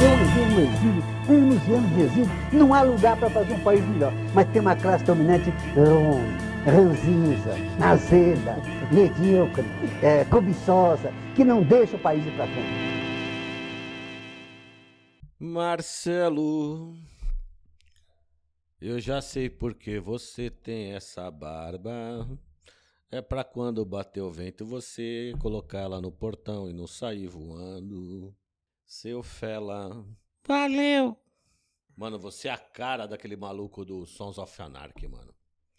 Eu 0.00 0.12
andei 0.12 0.54
no 0.54 0.60
exílio, 0.60 1.02
anos 1.28 1.68
e 1.68 1.72
anos 1.72 1.94
de 1.94 2.00
exílio. 2.02 2.30
Não 2.52 2.72
há 2.72 2.82
lugar 2.82 3.18
para 3.18 3.28
fazer 3.30 3.52
um 3.52 3.60
país 3.64 3.84
melhor. 3.88 4.12
Mas 4.32 4.48
tem 4.52 4.60
uma 4.62 4.76
classe 4.76 5.04
dominante 5.04 5.50
ruim, 5.74 6.38
ranzinza, 6.64 7.54
azeda, 7.80 8.56
medíocre, 8.92 9.64
é, 10.00 10.24
cobiçosa, 10.26 11.12
que 11.34 11.44
não 11.44 11.64
deixa 11.64 11.96
o 11.96 11.98
país 11.98 12.24
ir 12.24 12.30
para 12.36 12.46
frente. 12.46 12.88
Marcelo, 15.40 16.94
eu 18.80 19.00
já 19.00 19.20
sei 19.20 19.50
porque 19.50 19.98
você 19.98 20.48
tem 20.48 20.92
essa 20.92 21.28
barba. 21.28 22.28
É 23.10 23.20
pra 23.20 23.42
quando 23.42 23.84
bater 23.84 24.20
o 24.20 24.30
vento 24.30 24.64
você 24.64 25.32
colocar 25.40 25.80
ela 25.80 26.00
no 26.00 26.12
portão 26.12 26.68
e 26.68 26.72
não 26.72 26.86
sair 26.86 27.26
voando. 27.26 28.32
Seu 28.88 29.22
fela. 29.22 30.02
Valeu. 30.46 31.14
Mano, 31.94 32.18
você 32.18 32.48
é 32.48 32.52
a 32.52 32.56
cara 32.56 33.06
daquele 33.06 33.36
maluco 33.36 33.84
do 33.84 34.06
Sons 34.06 34.38
of 34.38 34.62
Anarchy, 34.62 35.06
mano. 35.06 35.34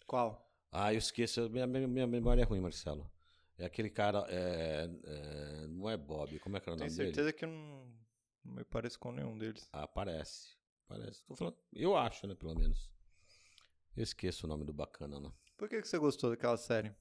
Qual? 0.06 0.48
Ah, 0.70 0.94
eu 0.94 0.98
esqueço. 0.98 1.50
Minha, 1.50 1.66
minha, 1.66 1.88
minha 1.88 2.06
memória 2.06 2.42
é 2.42 2.44
ruim, 2.44 2.60
Marcelo. 2.60 3.10
É 3.58 3.64
aquele 3.66 3.90
cara. 3.90 4.24
É, 4.28 4.88
é, 5.04 5.66
não 5.66 5.90
é 5.90 5.96
Bob. 5.96 6.38
Como 6.38 6.56
é 6.56 6.60
que 6.60 6.68
era 6.68 6.76
o 6.76 6.78
Tenho 6.78 6.88
nome 6.88 6.96
dele? 6.98 7.12
certeza 7.12 7.32
que 7.32 7.44
eu 7.44 7.48
não, 7.48 7.92
não 8.44 8.54
me 8.54 8.64
pareço 8.64 8.96
com 8.96 9.10
nenhum 9.10 9.36
deles. 9.36 9.68
Ah, 9.72 9.88
parece. 9.88 10.56
Parece. 10.86 11.24
Tô 11.24 11.34
falando. 11.34 11.56
Eu 11.72 11.96
acho, 11.96 12.28
né, 12.28 12.36
pelo 12.36 12.54
menos. 12.54 12.88
Eu 13.96 14.04
esqueço 14.04 14.46
o 14.46 14.48
nome 14.48 14.64
do 14.64 14.72
bacana, 14.72 15.18
né? 15.18 15.32
Por 15.58 15.68
que, 15.68 15.82
que 15.82 15.88
você 15.88 15.98
gostou 15.98 16.30
daquela 16.30 16.56
série? 16.56 16.94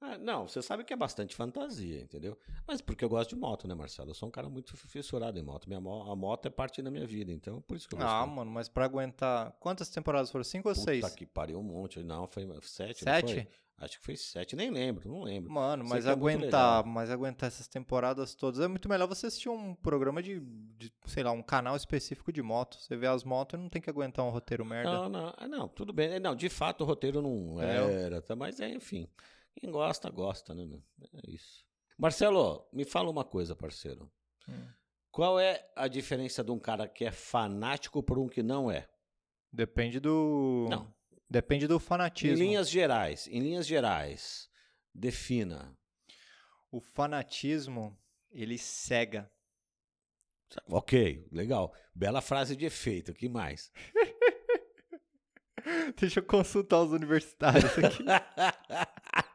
Ah, 0.00 0.18
não, 0.18 0.46
você 0.46 0.60
sabe 0.60 0.84
que 0.84 0.92
é 0.92 0.96
bastante 0.96 1.34
fantasia, 1.34 2.00
entendeu? 2.02 2.38
Mas 2.66 2.80
porque 2.82 3.04
eu 3.04 3.08
gosto 3.08 3.30
de 3.30 3.36
moto, 3.36 3.66
né, 3.66 3.74
Marcelo? 3.74 4.10
Eu 4.10 4.14
sou 4.14 4.28
um 4.28 4.30
cara 4.32 4.48
muito 4.48 4.76
fissurado 4.76 5.38
em 5.38 5.42
moto. 5.42 5.66
Minha 5.66 5.80
mo- 5.80 6.10
a 6.10 6.14
moto 6.14 6.46
é 6.46 6.50
parte 6.50 6.82
da 6.82 6.90
minha 6.90 7.06
vida, 7.06 7.32
então 7.32 7.62
por 7.62 7.76
isso 7.76 7.88
que 7.88 7.94
eu 7.94 7.98
gosto. 7.98 8.10
Ah, 8.12 8.26
mano, 8.26 8.50
mas 8.50 8.68
pra 8.68 8.84
aguentar. 8.84 9.52
Quantas 9.58 9.88
temporadas 9.88 10.30
foram? 10.30 10.44
Cinco 10.44 10.68
ou 10.68 10.74
Puta 10.74 10.84
seis? 10.84 11.14
que 11.14 11.24
pariu 11.24 11.58
um 11.58 11.62
monte. 11.62 12.02
Não, 12.02 12.26
foi 12.28 12.46
sete, 12.62 13.04
não 13.06 13.12
Sete? 13.12 13.34
foi? 13.34 13.48
Acho 13.78 13.98
que 13.98 14.04
foi 14.06 14.16
sete, 14.16 14.56
nem 14.56 14.70
lembro, 14.70 15.06
não 15.06 15.22
lembro. 15.22 15.50
Mano, 15.52 15.82
Sei 15.84 15.92
mas 15.96 16.06
é 16.06 16.10
aguentar, 16.10 16.78
legal. 16.78 16.84
mas 16.86 17.10
aguentar 17.10 17.46
essas 17.48 17.68
temporadas 17.68 18.34
todas 18.34 18.60
é 18.60 18.68
muito 18.68 18.88
melhor 18.88 19.06
você 19.06 19.26
assistir 19.26 19.50
um 19.50 19.74
programa 19.74 20.22
de, 20.22 20.40
de, 20.40 20.90
sei 21.06 21.22
lá, 21.22 21.30
um 21.30 21.42
canal 21.42 21.76
específico 21.76 22.32
de 22.32 22.40
moto. 22.40 22.78
Você 22.80 22.96
vê 22.96 23.06
as 23.06 23.22
motos 23.22 23.58
e 23.58 23.62
não 23.62 23.68
tem 23.68 23.80
que 23.82 23.90
aguentar 23.90 24.24
um 24.24 24.30
roteiro 24.30 24.64
merda. 24.64 24.90
Não, 24.90 25.08
não, 25.10 25.34
ah, 25.36 25.46
não, 25.48 25.68
tudo 25.68 25.92
bem. 25.92 26.08
É, 26.14 26.18
Não, 26.18 26.34
de 26.34 26.48
fato 26.48 26.82
o 26.82 26.86
roteiro 26.86 27.20
não 27.20 27.62
Entendeu? 27.62 27.88
era, 27.90 28.22
tá? 28.22 28.34
mas 28.34 28.60
é, 28.60 28.70
enfim. 28.70 29.06
Quem 29.56 29.70
gosta, 29.70 30.10
gosta, 30.10 30.54
né? 30.54 30.64
meu? 30.64 30.82
É 31.24 31.30
isso. 31.30 31.64
Marcelo, 31.98 32.68
me 32.72 32.84
fala 32.84 33.10
uma 33.10 33.24
coisa, 33.24 33.56
parceiro. 33.56 34.10
Hum. 34.48 34.68
Qual 35.10 35.40
é 35.40 35.66
a 35.74 35.88
diferença 35.88 36.44
de 36.44 36.50
um 36.50 36.58
cara 36.58 36.86
que 36.86 37.04
é 37.04 37.10
fanático 37.10 38.02
por 38.02 38.18
um 38.18 38.28
que 38.28 38.42
não 38.42 38.70
é? 38.70 38.88
Depende 39.50 39.98
do. 39.98 40.66
Não. 40.68 40.94
Depende 41.28 41.66
do 41.66 41.76
Em 41.76 41.80
fanatismo. 41.80 42.36
linhas 42.36 42.68
gerais, 42.68 43.26
em 43.26 43.40
linhas 43.40 43.66
gerais, 43.66 44.48
defina. 44.94 45.76
O 46.70 46.80
fanatismo, 46.80 47.98
ele 48.30 48.58
cega. 48.58 49.30
Ok, 50.68 51.26
legal. 51.32 51.74
Bela 51.94 52.20
frase 52.20 52.54
de 52.54 52.66
efeito, 52.66 53.14
que 53.14 53.28
mais? 53.28 53.72
Deixa 55.98 56.20
eu 56.20 56.24
consultar 56.24 56.82
os 56.82 56.92
universitários 56.92 57.64
aqui. 57.78 58.04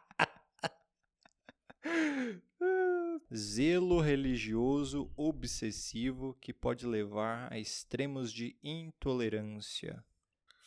Zelo 3.34 4.02
religioso 4.02 5.10
obsessivo 5.16 6.38
que 6.42 6.52
pode 6.52 6.86
levar 6.86 7.52
a 7.52 7.58
extremos 7.58 8.34
de 8.34 8.58
intolerância. 8.62 10.04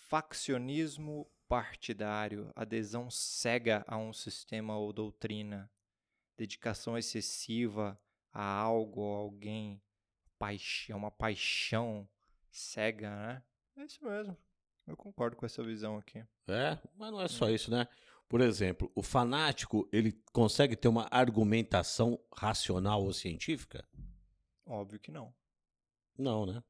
Faccionismo 0.09 1.31
partidário, 1.47 2.51
adesão 2.57 3.11
cega 3.11 3.85
a 3.87 3.99
um 3.99 4.15
sistema 4.15 4.79
ou 4.79 4.95
doutrina. 4.95 5.71
Dedicação 6.39 6.97
excessiva 6.97 8.01
a 8.33 8.43
algo 8.43 9.03
ou 9.03 9.15
alguém. 9.15 9.83
Paixão, 10.39 10.97
uma 10.97 11.11
paixão 11.11 12.09
cega, 12.51 13.11
né? 13.11 13.43
É 13.77 13.85
isso 13.85 14.03
mesmo. 14.03 14.37
Eu 14.87 14.97
concordo 14.97 15.37
com 15.37 15.45
essa 15.45 15.63
visão 15.63 15.99
aqui. 15.99 16.25
É, 16.49 16.79
mas 16.97 17.13
não 17.13 17.21
é 17.21 17.29
só 17.29 17.51
isso, 17.51 17.71
né? 17.71 17.87
Por 18.29 18.41
exemplo, 18.41 18.91
o 18.95 19.03
fanático, 19.03 19.89
ele 19.93 20.13
consegue 20.33 20.75
ter 20.77 20.89
uma 20.89 21.07
argumentação 21.11 22.19
racional 22.37 23.03
ou 23.05 23.13
científica? 23.13 23.85
Óbvio 24.67 24.99
que 24.99 25.11
não. 25.13 25.33
Não, 26.19 26.47
né? 26.47 26.63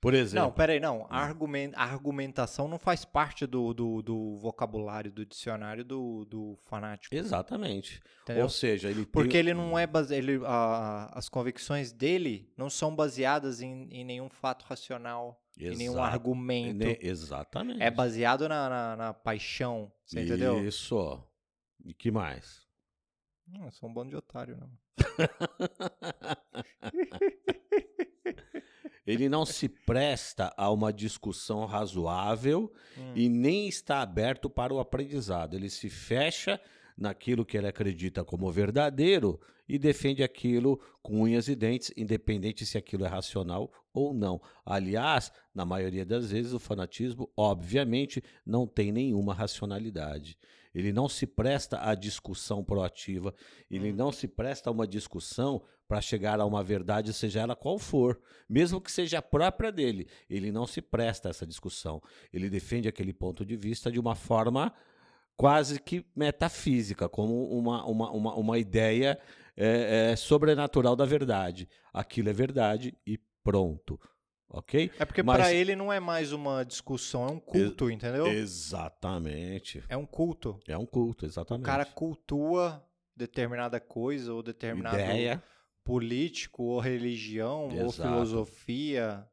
Por 0.00 0.14
exemplo, 0.14 0.46
Não, 0.46 0.52
peraí, 0.52 0.78
não. 0.78 1.06
Argumen- 1.10 1.72
a 1.74 1.82
argumentação 1.82 2.68
não 2.68 2.78
faz 2.78 3.04
parte 3.04 3.46
do, 3.46 3.74
do, 3.74 4.00
do 4.00 4.36
vocabulário, 4.38 5.10
do 5.10 5.26
dicionário 5.26 5.84
do, 5.84 6.24
do 6.24 6.56
fanático. 6.68 7.12
exatamente. 7.14 8.00
Entendeu? 8.22 8.44
Ou 8.44 8.48
seja, 8.48 8.88
ele 8.90 9.04
Porque 9.04 9.30
tem... 9.30 9.38
ele 9.40 9.54
não 9.54 9.76
é 9.76 9.88
base... 9.88 10.14
ele, 10.14 10.40
a- 10.44 11.10
as 11.14 11.28
convicções 11.28 11.90
dele 11.90 12.48
não 12.56 12.70
são 12.70 12.94
baseadas 12.94 13.60
em, 13.60 13.88
em 13.90 14.04
nenhum 14.04 14.28
fato 14.28 14.64
racional, 14.66 15.42
em 15.60 15.76
nenhum 15.76 15.92
Exato. 15.94 16.14
argumento. 16.14 16.76
Ne- 16.78 16.98
Exatamente. 17.00 17.82
É 17.82 17.90
baseado 17.90 18.48
na, 18.48 18.68
na, 18.68 18.96
na 18.96 19.14
paixão, 19.14 19.90
você 20.04 20.22
entendeu? 20.22 20.66
Isso. 20.66 21.22
E 21.84 21.94
que 21.94 22.10
mais? 22.10 22.66
Hum, 23.48 23.64
eu 23.64 23.70
sou 23.70 23.88
um 23.88 23.94
bando 23.94 24.10
de 24.10 24.16
otário, 24.16 24.56
né? 24.56 24.68
Ele 29.06 29.28
não 29.28 29.46
se 29.46 29.68
presta 29.70 30.52
a 30.56 30.70
uma 30.70 30.92
discussão 30.92 31.64
razoável 31.64 32.70
Hum. 32.96 33.12
e 33.14 33.28
nem 33.28 33.68
está 33.68 34.00
aberto 34.02 34.50
para 34.50 34.74
o 34.74 34.80
aprendizado. 34.80 35.54
Ele 35.54 35.70
se 35.70 35.88
fecha 35.88 36.60
naquilo 36.98 37.46
que 37.46 37.56
ele 37.56 37.68
acredita 37.68 38.24
como 38.24 38.50
verdadeiro 38.50 39.40
e 39.68 39.78
defende 39.78 40.22
aquilo 40.22 40.80
com 41.02 41.22
unhas 41.22 41.46
e 41.46 41.54
dentes, 41.54 41.92
independente 41.96 42.66
se 42.66 42.76
aquilo 42.76 43.04
é 43.04 43.08
racional 43.08 43.70
ou 43.92 44.12
não. 44.12 44.40
Aliás, 44.64 45.30
na 45.54 45.64
maioria 45.64 46.04
das 46.04 46.30
vezes, 46.30 46.52
o 46.52 46.58
fanatismo, 46.58 47.30
obviamente, 47.36 48.22
não 48.44 48.66
tem 48.66 48.90
nenhuma 48.90 49.34
racionalidade. 49.34 50.38
Ele 50.74 50.92
não 50.92 51.08
se 51.08 51.26
presta 51.26 51.80
à 51.80 51.94
discussão 51.94 52.62
proativa, 52.62 53.34
ele 53.70 53.92
não 53.92 54.12
se 54.12 54.28
presta 54.28 54.70
a 54.70 54.72
uma 54.72 54.86
discussão 54.86 55.62
para 55.86 56.02
chegar 56.02 56.38
a 56.38 56.44
uma 56.44 56.62
verdade, 56.62 57.14
seja 57.14 57.40
ela 57.40 57.56
qual 57.56 57.78
for, 57.78 58.20
mesmo 58.48 58.80
que 58.80 58.92
seja 58.92 59.18
a 59.18 59.22
própria 59.22 59.72
dele. 59.72 60.06
Ele 60.28 60.52
não 60.52 60.66
se 60.66 60.82
presta 60.82 61.28
a 61.28 61.30
essa 61.30 61.46
discussão. 61.46 62.02
Ele 62.30 62.50
defende 62.50 62.86
aquele 62.86 63.12
ponto 63.12 63.44
de 63.44 63.56
vista 63.56 63.90
de 63.90 63.98
uma 63.98 64.14
forma 64.14 64.72
quase 65.38 65.80
que 65.80 66.04
metafísica, 66.16 67.08
como 67.08 67.44
uma, 67.56 67.86
uma, 67.86 68.10
uma, 68.10 68.34
uma 68.34 68.58
ideia 68.58 69.16
é, 69.56 70.10
é, 70.10 70.16
sobrenatural 70.16 70.96
da 70.96 71.04
verdade. 71.06 71.68
Aquilo 71.94 72.28
é 72.28 72.32
verdade 72.32 72.94
e 73.06 73.18
pronto. 73.42 73.98
Ok? 74.50 74.90
É 74.98 75.04
porque 75.04 75.22
Mas- 75.22 75.36
pra 75.36 75.52
ele 75.54 75.76
não 75.76 75.92
é 75.92 76.00
mais 76.00 76.32
uma 76.32 76.64
discussão, 76.64 77.24
é 77.26 77.30
um 77.30 77.38
culto, 77.38 77.88
entendeu? 77.90 78.26
Exatamente. 78.26 79.84
É 79.88 79.96
um 79.96 80.06
culto. 80.06 80.58
É 80.66 80.76
um 80.76 80.86
culto, 80.86 81.24
O 81.24 81.28
exatamente. 81.28 81.66
cara 81.66 81.84
cultua 81.84 82.84
determinada 83.14 83.78
coisa 83.78 84.32
ou 84.32 84.42
determinado 84.42 84.96
Ideia. 84.96 85.42
político 85.84 86.64
ou 86.64 86.80
religião 86.80 87.68
ou 87.68 87.86
Exato. 87.86 88.08
filosofia. 88.08 89.24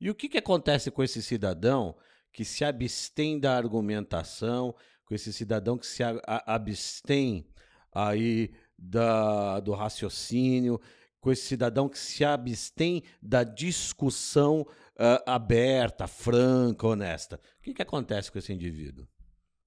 E 0.00 0.10
o 0.10 0.14
que, 0.14 0.28
que 0.28 0.38
acontece 0.38 0.90
com 0.90 1.02
esse 1.02 1.22
cidadão 1.22 1.96
que 2.32 2.44
se 2.44 2.64
abstém 2.64 3.38
da 3.38 3.56
argumentação, 3.56 4.74
com 5.04 5.14
esse 5.14 5.32
cidadão 5.32 5.76
que 5.78 5.86
se 5.86 6.02
a- 6.02 6.20
a- 6.26 6.54
abstém 6.54 7.46
aí 7.92 8.50
da, 8.78 9.60
do 9.60 9.72
raciocínio, 9.72 10.80
com 11.20 11.30
esse 11.32 11.42
cidadão 11.46 11.88
que 11.88 11.98
se 11.98 12.24
abstém 12.24 13.02
da 13.22 13.44
discussão 13.44 14.66
ah, 14.98 15.22
aberta, 15.34 16.06
franca, 16.06 16.86
honesta? 16.86 17.40
O 17.58 17.62
que, 17.62 17.74
que 17.74 17.82
acontece 17.82 18.30
com 18.30 18.38
esse 18.38 18.52
indivíduo? 18.52 19.06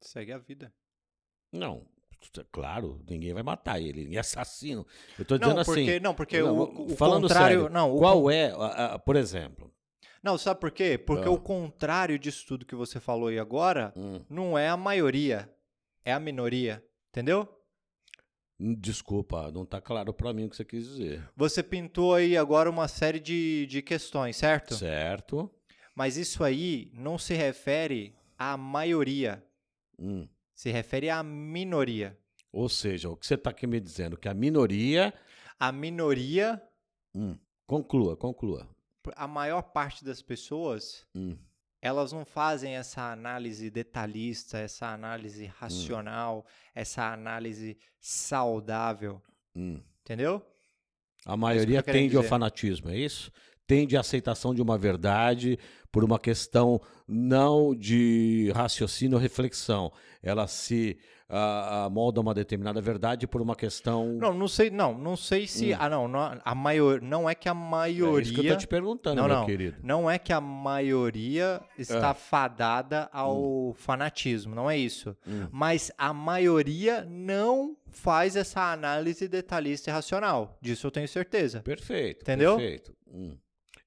Segue 0.01 0.31
a 0.31 0.37
vida. 0.37 0.71
Não, 1.51 1.85
claro, 2.51 3.01
ninguém 3.09 3.33
vai 3.33 3.43
matar 3.43 3.79
ele, 3.81 4.03
ninguém 4.03 4.17
é 4.17 4.19
assassino. 4.19 4.85
Eu 5.17 5.25
tô 5.25 5.37
dizendo 5.37 5.55
Não, 5.55 5.61
assim. 5.61 5.71
porque, 5.71 5.99
não, 5.99 6.13
porque 6.13 6.39
não, 6.41 6.57
o, 6.57 6.63
o 6.63 6.95
contrário. 6.97 7.27
sério, 7.61 7.69
não, 7.69 7.95
o 7.95 7.97
qual 7.97 8.21
con- 8.23 8.31
é, 8.31 8.51
a- 8.51 8.93
a- 8.95 8.99
por 8.99 9.15
exemplo, 9.15 9.73
Não, 10.27 10.37
sabe 10.37 10.59
por 10.59 10.71
quê? 10.71 10.97
Porque 10.97 11.25
Ah. 11.29 11.31
o 11.31 11.39
contrário 11.39 12.19
disso 12.19 12.45
tudo 12.45 12.65
que 12.65 12.75
você 12.75 12.99
falou 12.99 13.29
aí 13.29 13.39
agora 13.39 13.93
hum, 13.95 14.19
não 14.29 14.57
é 14.57 14.67
a 14.67 14.75
maioria, 14.75 15.49
é 16.03 16.11
a 16.11 16.19
minoria. 16.19 16.83
Entendeu? 17.09 17.47
Hum, 18.59 18.75
Desculpa, 18.77 19.49
não 19.53 19.65
tá 19.65 19.79
claro 19.79 20.13
pra 20.13 20.33
mim 20.33 20.43
o 20.43 20.49
que 20.49 20.57
você 20.57 20.65
quis 20.65 20.83
dizer. 20.85 21.25
Você 21.33 21.63
pintou 21.63 22.13
aí 22.13 22.35
agora 22.35 22.69
uma 22.69 22.89
série 22.89 23.21
de, 23.21 23.65
de 23.67 23.81
questões, 23.81 24.35
certo? 24.35 24.75
Certo? 24.75 25.49
Mas 25.95 26.17
isso 26.17 26.43
aí 26.43 26.91
não 26.93 27.17
se 27.17 27.33
refere 27.33 28.13
à 28.37 28.57
maioria, 28.57 29.41
Hum. 29.97 30.27
se 30.53 30.69
refere 30.71 31.09
à 31.09 31.23
minoria. 31.23 32.19
Ou 32.51 32.67
seja, 32.67 33.09
o 33.09 33.15
que 33.15 33.25
você 33.25 33.35
está 33.35 33.51
aqui 33.51 33.65
me 33.65 33.79
dizendo 33.79 34.17
que 34.17 34.27
a 34.27 34.33
minoria. 34.33 35.13
A 35.57 35.71
minoria 35.71 36.61
Hum. 37.15 37.37
Conclua, 37.65 38.17
conclua. 38.17 38.67
A 39.15 39.27
maior 39.27 39.61
parte 39.61 40.03
das 40.03 40.21
pessoas, 40.21 41.05
Hum. 41.15 41.37
elas 41.81 42.11
não 42.11 42.25
fazem 42.25 42.75
essa 42.75 43.11
análise 43.11 43.69
detalhista, 43.69 44.57
essa 44.57 44.87
análise 44.87 45.45
racional, 45.45 46.45
essa 46.75 47.11
análise 47.11 47.77
saudável, 47.99 49.21
Hum. 49.55 49.81
entendeu? 50.01 50.45
A 51.25 51.35
maioria 51.37 51.79
eu 51.79 51.81
tô 51.83 51.85
querendo 51.85 52.01
tende 52.03 52.15
ao 52.15 52.21
dizer. 52.21 52.29
fanatismo, 52.29 52.89
é 52.89 52.97
isso? 52.97 53.31
Tende 53.65 53.97
à 53.97 53.99
aceitação 53.99 54.53
de 54.55 54.61
uma 54.61 54.77
verdade 54.77 55.59
por 55.97 56.03
uma 56.03 56.19
questão 56.19 56.79
não 57.07 57.73
de 57.73 58.51
raciocínio 58.53 59.17
ou 59.17 59.21
reflexão. 59.21 59.91
Ela 60.21 60.45
se 60.45 60.95
ah, 61.27 61.85
ah, 61.85 61.89
molda 61.89 62.21
uma 62.21 62.35
determinada 62.35 62.79
verdade 62.79 63.25
por 63.25 63.41
uma 63.41 63.55
questão. 63.55 64.13
Não, 64.13 64.31
não 64.31 64.47
sei, 64.47 64.69
não, 64.69 64.95
não 64.95 65.17
sei 65.17 65.47
se, 65.47 65.73
Hum. 65.73 65.77
ah 65.79 65.89
não, 65.89 66.07
não, 66.07 66.39
a 66.45 66.53
maior, 66.53 67.01
não 67.01 67.27
é 67.27 67.33
que 67.33 67.49
a 67.49 67.51
é 67.51 67.55
isso 67.55 67.95
que 67.95 68.01
eu 68.03 68.11
maioria, 68.11 68.51
tô 68.53 68.59
te 68.59 68.67
perguntando, 68.67 69.19
Não, 69.19 69.27
meu 69.27 69.37
não. 69.37 69.45
querido. 69.47 69.77
não 69.81 70.07
é 70.11 70.19
que 70.19 70.31
a 70.31 70.39
maioria 70.39 71.59
está 71.79 72.11
É. 72.11 72.13
fadada 72.13 73.09
ao 73.11 73.73
fanatismo, 73.75 74.53
não 74.53 74.69
é 74.69 74.77
isso. 74.77 75.17
Hum. 75.27 75.47
Mas 75.51 75.91
a 75.97 76.13
maioria 76.13 77.07
não 77.09 77.75
faz 77.89 78.35
essa 78.35 78.71
análise 78.71 79.27
detalhista 79.27 79.89
e 79.89 79.93
racional. 79.93 80.59
Disso 80.61 80.85
eu 80.85 80.91
tenho 80.91 81.07
certeza. 81.07 81.61
Perfeito. 81.61 82.21
Entendeu? 82.21 82.55
Perfeito. 82.55 82.93
Hum. 83.11 83.35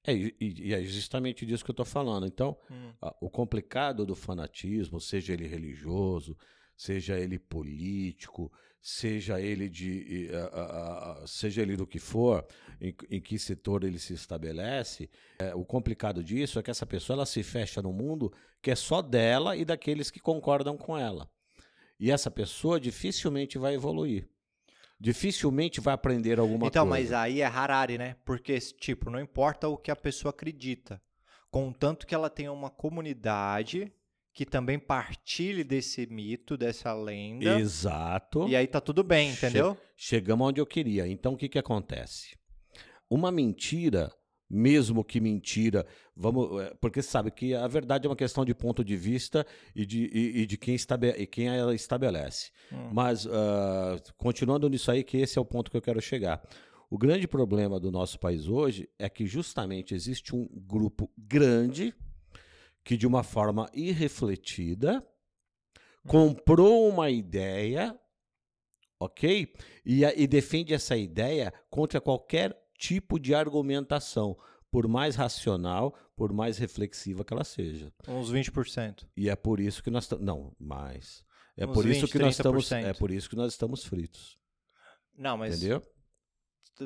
É, 0.03 0.13
e, 0.13 0.35
e- 0.39 0.73
é 0.73 0.81
justamente 0.83 1.45
disso 1.45 1.63
que 1.63 1.71
eu 1.71 1.73
estou 1.73 1.85
falando. 1.85 2.25
Então, 2.25 2.57
Hum. 2.69 2.91
Ah, 3.01 3.15
o 3.21 3.29
complicado 3.29 4.05
do 4.05 4.15
fanatismo, 4.15 4.99
seja 4.99 5.33
ele 5.33 5.47
religioso, 5.47 6.37
seja 6.75 7.19
ele 7.19 7.37
político, 7.39 8.51
seja 8.81 9.39
ele 9.39 9.69
de, 9.69 10.29
ah, 10.53 11.17
ah, 11.21 11.27
seja 11.27 11.61
ele 11.61 11.75
do 11.77 11.85
que 11.85 11.99
for, 11.99 12.45
em, 12.79 12.95
em 13.09 13.21
que 13.21 13.37
setor 13.37 13.83
ele 13.83 13.99
se 13.99 14.13
estabelece, 14.13 15.09
eh, 15.39 15.53
o 15.53 15.63
complicado 15.63 16.23
disso 16.23 16.57
é 16.59 16.63
que 16.63 16.71
essa 16.71 16.85
pessoa 16.85 17.15
ela 17.17 17.25
se 17.25 17.43
fecha 17.43 17.81
no 17.81 17.93
mundo 17.93 18.31
que 18.61 18.71
é 18.71 18.75
só 18.75 19.01
dela 19.01 19.55
e 19.55 19.63
daqueles 19.65 20.09
que 20.11 20.19
concordam 20.19 20.77
com 20.77 20.97
ela. 20.97 21.29
E 21.99 22.09
essa 22.09 22.31
pessoa 22.31 22.79
dificilmente 22.79 23.59
vai 23.59 23.75
evoluir. 23.75 24.27
Dificilmente 25.01 25.81
vai 25.81 25.95
aprender 25.95 26.37
alguma 26.39 26.67
Então, 26.67 26.85
mas 26.85 27.05
coisa. 27.07 27.19
aí 27.21 27.41
é 27.41 27.45
Harari, 27.45 27.97
né? 27.97 28.15
Porque, 28.23 28.57
tipo, 28.59 29.09
não 29.09 29.19
importa 29.19 29.67
o 29.67 29.75
que 29.75 29.89
a 29.89 29.95
pessoa 29.95 30.29
acredita. 30.29 31.01
Contanto 31.49 32.05
que 32.05 32.13
ela 32.13 32.29
tenha 32.29 32.51
uma 32.51 32.69
comunidade 32.69 33.91
que 34.31 34.45
também 34.45 34.77
partilhe 34.77 35.63
desse 35.63 36.05
mito, 36.05 36.55
dessa 36.55 36.93
lenda. 36.93 37.59
Exato. 37.59 38.47
E 38.47 38.55
aí 38.55 38.67
tá 38.67 38.79
tudo 38.79 39.03
bem, 39.03 39.31
Che- 39.33 39.47
entendeu? 39.47 39.75
Chegamos 39.97 40.47
onde 40.47 40.61
eu 40.61 40.65
queria. 40.67 41.07
Então, 41.07 41.33
o 41.33 41.37
que, 41.37 41.49
que 41.49 41.57
acontece? 41.59 42.37
Uma 43.09 43.31
mentira, 43.31 44.13
mesmo 44.51 45.03
que 45.03 45.21
mentira, 45.21 45.85
vamos, 46.15 46.61
é, 46.61 46.73
porque 46.81 47.01
você 47.01 47.09
sabe 47.09 47.31
que 47.31 47.55
a 47.55 47.67
verdade 47.67 48.05
é 48.05 48.09
uma 48.09 48.15
questão 48.15 48.43
de 48.43 48.53
ponto 48.53 48.83
de 48.83 48.97
vista 48.97 49.45
e 49.73 49.85
de, 49.85 50.09
e, 50.13 50.41
e 50.41 50.45
de 50.45 50.57
quem, 50.57 50.75
estabe, 50.75 51.09
e 51.09 51.25
quem 51.25 51.47
ela 51.47 51.73
estabelece. 51.73 52.51
Hum. 52.71 52.89
Mas, 52.91 53.25
ah, 53.25 53.97
continuando 54.17 54.67
nisso 54.67 54.91
aí, 54.91 55.03
que 55.03 55.17
esse 55.17 55.39
é 55.39 55.41
o 55.41 55.45
ponto 55.45 55.71
que 55.71 55.77
eu 55.77 55.81
quero 55.81 56.01
chegar. 56.01 56.41
O 56.89 56.97
grande 56.97 57.25
problema 57.27 57.79
do 57.79 57.89
nosso 57.89 58.19
país 58.19 58.47
hoje 58.47 58.89
é 58.99 59.09
que 59.09 59.25
justamente 59.25 59.95
existe 59.95 60.35
um 60.35 60.45
grupo 60.51 61.09
grande 61.17 61.95
que, 62.83 62.97
de 62.97 63.07
uma 63.07 63.23
forma 63.23 63.69
irrefletida, 63.73 65.05
comprou 66.05 66.89
uma 66.89 67.09
ideia, 67.09 67.97
ok? 68.99 69.53
E, 69.85 70.03
e 70.03 70.27
defende 70.27 70.73
essa 70.73 70.97
ideia 70.97 71.53
contra 71.69 72.01
qualquer 72.01 72.60
tipo 72.81 73.19
de 73.19 73.35
argumentação, 73.35 74.35
por 74.71 74.87
mais 74.87 75.15
racional, 75.15 75.93
por 76.15 76.33
mais 76.33 76.57
reflexiva 76.57 77.23
que 77.23 77.31
ela 77.33 77.43
seja. 77.43 77.93
Uns 78.07 78.31
20%. 78.31 79.05
E 79.15 79.29
é 79.29 79.35
por 79.35 79.59
isso 79.59 79.83
que 79.83 79.91
nós 79.91 80.05
estamos. 80.05 80.25
Não, 80.25 80.55
mais. 80.59 81.23
É 81.55 81.65
Uns 81.67 81.73
por 81.73 81.85
isso 81.85 82.01
20, 82.01 82.11
que 82.11 82.19
nós 82.19 82.35
estamos. 82.35 82.65
30%. 82.69 82.85
É 82.85 82.93
por 82.93 83.11
isso 83.11 83.29
que 83.29 83.35
nós 83.35 83.53
estamos 83.53 83.83
fritos. 83.85 84.37
Não, 85.15 85.37
mas. 85.37 85.57
Entendeu? 85.57 85.81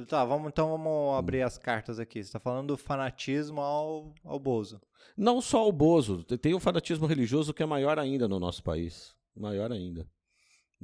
Tá, 0.10 0.26
vamos, 0.26 0.50
então 0.50 0.68
Hum. 0.68 0.72
vamos 0.78 1.18
abrir 1.18 1.42
as 1.44 1.58
cartas 1.58 2.00
aqui. 2.00 2.22
Você 2.22 2.32
tá 2.34 2.40
falando 2.40 2.68
do 2.70 2.78
fanatismo 2.78 3.62
ao, 3.62 4.14
ao 4.26 4.38
Bozo. 4.40 4.82
Não 5.16 5.40
só 5.40 5.66
o 5.70 5.72
Bozo, 5.72 6.24
te- 6.24 6.38
tem 6.38 6.54
o 6.54 6.60
fanatismo 6.60 7.06
religioso 7.06 7.54
que 7.54 7.64
é 7.64 7.66
maior 7.66 7.98
ainda 7.98 8.28
no 8.28 8.38
nosso 8.40 8.62
país. 8.62 9.16
Maior 9.34 9.72
ainda. 9.72 10.06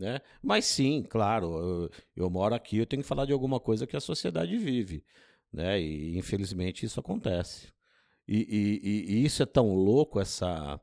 Né? 0.02 0.20
Mas 0.42 0.66
sim, 0.66 1.04
claro, 1.08 1.60
eu, 1.60 1.90
eu 2.24 2.28
moro 2.28 2.56
aqui, 2.56 2.80
eu 2.80 2.88
tenho 2.88 3.04
que 3.04 3.08
falar 3.08 3.26
de 3.28 3.32
alguma 3.34 3.60
coisa 3.60 3.86
que 3.86 3.96
a 3.96 4.00
sociedade 4.00 4.58
vive. 4.58 5.06
Né? 5.54 5.80
E 5.80 6.18
infelizmente 6.18 6.84
isso 6.88 7.00
acontece. 7.00 7.68
E, 8.28 8.40
e- 8.82 9.14
e- 9.14 9.24
isso 9.24 9.44
é 9.44 9.46
tão 9.46 9.76
louco, 9.76 10.20
essa, 10.20 10.82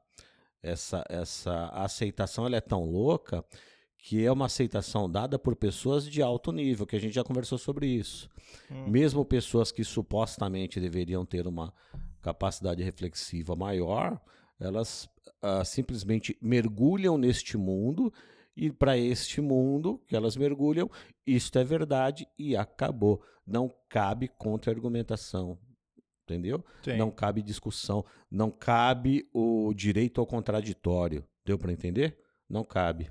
essa, 0.63 1.05
essa 1.09 1.67
aceitação 1.71 2.47
ela 2.47 2.59
é 2.59 2.61
tão 2.61 2.85
louca 2.85 3.45
que 3.99 4.25
é 4.25 4.31
uma 4.31 4.47
aceitação 4.47 5.11
dada 5.11 5.37
por 5.37 5.57
pessoas 5.57 6.07
de 6.09 6.23
alto 6.23 6.53
nível, 6.53 6.87
que 6.87 6.95
a 6.95 7.01
gente 7.01 7.15
já 7.17 7.25
conversou 7.25 7.59
sobre 7.59 7.89
isso. 7.89 8.29
Hum. 8.71 8.89
Mesmo 8.89 9.25
pessoas 9.25 9.73
que 9.73 9.83
supostamente 9.83 10.79
deveriam 10.79 11.27
ter 11.27 11.45
uma 11.49 11.75
capacidade 12.23 12.85
reflexiva 12.85 13.57
maior, 13.57 14.21
elas 14.61 15.09
ah, 15.43 15.65
simplesmente 15.65 16.39
mergulham 16.41 17.19
neste 17.19 17.57
mundo 17.57 18.13
e 18.59 18.73
para 18.73 18.99
este 18.99 19.41
mundo 19.41 20.03
que 20.09 20.17
elas 20.17 20.37
mergulham, 20.37 20.91
isto 21.25 21.59
é 21.59 21.65
verdade 21.65 22.27
e 22.37 22.57
acabou. 22.57 23.23
Não 23.47 23.73
cabe 23.89 24.27
contra-argumentação, 24.27 25.57
entendeu? 26.25 26.65
Sim. 26.83 26.97
Não 26.97 27.11
cabe 27.11 27.41
discussão, 27.41 28.05
não 28.29 28.51
cabe 28.51 29.29
o 29.33 29.73
direito 29.73 30.21
ao 30.21 30.27
contraditório. 30.27 31.25
Deu 31.45 31.57
para 31.57 31.73
entender? 31.73 32.19
Não 32.49 32.65
cabe. 32.65 33.11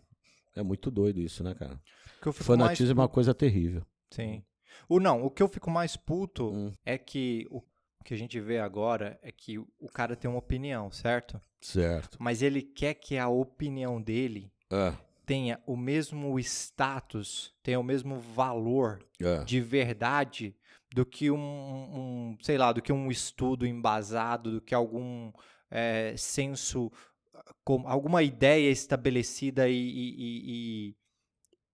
É 0.54 0.62
muito 0.62 0.92
doido 0.92 1.22
isso, 1.22 1.44
né, 1.44 1.56
cara? 1.56 1.80
Fanatismo 2.34 2.92
é 2.92 2.96
mais 2.96 3.06
uma 3.06 3.08
coisa 3.08 3.34
terrível. 3.34 3.84
Sim. 4.12 4.44
O 4.90 5.00
não, 5.00 5.24
o 5.24 5.30
que 5.32 5.42
eu 5.42 5.48
fico 5.48 5.72
mais 5.72 5.96
puto 5.96 6.50
Hum, 6.50 6.74
é 6.86 6.98
que 6.98 7.48
o 7.50 7.62
que 8.04 8.14
a 8.14 8.18
gente 8.18 8.40
vê 8.40 8.60
agora 8.60 9.18
é 9.22 9.32
que 9.32 9.58
o 9.58 9.90
cara 9.94 10.16
tem 10.16 10.30
uma 10.30 10.40
opinião, 10.40 10.92
certo? 10.92 11.40
certo. 11.62 12.18
Mas 12.20 12.42
ele 12.42 12.62
quer 12.62 12.94
que 12.96 13.18
a 13.18 13.28
opinião 13.28 14.02
dele 14.02 14.52
É, 14.72 14.94
tenha 15.28 15.62
o 15.68 15.76
mesmo 15.76 16.40
status, 16.40 17.54
tenha 17.62 17.78
o 17.80 17.84
mesmo 17.84 18.18
valor 18.18 19.04
é. 19.22 19.44
de 19.44 19.60
verdade 19.60 20.56
do 20.96 21.06
que 21.06 21.30
um, 21.30 21.38
um, 21.38 22.38
sei 22.42 22.58
lá, 22.58 22.72
do 22.72 22.82
que 22.82 22.94
um 22.94 23.12
estudo 23.12 23.68
embasado, 23.68 24.54
do 24.54 24.62
que 24.62 24.74
algum 24.74 25.32
é, 25.70 26.16
senso, 26.18 26.90
com, 27.64 27.86
alguma 27.86 28.24
ideia 28.24 28.72
estabelecida 28.72 29.68
e, 29.68 29.76
e- 29.76 30.16
e- 30.90 30.96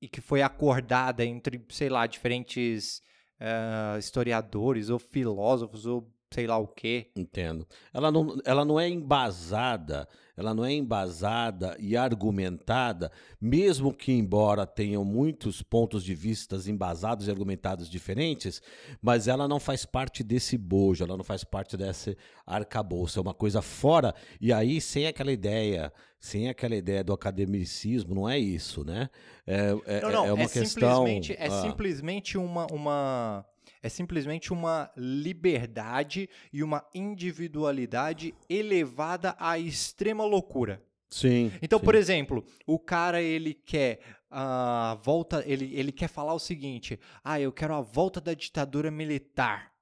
e- 0.02 0.08
que 0.10 0.20
foi 0.20 0.42
acordada 0.42 1.24
entre, 1.24 1.64
sei 1.70 1.90
lá, 1.90 2.08
diferentes 2.08 3.04
eh, 3.40 3.98
historiadores 4.00 4.90
ou 4.90 4.98
filósofos 4.98 5.86
ou 5.86 6.12
sei 6.32 6.48
lá 6.48 6.58
o 6.58 6.68
quê. 6.68 7.12
Entendo. 7.16 7.68
Ela 7.94 8.12
não, 8.12 8.38
ela 8.44 8.66
não 8.66 8.80
é 8.80 8.90
embasada, 8.90 10.08
ela 10.36 10.54
não 10.54 10.66
é 10.66 10.74
embasada 10.74 11.76
e 11.80 11.96
argumentada, 11.96 13.12
mesmo 13.40 13.94
que 13.94 14.12
embora 14.12 14.66
tenham 14.66 15.06
muitos 15.06 15.62
pontos 15.62 16.04
de 16.04 16.16
vista 16.16 16.58
embasados 16.68 17.28
e 17.28 17.32
argumentados 17.32 17.90
diferentes, 17.90 18.62
mas 19.02 19.28
ela 19.28 19.48
não 19.48 19.60
faz 19.60 19.86
parte 19.86 20.24
desse 20.24 20.58
bojo, 20.58 21.04
ela 21.04 21.16
não 21.16 21.24
faz 21.24 21.44
parte 21.44 21.78
desse 21.78 22.18
arcabouço, 22.46 23.20
é 23.20 23.22
uma 23.22 23.34
coisa 23.34 23.62
fora, 23.62 24.14
e 24.42 24.52
aí 24.52 24.82
sem 24.82 25.06
aquela 25.08 25.32
ideia, 25.32 25.94
sem 26.20 26.50
aquela 26.50 26.76
ideia 26.76 27.04
do 27.04 27.14
academicismo, 27.14 28.16
não 28.16 28.30
é 28.30 28.40
isso, 28.40 28.84
né? 28.84 29.10
É, 29.46 29.76
é, 29.86 30.02
Não, 30.02 30.12
não, 30.12 30.26
é 30.26 30.34
uma 30.34 30.44
é 30.44 30.48
questão... 30.48 31.06
simplesmente, 31.06 31.34
é 31.34 31.48
ah, 31.48 31.62
simplesmente 31.62 32.38
uma, 32.38 32.66
uma 32.72 33.46
é 33.84 33.90
simplesmente 33.90 34.54
uma 34.54 34.90
liberdade 34.96 36.30
e 36.54 36.64
uma 36.64 36.88
individualidade 36.96 38.34
elevada 38.50 39.36
à 39.38 39.60
extrema 39.60 40.24
loucura. 40.24 40.82
Sim. 41.10 41.52
Então, 41.62 41.78
sim. 41.78 41.86
por 41.86 41.94
exemplo, 41.94 42.46
o 42.66 42.80
cara 42.80 43.22
ele 43.22 43.54
quer 43.54 44.00
a 44.32 44.98
volta, 45.04 45.44
ele, 45.46 45.70
ele 45.76 45.92
quer 45.92 46.08
falar 46.08 46.34
o 46.34 46.40
seguinte: 46.40 47.00
"Ah, 47.24 47.40
eu 47.40 47.52
quero 47.52 47.76
a 47.76 47.82
volta 47.82 48.22
da 48.22 48.34
ditadura 48.34 48.90
militar". 48.90 49.74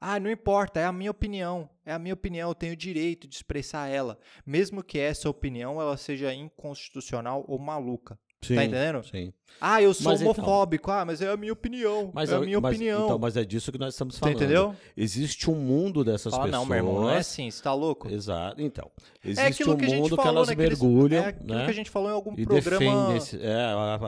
Ah, 0.00 0.20
não 0.20 0.30
importa, 0.30 0.80
é 0.80 0.84
a 0.84 0.92
minha 0.92 1.10
opinião. 1.10 1.68
É 1.84 1.92
a 1.92 1.98
minha 1.98 2.14
opinião, 2.14 2.50
eu 2.50 2.54
tenho 2.54 2.72
o 2.74 2.76
direito 2.76 3.26
de 3.26 3.34
expressar 3.34 3.88
ela, 3.88 4.18
mesmo 4.46 4.82
que 4.82 4.98
essa 4.98 5.28
opinião 5.28 5.80
ela 5.80 5.96
seja 5.96 6.32
inconstitucional 6.32 7.44
ou 7.48 7.58
maluca. 7.58 8.18
Sim, 8.46 8.54
tá 8.56 8.64
entendendo? 8.64 9.02
Sim. 9.04 9.32
Ah, 9.60 9.80
eu 9.80 9.94
sou 9.94 10.10
Mas 10.10 10.20
então- 10.20 10.32
homofóbico. 10.32 10.90
ah, 10.90 11.04
mas 11.04 11.22
é 11.22 11.28
a 11.30 11.36
minha 11.36 11.52
opinião. 11.52 12.10
Mas, 12.12 12.30
é 12.30 12.34
a 12.34 12.40
minha 12.40 12.60
mas- 12.60 12.74
opinião. 12.74 13.04
Então, 13.04 13.18
mas 13.18 13.36
é 13.36 13.44
disso 13.44 13.70
que 13.70 13.78
nós 13.78 13.94
estamos 13.94 14.18
falando. 14.18 14.34
entendeu? 14.36 14.74
Existe 14.96 15.48
um 15.48 15.54
mundo 15.54 16.02
dessas 16.04 16.32
Fala, 16.34 16.46
pessoas. 16.46 16.60
não, 16.60 16.66
meu 16.66 16.76
irmão, 16.76 17.00
não 17.02 17.10
é 17.10 17.18
assim, 17.18 17.50
você 17.50 17.62
tá 17.62 17.72
louco? 17.72 18.10
Exato. 18.10 18.60
Então, 18.60 18.90
É 19.24 19.30
existe 19.30 19.62
aquilo 19.62 19.74
um 19.74 19.78
que 19.78 19.86
mundo 19.94 20.10
que 20.10 20.22
falou 20.22 20.36
elas 20.38 20.48
naqueles- 20.48 20.80
mergulham, 20.80 21.24
é 21.24 21.28
aquilo 21.28 21.54
né? 21.54 21.64
que 21.64 21.70
a 21.70 21.74
gente 21.74 21.88
falou 21.90 22.10
em 22.10 22.12
algum 22.14 22.34
E 22.36 22.44
programa 22.44 23.16
esse, 23.16 23.38
é, 23.40 23.54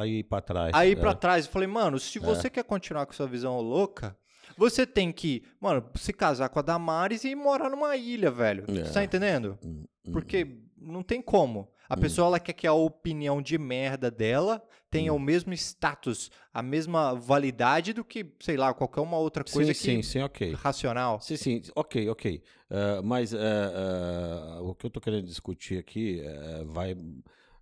aí 0.00 0.22
para 0.24 0.40
trás. 0.42 0.70
aí 0.74 0.92
é. 0.92 0.96
pra 0.96 1.14
trás. 1.14 1.46
Eu 1.46 1.52
falei, 1.52 1.68
mano, 1.68 1.98
se 2.00 2.18
você 2.18 2.50
quer 2.50 2.64
continuar 2.64 3.06
com 3.06 3.12
sua 3.12 3.26
visão 3.26 3.60
louca, 3.60 4.16
Você 4.58 4.86
tem 4.86 5.12
que, 5.12 5.42
mano, 5.60 5.84
se 5.96 6.14
casar 6.14 6.48
com 6.48 6.58
a 6.58 6.62
Damares 6.62 7.24
e 7.24 7.34
morar 7.34 7.68
numa 7.68 7.94
ilha, 7.94 8.30
velho. 8.30 8.64
É. 8.68 8.84
Você 8.84 8.92
tá 8.94 9.04
entendendo? 9.04 9.58
Hum, 9.62 9.84
hum. 10.06 10.12
Porque 10.12 10.46
não 10.80 11.02
tem 11.02 11.20
como. 11.20 11.68
A 11.88 11.96
Hum. 11.96 12.00
pessoa 12.00 12.26
ela 12.28 12.40
quer 12.40 12.52
que 12.52 12.66
a 12.66 12.72
opinião 12.72 13.40
de 13.40 13.56
merda 13.58 14.10
dela 14.10 14.62
tenha 14.90 15.12
Hum. 15.12 15.16
o 15.16 15.20
mesmo 15.20 15.52
status, 15.52 16.30
a 16.52 16.62
mesma 16.62 17.14
validade 17.14 17.92
do 17.92 18.04
que, 18.04 18.26
sei 18.40 18.56
lá, 18.56 18.72
qualquer 18.72 19.00
uma 19.00 19.18
outra 19.18 19.44
coisa 19.44 19.72
que 19.72 19.80
sim, 19.80 20.02
sim, 20.02 20.22
ok. 20.22 20.52
racional. 20.54 21.20
Sim, 21.20 21.36
sim, 21.36 21.62
ok, 21.74 22.08
ok. 22.08 22.42
Ah, 22.70 23.00
mas 23.02 23.34
ah, 23.34 23.38
ah, 23.38 24.62
o 24.62 24.74
que 24.74 24.86
eu 24.86 24.88
estou 24.88 25.00
querendo 25.02 25.26
discutir 25.26 25.78
aqui 25.78 26.22
vai 26.66 26.96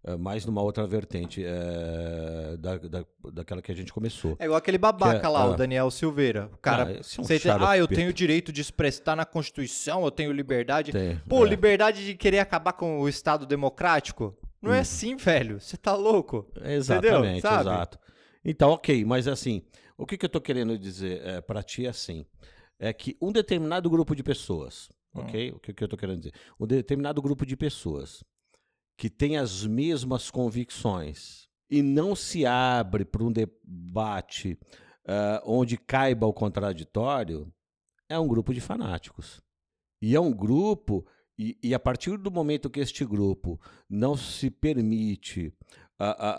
eh, 0.04 0.16
mais 0.16 0.44
numa 0.44 0.62
outra 0.62 0.87
vertente 0.87 1.42
eh, 1.44 2.56
da, 2.58 2.76
da, 2.78 3.04
daquela 3.32 3.61
que 3.62 3.73
a 3.73 3.75
gente 3.75 3.92
começou. 3.92 4.37
É 4.38 4.44
igual 4.44 4.58
aquele 4.58 4.78
babaca 4.78 5.26
é- 5.26 5.30
lá, 5.30 5.42
ah. 5.42 5.50
o 5.50 5.56
Daniel 5.56 5.90
Silveira. 5.90 6.50
O 6.52 6.58
cara, 6.58 6.84
Ah, 6.84 6.92
é 6.92 6.99
um 7.20 7.25
você 7.25 7.38
tem- 7.38 7.50
ah, 7.52 7.76
eu 7.78 7.88
tenho 7.88 8.11
o 8.11 8.12
direito 8.12 8.52
de 8.52 8.61
expressar 8.61 9.16
na 9.16 9.25
Constituição, 9.25 10.04
eu 10.04 10.11
tenho 10.11 10.32
liberdade. 10.32 10.92
Tem, 10.92 11.16
Pô, 11.28 11.44
é. 11.44 11.49
liberdade 11.49 12.04
de 12.04 12.14
querer 12.14 12.38
acabar 12.40 12.73
com 12.75 13.00
o 13.00 13.08
Estado 13.08 13.46
democrático? 13.46 14.37
Não 14.61 14.70
Hum. 14.70 14.75
é 14.75 14.80
assim, 14.80 15.16
velho. 15.16 15.61
Você 15.61 15.76
tá 15.76 15.94
louco? 15.94 16.46
Exatamente, 16.64 17.38
exato. 17.46 17.99
Então, 18.44 18.70
ok, 18.70 19.04
mas 19.04 19.26
assim, 19.26 19.62
o 19.96 20.06
que, 20.06 20.16
que 20.18 20.25
eu 20.25 20.28
estou 20.28 20.40
querendo 20.40 20.78
dizer 20.78 21.20
é, 21.26 21.40
para 21.40 21.62
ti 21.62 21.87
é 21.87 21.88
assim, 21.88 22.25
é 22.78 22.92
que 22.92 23.16
um 23.20 23.32
determinado 23.32 23.88
grupo 23.88 24.14
de 24.14 24.23
pessoas, 24.23 24.88
Hum. 25.14 25.20
ok? 25.20 25.52
O 25.52 25.58
que, 25.61 25.73
que 25.73 25.82
eu 25.82 25.87
estou 25.87 25.99
querendo 25.99 26.18
dizer? 26.18 26.32
Um 26.58 26.66
determinado 26.66 27.23
grupo 27.23 27.46
de 27.46 27.56
pessoas 27.56 28.23
que 28.96 29.10
tem 29.10 29.36
as 29.36 29.66
mesmas 29.66 30.30
convicções 30.30 31.48
e 31.70 31.82
não 31.82 32.14
se 32.14 32.46
abre 32.46 33.04
para 33.04 33.24
um 33.24 33.32
debate 33.32 34.58
ah, 35.06 35.42
onde 35.44 35.76
caiba 35.76 36.26
o 36.26 36.32
contraditório, 36.32 37.52
é 38.08 38.18
um 38.18 38.26
grupo 38.26 38.54
de 38.54 38.60
fanáticos. 38.60 39.42
E 40.00 40.14
é 40.14 40.20
um 40.20 40.32
grupo, 40.32 41.06
e, 41.38 41.58
e 41.62 41.74
a 41.74 41.78
partir 41.78 42.16
do 42.16 42.30
momento 42.30 42.70
que 42.70 42.80
este 42.80 43.04
grupo 43.04 43.60
não 43.88 44.16
se 44.16 44.50
permite 44.50 45.52
a, 45.98 46.10
a, 46.10 46.30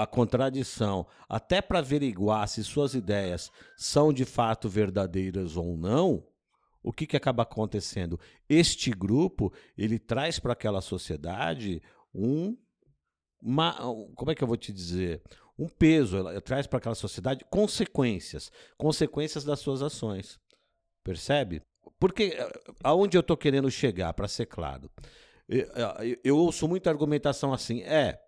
a, 0.00 0.02
a 0.02 0.06
contradição, 0.06 1.06
até 1.28 1.60
para 1.60 1.78
averiguar 1.80 2.46
se 2.48 2.62
suas 2.62 2.94
ideias 2.94 3.50
são 3.76 4.12
de 4.12 4.24
fato 4.24 4.68
verdadeiras 4.68 5.56
ou 5.56 5.76
não, 5.76 6.26
o 6.82 6.92
que, 6.92 7.06
que 7.06 7.16
acaba 7.16 7.42
acontecendo? 7.44 8.18
Este 8.48 8.90
grupo 8.90 9.52
ele 9.76 9.98
traz 9.98 10.38
para 10.38 10.52
aquela 10.52 10.80
sociedade 10.80 11.80
um, 12.14 12.56
uma, 13.40 13.86
um- 13.88 14.12
como 14.14 14.30
é 14.30 14.34
que 14.34 14.42
eu 14.42 14.48
vou 14.48 14.56
te 14.56 14.72
dizer? 14.72 15.22
Um 15.58 15.68
peso, 15.68 16.16
ela 16.16 16.40
traz 16.40 16.66
para 16.66 16.78
aquela 16.78 16.94
sociedade 16.94 17.44
consequências, 17.50 18.50
consequências 18.76 19.44
das 19.44 19.60
suas 19.60 19.82
ações. 19.82 20.40
Percebe? 21.04 21.62
Porque 21.98 22.34
eh, 22.36 22.52
aonde 22.82 23.16
eu 23.16 23.20
estou 23.20 23.36
querendo 23.36 23.70
chegar, 23.70 24.12
para 24.14 24.26
ser 24.28 24.46
claro, 24.46 24.90
eu, 25.48 25.66
eu- 26.00 26.18
eu 26.24 26.36
ouço 26.38 26.66
muita 26.68 26.90
argumentação 26.90 27.52
assim, 27.52 27.82
é, 27.82 28.18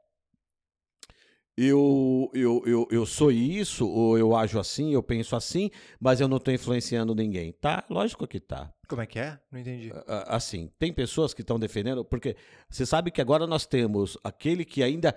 eu, 1.56 2.30
eu, 2.34 2.62
eu, 2.66 2.88
eu 2.90 3.06
sou 3.06 3.30
isso, 3.30 3.88
ou 3.88 4.18
eu 4.18 4.34
ajo 4.34 4.58
assim, 4.58 4.92
eu 4.92 5.02
penso 5.02 5.37
assim, 5.37 5.70
mas 6.00 6.20
eu 6.20 6.26
não 6.28 6.38
estou 6.38 6.52
influenciando 6.52 7.14
ninguém. 7.14 7.52
Tá, 7.52 7.84
lógico 7.88 8.26
que 8.26 8.40
tá. 8.40 8.73
Como 8.88 9.00
é 9.02 9.06
que 9.06 9.18
é? 9.18 9.38
Não 9.52 9.61
entendi. 9.61 9.92
Assim, 10.26 10.70
tem 10.78 10.92
pessoas 10.92 11.32
que 11.32 11.42
estão 11.42 11.58
defendendo, 11.58 12.04
porque 12.04 12.37
você 12.68 12.84
sabe 12.84 13.11
que 13.11 13.20
agora 13.20 13.46
nós 13.46 13.66
temos 13.66 14.18
aquele 14.25 14.64
que 14.64 14.82
ainda 14.82 15.14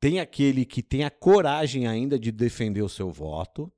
tem 0.00 0.20
aquele 0.20 0.64
que 0.64 0.82
tem 0.82 1.04
a 1.04 1.10
coragem 1.10 1.86
ainda 1.86 2.18
de 2.18 2.30
defender 2.32 2.82
o 2.82 2.88
seu 2.88 3.10
voto, 3.10 3.70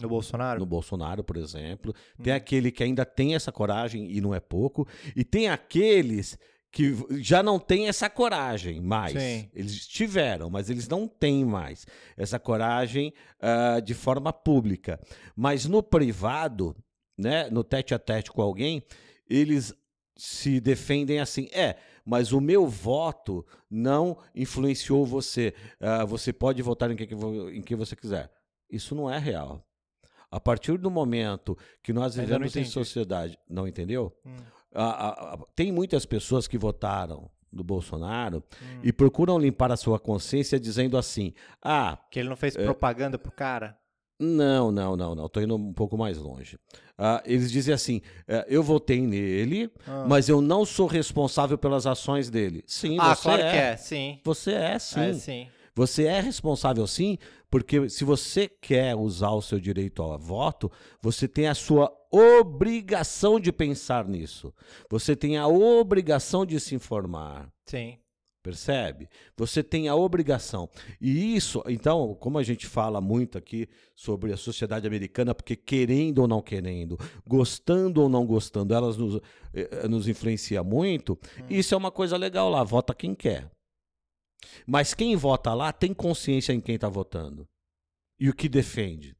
No 0.00 0.08
Bolsonaro? 0.08 0.58
no 0.60 0.66
Bolsonaro, 0.66 1.22
por 1.22 1.36
exemplo. 1.36 1.94
Tem 2.22 2.32
Hum. 2.32 2.36
aquele 2.36 2.72
que 2.72 2.82
ainda 2.82 3.04
tem 3.04 3.34
essa 3.34 3.52
coragem 3.52 4.10
e 4.10 4.20
não 4.20 4.34
é 4.34 4.40
pouco, 4.40 4.88
e 5.14 5.22
tem 5.22 5.48
aqueles 5.48 6.38
que 6.70 6.94
já 7.20 7.42
não 7.42 7.58
têm 7.58 7.88
essa 7.88 8.08
coragem 8.08 8.80
mais. 8.80 9.12
Sim. 9.12 9.50
Eles 9.52 9.86
tiveram, 9.86 10.48
mas 10.48 10.70
eles 10.70 10.88
não 10.88 11.08
têm 11.08 11.44
mais 11.44 11.86
essa 12.16 12.38
coragem 12.38 13.12
ah, 13.40 13.80
de 13.80 13.94
forma 13.94 14.32
pública. 14.32 15.00
Mas 15.34 15.66
no 15.66 15.82
privado, 15.82 16.76
né, 17.18 17.50
no 17.50 17.64
tete 17.64 17.94
a 17.94 17.98
tete 17.98 18.30
com 18.30 18.40
alguém, 18.40 18.82
eles 19.28 19.74
se 20.16 20.60
defendem 20.60 21.18
assim, 21.18 21.48
é, 21.52 21.76
mas 22.04 22.32
o 22.32 22.40
meu 22.40 22.66
voto 22.66 23.44
não 23.70 24.18
influenciou 24.34 25.04
você. 25.04 25.54
Ah, 25.80 26.04
você 26.04 26.32
pode 26.32 26.62
votar 26.62 26.90
em 26.90 26.96
quem, 26.96 27.08
em 27.52 27.62
quem 27.62 27.76
você 27.76 27.96
quiser. 27.96 28.30
Isso 28.70 28.94
não 28.94 29.10
é 29.10 29.18
real. 29.18 29.66
A 30.30 30.38
partir 30.38 30.78
do 30.78 30.90
momento 30.90 31.58
que 31.82 31.92
nós 31.92 32.14
vivemos 32.14 32.54
em 32.54 32.64
sociedade, 32.64 33.36
não 33.48 33.66
entendeu? 33.66 34.16
Hum, 34.24 34.36
A- 34.74 35.34
a- 35.34 35.38
tem 35.54 35.72
muitas 35.72 36.06
pessoas 36.06 36.46
que 36.46 36.56
votaram 36.58 37.28
do 37.52 37.64
Bolsonaro 37.64 38.44
hum. 38.62 38.80
e 38.84 38.92
procuram 38.92 39.38
limpar 39.38 39.72
a 39.72 39.76
sua 39.76 39.98
consciência 39.98 40.58
dizendo 40.60 40.96
assim: 40.96 41.32
ah, 41.62 41.98
Que 42.10 42.20
ele 42.20 42.28
não 42.28 42.36
fez 42.36 42.54
É. 42.56 42.64
propaganda 42.64 43.18
pro 43.18 43.32
cara? 43.32 43.76
não, 44.22 44.70
não, 44.70 44.96
não, 44.96 45.14
não, 45.14 45.28
tô 45.30 45.40
indo 45.40 45.56
um 45.56 45.72
pouco 45.72 45.96
mais 45.96 46.18
longe. 46.18 46.58
Ah, 46.98 47.22
eles 47.24 47.50
dizem 47.50 47.72
assim: 47.74 48.02
eh, 48.28 48.44
eu 48.48 48.62
votei 48.62 49.00
nele, 49.00 49.70
Ah. 49.86 50.04
mas 50.06 50.28
eu 50.28 50.40
não 50.42 50.64
sou 50.66 50.86
responsável 50.86 51.56
pelas 51.58 51.86
ações 51.86 52.28
dele. 52.30 52.62
Sim, 52.66 52.98
ah, 53.00 53.14
você 53.14 53.22
claro 53.22 53.42
é. 53.42 53.50
que 53.50 53.56
é, 53.56 53.76
sim. 53.76 54.20
Você 54.24 54.52
é 54.52 54.78
sim. 54.78 55.00
É, 55.00 55.12
sim. 55.14 55.48
Você 55.74 56.04
é 56.04 56.20
responsável 56.20 56.86
sim, 56.86 57.16
porque 57.50 57.88
se 57.88 58.04
você 58.04 58.46
quer 58.48 58.94
usar 58.94 59.30
o 59.30 59.40
seu 59.40 59.58
direito 59.58 60.02
ao 60.02 60.18
voto, 60.18 60.70
você 61.00 61.26
tem 61.26 61.48
a 61.48 61.54
sua 61.54 61.90
obrigação 62.10 63.38
de 63.38 63.52
pensar 63.52 64.06
nisso. 64.06 64.52
Você 64.90 65.14
tem 65.14 65.36
a 65.36 65.46
obrigação 65.46 66.44
de 66.44 66.58
se 66.58 66.74
informar. 66.74 67.52
Sim. 67.66 67.98
Percebe? 68.42 69.06
Você 69.36 69.62
tem 69.62 69.88
a 69.88 69.94
obrigação. 69.94 70.68
E 70.98 71.36
isso, 71.36 71.62
então, 71.68 72.14
como 72.14 72.38
a 72.38 72.42
gente 72.42 72.66
fala 72.66 72.98
muito 72.98 73.36
aqui 73.36 73.68
sobre 73.94 74.32
a 74.32 74.36
sociedade 74.36 74.86
americana, 74.86 75.34
porque 75.34 75.54
querendo 75.54 76.20
ou 76.20 76.28
não 76.28 76.40
querendo, 76.40 76.98
gostando 77.26 78.00
ou 78.00 78.08
não 78.08 78.24
gostando, 78.24 78.72
elas 78.72 78.96
nos, 78.96 79.16
eh, 79.52 79.68
eh, 79.70 79.88
nos 79.88 80.08
influenciam 80.08 80.64
muito, 80.64 81.18
isso 81.50 81.74
é 81.74 81.76
uma 81.76 81.90
coisa 81.90 82.16
legal 82.16 82.48
lá, 82.48 82.64
vota 82.64 82.94
quem 82.94 83.14
quer. 83.14 83.50
Mas 84.66 84.94
quem 84.94 85.14
vota 85.16 85.52
lá 85.52 85.70
tem 85.70 85.92
consciência 85.92 86.54
em 86.54 86.60
quem 86.60 86.76
está 86.76 86.88
votando 86.88 87.46
e 88.18 88.30
o 88.30 88.34
que 88.34 88.48
defende. 88.48 89.14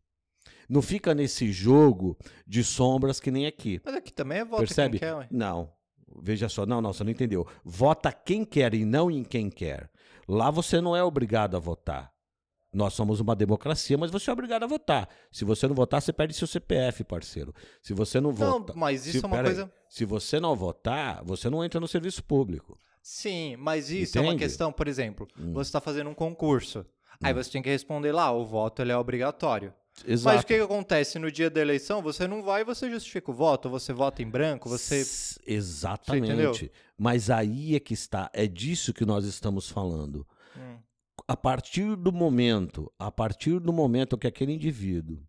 Não 0.71 0.81
fica 0.81 1.13
nesse 1.15 1.51
jogo 1.51 2.17
de 2.47 2.63
sombras 2.63 3.19
que 3.19 3.31
nem 3.31 3.45
aqui. 3.47 3.81
Mas 3.85 3.95
aqui 3.97 4.13
também 4.13 4.39
é 4.39 4.45
voto 4.45 4.61
Percebe? 4.61 4.99
quem 5.01 5.09
quer, 5.09 5.15
ué. 5.17 5.27
Não. 5.31 5.73
Veja 6.23 6.49
só, 6.49 6.65
não, 6.65 6.81
não, 6.81 6.93
você 6.93 7.03
não 7.03 7.11
entendeu. 7.11 7.45
Vota 7.65 8.13
quem 8.13 8.45
quer 8.45 8.73
e 8.75 8.85
não 8.85 9.11
em 9.11 9.25
quem 9.25 9.51
quer. 9.51 9.91
Lá 10.29 10.49
você 10.51 10.81
não 10.81 10.95
é 10.97 11.03
obrigado 11.03 11.57
a 11.57 11.61
votar. 11.61 12.13
Nós 12.73 12.95
somos 12.95 13.19
uma 13.19 13.35
democracia, 13.35 13.99
mas 13.99 14.13
você 14.13 14.31
é 14.31 14.33
obrigado 14.33 14.63
a 14.63 14.67
votar. 14.69 15.09
Se 15.33 15.45
você 15.45 15.67
não 15.67 15.75
votar, 15.75 16.01
você 16.01 16.13
perde 16.13 16.35
seu 16.35 16.47
CPF, 16.47 17.03
parceiro. 17.03 17.53
Se 17.83 17.93
você 17.93 18.21
não 18.21 18.31
Não, 18.31 18.37
vota, 18.61 18.73
mas 18.77 19.07
isso 19.07 19.19
se- 19.19 19.25
é 19.25 19.27
uma 19.27 19.37
pera 19.39 19.49
aí. 19.49 19.55
coisa... 19.57 19.73
se 19.89 20.05
você 20.05 20.39
não 20.39 20.55
votar, 20.55 21.25
você 21.25 21.51
não 21.51 21.65
entra 21.65 21.81
no 21.81 21.89
serviço 21.89 22.23
público. 22.23 22.79
Sim, 23.03 23.57
mas 23.57 23.91
isso 23.91 24.17
é 24.19 24.21
uma 24.21 24.29
Entende? 24.35 24.45
questão, 24.45 24.71
por 24.73 24.87
exemplo, 24.87 25.27
Hum. 25.37 25.53
você 25.53 25.69
está 25.69 25.81
fazendo 25.81 26.11
um 26.11 26.15
concurso. 26.15 26.87
Aí 27.23 27.35
você 27.35 27.51
tem 27.51 27.61
que 27.63 27.69
responder 27.69 28.13
lá, 28.13 28.31
o 28.31 28.45
voto 28.47 28.81
ele 28.83 28.93
é 28.93 28.97
obrigatório. 28.97 29.75
Exato. 30.07 30.35
Mas 30.35 30.45
o 30.45 30.47
que, 30.47 30.55
que 30.57 30.63
acontece 30.63 31.19
no 31.19 31.31
dia 31.31 31.51
da 31.51 31.61
eleição? 31.61 32.01
Você 32.03 32.27
não 32.27 32.43
vai 32.43 32.63
e 32.63 32.65
você 32.65 32.91
justifica 32.91 33.31
o 33.31 33.35
voto, 33.35 33.69
você 33.69 33.93
vota 33.93 34.23
em 34.23 34.29
branco, 34.29 34.69
você. 34.69 35.05
Exatamente. 35.47 36.27
entendeu? 36.33 36.71
Mas 36.97 37.29
aí 37.31 37.75
é 37.75 37.81
que 37.81 37.93
está. 37.95 38.31
É 38.33 38.47
disso 38.47 38.95
que 38.95 39.05
nós 39.05 39.25
estamos 39.25 39.69
falando. 39.69 40.27
Hum, 40.57 40.79
a 41.29 41.37
partir 41.37 41.97
do 41.97 42.11
momento, 42.13 42.91
a 42.99 43.11
partir 43.11 43.59
do 43.61 43.73
momento 43.73 44.17
que 44.19 44.27
aquele 44.27 44.53
indivíduo 44.53 45.23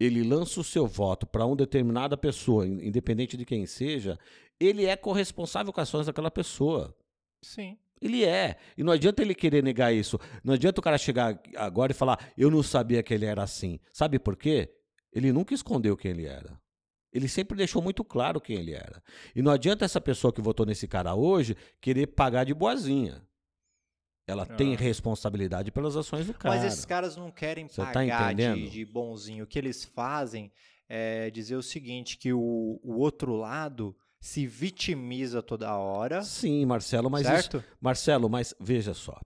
ele 0.00 0.22
lança 0.22 0.60
o 0.60 0.64
seu 0.64 0.86
voto 0.86 1.26
para 1.26 1.44
uma 1.44 1.56
determinada 1.56 2.16
pessoa, 2.16 2.66
in- 2.66 2.86
independente 2.86 3.36
de 3.36 3.44
quem 3.44 3.66
seja, 3.66 4.16
ele 4.60 4.86
é 4.86 4.96
corresponsável 4.96 5.72
com 5.72 5.80
as 5.80 5.88
ações 5.88 6.06
daquela 6.06 6.30
pessoa. 6.30 6.96
Sim. 7.42 7.76
Ele 8.00 8.24
é. 8.24 8.56
E 8.76 8.82
não 8.82 8.92
adianta 8.92 9.22
ele 9.22 9.34
querer 9.34 9.62
negar 9.62 9.92
isso. 9.92 10.18
Não 10.44 10.54
adianta 10.54 10.80
o 10.80 10.82
cara 10.82 10.96
chegar 10.98 11.40
agora 11.56 11.92
e 11.92 11.94
falar, 11.94 12.18
eu 12.36 12.50
não 12.50 12.62
sabia 12.62 13.02
que 13.02 13.12
ele 13.12 13.26
era 13.26 13.42
assim. 13.42 13.78
Sabe 13.92 14.18
por 14.18 14.36
quê? 14.36 14.72
Ele 15.12 15.32
nunca 15.32 15.54
escondeu 15.54 15.96
quem 15.96 16.10
ele 16.12 16.26
era. 16.26 16.58
Ele 17.12 17.26
sempre 17.26 17.56
deixou 17.56 17.80
muito 17.82 18.04
claro 18.04 18.40
quem 18.40 18.56
ele 18.58 18.74
era. 18.74 19.02
E 19.34 19.40
não 19.42 19.50
adianta 19.50 19.84
essa 19.84 20.00
pessoa 20.00 20.32
que 20.32 20.42
votou 20.42 20.66
nesse 20.66 20.86
cara 20.86 21.14
hoje 21.14 21.56
querer 21.80 22.06
pagar 22.08 22.44
de 22.44 22.52
boazinha. 22.52 23.22
Ela 24.26 24.44
tem 24.44 24.74
Ah. 24.74 24.78
responsabilidade 24.78 25.72
pelas 25.72 25.96
ações 25.96 26.26
do 26.26 26.34
cara. 26.34 26.54
Mas 26.54 26.64
esses 26.70 26.84
caras 26.84 27.16
não 27.16 27.30
querem 27.30 27.66
Você 27.66 27.80
tá 27.80 27.92
pagar 27.92 28.34
de, 28.34 28.42
entendendo? 28.42 28.70
de 28.70 28.84
bonzinho. 28.84 29.44
O 29.44 29.46
que 29.46 29.58
eles 29.58 29.84
fazem 29.86 30.52
é 30.86 31.30
dizer 31.30 31.56
o 31.56 31.62
seguinte: 31.62 32.18
que 32.18 32.30
o, 32.32 32.78
o 32.82 32.98
outro 32.98 33.34
lado 33.34 33.96
se 34.20 34.46
vitimiza 34.46 35.42
toda 35.42 35.76
hora. 35.76 36.22
Sim, 36.22 36.64
Marcelo, 36.66 37.08
mas 37.10 37.22
isso, 37.22 37.30
certo? 37.30 37.64
Marcelo, 37.80 38.28
mas 38.28 38.54
veja 38.60 38.94
só. 38.94 39.18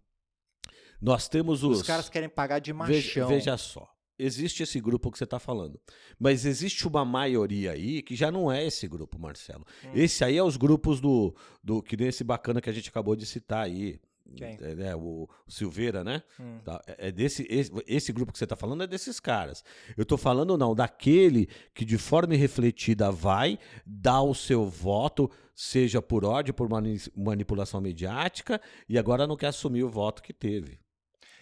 Nós 1.01 1.29
temos 1.29 1.65
os, 1.65 1.81
Os 1.81 1.87
caras 1.87 2.09
querem 2.09 2.29
pagar 2.29 2.61
de 2.61 2.73
veja, 2.73 2.85
machão. 2.85 3.29
veja 3.29 3.57
só. 3.57 3.89
existe 4.19 4.63
esse 4.63 4.81
grupo 4.81 5.11
que 5.11 5.19
você 5.19 5.25
está 5.25 5.41
falando. 5.41 5.81
Mas 6.19 6.45
existe 6.45 6.87
uma 6.87 7.05
maioria 7.05 7.73
aí 7.73 8.03
que 8.03 8.15
já 8.15 8.31
não 8.31 8.53
é 8.53 8.65
esse 8.65 8.87
grupo, 8.87 9.19
Marcelo. 9.19 9.65
Hum. 9.85 9.91
Esse 9.95 10.25
aí 10.25 10.37
é 10.37 10.43
os 10.45 10.57
grupos 10.57 11.01
do, 11.01 11.35
do. 11.63 11.83
Que 11.83 11.97
nem 11.97 12.07
esse 12.09 12.23
bacana 12.23 12.61
que 12.61 12.71
a 12.71 12.73
gente 12.73 12.89
acabou 12.89 13.17
de 13.17 13.27
citar 13.27 13.65
aí. 13.65 13.99
Quem? 14.37 14.59
É, 14.61 14.75
né, 14.75 14.97
o 14.97 15.29
Silveira, 15.49 16.03
né? 16.03 16.23
Hum. 16.39 16.59
Tá, 16.65 16.83
É 16.87 17.09
é 17.09 17.13
desse, 17.13 17.47
esse, 17.51 17.71
esse 17.87 18.13
grupo 18.13 18.33
que 18.33 18.39
você 18.39 18.45
está 18.45 18.57
falando 18.57 18.83
é 18.83 18.87
desses 18.87 19.19
caras. 19.21 19.65
Eu 19.97 20.03
estou 20.03 20.17
falando, 20.19 20.57
não, 20.59 20.75
daquele 20.75 21.47
que 21.75 21.85
de 21.85 21.99
forma 21.99 22.35
irrefletida 22.35 23.11
vai 23.11 23.59
dar 23.87 24.23
o 24.23 24.35
seu 24.35 24.65
voto, 24.67 25.31
seja 25.55 26.01
por 26.03 26.25
ódio, 26.25 26.53
por 26.55 26.69
mani- 26.69 26.99
manipulação 27.17 27.81
mediática, 27.81 28.61
e 28.89 28.99
agora 28.99 29.27
não 29.27 29.37
quer 29.37 29.49
assumir 29.49 29.83
o 29.85 29.89
voto 29.91 30.23
que 30.23 30.33
teve. 30.33 30.81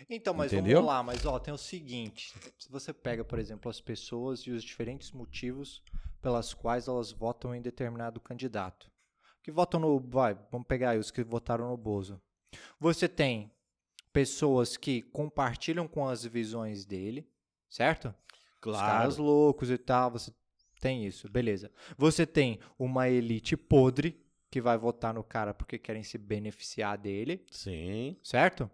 Então, 0.08 0.34
mas 0.34 0.52
Entendeu? 0.52 0.78
vamos 0.78 0.88
lá, 0.88 1.02
mas 1.02 1.24
ó, 1.24 1.38
tem 1.38 1.54
o 1.54 1.58
seguinte: 1.58 2.32
se 2.58 2.68
você 2.70 2.92
pega, 2.92 3.22
por 3.24 3.38
exemplo, 3.38 3.70
as 3.70 3.80
pessoas 3.80 4.40
e 4.40 4.50
os 4.50 4.64
diferentes 4.64 5.12
motivos 5.12 5.82
pelas 6.20 6.52
quais 6.52 6.88
elas 6.88 7.12
votam 7.12 7.54
em 7.54 7.62
determinado 7.62 8.18
candidato. 8.20 8.90
Que 9.42 9.52
votam 9.52 9.78
no. 9.80 10.00
Vai, 10.00 10.36
vamos 10.50 10.66
pegar 10.66 10.90
aí 10.90 10.98
os 10.98 11.10
que 11.10 11.22
votaram 11.22 11.68
no 11.68 11.76
Bozo. 11.76 12.20
Você 12.78 13.08
tem 13.08 13.50
pessoas 14.12 14.76
que 14.76 15.02
compartilham 15.02 15.86
com 15.86 16.08
as 16.08 16.24
visões 16.24 16.84
dele, 16.84 17.28
certo? 17.68 18.14
Os 18.64 18.76
caras 18.76 19.16
loucos 19.16 19.70
e 19.70 19.78
tal, 19.78 20.10
você 20.10 20.32
tem 20.80 21.06
isso, 21.06 21.28
beleza. 21.28 21.70
Você 21.96 22.26
tem 22.26 22.58
uma 22.78 23.08
elite 23.08 23.56
podre 23.56 24.20
que 24.50 24.60
vai 24.60 24.76
votar 24.76 25.14
no 25.14 25.22
cara 25.22 25.54
porque 25.54 25.78
querem 25.78 26.02
se 26.02 26.18
beneficiar 26.18 26.98
dele, 26.98 27.44
Sim. 27.50 28.16
certo? 28.22 28.70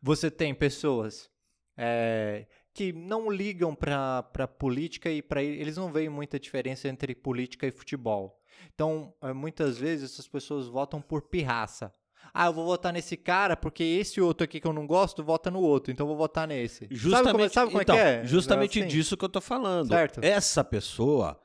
Você 0.00 0.30
tem 0.30 0.54
pessoas 0.54 1.30
é, 1.76 2.46
que 2.72 2.92
não 2.92 3.30
ligam 3.30 3.74
pra 3.74 4.22
pra 4.22 4.46
política 4.46 5.10
e 5.10 5.20
para 5.20 5.42
eles 5.42 5.76
não 5.76 5.90
veem 5.90 6.08
muita 6.08 6.38
diferença 6.38 6.88
entre 6.88 7.14
política 7.14 7.66
e 7.66 7.72
futebol. 7.72 8.40
Então, 8.74 9.12
é, 9.20 9.32
muitas 9.32 9.78
vezes 9.78 10.12
essas 10.12 10.28
pessoas 10.28 10.68
votam 10.68 11.02
por 11.02 11.22
pirraça. 11.22 11.92
Ah, 12.32 12.46
eu 12.46 12.52
vou 12.52 12.64
votar 12.64 12.92
nesse 12.92 13.16
cara 13.16 13.56
porque 13.56 13.82
esse 13.84 14.20
outro 14.20 14.44
aqui 14.44 14.60
que 14.60 14.66
eu 14.66 14.72
não 14.72 14.86
gosto 14.86 15.22
vota 15.22 15.50
no 15.50 15.60
outro, 15.60 15.92
então 15.92 16.04
eu 16.04 16.08
vou 16.08 16.16
votar 16.16 16.46
nesse. 16.48 16.86
Justamente, 16.90 17.24
sabe 17.24 17.32
como, 17.38 17.50
sabe 17.50 17.70
como 17.70 17.82
então, 17.82 17.96
é 17.96 17.98
que 17.98 18.24
é? 18.24 18.26
Justamente 18.26 18.78
Assim. 18.80 18.88
disso 18.88 19.16
que 19.16 19.24
eu 19.24 19.28
tô 19.28 19.40
falando. 19.40 19.88
Certo. 19.88 20.20
Essa 20.22 20.64
pessoa, 20.64 21.40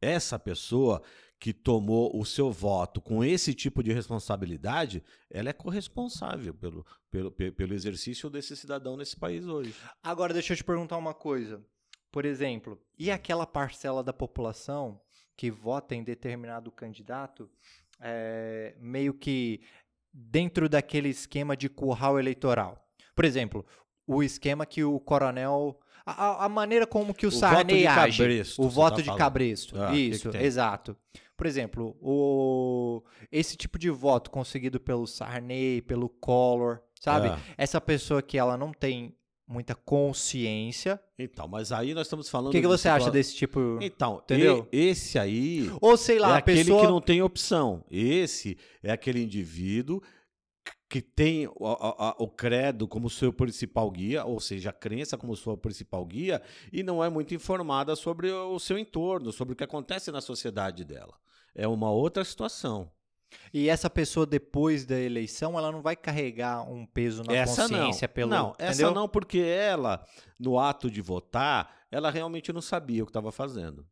essa 0.00 0.38
pessoa 0.38 1.02
que 1.38 1.52
tomou 1.52 2.16
o 2.16 2.24
seu 2.24 2.52
voto 2.52 3.00
com 3.00 3.24
esse 3.24 3.52
tipo 3.52 3.82
de 3.82 3.92
responsabilidade, 3.92 5.02
ela 5.28 5.48
é 5.50 5.52
corresponsável 5.52 6.54
pelo, 6.54 6.86
pelo, 7.10 7.32
pe- 7.32 7.50
pelo 7.50 7.74
exercício 7.74 8.30
desse 8.30 8.56
cidadão 8.56 8.96
nesse 8.96 9.16
país 9.16 9.44
hoje. 9.46 9.74
Agora, 10.02 10.32
deixa 10.32 10.52
eu 10.52 10.56
te 10.56 10.62
perguntar 10.64 10.96
uma 10.96 11.12
coisa. 11.14 11.60
Por 12.12 12.24
exemplo, 12.24 12.80
e 12.98 13.10
aquela 13.10 13.44
parcela 13.46 14.04
da 14.04 14.12
população 14.12 15.00
que 15.36 15.50
vota 15.50 15.94
em 15.96 16.04
determinado 16.04 16.70
candidato, 16.70 17.50
é, 18.00 18.76
meio 18.78 19.12
que 19.14 19.62
dentro 20.12 20.68
daquele 20.68 21.08
esquema 21.08 21.56
de 21.56 21.68
curral 21.68 22.18
eleitoral? 22.18 22.84
Por 23.14 23.24
exemplo, 23.24 23.64
o 24.06 24.22
esquema 24.22 24.66
que 24.66 24.82
o 24.84 24.98
coronel. 25.00 25.78
A, 26.04 26.44
a- 26.46 26.48
maneira 26.48 26.84
como 26.86 27.14
que 27.14 27.26
o, 27.26 27.28
O 27.28 27.30
voto 27.30 27.40
Sarney 27.40 27.78
de 27.82 27.86
age. 27.86 28.18
cabresto, 28.18 28.60
o 28.62 28.64
você 28.68 28.74
voto 28.74 28.90
tá 28.96 29.00
de 29.00 29.04
falando. 29.04 29.18
cabresto. 29.18 29.80
Ah, 29.80 29.86
que 29.90 29.92
que 29.92 30.00
Isso, 30.16 30.30
tem? 30.30 30.42
exato. 30.42 30.96
Por 31.36 31.46
exemplo, 31.46 31.96
o, 32.00 33.02
esse 33.30 33.56
tipo 33.56 33.78
de 33.78 33.88
voto 33.90 34.28
conseguido 34.30 34.80
pelo 34.80 35.06
Sarney, 35.06 35.80
pelo 35.82 36.08
Collor, 36.08 36.80
sabe? 37.00 37.28
Ah. 37.28 37.38
Essa 37.56 37.80
pessoa 37.80 38.20
que 38.20 38.36
ela 38.36 38.56
não 38.56 38.72
tem 38.72 39.14
muita 39.52 39.74
consciência. 39.74 41.00
Então, 41.18 41.46
mas 41.46 41.70
aí 41.72 41.94
nós 41.94 42.06
estamos 42.06 42.28
falando. 42.28 42.48
O 42.48 42.52
que, 42.52 42.60
que 42.60 42.66
você 42.66 42.88
acha 42.88 43.10
desse 43.10 43.34
tipo? 43.36 43.78
Então, 43.80 44.20
Entendeu? 44.24 44.66
e- 44.72 44.78
esse 44.88 45.18
aí 45.18 45.70
Ou 45.80 45.96
sei 45.96 46.18
lá, 46.18 46.36
é 46.36 46.38
aquele 46.38 46.64
pessoa. 46.64 46.80
que 46.80 46.86
não 46.86 47.00
tem 47.00 47.22
opção. 47.22 47.84
Esse 47.90 48.56
é 48.82 48.90
aquele 48.90 49.22
indivíduo 49.22 50.02
que 50.88 51.00
tem 51.00 51.46
o, 51.56 51.66
a- 51.66 52.16
o 52.18 52.28
credo 52.28 52.86
como 52.86 53.08
seu 53.08 53.32
principal 53.32 53.90
guia, 53.90 54.24
ou 54.24 54.38
seja, 54.40 54.70
a 54.70 54.72
crença 54.74 55.16
como 55.16 55.34
sua 55.34 55.56
principal 55.56 56.04
guia, 56.04 56.42
e 56.72 56.82
não 56.82 57.02
é 57.02 57.08
muito 57.08 57.34
informada 57.34 57.96
sobre 57.96 58.30
o 58.30 58.58
seu 58.58 58.76
entorno, 58.78 59.32
sobre 59.32 59.54
o 59.54 59.56
que 59.56 59.64
acontece 59.64 60.10
na 60.12 60.20
sociedade 60.20 60.84
dela. 60.84 61.14
É 61.54 61.66
uma 61.66 61.90
outra 61.90 62.22
situação. 62.24 62.90
E 63.52 63.68
essa 63.68 63.88
pessoa, 63.90 64.24
depois 64.26 64.84
da 64.86 64.98
eleição, 64.98 65.58
ela 65.58 65.70
não 65.72 65.82
vai 65.82 65.94
carregar 65.96 66.62
um 66.70 66.86
peso 66.86 67.22
na 67.24 67.34
essa 67.34 67.68
não. 67.68 67.78
consciência 67.78 68.08
pelo. 68.08 68.30
não, 68.30 68.54
essa 68.58 68.82
entendeu? 68.82 68.94
não, 68.94 69.08
porque 69.08 69.38
ela, 69.38 70.04
no 70.38 70.58
ato 70.58 70.90
de 70.90 71.00
votar, 71.00 71.74
ela 71.90 72.10
realmente 72.10 72.52
não 72.52 72.60
sabia 72.62 73.02
o 73.02 73.06
que 73.06 73.10
estava 73.10 73.30
fazendo. 73.32 73.86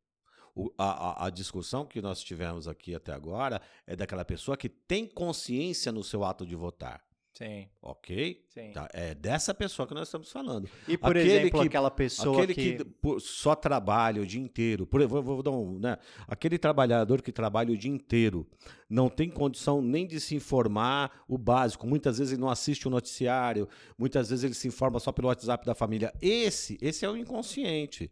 O- 0.55 0.72
a- 0.76 1.26
a 1.26 1.31
discussão 1.31 1.87
que 1.87 2.03
nós 2.03 2.20
tivemos 2.20 2.66
aqui 2.66 2.94
até 2.94 3.12
agora 3.12 3.61
é 3.87 3.94
daquela 3.94 4.24
pessoa 4.24 4.57
que 4.57 4.68
tem 4.68 5.07
consciência 5.07 5.92
no 5.92 6.03
seu 6.03 6.24
ato 6.24 6.44
de 6.44 6.57
votar. 6.57 7.00
Sim, 7.40 7.68
Ok? 7.81 8.44
sim. 8.48 8.70
Tá, 8.72 8.87
É 8.92 9.14
dessa 9.14 9.55
pessoa 9.55 9.88
que 9.88 9.94
nós 9.94 10.09
estamos 10.09 10.31
falando. 10.31 10.68
E, 10.87 10.98
por 10.98 11.16
Aquele 11.16 11.33
exemplo, 11.33 11.61
que- 11.62 11.66
aquela 11.68 11.90
pessoa 11.90 12.42
Aquele 12.42 12.55
que. 12.55 12.85
que, 12.85 13.20
só 13.20 13.55
trabalha 13.55 14.20
o 14.20 14.26
dia 14.26 14.38
inteiro. 14.42 14.87
Por, 14.87 15.07
vou, 15.07 15.22
vou 15.22 15.42
dar 15.42 15.50
um, 15.53 15.79
né? 15.79 15.96
Aquele 16.29 16.59
trabalhador 16.59 17.22
que 17.22 17.33
trabalha 17.33 17.72
o 17.72 17.79
dia 17.79 17.90
inteiro 17.90 18.46
não 18.90 19.09
tem 19.09 19.31
condição 19.31 19.81
nem 19.81 20.07
de 20.07 20.20
se 20.20 20.35
informar 20.35 21.24
o 21.26 21.38
básico. 21.38 21.87
Muitas 21.87 22.18
vezes 22.18 22.35
ele 22.35 22.42
não 22.42 22.50
assiste 22.50 22.87
o 22.87 22.90
noticiário, 22.90 23.66
muitas 23.96 24.29
vezes 24.29 24.44
ele 24.44 24.53
se 24.55 24.68
informa 24.68 25.00
só 25.00 25.11
pelo 25.11 25.29
WhatsApp 25.29 25.64
da 25.64 25.74
família. 25.74 26.12
Esse, 26.20 26.76
esse 26.83 27.07
é 27.07 27.09
o 27.09 27.16
inconsciente. 27.16 28.11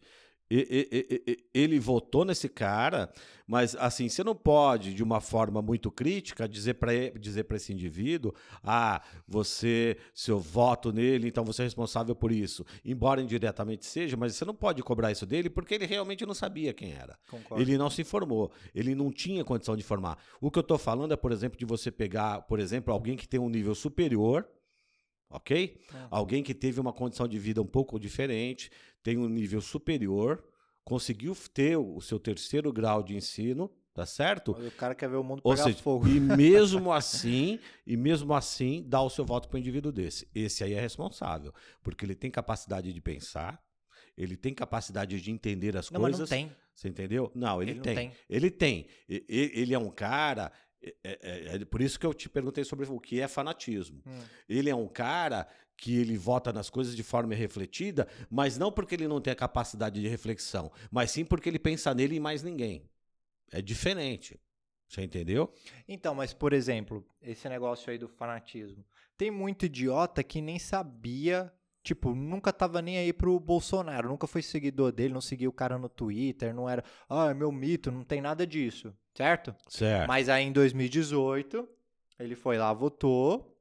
Ele 0.51 1.79
votou 1.79 2.25
nesse 2.25 2.49
cara, 2.49 3.13
mas 3.47 3.77
assim, 3.77 4.09
você 4.09 4.25
não 4.25 4.35
pode, 4.35 4.95
de 4.95 5.03
uma 5.03 5.21
forma 5.21 5.61
muito 5.61 5.91
crítica, 5.91 6.49
dizer 6.49 6.75
para 6.75 6.93
dizer 7.19 7.47
esse 7.53 7.73
indivíduo: 7.73 8.35
ah, 8.63 9.03
você, 9.27 9.97
seu 10.15 10.39
voto 10.39 10.93
nele, 10.93 11.29
então 11.29 11.45
você 11.45 11.63
é 11.63 11.65
responsável 11.65 12.15
por 12.15 12.33
isso. 12.33 12.65
Embora 12.85 13.21
indiretamente 13.21 13.85
seja, 13.85 14.17
mas 14.17 14.37
você 14.37 14.45
não 14.45 14.55
pode 14.55 14.83
cobrar 14.83 15.13
isso 15.13 15.27
dele 15.27 15.51
porque 15.51 15.75
ele 15.75 15.87
realmente 15.87 16.25
não 16.25 16.35
sabia 16.35 16.73
quem 16.73 16.93
era. 16.93 17.19
Concordo. 17.31 17.63
Ele 17.63 17.77
não 17.77 17.91
se 17.91 18.03
informou, 18.03 18.51
ele 18.75 18.95
não 18.95 19.13
tinha 19.13 19.45
condição 19.45 19.77
de 19.77 19.83
informar. 19.83 20.19
O 20.41 20.51
que 20.51 20.59
eu 20.59 20.63
estou 20.63 20.79
falando 20.79 21.13
é, 21.13 21.17
por 21.17 21.33
exemplo, 21.33 21.59
de 21.59 21.67
você 21.67 21.91
pegar, 21.91 22.43
por 22.43 22.59
exemplo, 22.59 22.93
alguém 22.93 23.17
que 23.17 23.29
tem 23.29 23.39
um 23.39 23.51
nível 23.51 23.75
superior, 23.75 24.49
ok? 25.31 25.81
É. 25.93 25.97
Alguém 26.11 26.43
que 26.43 26.55
teve 26.55 26.81
uma 26.81 26.93
condição 26.93 27.27
de 27.29 27.39
vida 27.39 27.61
um 27.63 27.67
pouco 27.67 27.99
diferente, 27.99 28.71
tem 29.03 29.17
um 29.19 29.29
nível 29.29 29.61
superior, 29.61 30.43
conseguiu 30.85 31.37
ter 31.53 31.77
o 31.77 32.01
seu 32.01 32.19
terceiro 32.19 32.73
grau 32.73 33.03
de 33.03 33.15
ensino, 33.17 33.71
tá 33.95 34.07
certo? 34.07 34.55
Mas 34.59 34.69
O 34.69 34.71
cara 34.73 34.95
quer 34.95 35.09
ver 35.09 35.17
o 35.17 35.23
mundo 35.25 35.41
Ou 35.45 35.53
pegar 35.53 35.65
seja, 35.65 35.79
fogo. 35.79 36.09
e 36.09 36.19
mesmo 36.21 36.93
assim, 36.93 37.59
e 37.87 37.97
mesmo 37.97 38.33
assim, 38.35 38.85
dá 38.87 39.03
o 39.03 39.11
seu 39.11 39.25
voto 39.25 39.49
para 39.49 39.57
um 39.57 39.61
indivíduo 39.61 39.93
desse. 39.93 40.27
Esse 40.35 40.65
aí 40.65 40.73
é 40.75 40.81
responsável, 40.81 41.53
porque 41.83 42.05
ele 42.05 42.15
tem 42.15 42.31
capacidade 42.31 42.93
de 42.93 43.01
pensar, 43.01 43.63
ele 44.17 44.37
tem 44.37 44.53
capacidade 44.55 45.21
de 45.21 45.31
entender 45.31 45.77
as 45.77 45.91
Não, 45.91 46.01
mas 46.01 46.13
coisas. 46.17 46.31
não 46.31 46.37
tem. 46.37 46.53
Você 46.75 46.89
entendeu? 46.89 47.31
Não, 47.35 47.61
ele, 47.61 47.73
Ele 47.73 47.79
não 47.79 47.83
tem. 47.85 47.95
tem. 47.97 48.13
Ele 48.31 48.51
tem. 48.51 48.87
Ele 49.09 49.75
é 49.75 49.79
um 49.79 49.91
cara. 49.91 50.53
É- 50.83 50.97
é- 51.03 51.57
é 51.57 51.65
por 51.65 51.81
isso 51.81 51.99
que 51.99 52.07
eu 52.07 52.15
te 52.15 52.29
perguntei 52.29 52.65
sobre 52.65 52.87
o 52.87 53.01
que 53.01 53.21
é 53.21 53.29
fanatismo. 53.29 54.03
Hum. 54.07 54.21
Ele 54.49 54.71
é 54.71 54.75
um 54.75 54.89
cara 54.89 55.49
que 55.77 55.97
ele 55.97 56.17
vota 56.17 56.53
nas 56.53 56.69
coisas 56.69 56.95
de 56.97 57.03
forma 57.03 57.35
refletida, 57.35 58.09
mas 58.29 58.59
não 58.59 58.73
porque 58.73 58.95
ele 58.95 59.07
não 59.07 59.21
tem 59.21 59.33
a 59.33 59.37
capacidade 59.37 60.01
de 60.01 60.09
reflexão, 60.09 60.73
mas 60.91 61.11
sim 61.11 61.25
porque 61.25 61.49
ele 61.49 61.59
pensa 61.59 61.95
nele 61.95 62.17
e 62.17 62.21
mais 62.21 62.43
ninguém. 62.43 62.89
É 63.51 63.63
diferente. 63.63 64.39
Você 64.89 65.03
entendeu? 65.03 65.53
Então, 65.87 66.15
mas 66.15 66.33
por 66.33 66.53
exemplo, 66.53 67.07
esse 67.21 67.49
negócio 67.49 67.91
aí 67.91 67.99
do 67.99 68.09
fanatismo. 68.09 68.85
Tem 69.17 69.31
muito 69.31 69.67
idiota 69.67 70.23
que 70.23 70.41
nem 70.41 70.59
sabia, 70.59 71.53
tipo, 71.89 72.15
nunca 72.15 72.53
tava 72.53 72.83
nem 72.83 72.99
aí 72.99 73.15
pro 73.15 73.41
Bolsonaro, 73.41 74.09
nunca 74.09 74.27
foi 74.27 74.43
seguidor 74.43 74.93
dele, 74.93 75.15
não 75.15 75.23
seguia 75.23 75.49
o 75.49 75.53
cara 75.53 75.79
no 75.79 75.89
Twitter, 75.89 76.55
não 76.55 76.69
era, 76.69 76.85
ah, 77.09 77.31
é 77.31 77.35
meu 77.35 77.51
mito, 77.51 77.91
não 77.91 78.05
tem 78.05 78.21
nada 78.21 78.47
disso, 78.47 78.95
certo? 79.15 79.57
Certo. 79.69 80.07
Mas 80.07 80.29
aí 80.29 80.45
em 80.45 80.53
2018, 80.53 81.67
ele 82.19 82.35
foi 82.35 82.59
lá, 82.59 82.73
votou. 82.75 83.55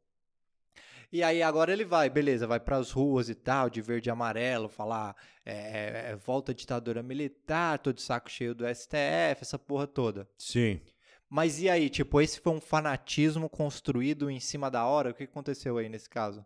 E 1.09 1.23
aí 1.23 1.41
agora 1.41 1.71
ele 1.71 1.85
vai, 1.85 2.09
beleza, 2.09 2.45
vai 2.45 2.59
pras 2.59 2.91
ruas 2.91 3.29
e 3.29 3.35
tal, 3.35 3.69
de 3.69 3.81
verde 3.81 4.09
e 4.09 4.11
amarelo, 4.11 4.67
falar 4.67 5.15
é, 5.45 5.53
é, 5.53 6.11
é, 6.11 6.15
volta 6.17 6.51
à 6.51 6.55
ditadura 6.55 7.01
militar, 7.01 7.79
tô 7.79 7.93
de 7.93 8.01
saco 8.01 8.29
cheio 8.29 8.53
do 8.53 8.65
STF, 8.67 9.41
essa 9.41 9.57
porra 9.57 9.87
toda. 9.87 10.27
Sim. 10.37 10.81
Mas 11.29 11.61
e 11.61 11.69
aí, 11.69 11.89
tipo, 11.89 12.19
esse 12.19 12.41
foi 12.41 12.51
um 12.51 12.59
fanatismo 12.59 13.49
construído 13.49 14.29
em 14.29 14.41
cima 14.41 14.69
da 14.69 14.85
hora? 14.85 15.11
O 15.11 15.13
que 15.13 15.23
aconteceu 15.23 15.77
aí 15.77 15.87
nesse 15.87 16.09
caso? 16.09 16.45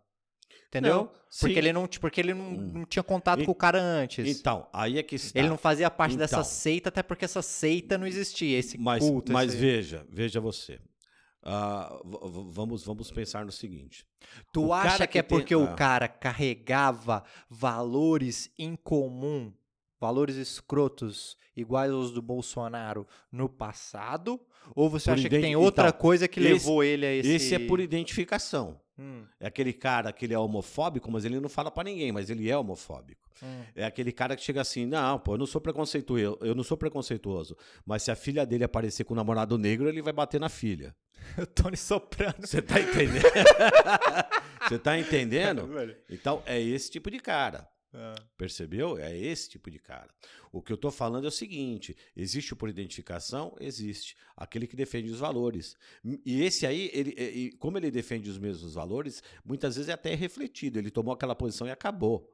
Entendeu? 0.72 0.96
Não, 0.96 1.04
porque 1.06 1.52
sim. 1.52 1.58
ele 1.58 1.70
não, 1.70 1.86
porque 1.86 2.20
ele 2.22 2.32
não, 2.32 2.46
Hum. 2.46 2.70
não 2.76 2.84
tinha 2.86 3.02
contato 3.02 3.42
E- 3.42 3.44
com 3.44 3.52
o 3.52 3.54
cara 3.54 3.78
antes. 3.78 4.26
Então, 4.38 4.66
aí 4.72 4.98
é 4.98 5.02
que 5.02 5.16
está. 5.16 5.38
Ele 5.38 5.50
não 5.50 5.58
fazia 5.58 5.90
parte 5.90 6.16
dessa 6.16 6.36
Então. 6.36 6.44
seita, 6.44 6.88
até 6.88 7.02
porque 7.02 7.26
essa 7.26 7.42
seita 7.42 7.98
não 7.98 8.06
existia, 8.06 8.58
esse 8.58 8.78
mas, 8.78 9.04
culto. 9.04 9.30
mas 9.32 9.50
esse... 9.52 9.60
veja, 9.60 10.06
veja 10.08 10.40
você. 10.40 10.80
ah, 11.44 12.00
v- 12.04 12.46
vamos, 12.52 12.84
vamos 12.84 13.10
pensar 13.10 13.44
no 13.44 13.50
seguinte. 13.52 14.06
Tu 14.52 14.64
O 14.66 14.72
acha 14.72 15.06
que, 15.06 15.14
que 15.14 15.18
é 15.18 15.22
tem- 15.22 15.36
porque 15.38 15.52
ah. 15.52 15.58
o 15.58 15.74
cara 15.74 16.06
carregava 16.08 17.22
valores 17.50 18.50
em 18.58 18.76
comum, 18.76 19.52
valores 20.00 20.36
escrotos 20.36 21.36
iguais 21.56 21.90
aos 21.90 22.12
do 22.12 22.22
Bolsonaro 22.22 23.06
no 23.30 23.48
passado? 23.48 24.40
Ou 24.74 24.88
você 24.88 25.10
Por 25.10 25.14
acha 25.18 25.28
que 25.28 25.40
tem 25.40 25.56
outra 25.56 25.88
então, 25.88 26.00
coisa 26.00 26.28
que 26.28 26.38
esse- 26.40 26.48
levou 26.52 26.84
ele 26.84 27.04
a 27.04 27.12
esse... 27.12 27.28
Esse 27.28 27.54
é 27.56 27.58
por 27.58 27.80
identificação. 27.80 28.80
Hum, 28.98 29.24
É 29.40 29.46
aquele 29.46 29.72
cara 29.72 30.12
que 30.12 30.26
ele 30.26 30.34
é 30.34 30.38
homofóbico, 30.38 31.10
mas 31.10 31.24
ele 31.24 31.40
não 31.40 31.48
fala 31.48 31.70
pra 31.70 31.82
ninguém, 31.84 32.12
mas 32.12 32.28
ele 32.30 32.48
é 32.50 32.56
homofóbico. 32.56 33.20
hum. 33.42 33.62
É 33.74 33.84
aquele 33.84 34.12
cara 34.12 34.36
que 34.36 34.42
chega 34.42 34.60
assim, 34.60 34.84
não, 34.86 35.18
pô, 35.18 35.34
eu 35.34 35.38
não 35.38 35.46
sou 35.46 35.60
preconceituoso, 35.60 36.38
eu 36.42 36.54
não 36.54 36.62
sou 36.62 36.76
preconceituoso, 36.76 37.56
mas 37.86 38.02
se 38.02 38.10
a 38.10 38.14
filha 38.16 38.44
dele 38.44 38.64
aparecer 38.64 39.04
com 39.04 39.14
um 39.14 39.16
namorado 39.16 39.56
negro, 39.58 39.88
ele 39.88 40.02
vai 40.02 40.12
bater 40.12 40.38
na 40.40 40.48
filha. 40.48 40.94
O 41.38 41.46
Tony 41.46 41.76
Soprano. 41.76 42.34
Você 42.40 42.60
tá 42.60 42.78
entendendo? 42.80 43.22
Você 44.68 44.78
tá 44.78 44.98
entendendo? 44.98 45.68
Então, 46.10 46.42
é 46.46 46.60
esse 46.60 46.90
tipo 46.90 47.10
de 47.10 47.18
cara. 47.18 47.68
Ah. 47.94 48.14
Percebeu? 48.38 48.96
É 48.96 49.16
esse 49.16 49.50
tipo 49.50 49.70
de 49.70 49.78
cara. 49.78 50.08
O 50.50 50.62
que 50.62 50.72
eu 50.72 50.76
tô 50.76 50.90
falando 50.90 51.24
é 51.24 51.28
o 51.28 51.32
seguinte: 51.32 51.96
existe 52.16 52.54
por 52.54 52.68
identificação? 52.68 53.54
Existe. 53.60 54.16
Aquele 54.36 54.66
que 54.66 54.74
defende 54.74 55.10
os 55.10 55.18
valores. 55.18 55.76
E 56.24 56.42
esse 56.42 56.66
aí, 56.66 56.90
ele, 56.92 57.52
como 57.58 57.76
ele 57.76 57.90
defende 57.90 58.30
os 58.30 58.38
mesmos 58.38 58.74
valores, 58.74 59.22
muitas 59.44 59.76
vezes 59.76 59.90
é 59.90 59.92
até 59.92 60.14
refletido. 60.14 60.78
Ele 60.78 60.90
tomou 60.90 61.12
aquela 61.12 61.34
posição 61.34 61.66
e 61.66 61.70
acabou. 61.70 62.31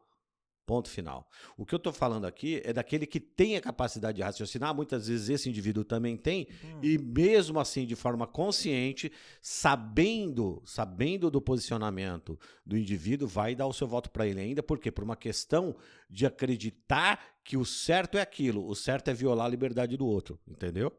Ponto 0.68 0.90
final. 0.90 1.26
O 1.56 1.64
que 1.64 1.74
eu 1.74 1.78
tô 1.78 1.90
falando 1.94 2.26
aqui 2.26 2.60
é 2.62 2.74
daquele 2.74 3.06
que 3.06 3.18
tem 3.18 3.56
a 3.56 3.60
capacidade 3.62 4.16
de 4.16 4.22
raciocinar, 4.22 4.74
muitas 4.74 5.08
vezes 5.08 5.30
esse 5.30 5.48
indivíduo 5.48 5.82
também 5.82 6.14
tem, 6.14 6.46
Hum. 6.62 6.80
e 6.82 6.98
mesmo 6.98 7.58
assim, 7.58 7.86
de 7.86 7.96
forma 7.96 8.26
consciente, 8.26 9.10
sabendo, 9.40 10.62
sabendo 10.66 11.30
do 11.30 11.40
posicionamento 11.40 12.38
do 12.66 12.76
indivíduo, 12.76 13.26
vai 13.26 13.54
dar 13.54 13.66
o 13.66 13.72
seu 13.72 13.86
voto 13.88 14.10
para 14.10 14.26
ele 14.26 14.40
ainda, 14.42 14.62
por 14.62 14.78
quê? 14.78 14.90
Por 14.90 15.02
uma 15.02 15.16
questão 15.16 15.74
de 16.10 16.26
acreditar 16.26 17.18
que 17.42 17.56
o 17.56 17.64
certo 17.64 18.18
é 18.18 18.20
aquilo, 18.20 18.68
o 18.68 18.74
certo 18.74 19.08
é 19.08 19.14
violar 19.14 19.46
a 19.46 19.48
liberdade 19.48 19.96
do 19.96 20.06
outro, 20.06 20.38
entendeu? 20.46 20.92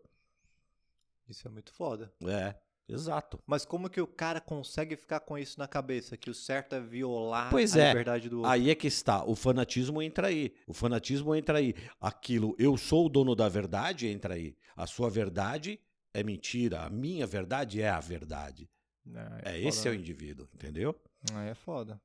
Isso 1.27 1.47
é 1.47 1.51
muito 1.51 1.71
foda. 1.71 2.11
É, 2.25 2.55
exato. 2.89 3.39
Mas 3.45 3.65
como 3.65 3.89
que 3.89 4.01
o 4.01 4.07
cara 4.07 4.39
consegue 4.41 4.95
ficar 4.95 5.19
com 5.21 5.37
isso 5.37 5.59
na 5.59 5.67
cabeça? 5.67 6.17
Que 6.17 6.29
o 6.29 6.33
certo 6.33 6.73
é 6.75 6.79
violar 6.79 7.49
Pois 7.49 7.75
a 7.75 7.81
é. 7.83 7.87
liberdade 7.89 8.29
do 8.29 8.37
outro? 8.37 8.51
Aí 8.51 8.69
é 8.69 8.75
que 8.75 8.87
está, 8.87 9.23
o 9.23 9.35
fanatismo 9.35 10.01
entra 10.01 10.27
aí. 10.27 10.53
O 10.67 10.73
fanatismo 10.73 11.33
entra 11.35 11.57
aí. 11.59 11.73
Aquilo, 11.99 12.55
eu 12.59 12.77
sou 12.77 13.05
o 13.05 13.09
dono 13.09 13.35
da 13.35 13.47
verdade, 13.49 14.07
entra 14.07 14.33
aí. 14.35 14.55
A 14.75 14.87
sua 14.87 15.09
verdade 15.09 15.79
é 16.13 16.23
mentira, 16.23 16.81
a 16.81 16.89
minha 16.89 17.27
verdade 17.27 17.81
é 17.81 17.89
a 17.89 17.99
verdade. 17.99 18.69
Ah, 19.15 19.39
É, 19.43 19.53
foda, 19.53 19.57
esse 19.59 19.87
é 19.87 19.91
o 19.91 19.93
né? 19.93 19.99
indivíduo, 19.99 20.47
entendeu? 20.53 20.95
Aí 21.33 21.49
é 21.49 21.55
foda. 21.55 22.01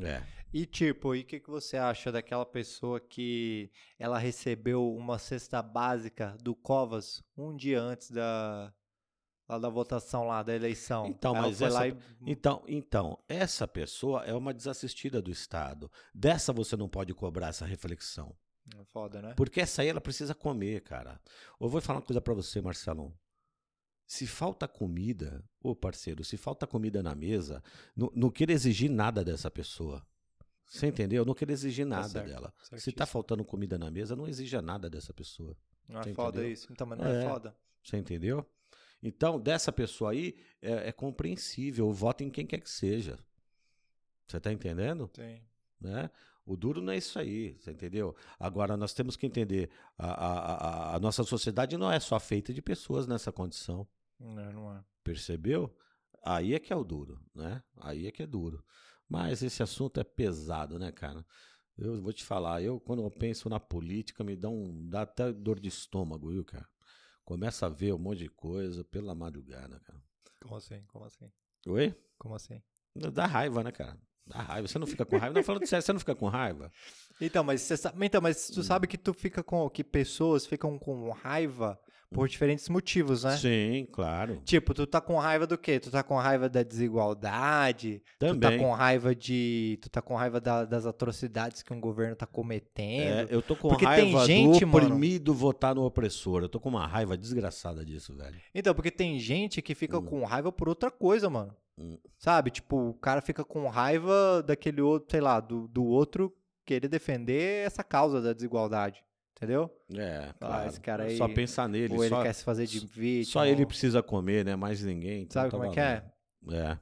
É. 0.00 0.22
E 0.52 0.64
tipo, 0.66 1.14
e 1.14 1.20
o 1.20 1.24
que, 1.24 1.40
que 1.40 1.50
você 1.50 1.76
acha 1.76 2.12
daquela 2.12 2.44
pessoa 2.46 3.00
que 3.00 3.70
ela 3.98 4.18
recebeu 4.18 4.94
uma 4.94 5.18
cesta 5.18 5.62
básica 5.62 6.36
do 6.42 6.54
Covas 6.54 7.22
um 7.36 7.54
dia 7.56 7.80
antes 7.80 8.10
da, 8.10 8.72
lá 9.48 9.58
da 9.58 9.68
votação 9.68 10.24
lá, 10.24 10.42
da 10.42 10.54
eleição? 10.54 11.06
Então, 11.06 11.34
Ela 11.36 11.46
mas 11.48 11.60
essa- 11.62 11.88
e... 11.88 11.96
Então, 12.26 12.64
então, 12.66 13.18
essa 13.28 13.66
pessoa 13.68 14.24
é 14.24 14.34
uma 14.34 14.52
desassistida 14.52 15.20
do 15.22 15.30
Estado. 15.30 15.90
Dessa 16.14 16.52
você 16.52 16.76
não 16.76 16.88
pode 16.88 17.12
cobrar 17.14 17.48
essa 17.48 17.64
reflexão. 17.66 18.34
É 18.76 18.84
Foda, 18.86 19.22
né? 19.22 19.34
Porque 19.36 19.60
essa 19.60 19.82
aí 19.82 19.88
ela 19.88 20.00
precisa 20.00 20.34
comer, 20.34 20.80
cara. 20.82 21.20
Eu 21.60 21.68
vou 21.68 21.80
falar 21.80 22.00
uma 22.00 22.04
coisa 22.04 22.20
pra 22.20 22.34
você, 22.34 22.60
Marcelão. 22.60 23.12
Se 24.08 24.26
falta 24.26 24.66
comida, 24.68 25.44
ô 25.60 25.74
parceiro, 25.74 26.22
se 26.24 26.36
falta 26.36 26.66
comida 26.66 27.02
na 27.02 27.14
mesa, 27.14 27.62
não, 27.96 28.10
não 28.14 28.30
queira 28.30 28.52
exigir 28.52 28.90
nada 28.90 29.24
dessa 29.24 29.50
pessoa. 29.50 30.04
Você 30.68 30.88
entendeu? 30.88 31.24
Não 31.24 31.34
queira 31.34 31.52
exigir 31.52 31.86
nada 31.86 32.08
certo, 32.08 32.26
dela. 32.28 32.52
Se 32.58 32.70
tá 32.70 32.76
certíssimo. 32.78 33.06
faltando 33.06 33.44
comida 33.44 33.78
na 33.78 33.88
mesa, 33.90 34.16
não 34.16 34.26
exija 34.26 34.60
nada 34.60 34.90
dessa 34.90 35.12
pessoa. 35.14 35.56
Não 35.88 36.00
é 36.00 36.12
foda 36.12 36.38
entendeu? 36.38 36.52
isso? 36.52 36.66
Então, 36.72 36.86
mas 36.86 36.98
não 36.98 37.06
é, 37.06 37.24
É. 37.24 37.28
foda. 37.28 37.56
Você 37.84 37.96
entendeu? 37.96 38.44
Então, 39.02 39.38
dessa 39.40 39.70
pessoa 39.72 40.12
aí, 40.12 40.36
é, 40.60 40.88
é 40.88 40.92
compreensível. 40.92 41.92
Vota 41.92 42.24
em 42.24 42.30
quem 42.30 42.46
quer 42.46 42.60
que 42.60 42.70
seja. 42.70 43.18
Você 44.26 44.40
tá 44.40 44.52
entendendo? 44.52 45.10
Sim. 45.14 45.40
né? 45.80 46.10
O 46.44 46.56
duro 46.56 46.80
não 46.80 46.92
é 46.92 46.96
isso 46.96 47.18
aí, 47.18 47.56
você 47.58 47.72
entendeu? 47.72 48.14
Agora, 48.38 48.76
nós 48.76 48.94
temos 48.94 49.16
que 49.16 49.26
entender, 49.26 49.68
a, 49.98 50.06
a, 50.06 50.54
a, 50.92 50.96
a 50.96 51.00
nossa 51.00 51.24
sociedade 51.24 51.76
não 51.76 51.90
é 51.90 51.98
só 51.98 52.20
feita 52.20 52.54
de 52.54 52.62
pessoas 52.62 53.06
nessa 53.06 53.32
condição, 53.32 53.86
Não, 54.18 54.52
não 54.52 54.76
é. 54.76 54.84
percebeu? 55.02 55.76
Aí 56.24 56.54
é 56.54 56.60
que 56.60 56.72
é 56.72 56.76
o 56.76 56.84
duro, 56.84 57.20
né? 57.34 57.62
Aí 57.76 58.06
é 58.06 58.12
que 58.12 58.22
é 58.22 58.26
duro. 58.26 58.64
Mas 59.08 59.42
esse 59.42 59.60
assunto 59.62 59.98
é 59.98 60.04
pesado, 60.04 60.78
né, 60.78 60.92
cara? 60.92 61.24
Eu 61.76 62.00
vou 62.00 62.12
te 62.12 62.24
falar, 62.24 62.62
eu 62.62 62.80
quando 62.80 63.02
eu 63.02 63.10
penso 63.10 63.48
na 63.48 63.58
política, 63.60 64.22
me 64.24 64.36
dá, 64.36 64.48
um, 64.48 64.88
dá 64.88 65.02
até 65.02 65.32
dor 65.32 65.58
de 65.60 65.68
estômago, 65.68 66.30
viu, 66.30 66.44
cara? 66.44 66.68
Começa 67.26 67.66
a 67.66 67.68
ver 67.68 67.92
um 67.92 67.98
monte 67.98 68.20
de 68.20 68.28
coisa 68.28 68.84
pela 68.84 69.12
madrugada, 69.12 69.80
cara. 69.80 70.00
Como 70.40 70.54
assim? 70.54 70.80
Como 70.86 71.04
assim? 71.04 71.28
Oi? 71.66 71.92
Como 72.16 72.36
assim? 72.36 72.62
Dá 73.12 73.26
raiva, 73.26 73.64
né, 73.64 73.72
cara? 73.72 73.98
Dá 74.24 74.38
raiva. 74.42 74.68
Você 74.68 74.78
não 74.78 74.86
fica 74.86 75.04
com 75.04 75.16
raiva? 75.16 75.34
Não, 75.34 75.42
falando 75.42 75.66
sério, 75.66 75.84
você 75.84 75.92
não 75.92 75.98
fica 75.98 76.14
com 76.14 76.28
raiva? 76.28 76.70
Então, 77.20 77.42
mas 77.42 77.62
você 77.62 77.76
sabe, 77.76 78.06
então, 78.06 78.20
mas 78.22 78.48
Hum. 78.48 78.54
tu 78.54 78.62
sabe 78.62 78.86
que 78.86 78.96
tu 78.96 79.12
fica 79.12 79.42
com 79.42 79.68
que 79.68 79.82
pessoas 79.82 80.46
ficam 80.46 80.78
com 80.78 81.10
raiva 81.10 81.76
por 82.10 82.28
diferentes 82.28 82.68
motivos, 82.68 83.24
né? 83.24 83.36
Sim, 83.36 83.86
claro. 83.92 84.40
Tipo, 84.44 84.72
tu 84.74 84.86
tá 84.86 85.00
com 85.00 85.16
raiva 85.18 85.46
do 85.46 85.58
quê? 85.58 85.78
Tu 85.80 85.90
tá 85.90 86.02
com 86.02 86.16
raiva 86.16 86.48
da 86.48 86.62
desigualdade? 86.62 88.02
Tu 88.18 88.26
tá 88.26 88.32
Também. 88.50 88.58
com 88.58 88.72
raiva 88.72 89.14
de. 89.14 89.78
Tu 89.82 89.88
tá 89.90 90.00
com 90.02 90.14
raiva 90.14 90.40
da- 90.40 90.64
das 90.64 90.86
atrocidades 90.86 91.62
que 91.62 91.72
um 91.72 91.80
governo 91.80 92.14
tá 92.16 92.24
É, 92.24 92.32
cometendo? 92.34 93.30
eu 93.30 93.42
tô 93.42 93.56
com 93.56 93.68
Porque 93.68 93.84
tem 93.86 94.12
raiva 94.12 94.24
gente, 94.26 94.60
do 94.60 94.66
mano- 94.66 94.86
oprimido 94.86 95.34
votar 95.34 95.74
no 95.74 95.84
opressor. 95.84 96.42
Eu 96.42 96.48
tô 96.48 96.60
com 96.60 96.68
uma 96.68 96.86
raiva 96.86 97.16
desgraçada 97.16 97.84
disso, 97.84 98.14
velho. 98.16 98.36
Então, 98.54 98.74
porque 98.74 98.90
tem 98.90 99.18
gente 99.18 99.60
que 99.62 99.74
fica 99.74 99.98
Hum. 99.98 100.02
com 100.04 100.24
raiva 100.24 100.50
por 100.52 100.68
outra 100.68 100.90
coisa, 100.90 101.28
mano. 101.28 101.54
Hum. 101.78 101.98
Sabe? 102.18 102.50
Tipo, 102.50 102.90
o 102.90 102.94
cara 102.94 103.20
fica 103.20 103.44
com 103.44 103.68
raiva 103.68 104.42
daquele 104.46 104.80
outro, 104.80 105.08
sei 105.10 105.20
lá, 105.20 105.40
do, 105.40 105.68
do 105.68 105.84
outro 105.84 106.32
querer 106.64 106.88
defender 106.88 107.66
essa 107.66 107.84
causa 107.84 108.20
da 108.20 108.32
desigualdade. 108.32 109.04
Entendeu? 109.36 109.70
É, 109.94 110.28
Ah, 110.30 110.34
claro. 110.38 110.68
esse 110.68 110.80
cara 110.80 111.04
aí- 111.04 111.18
Só 111.18 111.28
pensar 111.28 111.68
nele. 111.68 111.92
Ou 111.94 112.02
ele 112.02 112.08
só 112.14 112.22
quer 112.22 112.32
se 112.32 112.42
fazer 112.42 112.66
de 112.66 112.78
vítima. 112.86 113.32
só 113.32 113.44
ele 113.46 113.66
precisa 113.66 114.02
comer, 114.02 114.44
né? 114.44 114.56
Mais 114.56 114.82
ninguém. 114.82 115.22
então 115.24 115.34
Sabe 115.42 115.50
tá 115.50 115.56
como 115.58 115.70
é 115.70 115.74
que 115.74 115.80
é? 115.80 116.04
É. 116.50 116.78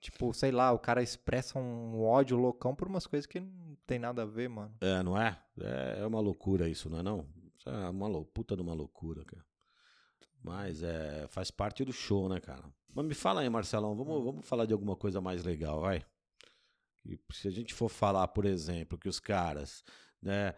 Tipo, 0.00 0.32
sei 0.34 0.50
lá, 0.50 0.72
o 0.72 0.78
cara 0.78 1.00
expressa 1.02 1.58
um 1.58 2.02
ódio 2.02 2.36
loucão 2.36 2.74
por 2.74 2.88
umas 2.88 3.06
coisas 3.06 3.24
que 3.26 3.38
não 3.40 3.76
tem 3.86 3.98
nada 4.00 4.22
a 4.22 4.26
ver, 4.26 4.48
mano. 4.48 4.74
É, 4.80 5.02
não 5.02 5.20
é? 5.20 5.40
é? 5.60 6.00
É 6.00 6.06
uma 6.06 6.20
loucura 6.20 6.68
isso, 6.68 6.90
não 6.90 6.98
é 6.98 7.02
não? 7.04 7.26
Isso 7.56 7.68
é 7.68 7.88
uma 7.88 8.08
lou- 8.08 8.24
puta 8.24 8.56
de 8.56 8.62
uma 8.62 8.74
loucura, 8.74 9.24
cara. 9.24 9.44
Mas 10.42 10.82
é, 10.82 11.26
faz 11.28 11.50
parte 11.50 11.84
do 11.84 11.92
show, 11.92 12.28
né, 12.28 12.40
cara? 12.40 12.64
Mas 12.94 13.04
me 13.06 13.14
fala 13.14 13.40
aí, 13.42 13.48
Marcelão, 13.48 13.94
vamos, 13.96 14.24
vamos 14.24 14.46
falar 14.48 14.64
de 14.66 14.72
alguma 14.72 14.96
coisa 14.96 15.20
mais 15.20 15.44
legal, 15.44 15.80
vai? 15.80 16.04
E 17.04 17.18
se 17.32 17.46
a 17.46 17.50
gente 17.50 17.74
for 17.74 17.88
falar, 17.88 18.26
por 18.28 18.44
exemplo, 18.44 18.98
que 18.98 19.08
os 19.08 19.18
caras, 19.20 19.84
né, 20.22 20.54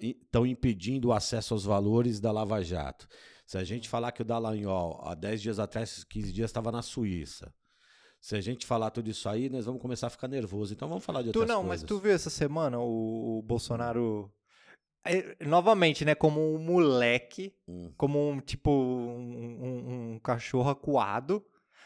estão 0.00 0.46
impedindo 0.46 1.08
o 1.08 1.12
acesso 1.12 1.54
aos 1.54 1.64
valores 1.64 2.20
da 2.20 2.32
Lava 2.32 2.62
Jato. 2.62 3.06
Se 3.46 3.58
a 3.58 3.64
gente 3.64 3.88
falar 3.88 4.12
que 4.12 4.22
o 4.22 4.24
Dallagnol, 4.24 5.00
há 5.04 5.14
10 5.14 5.42
dias 5.42 5.58
atrás, 5.58 6.02
15 6.04 6.32
dias, 6.32 6.50
estava 6.50 6.72
na 6.72 6.82
Suíça. 6.82 7.52
Se 8.20 8.34
a 8.34 8.40
gente 8.40 8.64
falar 8.64 8.90
tudo 8.90 9.10
isso 9.10 9.28
aí, 9.28 9.50
nós 9.50 9.66
vamos 9.66 9.82
começar 9.82 10.06
a 10.06 10.10
ficar 10.10 10.28
nervoso. 10.28 10.72
Então 10.72 10.88
vamos 10.88 11.04
falar 11.04 11.20
de 11.22 11.30
Tu 11.30 11.40
outras 11.40 11.54
não, 11.54 11.62
mas 11.62 11.82
coisas. 11.82 11.86
tu 11.86 11.98
viu 11.98 12.12
essa 12.12 12.30
semana 12.30 12.78
o, 12.80 13.38
o 13.38 13.42
Bolsonaro. 13.42 14.32
é, 15.06 15.36
novamente, 15.44 16.04
né? 16.06 16.14
Como 16.14 16.40
um 16.54 16.58
moleque, 16.58 17.54
Hum. 17.68 17.92
como 17.98 18.30
um 18.30 18.40
tipo 18.40 18.70
um, 18.70 19.62
um- 19.62 20.12
um 20.14 20.18
cachorro 20.18 20.70
acuado. 20.70 21.36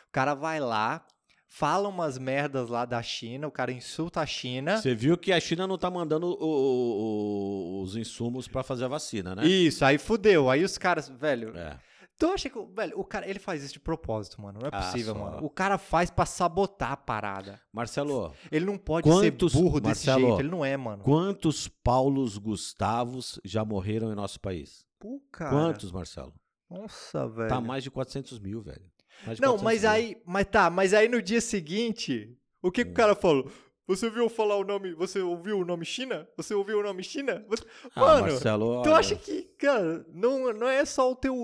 O 0.08 0.12
cara 0.12 0.32
vai 0.34 0.60
lá, 0.60 1.04
fala 1.48 1.88
umas 1.88 2.18
merdas 2.18 2.68
lá 2.68 2.84
da 2.84 3.02
China, 3.02 3.48
o 3.48 3.50
cara 3.50 3.72
insulta 3.72 4.20
a 4.20 4.26
China. 4.26 4.76
Você 4.76 4.94
viu 4.94 5.16
que 5.16 5.32
a 5.32 5.40
China 5.40 5.66
não 5.66 5.78
tá 5.78 5.90
mandando 5.90 6.26
o- 6.26 6.36
o- 6.44 7.78
o- 7.78 7.82
os 7.82 7.96
insumos 7.96 8.46
pra 8.46 8.62
fazer 8.62 8.84
a 8.84 8.88
vacina, 8.88 9.34
né? 9.34 9.46
Isso, 9.46 9.84
aí 9.84 9.98
fudeu. 9.98 10.48
Aí 10.50 10.62
os 10.62 10.76
caras, 10.78 11.08
velho. 11.08 11.56
É. 11.56 11.78
Tu 12.18 12.26
acha 12.26 12.50
que, 12.50 12.58
velho, 12.74 12.98
o 12.98 13.04
cara, 13.04 13.28
ele 13.30 13.38
faz 13.38 13.62
isso 13.62 13.74
de 13.74 13.78
propósito, 13.80 14.42
mano? 14.42 14.58
Não 14.60 14.66
é 14.66 14.70
Ah, 14.72 14.80
possível, 14.82 15.14
só. 15.14 15.20
mano. 15.20 15.38
O 15.46 15.48
cara 15.48 15.78
faz 15.78 16.10
pra 16.10 16.26
sabotar 16.26 16.90
a 16.92 16.96
parada. 16.96 17.60
Marcelo, 17.72 18.32
Ele 18.50 18.64
não 18.64 18.76
pode 18.76 19.08
Quantos- 19.08 19.52
ser 19.52 19.58
burro 19.60 19.80
desse 19.80 20.06
Marcelo, 20.08 20.26
jeito. 20.26 20.40
Ele 20.40 20.48
não 20.50 20.64
é, 20.64 20.76
mano. 20.76 21.04
quantos 21.04 21.68
Paulos 21.68 22.36
Gustavos 22.36 23.40
já 23.44 23.64
morreram 23.64 24.10
em 24.12 24.16
nosso 24.16 24.40
país? 24.40 24.84
Pô, 24.98 25.22
cara. 25.30 25.50
Quantos, 25.50 25.92
Marcelo? 25.92 26.34
Nossa, 26.68 27.28
velho. 27.28 27.48
Tá 27.48 27.60
mais 27.60 27.84
de 27.84 27.90
400 27.90 28.38
mil, 28.40 28.60
velho. 28.60 28.82
Mais 29.26 29.38
Não, 29.40 29.56
400 29.58 29.62
mas 29.62 29.82
mil. 29.82 29.90
aí, 29.90 30.22
mas 30.26 30.46
tá, 30.46 30.70
mas 30.70 30.94
aí 30.94 31.08
no 31.08 31.20
dia 31.22 31.40
seguinte, 31.40 32.36
o 32.62 32.70
que, 32.70 32.84
que 32.84 32.90
Hum. 32.90 32.92
o 32.92 32.96
cara 32.96 33.14
falou? 33.14 33.50
Você 33.86 34.04
ouviu 34.06 34.28
falar 34.28 34.56
o 34.56 34.64
nome? 34.64 34.92
Você 34.94 35.20
ouviu 35.20 35.58
o 35.60 35.64
nome 35.64 35.84
China? 35.86 36.28
Você 36.36 36.52
ouviu 36.52 36.78
o 36.78 36.82
nome 36.82 37.02
China? 37.02 37.42
Você- 37.48 37.64
Ah, 37.94 38.00
Mano, 38.00 38.20
Marcelo, 38.28 38.82
tu 38.82 38.90
olha, 38.90 38.98
acha 38.98 39.16
que, 39.16 39.44
cara, 39.58 40.04
não, 40.12 40.52
não 40.52 40.68
é 40.68 40.84
só 40.84 41.10
o 41.10 41.16
teu, 41.16 41.34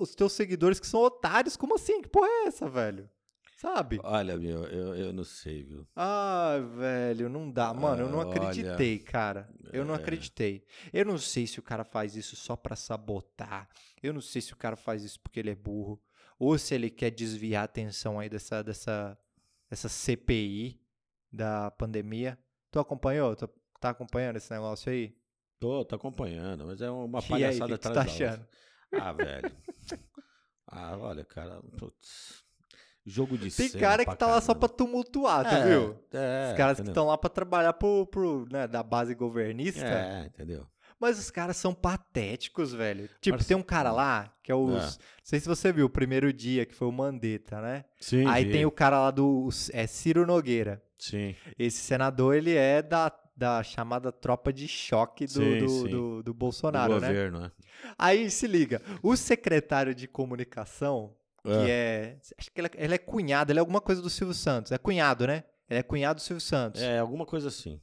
os 0.00 0.12
teus 0.14 0.32
seguidores 0.32 0.80
que 0.80 0.86
são 0.88 1.00
otários? 1.00 1.56
Como 1.56 1.76
assim? 1.76 2.02
Que 2.02 2.08
porra 2.08 2.26
é 2.26 2.46
essa, 2.48 2.68
velho? 2.68 3.08
Sabe? 3.56 3.98
Olha, 4.02 4.36
meu, 4.36 4.64
eu, 4.64 4.94
eu 4.96 5.12
não 5.12 5.22
sei, 5.24 5.62
viu? 5.62 5.86
Ah, 5.96 6.58
velho, 6.76 7.28
não 7.28 7.48
dá. 7.50 7.72
Mano, 7.72 8.02
eu 8.02 8.08
não 8.10 8.20
Ah, 8.20 8.26
olha. 8.26 8.40
acreditei, 8.42 8.98
cara. 8.98 9.48
Eu 9.72 9.84
não 9.84 9.94
É. 9.94 9.96
acreditei. 9.96 10.64
Eu 10.92 11.04
não 11.06 11.16
sei 11.16 11.46
se 11.46 11.60
o 11.60 11.62
cara 11.62 11.84
faz 11.84 12.16
isso 12.16 12.34
só 12.36 12.56
pra 12.56 12.74
sabotar. 12.76 13.68
Eu 14.02 14.12
não 14.12 14.20
sei 14.20 14.42
se 14.42 14.52
o 14.52 14.56
cara 14.56 14.74
faz 14.76 15.02
isso 15.04 15.18
porque 15.20 15.38
ele 15.40 15.50
é 15.50 15.54
burro. 15.54 15.98
Ou 16.44 16.58
se 16.58 16.74
ele 16.74 16.90
quer 16.90 17.10
desviar 17.10 17.62
a 17.62 17.64
atenção 17.64 18.18
aí 18.18 18.28
dessa, 18.28 18.62
dessa, 18.62 19.18
dessa 19.70 19.88
CPI 19.88 20.80
da 21.32 21.70
pandemia. 21.72 22.38
Tu 22.70 22.78
acompanhou? 22.78 23.34
Tu 23.36 23.48
tá 23.80 23.90
acompanhando 23.90 24.36
esse 24.36 24.50
negócio 24.52 24.90
aí? 24.92 25.16
Tô, 25.58 25.84
tô 25.84 25.96
acompanhando, 25.96 26.66
mas 26.66 26.80
é 26.82 26.90
uma 26.90 27.20
E 27.20 27.22
aí, 27.22 27.28
palhaçada 27.28 27.64
o 27.64 27.68
que 27.68 27.74
que 27.74 27.78
tu 27.82 27.88
atrás 27.88 28.06
tá 28.06 28.12
achando? 28.12 28.46
Ah, 28.92 29.12
velho. 29.12 29.52
ah, 30.66 30.96
olha, 30.98 31.24
cara, 31.24 31.60
putz. 31.78 32.42
Jogo 33.06 33.36
de 33.36 33.50
Tem 33.50 33.68
cara 33.70 34.04
que 34.04 34.16
tá 34.16 34.26
lá 34.26 34.40
só 34.40 34.54
pra 34.54 34.68
caramba. 34.68 34.76
tumultuar, 34.78 35.44
tu 35.48 35.54
É, 35.54 35.68
viu? 35.68 35.98
É, 36.12 36.50
Os 36.52 36.56
caras 36.56 36.76
que 36.76 36.82
entendeu? 36.82 36.92
estão 36.92 37.06
lá 37.06 37.18
pra 37.18 37.28
trabalhar 37.28 37.74
pro, 37.74 38.06
pro, 38.06 38.46
né, 38.50 38.66
da 38.66 38.82
base 38.82 39.14
governista. 39.14 39.84
É, 39.84 40.24
entendeu? 40.26 40.66
Mas 41.00 41.18
os 41.18 41.30
caras 41.30 41.56
são 41.56 41.74
patéticos, 41.74 42.72
velho. 42.72 43.08
Tipo, 43.20 43.36
Mas- 43.38 43.46
tem 43.46 43.56
um 43.56 43.62
cara 43.62 43.92
lá, 43.92 44.32
que 44.42 44.50
é 44.50 44.54
os. 44.54 44.72
É. 44.74 44.80
Não 44.86 44.90
sei 45.24 45.40
se 45.40 45.48
você 45.48 45.72
viu, 45.72 45.86
o 45.86 45.90
primeiro 45.90 46.32
dia, 46.32 46.64
que 46.64 46.74
foi 46.74 46.88
o 46.88 46.92
Mandetta, 46.92 47.60
né? 47.60 47.84
Sim, 48.00 48.26
Aí 48.26 48.44
vi. 48.44 48.52
tem 48.52 48.64
o 48.66 48.70
cara 48.70 48.98
lá 49.00 49.10
do. 49.10 49.48
É 49.72 49.86
Ciro 49.86 50.26
Nogueira. 50.26 50.82
Sim, 50.98 51.34
Esse 51.58 51.78
senador, 51.78 52.34
ele 52.34 52.54
é 52.54 52.80
da, 52.80 53.12
da 53.36 53.62
chamada 53.62 54.10
tropa 54.10 54.50
de 54.52 54.66
choque 54.66 55.26
do, 55.26 55.32
Sim, 55.32 55.58
do, 55.58 55.68
sim. 55.68 55.82
do- 55.82 55.88
do 55.88 56.22
do 56.22 56.34
Bolsonaro, 56.34 56.98
né? 57.00 57.08
governo, 57.08 57.40
né? 57.40 57.52
Aí 57.98 58.30
se 58.30 58.46
liga, 58.46 58.80
o 59.02 59.14
secretário 59.16 59.94
de 59.94 60.06
comunicação, 60.08 61.14
que 61.42 61.70
é. 61.70 62.16
Acho 62.38 62.50
que 62.50 62.60
ele 62.60 62.68
é, 62.68 62.84
ele 62.84 62.94
é 62.94 62.98
cunhado, 62.98 63.52
ele 63.52 63.58
é 63.58 63.60
alguma 63.60 63.80
coisa 63.80 64.00
do 64.00 64.08
Silvio 64.08 64.34
Santos. 64.34 64.72
É 64.72 64.78
cunhado, 64.78 65.26
né? 65.26 65.44
Ele 65.68 65.80
é 65.80 65.82
cunhado 65.82 66.16
do 66.20 66.22
Silvio 66.22 66.40
Santos. 66.40 66.82
É, 66.82 66.98
alguma 66.98 67.24
coisa 67.24 67.48
assim. 67.48 67.80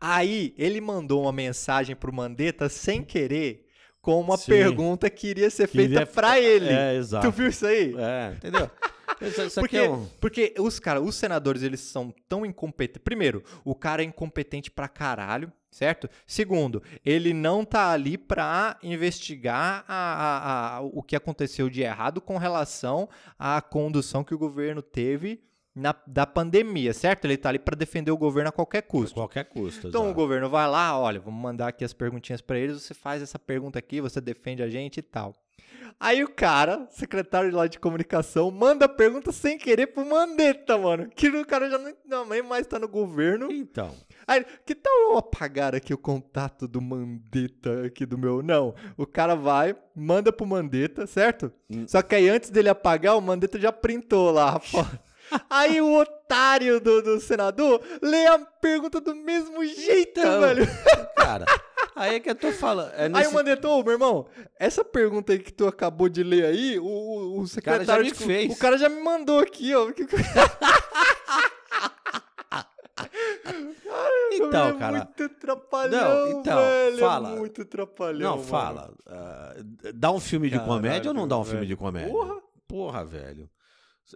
Aí 0.00 0.54
ele 0.58 0.80
mandou 0.80 1.22
uma 1.22 1.32
mensagem 1.32 1.94
pro 1.94 2.12
Mandetta 2.12 2.68
sem 2.68 3.02
querer, 3.02 3.66
com 4.02 4.18
uma 4.20 4.36
Sim. 4.36 4.46
pergunta 4.52 5.08
que 5.10 5.28
iria 5.28 5.50
ser 5.50 5.66
feita 5.68 5.90
Queria- 5.90 6.06
pra 6.06 6.40
ele. 6.40 6.68
É, 6.70 6.94
exato. 6.96 7.26
Tu 7.30 7.32
viu 7.36 7.48
isso 7.48 7.66
aí? 7.66 7.94
É, 7.98 8.32
entendeu? 8.36 8.70
Isso, 9.20 9.60
Porque, 9.60 9.76
é 9.76 9.90
um... 9.90 10.06
porque 10.18 10.54
os 10.58 10.78
cara, 10.78 10.98
os 11.00 11.14
senadores, 11.14 11.62
eles 11.62 11.80
são 11.80 12.14
tão 12.26 12.46
incompetentes. 12.46 13.02
Primeiro, 13.04 13.42
o 13.64 13.74
cara 13.74 14.00
é 14.02 14.04
incompetente 14.06 14.70
pra 14.70 14.88
caralho, 14.88 15.52
certo? 15.70 16.08
Segundo, 16.26 16.82
ele 17.04 17.34
não 17.34 17.62
tá 17.64 17.90
ali 17.90 18.16
pra 18.16 18.78
investigar 18.82 19.84
a- 19.86 19.94
a- 19.94 20.76
a- 20.76 20.80
o 20.80 21.02
que 21.02 21.14
aconteceu 21.16 21.68
de 21.68 21.82
errado 21.82 22.20
com 22.20 22.38
relação 22.38 23.08
à 23.38 23.60
condução 23.60 24.24
que 24.24 24.32
o 24.34 24.38
governo 24.38 24.80
teve 24.80 25.42
na, 25.80 25.94
da 26.06 26.26
pandemia, 26.26 26.92
certo? 26.92 27.24
Ele 27.24 27.36
tá 27.36 27.48
ali 27.48 27.58
pra 27.58 27.76
defender 27.76 28.10
o 28.10 28.16
governo 28.16 28.50
a 28.50 28.52
qualquer 28.52 28.78
a 28.78 28.82
custo. 28.82 29.14
qualquer 29.14 29.44
custo. 29.44 29.88
Então 29.88 30.02
o 30.02 30.04
exato. 30.06 30.16
governo 30.16 30.48
vai 30.48 30.68
lá, 30.68 30.98
olha, 30.98 31.20
vamos 31.20 31.40
mandar 31.40 31.68
aqui 31.68 31.84
as 31.84 31.92
perguntinhas 31.92 32.40
pra 32.40 32.58
eles, 32.58 32.82
você 32.82 32.94
faz 32.94 33.22
essa 33.22 33.38
pergunta 33.38 33.78
aqui, 33.78 34.00
você 34.00 34.20
defende 34.20 34.62
a 34.62 34.68
gente 34.68 34.98
e 34.98 35.02
tal. 35.02 35.34
Aí 35.98 36.22
o 36.22 36.28
cara, 36.28 36.86
secretário 36.90 37.54
lá 37.54 37.66
de 37.66 37.78
comunicação, 37.78 38.50
manda 38.50 38.84
a 38.84 38.88
pergunta 38.88 39.32
sem 39.32 39.58
querer 39.58 39.88
pro 39.88 40.08
Mandetta, 40.08 40.78
mano. 40.78 41.08
Que 41.14 41.28
o 41.28 41.44
cara 41.44 41.68
já 41.68 41.78
não, 41.78 41.92
não 42.06 42.26
nem 42.26 42.42
mais 42.42 42.66
tá 42.66 42.78
no 42.78 42.88
governo. 42.88 43.50
Então, 43.50 43.94
Aí, 44.26 44.44
que 44.64 44.76
tal 44.76 44.92
eu 45.10 45.18
apagar 45.18 45.74
aqui 45.74 45.92
o 45.92 45.98
contato 45.98 46.68
do 46.68 46.80
Mandetta 46.80 47.84
aqui 47.84 48.06
do 48.06 48.16
meu? 48.16 48.42
Não, 48.42 48.74
o 48.96 49.04
cara 49.04 49.34
vai, 49.34 49.74
manda 49.94 50.32
pro 50.32 50.46
Mandetta, 50.46 51.06
certo? 51.06 51.52
Hum. 51.68 51.84
Só 51.88 52.00
que 52.00 52.14
aí 52.14 52.28
antes 52.28 52.48
dele 52.48 52.68
apagar, 52.68 53.16
o 53.16 53.20
Mandetta 53.20 53.58
já 53.58 53.72
printou 53.72 54.30
lá 54.30 54.56
a 54.56 54.60
foto. 54.60 55.09
Aí 55.48 55.80
o 55.80 55.92
otário 55.98 56.80
do, 56.80 57.02
do 57.02 57.20
senador 57.20 57.80
lê 58.02 58.26
a 58.26 58.38
pergunta 58.38 59.00
do 59.00 59.14
mesmo 59.14 59.64
jeito, 59.64 60.20
Então, 60.20 60.40
velho. 60.40 60.66
cara, 61.16 61.44
aí 61.94 62.16
é 62.16 62.20
que 62.20 62.30
eu 62.30 62.34
tô 62.34 62.50
falando. 62.52 62.92
É 62.94 63.04
Aí 63.04 63.08
nesse... 63.08 63.28
o 63.30 63.34
Mandetta, 63.34 63.68
ô, 63.68 63.82
meu 63.82 63.92
irmão, 63.92 64.26
essa 64.58 64.84
pergunta 64.84 65.32
aí 65.32 65.38
que 65.38 65.52
tu 65.52 65.66
acabou 65.66 66.08
de 66.08 66.22
ler 66.22 66.44
aí, 66.46 66.78
o, 66.78 66.84
o, 66.84 67.40
o 67.40 67.46
secretário... 67.46 67.86
cara 67.86 68.02
já 68.04 68.04
me 68.10 68.12
de 68.12 68.24
fez. 68.24 68.52
O 68.52 68.58
cara 68.58 68.78
já 68.78 68.88
me 68.88 69.00
mandou 69.02 69.38
aqui, 69.40 69.74
ó. 69.74 69.86
Então, 74.32 74.68
é 74.68 74.72
cara. 74.78 74.92
muito 74.98 75.28
trapalhão, 75.28 76.00
Não, 76.30 76.40
então, 76.40 76.56
velho. 76.58 76.98
fala. 76.98 77.30
É 77.32 77.36
muito 77.36 77.64
trapalhão, 77.64 78.20
Não, 78.30 78.36
mano. 78.36 78.48
fala. 78.48 78.94
ah, 79.06 79.54
dá 79.94 80.10
um 80.12 80.20
filme 80.20 80.48
de 80.48 80.56
Caralho, 80.56 80.72
comédia 80.72 81.08
ou 81.10 81.14
não 81.14 81.26
dá 81.26 81.38
um 81.38 81.44
filme 81.44 81.60
velho. 81.60 81.68
de 81.68 81.76
comédia? 81.76 82.10
Porra. 82.12 82.40
Porra, 82.68 83.04
velho. 83.04 83.50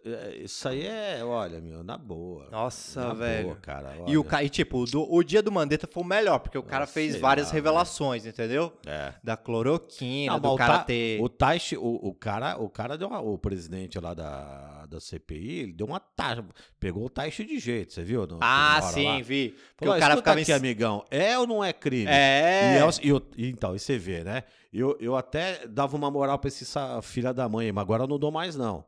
É, 0.04 0.36
Isso 0.42 0.68
aí 0.68 0.86
é, 0.86 1.24
olha, 1.24 1.60
meu, 1.60 1.82
na 1.84 1.96
boa. 1.98 2.48
Nossa, 2.50 3.08
na 3.08 3.14
velho. 3.14 3.44
Boa, 3.46 3.56
cara, 3.56 3.96
E 4.06 4.16
o, 4.16 4.26
e, 4.42 4.48
tipo, 4.48 4.78
o, 4.78 4.84
do- 4.86 5.12
o 5.12 5.22
dia 5.22 5.42
do 5.42 5.52
Mandetta 5.52 5.86
foi 5.90 6.02
o 6.02 6.06
melhor, 6.06 6.38
porque 6.38 6.56
o 6.58 6.62
cara 6.62 6.84
Ah, 6.84 6.86
fez 6.86 7.12
sei 7.12 7.20
várias 7.20 7.48
lá, 7.48 7.52
revelações, 7.54 8.26
entendeu? 8.26 8.72
É. 8.86 9.12
Da 9.22 9.36
cloroquina, 9.36 10.32
Não, 10.32 10.40
do 10.40 10.50
o 10.52 10.56
cara 10.56 10.78
Ta- 10.78 10.84
ter... 10.84 11.20
O 11.20 11.28
Taishi, 11.28 11.76
o, 11.76 12.00
o 12.08 12.14
cara, 12.14 12.56
o 12.58 12.68
cara 12.68 12.96
deu 12.98 13.08
uma, 13.08 13.20
o 13.20 13.36
presidente 13.38 13.98
lá 14.00 14.14
da, 14.14 14.86
da 14.86 15.00
CPI, 15.00 15.58
ele 15.60 15.72
deu 15.72 15.86
uma 15.86 16.00
taxa, 16.00 16.44
pegou 16.80 17.04
o 17.06 17.10
Taishi 17.10 17.44
de 17.44 17.58
jeito, 17.58 17.92
você 17.92 18.02
viu? 18.02 18.26
No- 18.26 18.38
Ah, 18.40 18.80
sim, 18.92 19.04
lá? 19.06 19.20
vi. 19.20 19.50
Porque 19.76 19.84
Falou, 19.86 19.96
o 19.96 20.00
cara 20.00 20.14
"Escuta 20.14 20.30
ficava... 20.30 20.40
aqui, 20.40 20.52
em- 20.52 20.54
amigão, 20.54 21.04
é 21.10 21.38
ou 21.38 21.46
não 21.46 21.62
é 21.64 21.72
crime? 21.72 22.06
É... 22.08 22.74
E, 22.74 22.78
é 22.78 22.84
o- 22.84 22.90
e 23.02 23.08
eu- 23.08 23.22
e 23.36 23.48
então, 23.48 23.74
e 23.74 23.78
você 23.78 23.98
vê, 23.98 24.24
né? 24.24 24.44
Eu, 24.72 24.96
eu 25.00 25.14
até 25.16 25.66
dava 25.68 25.96
uma 25.96 26.10
moral 26.10 26.38
pra 26.38 26.48
esse 26.48 26.64
filha 27.02 27.32
da 27.32 27.48
mãe, 27.48 27.70
mas 27.70 27.82
agora 27.82 28.02
eu 28.04 28.08
não 28.08 28.18
dou 28.18 28.32
mais, 28.32 28.56
não. 28.56 28.84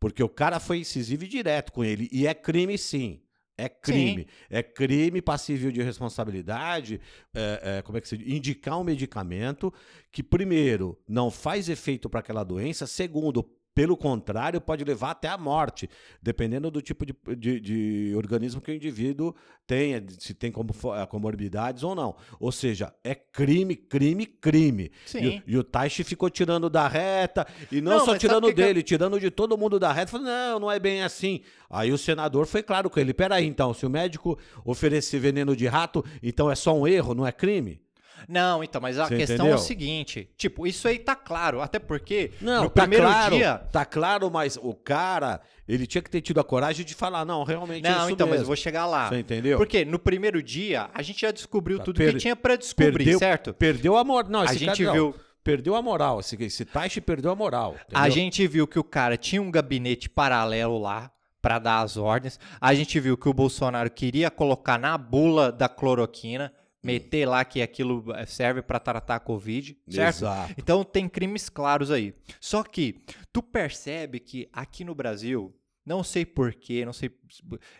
Porque 0.00 0.22
o 0.22 0.28
cara 0.28 0.58
foi 0.58 0.78
incisivo 0.78 1.24
e 1.24 1.28
direto 1.28 1.72
com 1.72 1.84
ele. 1.84 2.08
E 2.10 2.26
é 2.26 2.32
crime, 2.34 2.78
sim. 2.78 3.20
É 3.56 3.68
crime. 3.68 4.26
É 4.48 4.62
crime 4.62 5.20
passível 5.20 5.70
de 5.70 5.82
responsabilidade. 5.82 6.98
é, 7.34 7.78
é, 7.78 7.82
como 7.82 7.98
é 7.98 8.00
que 8.00 8.08
se 8.08 8.16
diz? 8.16 8.26
Indicar 8.26 8.80
um 8.80 8.84
medicamento 8.84 9.72
que, 10.10 10.22
primeiro, 10.22 10.98
não 11.06 11.30
faz 11.30 11.68
efeito 11.68 12.08
para 12.08 12.20
aquela 12.20 12.42
doença. 12.42 12.86
Segundo, 12.86 13.46
pelo 13.80 13.96
contrário, 13.96 14.60
pode 14.60 14.84
levar 14.84 15.12
até 15.12 15.26
a 15.26 15.38
morte, 15.38 15.88
dependendo 16.22 16.70
do 16.70 16.82
tipo 16.82 17.06
de, 17.06 17.14
de- 17.34 17.58
de 17.60 18.12
organismo 18.14 18.60
que 18.60 18.70
o 18.70 18.74
indivíduo 18.74 19.34
tenha, 19.66 20.04
se 20.18 20.34
tem 20.34 20.52
como, 20.52 20.70
eh, 20.94 21.06
comorbidades 21.06 21.82
ou 21.82 21.94
não. 21.94 22.14
Ou 22.38 22.52
seja, 22.52 22.92
é 23.02 23.14
crime, 23.14 23.74
crime, 23.74 24.26
crime. 24.26 24.92
Sim. 25.06 25.18
E, 25.22 25.28
o- 25.28 25.42
e 25.46 25.56
o 25.56 25.64
Taishi 25.64 26.04
ficou 26.04 26.28
tirando 26.28 26.68
da 26.68 26.86
reta, 26.86 27.46
e 27.72 27.80
não, 27.80 27.92
Não, 27.92 28.04
só 28.04 28.18
tirando 28.18 28.44
o 28.44 28.48
que 28.48 28.54
que 28.56 28.60
eu- 28.60 28.66
dele, 28.66 28.82
tirando 28.82 29.18
de 29.18 29.30
todo 29.30 29.56
mundo 29.56 29.78
da 29.78 29.90
reta. 29.94 30.10
Falou, 30.12 30.26
não, 30.26 30.60
não 30.60 30.70
é 30.70 30.78
bem 30.78 31.02
assim. 31.02 31.40
Aí 31.70 31.90
o 31.90 31.96
senador 31.96 32.44
foi 32.46 32.62
claro 32.62 32.90
com 32.90 33.00
ele. 33.00 33.14
Peraí, 33.14 33.46
então, 33.46 33.72
se 33.72 33.86
o 33.86 33.90
médico 33.90 34.38
oferecer 34.62 35.18
veneno 35.20 35.56
de 35.56 35.66
rato, 35.66 36.04
então 36.22 36.50
é 36.50 36.54
só 36.54 36.76
um 36.78 36.86
erro, 36.86 37.14
não 37.14 37.26
é 37.26 37.32
crime? 37.32 37.80
Não, 38.28 38.62
então, 38.62 38.80
mas 38.80 38.98
a 38.98 39.06
Você 39.06 39.16
questão 39.16 39.34
é 39.46 39.48
entendeu? 39.50 39.56
o 39.56 39.58
seguinte, 39.58 40.28
tipo, 40.36 40.66
isso 40.66 40.86
aí 40.88 40.98
tá 40.98 41.14
claro, 41.16 41.60
até 41.60 41.78
porque 41.78 42.30
Não, 42.40 42.64
no 42.64 42.70
tá 42.70 42.82
primeiro 42.82 43.04
claro, 43.06 43.36
dia... 43.36 43.58
tá 43.72 43.84
claro, 43.84 44.30
mas 44.30 44.58
o 44.60 44.74
cara, 44.74 45.40
ele 45.68 45.86
tinha 45.86 46.02
que 46.02 46.10
ter 46.10 46.20
tido 46.20 46.40
a 46.40 46.44
coragem 46.44 46.84
de 46.84 46.94
falar, 46.94 47.24
não, 47.24 47.44
realmente 47.44 47.86
é 47.86 47.90
Não, 47.90 48.00
isso 48.04 48.10
então, 48.12 48.26
mas 48.26 48.34
eu 48.36 48.40
mesmo. 48.40 48.46
vou 48.46 48.56
chegar 48.56 48.86
lá. 48.86 49.08
Você 49.08 49.18
entendeu? 49.20 49.56
Porque 49.58 49.84
no 49.84 49.98
primeiro 49.98 50.42
dia, 50.42 50.90
a 50.94 51.02
gente 51.02 51.20
já 51.22 51.30
descobriu 51.30 51.78
Tá, 51.78 51.84
tudo 51.84 51.96
per- 51.98 52.12
que 52.12 52.18
tinha 52.18 52.36
pra 52.36 52.56
descobrir, 52.56 52.92
perdeu, 52.92 53.18
certo? 53.18 53.54
Perdeu 53.54 53.96
a 53.96 54.04
moral. 54.04 54.30
Não, 54.30 54.40
A 54.40 54.52
gente 54.52 54.84
cara, 54.84 54.84
não, 54.84 54.92
viu... 55.12 55.14
Perdeu 55.42 55.74
a 55.74 55.80
moral. 55.80 56.20
Esse, 56.20 56.36
esse 56.44 56.64
Taishi 56.66 57.00
perdeu 57.00 57.30
a 57.30 57.34
moral. 57.34 57.74
A 57.94 58.00
entendeu? 58.08 58.10
gente 58.10 58.46
viu 58.46 58.66
que 58.66 58.78
o 58.78 58.84
cara 58.84 59.16
tinha 59.16 59.40
um 59.40 59.50
gabinete 59.50 60.06
paralelo 60.08 60.78
lá 60.78 61.10
pra 61.40 61.58
dar 61.58 61.80
as 61.80 61.96
ordens. 61.96 62.38
A 62.60 62.74
gente 62.74 63.00
viu 63.00 63.16
que 63.16 63.26
o 63.26 63.32
Bolsonaro 63.32 63.90
queria 63.90 64.30
colocar 64.30 64.78
na 64.78 64.98
bula 64.98 65.50
da 65.50 65.66
cloroquina, 65.66 66.52
meter 66.82 67.26
lá 67.26 67.44
que 67.44 67.60
aquilo 67.62 68.04
eh, 68.14 68.26
serve 68.26 68.62
pra 68.62 68.78
tratar 68.78 69.16
a 69.16 69.20
Covid, 69.20 69.76
certo? 69.88 70.16
Exato. 70.18 70.54
Então 70.56 70.82
tem 70.84 71.08
crimes 71.08 71.48
claros 71.48 71.90
aí. 71.90 72.14
Só 72.40 72.62
que 72.62 73.00
tu 73.32 73.42
percebe 73.42 74.18
que 74.20 74.48
aqui 74.52 74.84
no 74.84 74.94
Brasil, 74.94 75.54
não 75.84 76.04
sei 76.04 76.24
porquê, 76.24 76.84
não 76.84 76.92
sei 76.92 77.10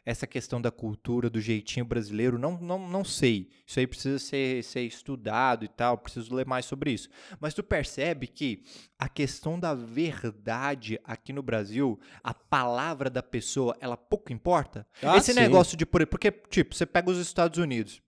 essa 0.04 0.26
questão 0.26 0.60
da 0.60 0.70
cultura, 0.70 1.28
do 1.30 1.40
jeitinho 1.40 1.84
brasileiro, 1.84 2.38
não, 2.38 2.58
não, 2.60 2.88
não 2.88 3.04
sei. 3.04 3.48
Isso 3.66 3.78
aí 3.78 3.86
precisa 3.86 4.18
ser, 4.18 4.62
ser 4.64 4.82
estudado 4.82 5.64
e 5.64 5.68
tal, 5.68 5.96
preciso 5.98 6.34
ler 6.34 6.46
mais 6.46 6.64
sobre 6.64 6.90
isso. 6.92 7.08
Mas 7.38 7.54
tu 7.54 7.62
percebe 7.62 8.26
que 8.26 8.62
a 8.98 9.08
questão 9.08 9.58
da 9.60 9.74
verdade 9.74 10.98
aqui 11.04 11.32
no 11.32 11.42
Brasil, 11.42 11.98
a 12.22 12.32
palavra 12.34 13.08
da 13.10 13.22
pessoa, 13.22 13.76
ela 13.80 13.96
pouco 13.96 14.32
importa. 14.32 14.86
Ah, 15.02 15.16
Esse 15.16 15.32
sim. 15.32 15.40
negócio 15.40 15.76
de. 15.76 15.86
por- 15.86 16.06
Porque, 16.06 16.30
tipo, 16.30 16.74
você 16.74 16.86
pega 16.86 17.10
os 17.10 17.18
Estados 17.18 17.58
Unidos. 17.58 18.02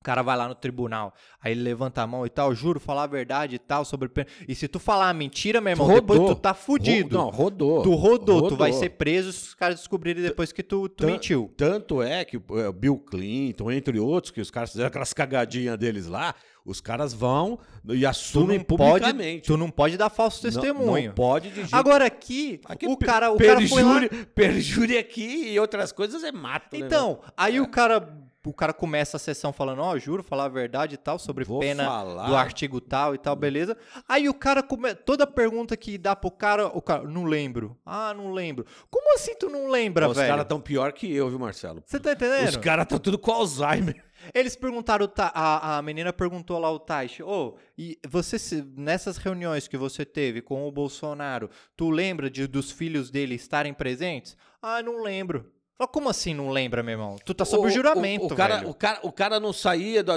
O 0.00 0.04
cara 0.04 0.22
vai 0.22 0.36
lá 0.36 0.46
no 0.46 0.54
tribunal, 0.54 1.12
aí 1.42 1.50
ele 1.50 1.60
levanta 1.62 2.00
a 2.00 2.06
mão 2.06 2.24
e 2.24 2.30
tal, 2.30 2.54
juro, 2.54 2.78
falar 2.78 3.02
a 3.02 3.06
verdade 3.08 3.56
e 3.56 3.58
tal 3.58 3.84
sobre. 3.84 4.08
E 4.46 4.54
se 4.54 4.68
tu 4.68 4.78
falar 4.78 5.08
a 5.10 5.12
mentira, 5.12 5.60
meu 5.60 5.72
irmão, 5.72 5.88
depois 5.92 6.20
Rodou. 6.20 6.36
tu 6.36 6.40
tá 6.40 6.54
fudido. 6.54 7.16
Ro- 7.18 7.24
Não, 7.24 7.30
rodou. 7.30 7.82
tu 7.82 7.94
rodou, 7.96 8.48
tu 8.48 8.56
vai 8.56 8.72
ser 8.72 8.90
preso 8.90 9.32
se 9.32 9.48
os 9.48 9.54
caras 9.54 9.74
descobrirem 9.80 10.22
depois 10.22 10.52
que 10.52 10.62
tu, 10.62 10.88
tu 10.88 11.04
mentiu. 11.04 11.52
Tanto 11.56 12.00
é 12.00 12.24
que 12.24 12.36
o 12.36 12.72
Bill 12.72 12.96
Clinton, 12.98 13.72
entre 13.72 13.98
outros, 13.98 14.30
que 14.30 14.40
os 14.40 14.52
caras 14.52 14.70
fizeram 14.70 14.86
aquelas 14.86 15.12
cagadinhas 15.12 15.76
deles 15.76 16.06
lá, 16.06 16.32
os 16.64 16.80
caras 16.80 17.12
vão 17.12 17.58
e 17.88 17.98
Tu 18.00 18.06
assumem 18.06 18.58
não, 18.58 18.64
pode, 18.64 19.00
publicamente. 19.04 19.46
tu 19.48 19.56
não 19.56 19.68
pode 19.68 19.96
dar 19.96 20.10
falso 20.10 20.44
Não- 20.46 20.52
testemunho. 20.52 21.08
Não, 21.08 21.14
pode 21.14 21.48
de 21.48 21.56
jeito 21.56 21.74
Agora 21.74 22.06
aqui, 22.06 22.60
Aqui 22.66 22.86
o 22.86 22.96
pe- 22.96 23.04
cara, 23.04 23.32
o 23.32 23.36
cara 23.36 23.66
foi 23.66 23.82
lá. 23.82 23.98
aqui 25.00 25.48
e 25.52 25.58
outras 25.58 25.90
coisas 25.90 26.22
é 26.22 26.30
mato. 26.30 26.78
né, 26.78 26.86
Então, 26.86 27.18
aí 27.36 27.60
o 27.60 27.66
cara, 27.68 28.08
o 28.48 28.52
cara 28.54 28.72
começa 28.72 29.18
a 29.18 29.20
sessão 29.20 29.52
falando, 29.52 29.82
ó, 29.82 29.98
juro, 29.98 30.22
falar 30.22 30.46
a 30.46 30.48
verdade 30.48 30.94
e 30.94 30.96
tal, 30.96 31.18
sobre 31.18 31.44
Vou 31.44 31.60
pena 31.60 31.84
falar. 31.84 32.26
do 32.26 32.34
artigo 32.34 32.80
tal 32.80 33.14
e 33.14 33.18
tal, 33.18 33.36
beleza. 33.36 33.76
Aí 34.08 34.26
o 34.26 34.32
cara, 34.32 34.62
come... 34.62 34.94
toda 34.94 35.26
pergunta 35.26 35.76
que 35.76 35.98
dá 35.98 36.16
pro 36.16 36.30
cara, 36.30 36.68
o 36.68 36.80
cara, 36.80 37.02
não 37.04 37.24
lembro. 37.24 37.78
Ah, 37.84 38.14
não 38.14 38.32
lembro. 38.32 38.64
Como 38.90 39.14
assim 39.14 39.34
tu 39.34 39.50
não 39.50 39.68
lembra, 39.68 40.08
Os 40.08 40.16
velho? 40.16 40.28
caras 40.28 40.46
tão 40.46 40.60
pior 40.60 40.92
que 40.92 41.12
eu, 41.14 41.28
viu, 41.28 41.38
Marcelo? 41.38 41.82
Você 41.84 42.00
tá 42.00 42.12
entendendo? 42.12 42.48
Os 42.48 42.56
caras 42.56 42.84
estão 42.84 42.98
tudo 42.98 43.18
com 43.18 43.30
Alzheimer. 43.30 44.02
Eles 44.34 44.56
perguntaram, 44.56 45.08
a, 45.18 45.76
a 45.76 45.82
menina 45.82 46.12
perguntou 46.12 46.58
lá 46.58 46.70
o 46.70 46.78
Taish, 46.78 47.20
ô, 47.20 47.56
e 47.76 47.98
você, 48.08 48.64
nessas 48.76 49.18
reuniões 49.18 49.68
que 49.68 49.76
você 49.76 50.04
teve 50.04 50.40
com 50.40 50.66
o 50.66 50.72
Bolsonaro, 50.72 51.50
tu 51.76 51.90
lembra 51.90 52.30
de, 52.30 52.46
dos 52.46 52.70
filhos 52.70 53.10
dele 53.10 53.34
estarem 53.34 53.74
presentes? 53.74 54.36
Ah, 54.60 54.82
não 54.82 55.02
lembro. 55.02 55.52
Falei, 55.78 55.92
como 55.92 56.08
assim 56.08 56.34
não 56.34 56.50
lembra, 56.50 56.82
meu 56.82 56.94
irmão? 56.94 57.16
Tu 57.24 57.32
tá 57.32 57.44
sob 57.44 57.68
o, 57.68 57.70
juramento, 57.70 58.26
o, 58.26 58.36
cara, 58.36 58.56
velho. 58.56 58.70
O 58.70 58.74
cara, 58.74 58.98
o 59.04 59.12
cara 59.12 59.38
não 59.38 59.52
saía, 59.52 60.02
do, 60.02 60.10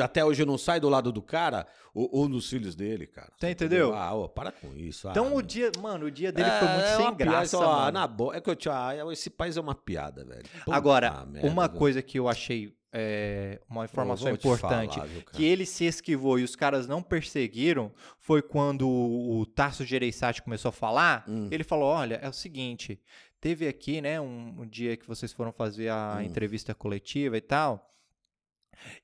até 0.00 0.24
hoje 0.24 0.44
não 0.44 0.56
sai 0.56 0.78
do 0.78 0.88
lado 0.88 1.10
do 1.10 1.20
cara, 1.20 1.66
ou, 1.92 2.08
ou 2.12 2.28
dos 2.28 2.48
filhos 2.48 2.76
dele, 2.76 3.04
cara. 3.08 3.32
Tá, 3.36 3.50
entendeu? 3.50 3.92
Ah, 3.92 4.14
ô, 4.14 4.28
para 4.28 4.52
com 4.52 4.72
isso. 4.76 5.08
Então 5.10 5.26
ah, 5.26 5.34
o 5.34 5.42
dia, 5.42 5.72
mano, 5.82 6.06
o 6.06 6.10
dia 6.10 6.30
dele 6.30 6.48
É, 6.48 6.58
foi 6.60 6.68
muito 6.68 6.84
é 6.84 6.96
sem 6.96 7.14
piada, 7.14 7.24
graça, 7.24 7.58
ó, 7.58 7.76
mano. 7.80 7.92
Na 7.92 8.06
boa, 8.06 8.36
é 8.36 8.40
que 8.40 8.48
eu 8.48 8.54
te, 8.54 8.68
ah, 8.68 8.92
esse 9.10 9.28
país 9.28 9.56
é 9.56 9.60
uma 9.60 9.74
piada, 9.74 10.24
velho. 10.24 10.44
Puta 10.64 10.76
Agora, 10.76 11.26
merda, 11.26 11.48
uma 11.48 11.66
viu? 11.66 11.76
coisa 11.76 12.00
que 12.00 12.16
eu 12.16 12.28
achei 12.28 12.72
é, 12.96 13.60
uma 13.68 13.84
informação 13.86 14.30
importante, 14.30 14.94
falar, 14.94 15.06
viu, 15.08 15.22
que 15.32 15.44
ele 15.44 15.66
se 15.66 15.84
esquivou 15.84 16.38
e 16.38 16.44
os 16.44 16.54
caras 16.54 16.86
não 16.86 17.02
perseguiram, 17.02 17.90
foi 18.20 18.40
quando 18.40 18.88
o, 18.88 19.40
o 19.40 19.46
Tasso 19.46 19.84
Gereissati 19.84 20.40
começou 20.40 20.68
a 20.68 20.72
falar, 20.72 21.24
Hum. 21.26 21.48
ele 21.50 21.64
falou, 21.64 21.86
olha, 21.88 22.20
é 22.22 22.28
o 22.28 22.32
seguinte, 22.32 23.00
teve 23.44 23.68
aqui, 23.68 24.00
né, 24.00 24.18
um, 24.18 24.62
um 24.62 24.66
dia 24.66 24.96
que 24.96 25.06
vocês 25.06 25.30
foram 25.30 25.52
fazer 25.52 25.90
a 25.90 26.16
Hum. 26.18 26.22
entrevista 26.22 26.74
coletiva 26.74 27.36
e 27.36 27.42
tal, 27.42 27.94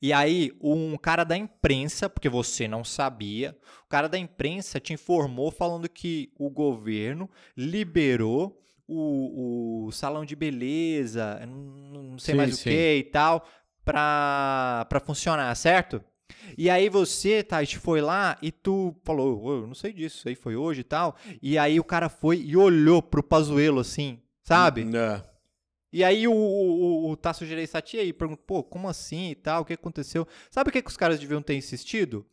e 0.01 0.15
aí, 0.15 0.51
um 0.63 0.97
cara 0.97 1.25
da 1.25 1.37
imprensa, 1.37 2.09
porque 2.09 2.29
você 2.29 2.67
não 2.67 2.83
sabia, 2.83 3.55
o 3.85 3.89
cara 3.89 4.09
da 4.09 4.17
imprensa 4.19 4.81
te 4.81 4.95
informou 4.95 5.51
falando 5.51 5.89
que 5.91 6.33
o 6.39 6.49
governo 6.49 7.29
liberou 7.55 8.59
o, 8.89 9.87
o 9.87 9.93
salão 9.93 10.25
de 10.25 10.35
beleza, 10.35 11.39
não, 11.47 12.19
sei 12.19 12.33
Sim, 12.33 12.37
mais 12.39 12.55
sim. 12.57 12.61
o 12.63 12.65
que 12.65 12.97
e 12.97 13.05
tal, 13.05 13.47
pra, 13.85 14.87
pra 14.89 15.01
funcionar, 15.01 15.55
certo? 15.55 16.03
E 16.57 16.71
aí 16.71 16.89
você, 16.89 17.43
Tati, 17.43 17.79
foi 17.79 18.01
lá 18.01 18.39
e 18.41 18.51
tu 18.51 18.95
falou, 19.05 19.43
"Ô, 19.43 19.53
eu 19.59 19.67
não 19.67 19.75
sei 19.75 19.93
disso, 19.93 20.19
isso 20.19 20.29
aí 20.29 20.35
foi 20.35 20.57
hoje 20.57 20.81
e 20.81 20.85
tal. 20.85 21.17
E 21.43 21.59
aí 21.59 21.79
o 21.79 21.85
cara 21.85 22.09
foi 22.09 22.39
e 22.41 22.57
olhou 22.57 23.03
pro 23.03 23.23
Pazuelo 23.23 23.81
assim, 23.81 24.19
sabe? 24.55 24.87
É. 24.97 25.23
E 25.93 26.05
aí 26.05 26.29
o, 26.29 26.33
o, 26.33 27.07
o, 27.07 27.11
o 27.11 27.17
Tasso 27.17 27.45
Gereissati 27.45 27.99
aí 27.99 28.13
pergunta, 28.13 28.43
pô, 28.47 28.63
como 28.63 28.89
assim 28.89 29.31
e 29.31 29.35
tal, 29.35 29.63
o 29.63 29.65
que 29.65 29.73
aconteceu? 29.73 30.27
Sabe 30.51 30.71
o 30.71 30.73
que, 30.73 30.83
que 30.83 30.91
os 30.91 30.97
caras 30.97 31.19
deviam 31.19 31.43
ter 31.43 31.55
insistido? 31.57 32.25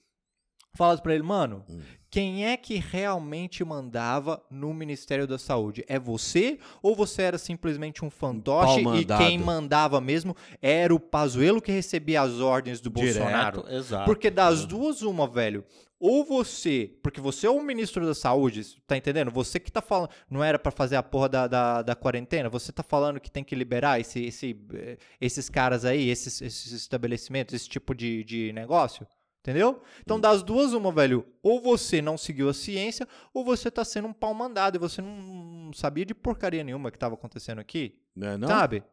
Falado 0.75 1.01
pra 1.01 1.15
ele, 1.15 1.23
mano, 1.23 1.65
Hum. 1.67 1.79
quem 2.11 2.45
é 2.45 2.55
que 2.55 2.75
realmente 2.75 3.63
mandava 3.63 4.43
no 4.51 4.71
Ministério 4.75 5.25
da 5.25 5.39
Saúde? 5.39 5.83
É 5.87 5.97
você 5.97 6.59
ou 6.83 6.95
você 6.95 7.23
era 7.23 7.39
simplesmente 7.39 8.05
um 8.05 8.11
fantoche 8.11 8.83
pau 8.83 8.95
e 8.95 9.03
quem 9.03 9.39
mandava 9.39 9.99
mesmo 9.99 10.35
era 10.61 10.93
o 10.93 10.99
Pazuello 10.99 11.59
que 11.59 11.71
recebia 11.71 12.21
as 12.21 12.33
ordens 12.33 12.79
do 12.79 12.91
Bolsonaro? 12.91 13.63
Direto, 13.63 13.75
exato. 13.75 14.05
Porque 14.05 14.29
das 14.29 14.65
duas, 14.67 15.01
uma, 15.01 15.27
velho. 15.27 15.65
Ou 15.99 16.23
você, 16.23 16.95
porque 17.01 17.19
você 17.19 17.47
é 17.47 17.49
o 17.49 17.61
ministro 17.61 18.05
da 18.05 18.13
saúde, 18.13 18.79
tá 18.85 18.95
entendendo? 18.95 19.31
Você 19.31 19.59
que 19.59 19.71
tá 19.71 19.81
falando, 19.81 20.09
não 20.29 20.43
era 20.43 20.59
pra 20.59 20.71
fazer 20.71 20.95
a 20.95 21.01
porra 21.01 21.27
da, 21.27 21.47
da, 21.47 21.81
da 21.81 21.95
quarentena, 21.95 22.49
você 22.49 22.71
tá 22.71 22.83
falando 22.83 23.19
que 23.19 23.31
tem 23.31 23.43
que 23.43 23.55
liberar 23.55 23.99
esse, 23.99 24.23
esse, 24.25 24.55
eh, 24.73 24.97
esses 25.19 25.49
caras 25.49 25.85
aí, 25.85 26.07
esses, 26.07 26.39
esses 26.39 26.71
estabelecimentos, 26.71 27.55
esse 27.55 27.67
tipo 27.67 27.95
de, 27.95 28.23
de 28.23 28.53
negócio, 28.53 29.07
entendeu? 29.39 29.81
Então 30.01 30.19
das 30.19 30.43
duas, 30.43 30.71
uma, 30.73 30.91
velho. 30.91 31.25
Ou 31.41 31.59
você 31.59 31.99
não 31.99 32.15
seguiu 32.15 32.47
a 32.47 32.53
ciência, 32.53 33.07
ou 33.33 33.43
você 33.43 33.71
tá 33.71 33.83
sendo 33.83 34.07
um 34.07 34.13
pau 34.13 34.35
mandado 34.35 34.75
e 34.75 34.79
você 34.79 35.01
não, 35.01 35.17
não 35.17 35.73
sabia 35.73 36.05
de 36.05 36.13
porcaria 36.13 36.63
nenhuma 36.63 36.91
que 36.91 36.99
tava 36.99 37.15
acontecendo 37.15 37.57
aqui, 37.59 37.99
Né, 38.15 38.37
não? 38.37 38.47
sabe? 38.47 38.83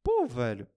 Pô, 0.00 0.26
velho. 0.28 0.68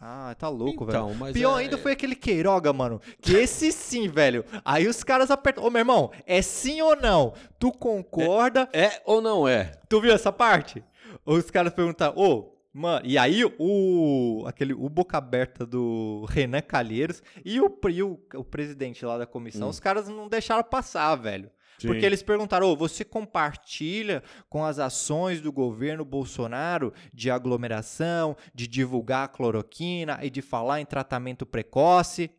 Ah, 0.00 0.34
tá 0.38 0.48
louco, 0.48 0.86
velho. 0.86 0.96
Então, 0.98 1.14
mas 1.14 1.32
Pior 1.34 1.58
é- 1.58 1.64
ainda 1.64 1.76
foi 1.76 1.92
aquele 1.92 2.14
Queiroga, 2.14 2.72
mano. 2.72 3.00
Que 3.20 3.34
esse 3.36 3.70
sim, 3.70 4.08
velho. 4.08 4.44
Aí 4.64 4.88
os 4.88 5.04
caras 5.04 5.30
apertam. 5.30 5.62
Ô, 5.64 5.68
meu 5.70 5.80
irmão, 5.80 6.10
é 6.26 6.40
sim 6.40 6.80
ou 6.80 6.96
não? 6.96 7.34
Tu 7.58 7.70
concorda? 7.70 8.66
É 8.72 9.02
ou 9.04 9.20
não 9.20 9.46
é? 9.46 9.72
Tu 9.88 10.00
viu 10.00 10.12
essa 10.14 10.32
parte? 10.32 10.82
Os 11.26 11.50
caras 11.50 11.74
perguntaram, 11.74 12.14
ô, 12.16 12.54
mano. 12.72 13.04
E 13.04 13.18
aí 13.18 13.44
o. 13.58 14.44
aquele, 14.46 14.72
o 14.72 14.88
boca 14.88 15.18
aberta 15.18 15.66
do 15.66 16.24
Renan 16.30 16.62
Calheiros 16.62 17.22
e 17.44 17.60
o, 17.60 17.70
e 17.90 18.02
o, 18.02 18.18
o 18.36 18.44
presidente 18.44 19.04
lá 19.04 19.18
da 19.18 19.26
comissão, 19.26 19.66
Hum. 19.66 19.70
os 19.70 19.80
caras 19.80 20.08
não 20.08 20.28
deixaram 20.28 20.64
passar, 20.64 21.14
velho. 21.16 21.50
Sim. 21.80 21.88
Porque 21.88 22.04
eles 22.04 22.22
perguntaram: 22.22 22.68
"Ô, 22.68 22.76
você 22.76 23.04
compartilha 23.04 24.22
com 24.48 24.64
as 24.64 24.78
ações 24.78 25.40
do 25.40 25.50
governo 25.50 26.04
Bolsonaro 26.04 26.92
de 27.12 27.30
aglomeração, 27.30 28.36
de 28.54 28.66
divulgar 28.66 29.24
a 29.24 29.28
cloroquina 29.28 30.18
e 30.22 30.30
de 30.30 30.42
falar 30.42 30.80
em 30.80 30.84
tratamento 30.84 31.46
precoce? 31.46 32.30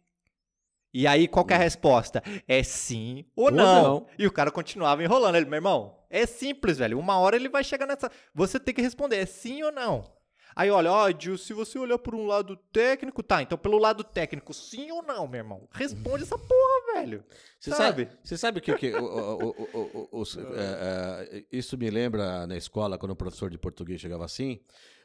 E 0.93 1.07
aí, 1.07 1.27
qual 1.27 1.45
que 1.45 1.53
é 1.53 1.55
a 1.55 1.59
resposta? 1.59 2.21
É 2.47 2.61
sim 2.63 3.25
ou, 3.35 3.45
Ou 3.45 3.51
não. 3.51 3.83
não. 3.83 4.07
E 4.19 4.27
o 4.27 4.31
cara 4.31 4.51
continuava 4.51 5.03
enrolando. 5.03 5.35
Ele, 5.35 5.45
meu 5.45 5.55
irmão, 5.55 5.97
é 6.09 6.25
simples, 6.25 6.77
velho. 6.77 6.99
Uma 6.99 7.17
hora 7.17 7.35
ele 7.37 7.47
vai 7.47 7.63
chegar 7.63 7.87
nessa. 7.87 8.11
Você 8.35 8.59
tem 8.59 8.73
que 8.73 8.81
responder: 8.81 9.15
é 9.17 9.25
sim 9.25 9.63
ou 9.63 9.71
não? 9.71 10.03
Aí, 10.55 10.69
olha, 10.69 10.91
ó, 10.91 11.09
Gil, 11.17 11.37
se 11.37 11.53
você 11.53 11.79
olhar 11.79 11.97
por 11.97 12.13
um 12.13 12.25
lado 12.25 12.55
técnico, 12.73 13.23
tá, 13.23 13.41
então 13.41 13.57
pelo 13.57 13.77
lado 13.77 14.03
técnico, 14.03 14.53
sim 14.53 14.91
ou 14.91 15.01
não, 15.03 15.27
meu 15.27 15.39
irmão? 15.39 15.67
Responde 15.71 16.23
essa 16.23 16.37
porra, 16.37 16.93
velho. 16.95 17.23
Você 17.59 17.71
sabe? 17.71 18.09
você 18.23 18.37
sabe 18.37 18.59
que, 18.61 18.73
que 18.75 18.93
o- 18.95 19.03
o- 19.03 20.09
o- 20.11 20.23
é, 20.55 21.37
é, 21.37 21.43
isso 21.51 21.77
me 21.77 21.89
lembra 21.89 22.45
na 22.47 22.57
escola, 22.57 22.97
quando 22.97 23.11
o 23.11 23.15
professor 23.15 23.49
de 23.49 23.57
português 23.57 24.01
chegava 24.01 24.25
assim, 24.25 24.59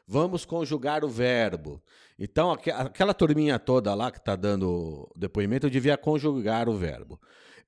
vamos 0.07 0.43
conjugar 0.45 1.03
o 1.05 1.09
verbo. 1.09 1.81
Então, 2.19 2.51
aque- 2.51 2.71
aquela 2.71 3.13
turminha 3.13 3.57
toda 3.59 3.93
lá 3.93 4.11
que 4.11 4.17
está 4.17 4.35
dando 4.35 5.09
depoimento, 5.15 5.67
eu 5.67 5.71
devia 5.71 5.97
conjugar 5.97 6.67
o 6.67 6.75
verbo. 6.77 7.19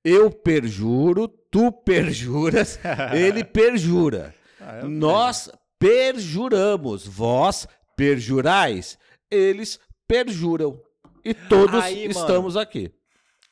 Eu 0.02 0.30
perjuro, 0.30 1.28
tu 1.28 1.70
perjuras, 1.70 2.78
ele 3.14 3.44
perjura. 3.44 4.34
Ah, 4.60 4.82
Nós 4.84 5.50
perjuramos, 5.80 7.06
vós 7.06 7.66
perjurais, 7.96 8.96
eles 9.30 9.80
perjuram. 10.06 10.80
E 11.24 11.34
todos 11.34 11.82
Aí, 11.82 12.06
mano. 12.08 12.20
estamos 12.20 12.56
aqui. 12.56 12.92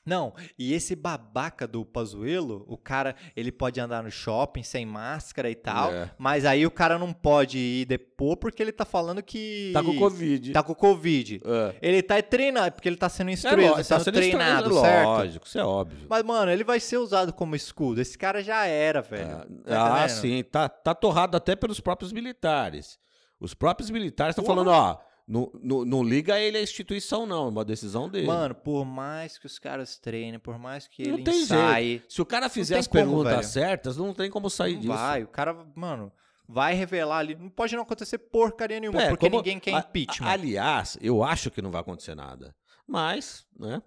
Não, 0.08 0.32
e 0.58 0.72
esse 0.72 0.96
babaca 0.96 1.66
do 1.66 1.84
Pazuelo, 1.84 2.64
o 2.66 2.78
cara, 2.78 3.14
ele 3.36 3.52
pode 3.52 3.78
andar 3.78 4.02
no 4.02 4.10
shopping 4.10 4.62
sem 4.62 4.86
máscara 4.86 5.50
e 5.50 5.54
tal, 5.54 5.92
É. 5.92 6.10
mas 6.16 6.46
aí 6.46 6.64
o 6.64 6.70
cara 6.70 6.98
não 6.98 7.12
pode 7.12 7.58
ir 7.58 7.84
depor 7.84 8.38
porque 8.38 8.62
ele 8.62 8.72
tá 8.72 8.86
falando 8.86 9.22
que... 9.22 9.70
Tá 9.74 9.82
com 9.82 9.96
Covid. 9.98 10.52
Tá 10.52 10.62
com 10.62 10.74
Covid. 10.74 11.40
É. 11.44 11.74
Ele 11.82 12.02
tá 12.02 12.20
treinando, 12.22 12.72
porque 12.72 12.88
ele 12.88 12.96
tá 12.96 13.08
sendo 13.10 13.28
É 13.28 13.34
instruído, 13.34 13.70
lógico, 13.72 13.88
tá 13.88 14.00
sendo 14.00 14.14
treinado, 14.14 14.60
instruído, 14.70 14.80
certo? 14.80 15.06
Lógico, 15.08 15.46
isso 15.46 15.58
é 15.58 15.64
óbvio. 15.64 16.06
Mas, 16.08 16.22
mano, 16.22 16.50
ele 16.50 16.64
vai 16.64 16.80
ser 16.80 16.96
usado 16.96 17.32
como 17.32 17.54
escudo. 17.54 18.00
Esse 18.00 18.16
cara 18.16 18.42
já 18.42 18.64
era, 18.66 19.02
velho. 19.02 19.28
Ah, 19.36 19.46
Tá 19.66 19.84
ah, 19.84 19.98
entendendo? 20.06 20.20
sim, 20.20 20.42
tá, 20.44 20.68
tá 20.70 20.94
torrado 20.94 21.36
até 21.36 21.54
pelos 21.54 21.80
próprios 21.80 22.12
militares. 22.12 22.98
Os 23.38 23.52
próprios 23.54 23.90
militares 23.90 24.32
estão 24.32 24.44
falando, 24.44 24.70
ó, 24.70 24.98
não, 25.28 25.50
não, 25.62 25.84
não 25.84 26.02
liga 26.02 26.38
ele 26.40 26.56
à 26.56 26.62
instituição, 26.62 27.26
não, 27.26 27.46
é 27.46 27.48
uma 27.50 27.64
decisão 27.64 28.08
dele. 28.08 28.26
Mano, 28.26 28.54
por 28.54 28.84
mais 28.84 29.36
que 29.38 29.44
os 29.46 29.58
caras 29.58 29.98
treinem, 29.98 30.38
por 30.38 30.58
mais 30.58 30.88
que 30.88 31.06
Não 31.06 31.14
ele 31.16 31.24
tem 31.24 31.42
ensaie, 31.42 32.02
Se 32.08 32.22
o 32.22 32.26
cara 32.26 32.48
fizer 32.48 32.78
as 32.78 32.86
como, 32.86 32.98
perguntas 33.04 33.32
velho. 33.32 33.44
certas, 33.44 33.96
não 33.98 34.14
tem 34.14 34.30
como 34.30 34.48
sair 34.48 34.74
não 34.74 34.80
disso. 34.80 34.92
vai. 34.94 35.22
O 35.22 35.28
cara, 35.28 35.54
mano, 35.76 36.10
vai 36.48 36.72
revelar 36.74 37.18
ali. 37.18 37.34
Não 37.34 37.50
pode 37.50 37.76
não 37.76 37.82
acontecer 37.82 38.16
porcaria 38.16 38.80
nenhuma, 38.80 39.02
É, 39.02 39.08
porque 39.10 39.26
como- 39.28 39.36
ninguém 39.42 39.60
quer 39.60 39.74
a- 39.74 39.80
impeachment. 39.80 40.26
a- 40.26 40.32
aliás, 40.32 40.96
eu 41.00 41.22
acho 41.22 41.50
que 41.50 41.60
não 41.60 41.70
vai 41.70 41.82
acontecer 41.82 42.14
nada. 42.14 42.56
Mas, 42.86 43.46
né? 43.58 43.82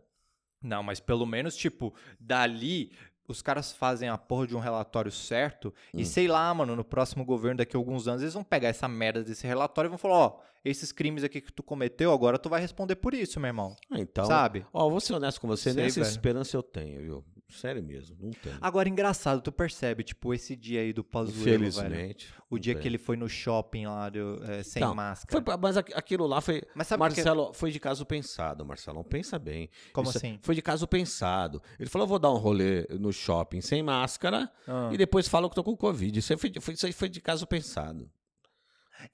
Não, 0.64 0.84
mas 0.84 1.00
pelo 1.00 1.26
menos, 1.26 1.56
tipo, 1.56 1.92
dali, 2.20 2.92
os 3.32 3.42
caras 3.42 3.72
fazem 3.72 4.10
a 4.10 4.18
porra 4.18 4.46
de 4.48 4.56
um 4.56 4.60
relatório 4.60 5.12
certo 5.12 5.74
e 5.94 6.02
Hum. 6.02 6.06
sei 6.06 6.28
lá, 6.28 6.54
mano, 6.54 6.76
no 6.76 6.84
próximo 6.84 7.24
governo, 7.26 7.58
daqui 7.58 7.76
a 7.76 7.80
alguns 7.80 8.08
anos, 8.08 8.22
eles 8.22 8.34
vão 8.34 8.44
pegar 8.44 8.70
essa 8.70 8.88
merda 8.88 9.24
desse 9.24 9.48
relatório 9.48 9.88
e 9.88 9.90
vão 9.90 9.98
falar, 9.98 10.16
ó, 10.16 10.40
esses 10.64 10.92
crimes 10.92 11.24
aqui 11.24 11.42
que 11.42 11.52
tu 11.52 11.64
cometeu, 11.64 12.14
agora 12.14 12.38
tu 12.38 12.48
vai 12.48 12.62
responder 12.62 12.96
por 12.96 13.14
isso, 13.16 13.40
meu 13.40 13.48
irmão. 13.48 13.76
Ah, 13.90 14.00
Então, 14.00 14.26
Sabe? 14.26 14.64
ó, 14.72 14.88
vou 14.90 15.00
ser 15.00 15.14
honesto 15.14 15.42
com 15.42 15.48
você, 15.48 15.72
Sei, 15.74 15.82
nessa 15.84 16.00
velho. 16.02 16.12
esperança 16.12 16.56
eu 16.56 16.62
tenho, 16.62 17.02
viu? 17.02 17.26
Sério 17.52 17.84
mesmo, 17.84 18.16
não 18.20 18.32
tenho. 18.32 18.58
Agora, 18.62 18.88
engraçado, 18.90 19.42
tu 19.42 19.52
percebe, 19.52 20.04
tipo, 20.04 20.34
esse 20.34 20.56
dia 20.56 20.82
aí 20.82 20.94
do 20.94 21.04
Pazuello, 21.04 21.44
velho. 21.44 21.68
Infelizmente. 21.68 22.34
O 22.50 22.56
não 22.56 22.60
dia 22.62 22.74
tenho. 22.74 22.82
que 22.82 22.88
ele 22.88 22.98
foi 22.98 23.16
no 23.18 23.30
shopping 23.30 23.86
lá, 23.88 24.10
do, 24.10 24.44
é, 24.44 24.64
sem 24.64 24.82
Não, 24.82 24.94
máscara. 24.96 25.44
Foi, 25.44 25.58
mas 25.58 25.78
aqu- 25.78 25.94
aquilo 25.96 26.28
lá 26.28 26.42
foi. 26.42 26.64
Mas 26.76 26.88
sabe 26.88 27.02
o 27.04 27.08
que 27.08 27.20
é- 27.20 27.24
Marcelo, 27.24 27.54
foi 27.54 27.72
de 27.72 27.80
caso 27.80 28.06
pensado, 28.06 28.66
Marcelão. 28.66 29.04
Pensa 29.04 29.38
bem. 29.40 29.70
Como 29.94 30.10
Isso- 30.10 30.18
assim? 30.18 30.40
Foi 30.42 30.56
de 30.56 30.62
caso 30.62 30.88
pensado. 30.88 31.62
Ele 31.80 31.90
falou: 31.90 32.08
vou 32.08 32.20
dar 32.20 32.32
um 32.32 32.38
rolê 32.38 32.86
no 33.00 33.12
shopping 33.14 33.62
sem 33.62 33.82
máscara 33.84 34.52
Ah. 34.68 34.90
e 34.92 34.98
depois 34.98 35.28
fala 35.28 35.48
que 35.50 35.56
tô 35.56 35.64
com 35.64 35.76
Covid. 35.76 36.20
Isso 36.20 36.34
aí 36.34 36.38
foi, 36.40 36.52
foi- 36.60 36.74
isso 36.74 36.86
aí 36.86 36.92
foi 36.94 37.10
de 37.10 37.22
caso 37.22 37.46
pensado. 37.48 38.10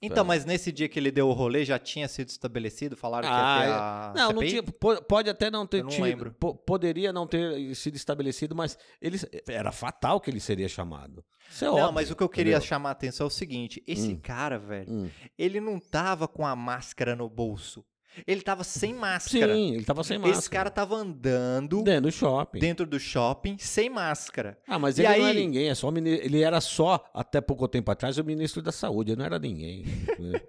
Então, 0.00 0.24
mas 0.24 0.44
nesse 0.44 0.70
dia 0.72 0.88
que 0.88 0.98
ele 0.98 1.10
deu 1.10 1.28
o 1.28 1.32
rolê, 1.32 1.64
já 1.64 1.78
tinha 1.78 2.06
sido 2.08 2.28
estabelecido? 2.28 2.96
Falaram 2.96 3.28
que 3.28 3.34
ia 3.34 3.40
ter 3.40 3.70
a 3.72 3.78
Ah, 3.78 4.12
não, 4.16 4.32
não 4.32 4.40
CPI? 4.42 4.48
tinha. 4.50 4.62
po- 4.62 5.02
Pode 5.02 5.30
até 5.30 5.50
não 5.50 5.66
ter 5.66 5.78
Eu 5.80 5.84
não 5.84 5.90
tido. 5.90 6.02
lembro. 6.04 6.32
po- 6.38 6.54
poderia 6.54 7.12
não 7.12 7.26
ter 7.26 7.74
sido 7.74 7.96
estabelecido, 7.96 8.54
mas 8.54 8.78
ele, 9.00 9.18
era 9.48 9.72
fatal 9.72 10.20
que 10.20 10.30
ele 10.30 10.40
seria 10.40 10.68
chamado. 10.68 11.24
Isso 11.50 11.64
é 11.64 11.68
Não, 11.68 11.74
óbvio, 11.76 11.92
mas 11.94 12.10
o 12.10 12.16
que 12.16 12.22
eu 12.22 12.28
queria 12.28 12.52
entendeu? 12.52 12.68
chamar 12.68 12.90
a 12.90 12.92
atenção 12.92 13.24
é 13.24 13.28
o 13.28 13.30
seguinte: 13.30 13.82
esse 13.86 14.12
Hum. 14.12 14.20
cara, 14.22 14.58
velho, 14.58 14.90
Hum. 14.92 15.10
ele 15.38 15.60
não 15.60 15.78
tava 15.80 16.28
com 16.28 16.46
a 16.46 16.54
máscara 16.54 17.16
no 17.16 17.28
bolso. 17.28 17.84
Ele 18.26 18.40
tava 18.40 18.64
sem 18.64 18.92
máscara. 18.94 19.54
Sim, 19.54 19.74
ele 19.74 19.84
tava 19.84 20.02
sem 20.02 20.18
máscara. 20.18 20.38
Esse 20.38 20.50
cara 20.50 20.70
tava 20.70 20.96
andando 20.96 21.82
Dentro 21.82 22.02
do 22.02 22.10
shopping. 22.12 22.58
dentro 22.58 22.86
do 22.86 22.98
shopping 22.98 23.56
sem 23.58 23.88
máscara. 23.88 24.58
Ah, 24.66 24.78
mas 24.78 24.98
E 24.98 25.02
ele 25.02 25.18
não 25.18 25.26
é 25.26 25.30
aí- 25.30 25.36
ninguém, 25.36 25.68
é 25.68 25.74
só 25.74 25.88
o 25.88 25.92
mini- 25.92 26.10
ele 26.22 26.42
era 26.42 26.60
só, 26.60 27.04
até 27.14 27.40
pouco 27.40 27.68
tempo 27.68 27.90
atrás, 27.90 28.18
o 28.18 28.24
ministro 28.24 28.60
da 28.62 28.72
Saúde, 28.72 29.12
ele 29.12 29.18
não 29.18 29.26
era 29.26 29.38
ninguém. 29.38 29.84
né? 30.18 30.40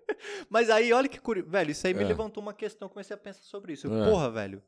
Mas 0.50 0.70
aí, 0.70 0.92
olha 0.92 1.08
que 1.08 1.20
curioso. 1.20 1.50
Velho, 1.50 1.72
isso 1.72 1.86
aí 1.86 1.94
me 1.94 2.04
É. 2.04 2.08
levantou 2.08 2.42
uma 2.42 2.54
questão. 2.54 2.90
Comecei 2.90 3.14
a 3.14 3.18
pensar 3.18 3.44
sobre 3.44 3.74
isso. 3.74 3.88
Eu, 3.88 4.04
É. 4.04 4.10
Porra, 4.10 4.30
velho. 4.32 4.62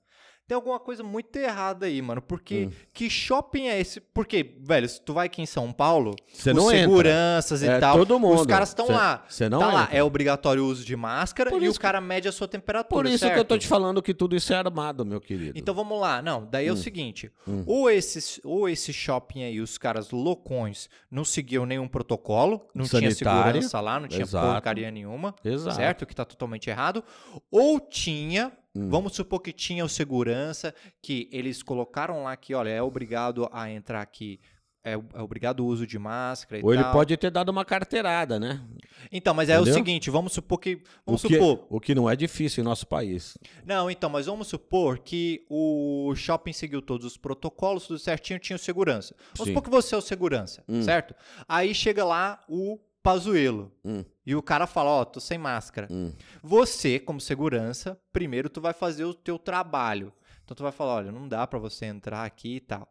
Tem 0.51 0.55
alguma 0.57 0.81
coisa 0.81 1.01
muito 1.01 1.33
errada 1.37 1.85
aí, 1.85 2.01
mano. 2.01 2.21
Porque 2.21 2.65
Hum. 2.65 2.71
que 2.93 3.09
shopping 3.09 3.67
é 3.69 3.79
esse? 3.79 4.01
Porque, 4.01 4.53
velho, 4.59 4.89
se 4.89 4.99
tu 5.01 5.13
vai 5.13 5.27
aqui 5.27 5.41
em 5.41 5.45
São 5.45 5.71
Paulo, 5.71 6.13
Você 6.27 6.49
os 6.51 6.57
não 6.57 6.65
entra. 6.69 6.81
seguranças 6.81 7.63
e 7.63 7.67
É 7.69 7.79
tal, 7.79 7.97
todo 7.99 8.19
mundo. 8.19 8.41
os 8.41 8.45
caras 8.45 8.67
estão 8.67 8.87
Cê- 8.87 8.91
lá. 8.91 9.25
cê 9.29 9.47
não 9.47 9.59
tá 9.59 9.67
lá, 9.71 9.83
entra. 9.83 9.95
é 9.95 10.03
obrigatório 10.03 10.61
o 10.61 10.67
uso 10.67 10.83
de 10.83 10.93
máscara 10.93 11.49
Por 11.51 11.63
e 11.63 11.69
o 11.69 11.73
cara 11.79 12.01
mede 12.01 12.27
a 12.27 12.33
sua 12.33 12.49
temperatura, 12.49 13.01
Por 13.03 13.05
isso 13.09 13.19
que 13.25 13.31
eu 13.31 13.45
tô 13.45 13.53
certo? 13.53 13.61
te 13.61 13.67
falando 13.69 14.01
que 14.01 14.13
tudo 14.13 14.35
isso 14.35 14.51
é 14.51 14.57
armado, 14.57 15.05
meu 15.05 15.21
querido. 15.21 15.57
Então 15.57 15.73
vamos 15.73 15.97
lá. 15.97 16.21
Não, 16.21 16.45
daí 16.45 16.67
é 16.67 16.69
o 16.69 16.73
Hum. 16.73 16.77
seguinte: 16.77 17.31
Hum. 17.47 17.63
ou, 17.65 17.89
esse, 17.89 18.41
ou 18.43 18.67
esse 18.67 18.91
shopping 18.91 19.43
aí, 19.43 19.61
os 19.61 19.77
caras 19.77 20.11
loucões, 20.11 20.89
não 21.09 21.23
seguiam 21.23 21.65
nenhum 21.65 21.87
protocolo, 21.87 22.59
não 22.75 22.83
tinha 22.83 23.09
Sanitário. 23.09 23.41
segurança 23.53 23.79
lá, 23.79 24.01
não 24.01 24.09
tinha 24.09 24.23
Exato. 24.23 24.51
porcaria 24.51 24.91
nenhuma, 24.91 25.33
Exato. 25.45 25.77
certo? 25.77 26.05
Que 26.05 26.13
tá 26.13 26.25
totalmente 26.25 26.69
errado. 26.69 27.01
Ou 27.49 27.79
tinha. 27.79 28.51
Hum. 28.76 28.89
Vamos 28.89 29.13
supor 29.15 29.41
que 29.41 29.51
tinha 29.51 29.84
o 29.84 29.89
segurança, 29.89 30.74
que 31.01 31.28
eles 31.32 31.61
colocaram 31.61 32.24
lá 32.24 32.36
que, 32.38 32.53
olha, 32.53 32.69
é 32.69 32.82
obrigado 32.82 33.49
a 33.51 33.69
entrar 33.69 34.01
aqui, 34.01 34.39
é, 34.84 34.93
é 34.93 35.22
obrigado 35.22 35.59
o 35.59 35.65
uso 35.67 35.86
de 35.86 35.99
máscara 35.99 36.59
e 36.59 36.63
Ou 36.63 36.74
ele 36.74 36.82
tal. 36.82 36.91
pode 36.91 37.15
ter 37.17 37.30
dado 37.30 37.49
uma 37.49 37.63
carteirada, 37.63 38.39
né? 38.39 38.59
Então, 39.11 39.34
mas 39.34 39.47
é 39.49 39.55
Entendeu? 39.55 39.72
o 39.74 39.76
seguinte, 39.76 40.09
vamos 40.09 40.34
supor 40.34 40.57
que. 40.59 40.82
Vamos 41.05 41.24
o, 41.24 41.28
que, 41.28 41.34
supor. 41.36 41.67
o 41.69 41.80
que 41.80 41.93
não 41.93 42.09
é 42.09 42.15
difícil 42.15 42.61
em 42.61 42.65
nosso 42.65 42.88
país. 42.88 43.38
Não, 43.65 43.91
então, 43.91 44.09
mas 44.09 44.26
vamos 44.26 44.47
supor 44.47 44.97
que 44.99 45.45
o 45.49 46.13
shopping 46.15 46.53
seguiu 46.53 46.82
todos 46.82 47.05
os 47.05 47.17
protocolos, 47.17 47.86
tudo 47.86 47.99
certinho, 47.99 48.39
tinha 48.39 48.55
o 48.55 48.59
segurança. 48.59 49.13
Vamos 49.36 49.49
Sim. 49.49 49.53
supor 49.53 49.63
que 49.63 49.69
você 49.69 49.93
é 49.93 49.97
o 49.97 50.01
segurança, 50.01 50.63
Hum. 50.67 50.82
certo? 50.82 51.13
Aí 51.47 51.76
chega 51.76 52.03
lá 52.03 52.39
o 52.49 52.80
Pazuelo 53.03 53.71
Hum, 53.83 54.03
e 54.25 54.35
o 54.35 54.41
cara 54.41 54.67
fala, 54.67 54.89
ó, 54.91 55.05
tô 55.05 55.19
sem 55.19 55.37
máscara. 55.37 55.87
hum. 55.89 56.11
Você, 56.43 56.99
como 56.99 57.19
segurança, 57.19 57.99
primeiro 58.13 58.49
tu 58.49 58.61
vai 58.61 58.73
fazer 58.73 59.05
o 59.05 59.13
teu 59.13 59.39
trabalho. 59.39 60.13
Então 60.43 60.55
tu 60.55 60.63
vai 60.63 60.71
falar, 60.71 60.95
olha, 60.95 61.11
não 61.11 61.27
dá 61.27 61.45
pra 61.47 61.59
você 61.59 61.85
entrar 61.85 62.23
aqui 62.25 62.57
e 62.57 62.59
tal. 62.59 62.87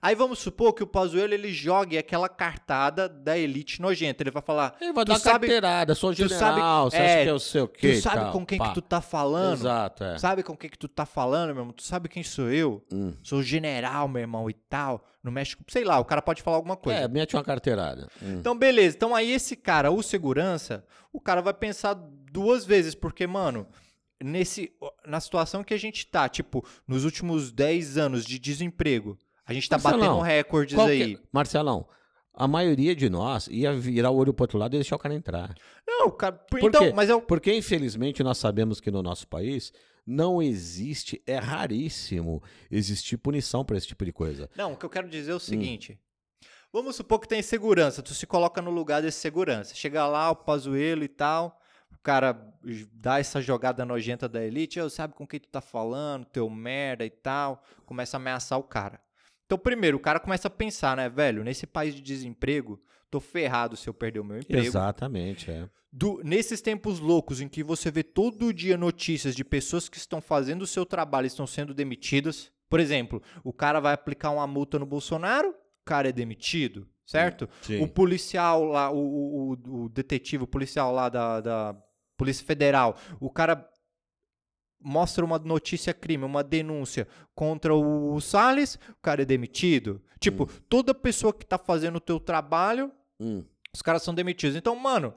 Aí 0.00 0.14
vamos 0.14 0.38
supor 0.38 0.72
que 0.72 0.82
o 0.82 0.86
Pazuelo 0.86 1.32
ele 1.34 1.52
jogue 1.52 1.98
aquela 1.98 2.28
cartada 2.28 3.06
da 3.08 3.36
elite 3.38 3.80
nojenta. 3.82 4.22
Ele 4.22 4.30
vai 4.30 4.42
falar, 4.42 4.74
Ele 4.80 4.92
vai 4.94 5.04
Tu 5.04 5.08
dar 5.08 5.14
uma 5.14 5.18
sabe- 5.20 5.46
carteirada, 5.46 5.94
sou 5.94 6.10
tu 6.14 6.26
general, 6.28 6.90
sabe- 6.90 6.90
você 6.90 6.96
é, 6.96 7.14
acha 7.14 7.24
que 7.24 7.30
eu 7.30 7.38
sei 7.38 7.60
o 7.60 7.68
quê? 7.68 7.92
tu 7.94 8.00
sabe 8.00 8.16
tal, 8.22 8.32
com 8.32 8.46
quem 8.46 8.58
pá. 8.58 8.68
que 8.68 8.74
tu 8.74 8.82
tá 8.82 9.00
falando? 9.00 9.52
Exato, 9.60 10.04
é. 10.04 10.18
Sabe 10.18 10.42
com 10.42 10.56
quem 10.56 10.70
que 10.70 10.78
tu 10.78 10.88
tá 10.88 11.04
falando, 11.04 11.48
meu 11.54 11.60
irmão? 11.62 11.72
Tu 11.72 11.82
sabe 11.82 12.08
quem 12.08 12.22
sou 12.22 12.50
eu? 12.50 12.82
Hum. 12.92 13.12
Sou 13.22 13.42
general, 13.42 14.08
meu 14.08 14.20
irmão, 14.20 14.48
e 14.48 14.54
tal. 14.54 15.04
No 15.28 15.32
México, 15.32 15.62
sei 15.68 15.84
lá, 15.84 15.98
o 15.98 16.04
cara 16.06 16.22
pode 16.22 16.42
falar 16.42 16.56
alguma 16.56 16.76
coisa. 16.76 17.00
É, 17.00 17.06
mete 17.08 17.36
uma 17.36 17.44
carteirada. 17.44 18.08
Hum. 18.22 18.38
Então, 18.40 18.56
beleza. 18.56 18.96
Então, 18.96 19.14
aí 19.14 19.30
esse 19.30 19.54
cara, 19.54 19.90
o 19.90 20.02
segurança, 20.02 20.82
o 21.12 21.20
cara 21.20 21.42
vai 21.42 21.52
pensar 21.52 21.92
duas 21.94 22.64
vezes, 22.64 22.94
porque, 22.94 23.26
mano, 23.26 23.66
nesse, 24.22 24.72
na 25.06 25.20
situação 25.20 25.62
que 25.62 25.74
a 25.74 25.78
gente 25.78 26.06
tá, 26.06 26.28
tipo, 26.28 26.64
nos 26.86 27.04
últimos 27.04 27.52
10 27.52 27.98
anos 27.98 28.24
de 28.24 28.38
desemprego, 28.38 29.18
a 29.46 29.52
gente 29.52 29.68
tá 29.68 29.76
Marcelão, 29.76 30.16
batendo 30.18 30.22
recordes 30.24 30.74
Qual 30.74 30.86
que- 30.86 30.92
aí. 31.02 31.18
Marcelão, 31.30 31.86
a 32.34 32.48
maioria 32.48 32.94
de 32.94 33.08
nós 33.10 33.48
ia 33.48 33.72
virar 33.74 34.10
o 34.10 34.16
olho 34.16 34.32
pro 34.32 34.44
outro 34.44 34.58
lado 34.58 34.74
e 34.74 34.78
deixar 34.78 34.96
o 34.96 34.98
cara 34.98 35.14
entrar. 35.14 35.54
Não, 35.86 36.10
cara, 36.10 36.32
por- 36.36 36.60
Por 36.60 36.68
então, 36.68 36.82
quê? 36.86 36.92
mas 36.94 37.08
eu. 37.10 37.20
Porque, 37.20 37.52
infelizmente, 37.54 38.22
nós 38.22 38.38
sabemos 38.38 38.80
que 38.80 38.90
no 38.90 39.02
nosso 39.02 39.26
país 39.28 39.72
não 40.08 40.42
existe, 40.42 41.22
é 41.26 41.36
raríssimo 41.36 42.42
existir 42.70 43.18
punição 43.18 43.64
para 43.64 43.76
esse 43.76 43.86
tipo 43.86 44.04
de 44.04 44.12
coisa. 44.12 44.48
Não, 44.56 44.72
o 44.72 44.76
que 44.76 44.84
eu 44.86 44.90
quero 44.90 45.06
Hum. 45.06 45.10
dizer 45.10 45.32
é 45.32 45.34
o 45.34 45.40
seguinte. 45.40 45.98
Vamos 46.72 46.96
supor 46.96 47.18
que 47.20 47.28
tem 47.28 47.42
segurança, 47.42 48.02
tu 48.02 48.14
se 48.14 48.26
coloca 48.26 48.60
no 48.62 48.70
lugar 48.70 49.02
desse 49.02 49.20
segurança. 49.20 49.74
Chega 49.74 50.06
lá, 50.06 50.30
o 50.30 50.36
Pazuelo 50.36 51.02
e 51.04 51.08
tal, 51.08 51.60
o 51.92 51.98
cara 52.02 52.38
dá 52.92 53.18
essa 53.18 53.40
jogada 53.40 53.84
nojenta 53.84 54.28
da 54.28 54.44
elite, 54.44 54.78
eu 54.78 54.90
sabe 54.90 55.14
com 55.14 55.26
quem 55.26 55.40
tu 55.40 55.48
tá 55.48 55.60
falando, 55.60 56.24
teu 56.26 56.48
merda 56.50 57.04
e 57.04 57.10
tal, 57.10 57.62
começa 57.86 58.16
a 58.16 58.20
ameaçar 58.20 58.58
o 58.58 58.62
cara. 58.62 59.00
Então, 59.46 59.56
primeiro, 59.58 59.96
o 59.96 60.00
cara 60.00 60.20
começa 60.20 60.48
a 60.48 60.50
pensar, 60.50 60.94
né, 60.96 61.08
velho, 61.08 61.42
nesse 61.42 61.66
país 61.66 61.94
de 61.94 62.02
desemprego, 62.02 62.78
tô 63.10 63.18
ferrado 63.18 63.74
se 63.76 63.88
eu 63.88 63.94
perder 63.94 64.20
o 64.20 64.24
meu 64.24 64.38
emprego. 64.38 64.66
Exatamente, 64.66 65.50
é. 65.50 65.68
Do- 65.90 66.20
nesses 66.22 66.60
tempos 66.60 66.98
loucos 67.00 67.40
em 67.40 67.48
que 67.48 67.62
você 67.64 67.90
vê 67.90 68.02
todo 68.02 68.52
dia 68.52 68.76
notícias 68.76 69.34
de 69.34 69.42
pessoas 69.44 69.88
que 69.88 69.96
estão 69.96 70.20
fazendo 70.20 70.62
o 70.62 70.66
seu 70.66 70.84
trabalho 70.84 71.24
e 71.24 71.28
estão 71.28 71.46
sendo 71.46 71.72
demitidas. 71.72 72.52
Por 72.68 72.78
exemplo, 72.80 73.22
o 73.42 73.52
cara 73.52 73.80
vai 73.80 73.94
aplicar 73.94 74.30
uma 74.30 74.46
multa 74.46 74.78
no 74.78 74.84
Bolsonaro, 74.84 75.48
o 75.48 75.84
cara 75.86 76.10
é 76.10 76.12
demitido, 76.12 76.86
certo? 77.06 77.48
Sim. 77.62 77.82
O 77.82 77.88
policial 77.88 78.64
lá, 78.64 78.90
o, 78.90 78.98
o- 78.98 79.84
o- 79.84 79.88
detetive, 79.88 80.44
o 80.44 80.46
policial 80.46 80.92
lá 80.92 81.08
da, 81.08 81.40
da 81.40 81.82
Polícia 82.18 82.44
Federal, 82.44 82.96
o 83.18 83.30
cara 83.30 83.66
mostra 84.80 85.24
uma 85.24 85.38
notícia 85.38 85.92
crime, 85.94 86.24
uma 86.24 86.44
denúncia 86.44 87.08
contra 87.34 87.74
o 87.74 88.20
Salles, 88.20 88.74
o 88.90 89.00
cara 89.02 89.22
é 89.22 89.24
demitido. 89.24 90.00
Tipo, 90.20 90.46
toda 90.68 90.94
pessoa 90.94 91.32
que 91.32 91.46
tá 91.46 91.58
fazendo 91.58 91.96
o 91.96 92.00
teu 92.00 92.20
trabalho 92.20 92.92
Hum. 93.20 93.44
os 93.74 93.82
caras 93.82 94.02
são 94.02 94.14
demitidos. 94.14 94.54
Então, 94.56 94.76
mano, 94.76 95.12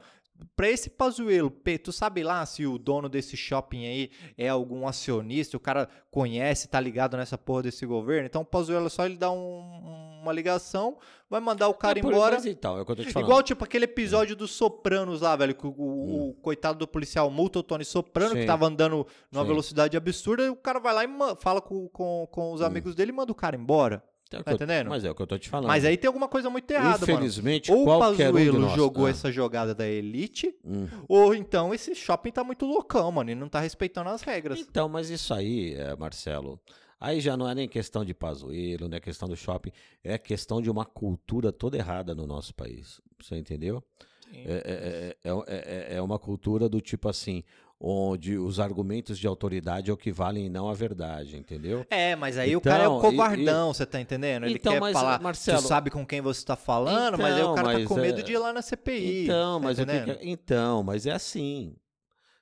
pra 0.56 0.70
esse 0.70 0.90
Pazuelo, 0.90 1.50
P, 1.52 1.78
tu 1.78 1.92
sabe 1.92 2.24
lá 2.24 2.46
se 2.46 2.66
o 2.66 2.78
dono 2.78 3.08
desse 3.10 3.36
shopping 3.38 3.86
aí 3.86 4.10
é 4.38 4.48
algum 4.50 4.88
acionista, 4.88 5.56
o 5.58 5.60
cara 5.60 5.88
conhece, 6.10 6.68
tá 6.68 6.80
ligado 6.80 7.16
nessa 7.18 7.38
porra 7.38 7.64
desse 7.64 7.86
governo. 7.86 8.26
Então, 8.28 8.42
o 8.42 8.46
Pazuelo 8.46 8.88
é 8.88 8.90
só 8.90 9.06
ele 9.06 9.18
dar 9.18 9.32
um- 9.32 10.20
uma 10.22 10.32
ligação, 10.32 10.98
vai 11.30 11.40
mandar 11.42 11.68
o 11.68 11.74
cara 11.74 11.98
É 11.98 12.02
embora. 12.02 12.36
Mas 12.36 12.46
então, 12.46 12.78
é 12.78 12.82
o 12.82 12.86
que 12.86 12.92
eu 12.92 12.96
tô 12.96 13.04
te 13.04 13.12
falando. 13.12 13.28
Igual, 13.28 13.42
tipo, 13.44 13.64
aquele 13.64 13.86
episódio 13.86 14.36
dos 14.36 14.52
Sopranos 14.52 15.22
lá, 15.22 15.36
velho, 15.36 15.56
que 15.56 15.66
o, 15.66 15.74
o- 15.76 16.30
o 16.30 16.34
coitado 16.36 16.78
do 16.78 16.88
policial 16.88 17.30
multa 17.32 17.60
o 17.60 17.64
Tony 17.64 17.84
Soprano, 17.86 18.36
que 18.36 18.42
Sim. 18.42 18.48
tava 18.48 18.68
andando 18.68 19.08
numa 19.32 19.44
Sim. 19.44 19.48
velocidade 19.50 19.98
absurda, 19.98 20.44
e 20.44 20.50
o 20.50 20.56
cara 20.56 20.80
vai 20.80 20.94
lá 20.94 21.04
e 21.06 21.10
fala 21.40 21.60
com, 21.62 21.88
com, 21.90 22.28
com 22.32 22.52
os 22.54 22.62
amigos 22.62 22.94
dele 22.94 23.12
e 23.12 23.16
manda 23.16 23.32
o 23.32 23.36
cara 23.36 23.56
embora. 23.56 24.04
É 24.40 24.44
tá 24.44 24.52
eu- 24.52 24.56
entendendo? 24.56 24.90
Mas 24.90 25.04
é 25.04 25.12
o 25.12 25.16
que 25.16 25.22
eu 25.22 25.28
tô 25.28 25.38
te 25.38 25.50
falando. 25.50 25.68
Mas 25.68 25.84
aí 25.86 25.98
tem 25.98 26.08
alguma 26.08 26.28
coisa 26.28 26.50
muito 26.50 26.70
errada, 26.72 27.00
mano. 27.00 27.04
Infelizmente, 27.04 27.72
Ou 27.72 27.82
o 27.82 27.86
qualquer 27.86 28.34
um 28.34 28.60
nós... 28.60 28.74
jogou 28.76 29.06
Ah, 29.06 29.10
essa 29.10 29.32
jogada 29.32 29.74
da 29.76 29.88
elite, 29.88 30.54
hum. 30.64 30.88
ou 31.08 31.34
então 31.36 31.74
esse 31.74 31.94
shopping 31.96 32.32
tá 32.32 32.44
muito 32.44 32.66
loucão, 32.66 33.12
mano, 33.12 33.32
e 33.32 33.36
não 33.36 33.50
tá 33.50 33.60
respeitando 33.60 34.10
as 34.10 34.22
regras. 34.22 34.60
Então, 34.60 34.88
mas 34.88 35.10
isso 35.10 35.34
aí, 35.34 35.74
é, 35.76 35.96
Marcelo, 35.96 36.60
aí 37.00 37.20
já 37.20 37.36
não 37.36 37.50
é 37.50 37.56
nem 37.56 37.68
questão 37.68 38.06
de 38.06 38.14
Pazuello, 38.14 38.88
não 38.88 38.98
é 38.98 39.00
questão 39.00 39.28
do 39.28 39.36
shopping, 39.36 39.72
é 40.04 40.18
questão 40.18 40.62
de 40.62 40.70
uma 40.70 40.86
cultura 40.86 41.52
toda 41.52 41.78
errada 41.78 42.14
no 42.16 42.26
nosso 42.28 42.54
país. 42.54 43.02
Você 43.22 43.36
entendeu? 43.38 43.84
É, 44.34 45.18
é, 45.26 45.30
é, 45.30 45.30
é, 45.48 45.94
é- 45.94 45.96
é 45.98 46.02
uma 46.02 46.18
cultura 46.18 46.70
do 46.70 46.80
tipo 46.80 47.10
assim, 47.10 47.44
onde 47.84 48.38
os 48.38 48.60
argumentos 48.60 49.18
de 49.18 49.26
autoridade 49.26 49.90
é 49.90 49.94
o 49.94 49.98
que 49.98 50.12
valem 50.12 50.46
e 50.46 50.50
não 50.50 50.70
a 50.70 50.74
verdade, 50.74 51.36
entendeu? 51.36 51.84
É, 51.90 52.16
mas 52.16 52.38
aí 52.38 52.56
o 52.56 52.60
Então, 52.60 52.72
cara 52.72 52.84
é 52.84 52.88
o 52.88 53.00
e- 53.00 53.02
covardão, 53.02 53.74
você 53.74 53.86
tá 53.88 54.00
entendendo? 54.00 54.46
Ele 54.46 54.56
Então, 54.56 54.74
quer 54.74 54.80
mas, 54.80 54.94
falar, 54.94 55.20
Marcelo- 55.20 55.62
tu 55.62 55.68
sabe 55.68 55.90
com 55.90 56.06
quem 56.06 56.22
você 56.22 56.46
tá 56.46 56.56
falando, 56.56 57.18
mas 57.18 57.34
aí 57.34 57.42
o 57.42 57.44
Então, 57.46 57.56
cara 57.56 57.80
tá 57.80 57.86
com 57.86 57.96
medo 57.96 58.20
é- 58.20 58.24
de 58.24 58.34
ir 58.34 58.38
lá 58.38 58.54
na 58.54 58.62
CPI. 58.62 59.24
Então, 59.24 59.60
tá 59.60 59.66
mas 59.68 59.80
o 59.80 59.86
que 59.86 60.00
que- 60.16 60.20
então, 60.30 60.84
mas 60.84 61.08
é 61.08 61.12
assim. 61.12 61.76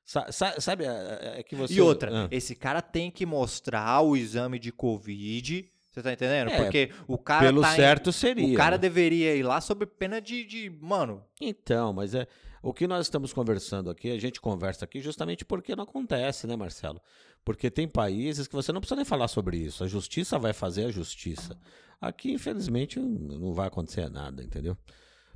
Sa- 0.03 0.31
sa- 0.31 0.59
sabe, 0.59 0.85
é, 0.85 1.35
é 1.39 1.43
que 1.43 1.55
você 1.55 1.73
E 1.75 1.79
outra, 1.81 2.25
Ah, 2.25 2.27
esse 2.31 2.55
cara 2.55 2.81
tem 2.81 3.09
que 3.11 3.25
mostrar 3.25 4.01
o 4.01 4.17
exame 4.17 4.57
de 4.59 4.71
Covid 4.71 5.69
Você 5.91 6.03
tá 6.03 6.13
entendendo? 6.13 6.51
É, 6.51 6.57
Porque 6.63 6.91
o 7.07 7.17
cara 7.17 7.47
Pelo 7.47 7.61
tá 7.61 7.73
em- 7.73 7.75
certo 7.75 8.11
seria. 8.13 8.53
O 8.53 8.55
cara 8.55 8.75
né? 8.77 8.77
deveria 8.77 9.35
ir 9.35 9.41
lá 9.41 9.59
sob 9.59 9.85
pena 9.87 10.21
de, 10.21 10.45
de 10.45 10.69
mano, 10.81 11.23
Então, 11.41 11.91
mas 11.91 12.13
é 12.13 12.27
o 12.61 12.73
que 12.73 12.87
nós 12.87 13.05
estamos 13.05 13.31
conversando 13.33 13.89
aqui, 13.89 14.11
a 14.11 14.19
gente 14.19 14.39
conversa 14.41 14.85
aqui 14.85 14.99
justamente 15.01 15.45
porque 15.45 15.75
não 15.75 15.83
acontece, 15.83 16.45
né, 16.47 16.55
Marcelo? 16.55 17.01
Porque 17.45 17.69
tem 17.71 17.87
países 17.87 18.47
que 18.47 18.55
você 18.55 18.71
não 18.71 18.81
precisa 18.81 18.95
nem 18.97 19.05
falar 19.05 19.27
sobre 19.27 19.57
isso. 19.57 19.83
A 19.83 19.87
justiça 19.87 20.37
vai 20.37 20.53
fazer 20.53 20.85
a 20.85 20.91
justiça. 20.91 21.57
Aqui, 22.01 22.31
infelizmente, 22.31 22.99
não 22.99 23.53
vai 23.53 23.67
acontecer 23.67 24.09
nada, 24.09 24.43
entendeu? 24.43 24.77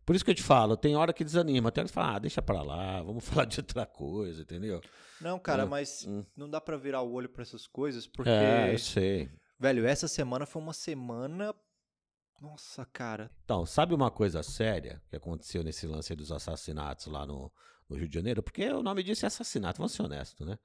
Por 0.06 0.16
isso 0.16 0.26
que 0.26 0.32
eu 0.32 0.36
te 0.36 0.44
falo, 0.44 0.76
tem 0.76 0.98
hora 0.98 1.14
que 1.14 1.24
desanima, 1.24 1.72
tem 1.72 1.82
hora 1.82 1.88
que 1.88 1.94
fala, 1.94 2.16
ah, 2.16 2.20
deixa 2.20 2.42
pra 2.42 2.62
lá, 2.62 3.02
vamos 3.02 3.24
falar 3.28 3.46
de 3.46 3.60
outra 3.62 3.86
coisa, 3.86 4.42
entendeu? 4.42 4.82
Não, 5.22 5.40
cara, 5.40 5.66
Hum, 5.66 5.70
mas 5.70 6.06
hum. 6.06 6.24
não 6.36 6.50
dá 6.50 6.60
pra 6.60 6.76
virar 6.76 7.02
o 7.02 7.14
olho 7.14 7.30
pra 7.30 7.42
essas 7.44 7.66
coisas, 7.68 8.06
porque, 8.06 8.30
É, 8.30 8.74
eu 8.74 8.80
sei. 8.80 9.30
velho, 9.58 9.86
essa 9.86 10.10
semana 10.10 10.46
foi 10.46 10.62
uma 10.62 10.74
semana. 10.74 11.56
Nossa, 12.44 12.86
cara. 12.86 13.32
Então, 13.46 13.66
sabe 13.66 13.94
uma 13.94 14.12
coisa 14.12 14.44
séria 14.44 15.02
que 15.10 15.16
aconteceu 15.16 15.64
nesse 15.64 15.88
lance 15.88 16.14
dos 16.14 16.30
assassinatos 16.30 17.06
lá 17.06 17.26
no, 17.26 17.50
no 17.88 17.96
Rio 17.96 18.06
de 18.10 18.14
Janeiro? 18.16 18.44
Porque 18.44 18.68
o 18.70 18.84
nome 18.84 19.02
disso 19.02 19.26
é 19.26 19.28
assassinato, 19.28 19.78
vamos 19.78 19.94
ser 19.94 20.04
honestos, 20.04 20.46
né? 20.46 20.60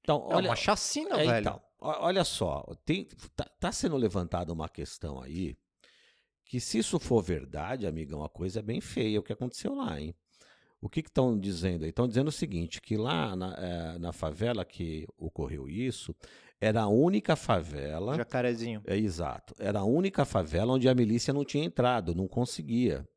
Então, 0.00 0.26
É 0.28 0.34
olha, 0.34 0.48
uma 0.48 0.56
chacina, 0.56 1.20
É, 1.20 1.26
velho. 1.26 1.38
então, 1.38 1.62
olha 1.78 2.24
só, 2.24 2.64
tem, 2.84 3.04
tá, 3.36 3.44
tá 3.60 3.70
sendo 3.70 3.96
levantada 3.96 4.52
uma 4.52 4.68
questão 4.68 5.22
aí 5.22 5.56
que 6.44 6.58
se 6.58 6.78
isso 6.78 6.98
for 6.98 7.22
verdade, 7.22 7.86
amigão, 7.86 8.24
a 8.24 8.28
coisa 8.28 8.58
é 8.58 8.62
bem 8.62 8.80
feia 8.80 9.20
o 9.20 9.22
que 9.22 9.32
aconteceu 9.32 9.72
lá, 9.72 10.00
hein? 10.00 10.12
O 10.80 10.88
que 10.88 10.98
estão 10.98 11.38
dizendo 11.38 11.84
aí? 11.84 11.90
Estão 11.90 12.08
dizendo 12.08 12.26
o 12.26 12.32
seguinte, 12.32 12.80
que 12.80 12.96
lá 12.96 13.36
na, 13.36 13.54
eh, 13.56 13.98
na 14.00 14.12
favela 14.12 14.64
que 14.64 15.06
ocorreu 15.16 15.68
isso, 15.68 16.12
era 16.60 16.82
a 16.82 16.88
única 16.88 17.34
favela... 17.36 18.16
Jacarezinho. 18.16 18.82
É 18.86 18.96
exato. 18.96 19.54
Era 19.58 19.80
a 19.80 19.84
única 19.84 20.24
favela 20.24 20.74
onde 20.74 20.88
a 20.88 20.94
milícia 20.94 21.32
não 21.32 21.44
tinha 21.44 21.64
entrado, 21.64 22.14
não 22.14 22.28
conseguia. 22.28 23.08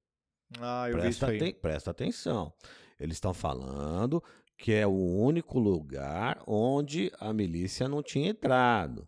Ah, 0.59 0.89
eu 0.89 1.01
vi 1.01 1.09
isso 1.09 1.25
Presta, 1.25 1.45
aí. 1.45 1.53
presta 1.53 1.91
atenção. 1.91 2.53
Eles 2.99 3.17
estão 3.17 3.33
falando 3.33 4.23
que 4.57 4.71
é 4.71 4.87
o 4.87 4.91
único 4.91 5.59
lugar 5.59 6.41
onde 6.47 7.11
a 7.19 7.33
milícia 7.33 7.87
não 7.87 8.01
tinha 8.01 8.29
entrado. 8.29 9.07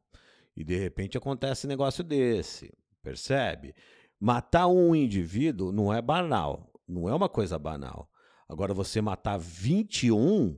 E 0.55 0.63
de 0.63 0.75
repente 0.75 1.17
acontece 1.17 1.65
um 1.65 1.69
negócio 1.69 2.03
desse. 2.03 2.73
Percebe? 3.01 3.73
Matar 4.19 4.67
um 4.67 4.95
indivíduo 4.95 5.71
não 5.71 5.93
é 5.93 6.01
banal. 6.01 6.71
Não 6.87 7.07
é 7.07 7.15
uma 7.15 7.29
coisa 7.29 7.57
banal. 7.57 8.09
Agora, 8.49 8.73
você 8.73 9.01
matar 9.01 9.37
21 9.37 10.57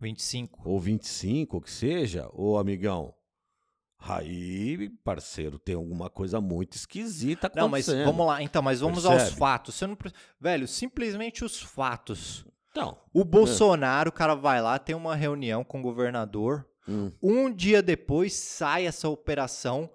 25. 0.00 0.68
ou 0.68 0.78
25, 0.80 1.56
o 1.56 1.60
que 1.60 1.70
seja, 1.70 2.28
ô 2.32 2.58
amigão. 2.58 3.14
Aí, 3.98 4.90
parceiro, 5.02 5.58
tem 5.58 5.74
alguma 5.74 6.10
coisa 6.10 6.40
muito 6.40 6.74
esquisita 6.74 7.50
Não, 7.56 7.68
mas 7.68 7.88
acontecendo. 7.88 8.06
vamos 8.12 8.26
lá. 8.26 8.42
Então, 8.42 8.62
mas 8.62 8.80
vamos 8.80 9.04
aos 9.06 9.16
Percebe? 9.16 9.38
fatos. 9.38 9.74
Você 9.74 9.86
não... 9.86 9.96
Velho, 10.40 10.68
simplesmente 10.68 11.44
os 11.44 11.60
fatos. 11.60 12.44
Então, 12.70 12.98
O 13.12 13.24
Bolsonaro, 13.24 14.10
o 14.10 14.12
cara 14.12 14.34
vai 14.34 14.60
lá, 14.60 14.78
tem 14.78 14.94
uma 14.94 15.16
reunião 15.16 15.64
com 15.64 15.80
o 15.80 15.82
governador. 15.82 16.68
hum, 16.86 17.10
Um 17.22 17.50
dia 17.52 17.82
depois 17.82 18.34
sai 18.34 18.86
essa 18.86 19.08
operação, 19.08 19.90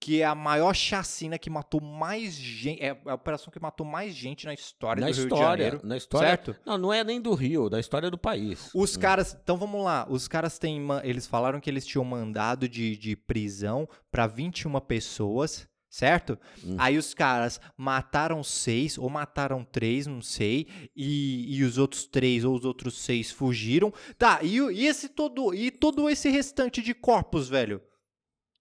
que 0.00 0.22
é 0.22 0.24
a 0.24 0.34
maior 0.34 0.74
chacina 0.74 1.38
que 1.38 1.50
matou 1.50 1.80
mais 1.80 2.34
gente. 2.34 2.82
É 2.82 2.96
a 3.04 3.14
operação 3.14 3.52
que 3.52 3.60
matou 3.60 3.84
mais 3.84 4.14
gente 4.14 4.46
na 4.46 4.54
história 4.54 5.00
na 5.00 5.08
do 5.08 5.12
Rio 5.12 5.26
de 5.26 5.34
história, 5.34 5.64
Janeiro. 5.64 5.86
na 5.86 5.96
história, 5.96 6.28
Certo? 6.28 6.56
Não, 6.64 6.78
não 6.78 6.92
é 6.92 7.02
nem 7.02 7.20
do 7.20 7.34
Rio, 7.34 7.68
da 7.68 7.80
história 7.80 8.10
do 8.10 8.18
país. 8.18 8.70
Os 8.74 8.96
caras. 8.96 9.36
Então 9.42 9.56
vamos 9.56 9.82
lá. 9.82 10.06
Os 10.08 10.28
caras 10.28 10.58
têm. 10.58 10.86
Eles 11.02 11.26
falaram 11.26 11.60
que 11.60 11.68
eles 11.68 11.86
tinham 11.86 12.04
mandado 12.04 12.68
de, 12.68 12.96
de 12.96 13.16
prisão 13.16 13.88
para 14.10 14.26
21 14.26 14.78
pessoas. 14.80 15.68
Certo? 15.90 16.38
Hum. 16.62 16.76
Aí 16.78 16.98
os 16.98 17.14
caras 17.14 17.58
mataram 17.74 18.44
seis, 18.44 18.98
ou 18.98 19.08
mataram 19.08 19.64
três, 19.64 20.06
não 20.06 20.20
sei, 20.20 20.66
e, 20.94 21.56
e 21.56 21.64
os 21.64 21.78
outros 21.78 22.04
três 22.04 22.44
ou 22.44 22.54
os 22.54 22.66
outros 22.66 22.98
seis 22.98 23.30
fugiram. 23.30 23.90
Tá, 24.18 24.40
e, 24.42 24.58
e 24.58 24.86
esse 24.86 25.08
todo. 25.08 25.54
E 25.54 25.70
todo 25.70 26.08
esse 26.10 26.28
restante 26.28 26.82
de 26.82 26.92
corpos, 26.92 27.48
velho? 27.48 27.80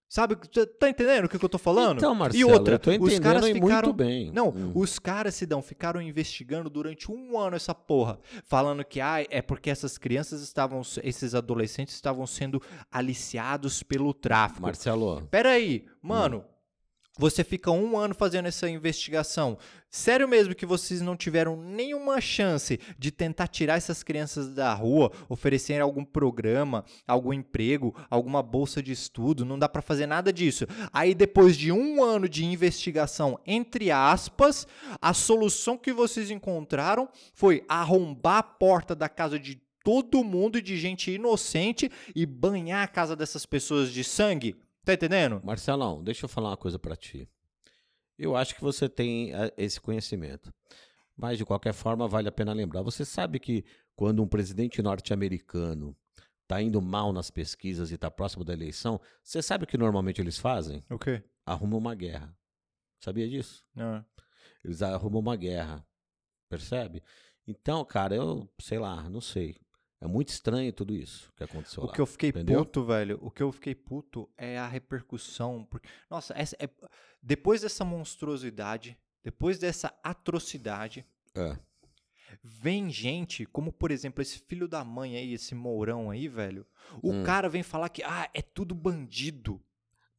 Sabe? 0.10 0.38
Tá 0.80 0.89
entendendo 0.89 1.26
o 1.26 1.30
que, 1.30 1.38
que 1.38 1.43
eu 1.43 1.49
tô 1.49 1.58
falando? 1.58 1.97
Então, 1.97 2.14
e 2.14 2.18
Marcelo, 2.18 2.51
outra, 2.53 2.76
eu 2.76 2.80
tô 2.80 2.89
os 2.91 2.95
entendendo 2.95 3.24
caras 3.24 3.43
aí 3.43 3.53
ficaram. 3.53 3.74
muito 3.89 3.93
bem. 3.93 4.32
Não, 4.32 4.49
Hum. 4.49 4.72
os 4.74 4.97
caras, 4.99 5.36
Sidão, 5.36 5.62
ficaram 5.62 6.01
investigando 6.01 6.70
durante 6.70 7.12
um 7.12 7.38
ano 7.38 7.55
essa 7.58 7.76
porra. 7.76 8.18
Falando 8.45 8.86
que 8.86 9.01
ah, 9.01 9.26
é 9.30 9.41
porque 9.41 9.70
essas 9.70 9.97
crianças 9.97 10.41
estavam. 10.41 10.82
Esses 11.03 11.36
adolescentes 11.36 11.93
estavam 11.95 12.26
sendo 12.26 12.62
aliciados 12.89 13.84
pelo 13.84 14.14
tráfico. 14.14 14.62
Marcelo, 14.62 15.28
Pera 15.30 15.49
aí, 15.51 15.86
mano. 16.01 16.43
Você 17.18 17.43
fica 17.43 17.72
um 17.72 17.97
ano 17.97 18.13
fazendo 18.13 18.47
essa 18.47 18.70
investigação. 18.70 19.57
Sério 19.89 20.28
mesmo 20.28 20.53
que 20.53 20.65
vocês 20.65 21.01
não 21.01 21.15
tiveram 21.15 21.55
nenhuma 21.55 22.22
chance 22.22 22.80
de 22.99 23.09
tentar 23.09 23.47
tirar 23.47 23.78
essas 23.78 24.03
crianças 24.03 24.53
da 24.53 24.74
rua, 24.74 25.11
oferecer 25.28 25.82
algum 25.82 26.03
programa, 26.03 26.86
algum 27.07 27.34
emprego, 27.34 27.95
alguma 28.09 28.43
bolsa 28.43 28.84
de 28.84 28.91
estudo? 28.91 29.45
Não 29.45 29.57
dá 29.57 29.68
pra 29.68 29.82
fazer 29.82 30.05
nada 30.05 30.32
disso. 30.32 30.68
Aí 30.93 31.15
depois 31.15 31.57
de 31.57 31.72
um 31.72 32.03
ano 32.03 32.30
de 32.30 32.45
investigação, 32.45 33.39
entre 33.47 33.89
aspas, 33.89 34.68
a 35.01 35.13
solução 35.13 35.78
que 35.78 35.93
vocês 35.93 36.30
encontraram 36.30 37.09
foi 37.34 37.63
arrombar 37.68 38.38
a 38.38 38.43
porta 38.43 38.93
da 38.93 39.09
casa 39.09 39.39
de 39.39 39.61
todo 39.84 40.22
mundo 40.22 40.61
de 40.61 40.76
gente 40.76 41.09
inocente 41.11 41.89
e 42.13 42.26
banhar 42.26 42.84
a 42.84 42.88
casa 42.89 43.15
dessas 43.15 43.45
pessoas 43.45 43.89
de 43.89 44.03
sangue. 44.03 44.53
Tá 44.88 44.93
entendendo? 44.93 45.41
Marcelão, 45.43 46.01
deixa 46.01 46.23
eu 46.23 46.29
falar 46.29 46.51
uma 46.51 46.55
coisa 46.55 46.79
pra 46.79 46.95
ti. 46.95 47.29
Eu 48.17 48.38
acho 48.38 48.55
que 48.55 48.61
você 48.61 48.88
tem 48.88 49.35
eh, 49.35 49.53
esse 49.57 49.81
conhecimento. 49.81 50.49
Mas, 51.13 51.38
de 51.38 51.43
qualquer 51.43 51.73
forma, 51.73 52.07
vale 52.07 52.29
a 52.29 52.31
pena 52.31 52.53
lembrar. 52.53 52.83
Você 52.83 53.03
sabe 53.03 53.38
que 53.38 53.65
quando 53.97 54.23
um 54.23 54.27
presidente 54.29 54.81
norte-americano 54.81 55.93
está 56.43 56.61
indo 56.61 56.81
mal 56.81 57.11
nas 57.11 57.29
pesquisas 57.29 57.91
e 57.91 57.95
está 57.95 58.09
próximo 58.09 58.45
da 58.45 58.53
eleição, 58.53 58.97
você 59.21 59.41
sabe 59.41 59.65
o 59.65 59.67
que 59.67 59.77
normalmente 59.77 60.21
eles 60.21 60.38
fazem? 60.38 60.81
O 60.89 60.97
quê? 60.97 61.21
Arrumam 61.45 61.79
uma 61.79 61.93
guerra. 61.93 62.33
Sabia 63.01 63.27
disso? 63.27 63.65
Não. 63.75 64.05
Eles 64.63 64.81
arrumam 64.81 65.19
uma 65.19 65.35
guerra. 65.35 65.85
Percebe? 66.47 67.03
Então, 67.45 67.83
cara, 67.83 68.15
eu 68.15 68.49
sei 68.57 68.79
lá, 68.79 69.09
não 69.09 69.19
sei. 69.19 69.59
É 70.00 70.06
muito 70.08 70.30
estranho 70.30 70.72
tudo 70.72 70.93
isso 70.95 71.32
que 71.36 71.43
aconteceu 71.43 71.84
O 71.84 71.88
lá. 71.88 71.93
que 71.93 72.00
eu 72.00 72.06
fiquei 72.06 72.30
entendeu? 72.30 72.60
puto, 72.64 72.84
velho, 72.86 73.18
o 73.22 73.32
que 73.32 73.41
eu 73.41 73.52
fiquei 73.52 73.74
puto 73.74 74.30
é 74.38 74.58
a 74.58 74.68
repercussão. 74.68 75.66
Porque, 75.70 75.88
nossa, 76.10 76.34
essa 76.38 76.56
é- 76.60 76.70
depois 77.22 77.62
dessa 77.62 77.84
monstruosidade, 77.84 78.95
depois 79.24 79.58
dessa 79.58 79.91
atrocidade, 80.04 81.04
É. 81.36 81.58
vem 82.43 82.89
gente, 82.91 83.45
como 83.45 83.72
por 83.72 83.89
exemplo 83.91 84.22
esse 84.22 84.38
filho 84.39 84.68
da 84.68 84.84
mãe 84.84 85.16
aí, 85.18 85.34
esse 85.34 85.56
Mourão 85.56 86.12
aí, 86.12 86.28
velho. 86.28 86.66
O 87.02 87.12
Hum. 87.12 87.24
cara 87.24 87.50
vem 87.50 87.64
falar 87.64 87.89
que, 87.89 88.04
ah, 88.04 88.30
é 88.34 88.41
tudo 88.41 88.76
bandido. 88.76 89.60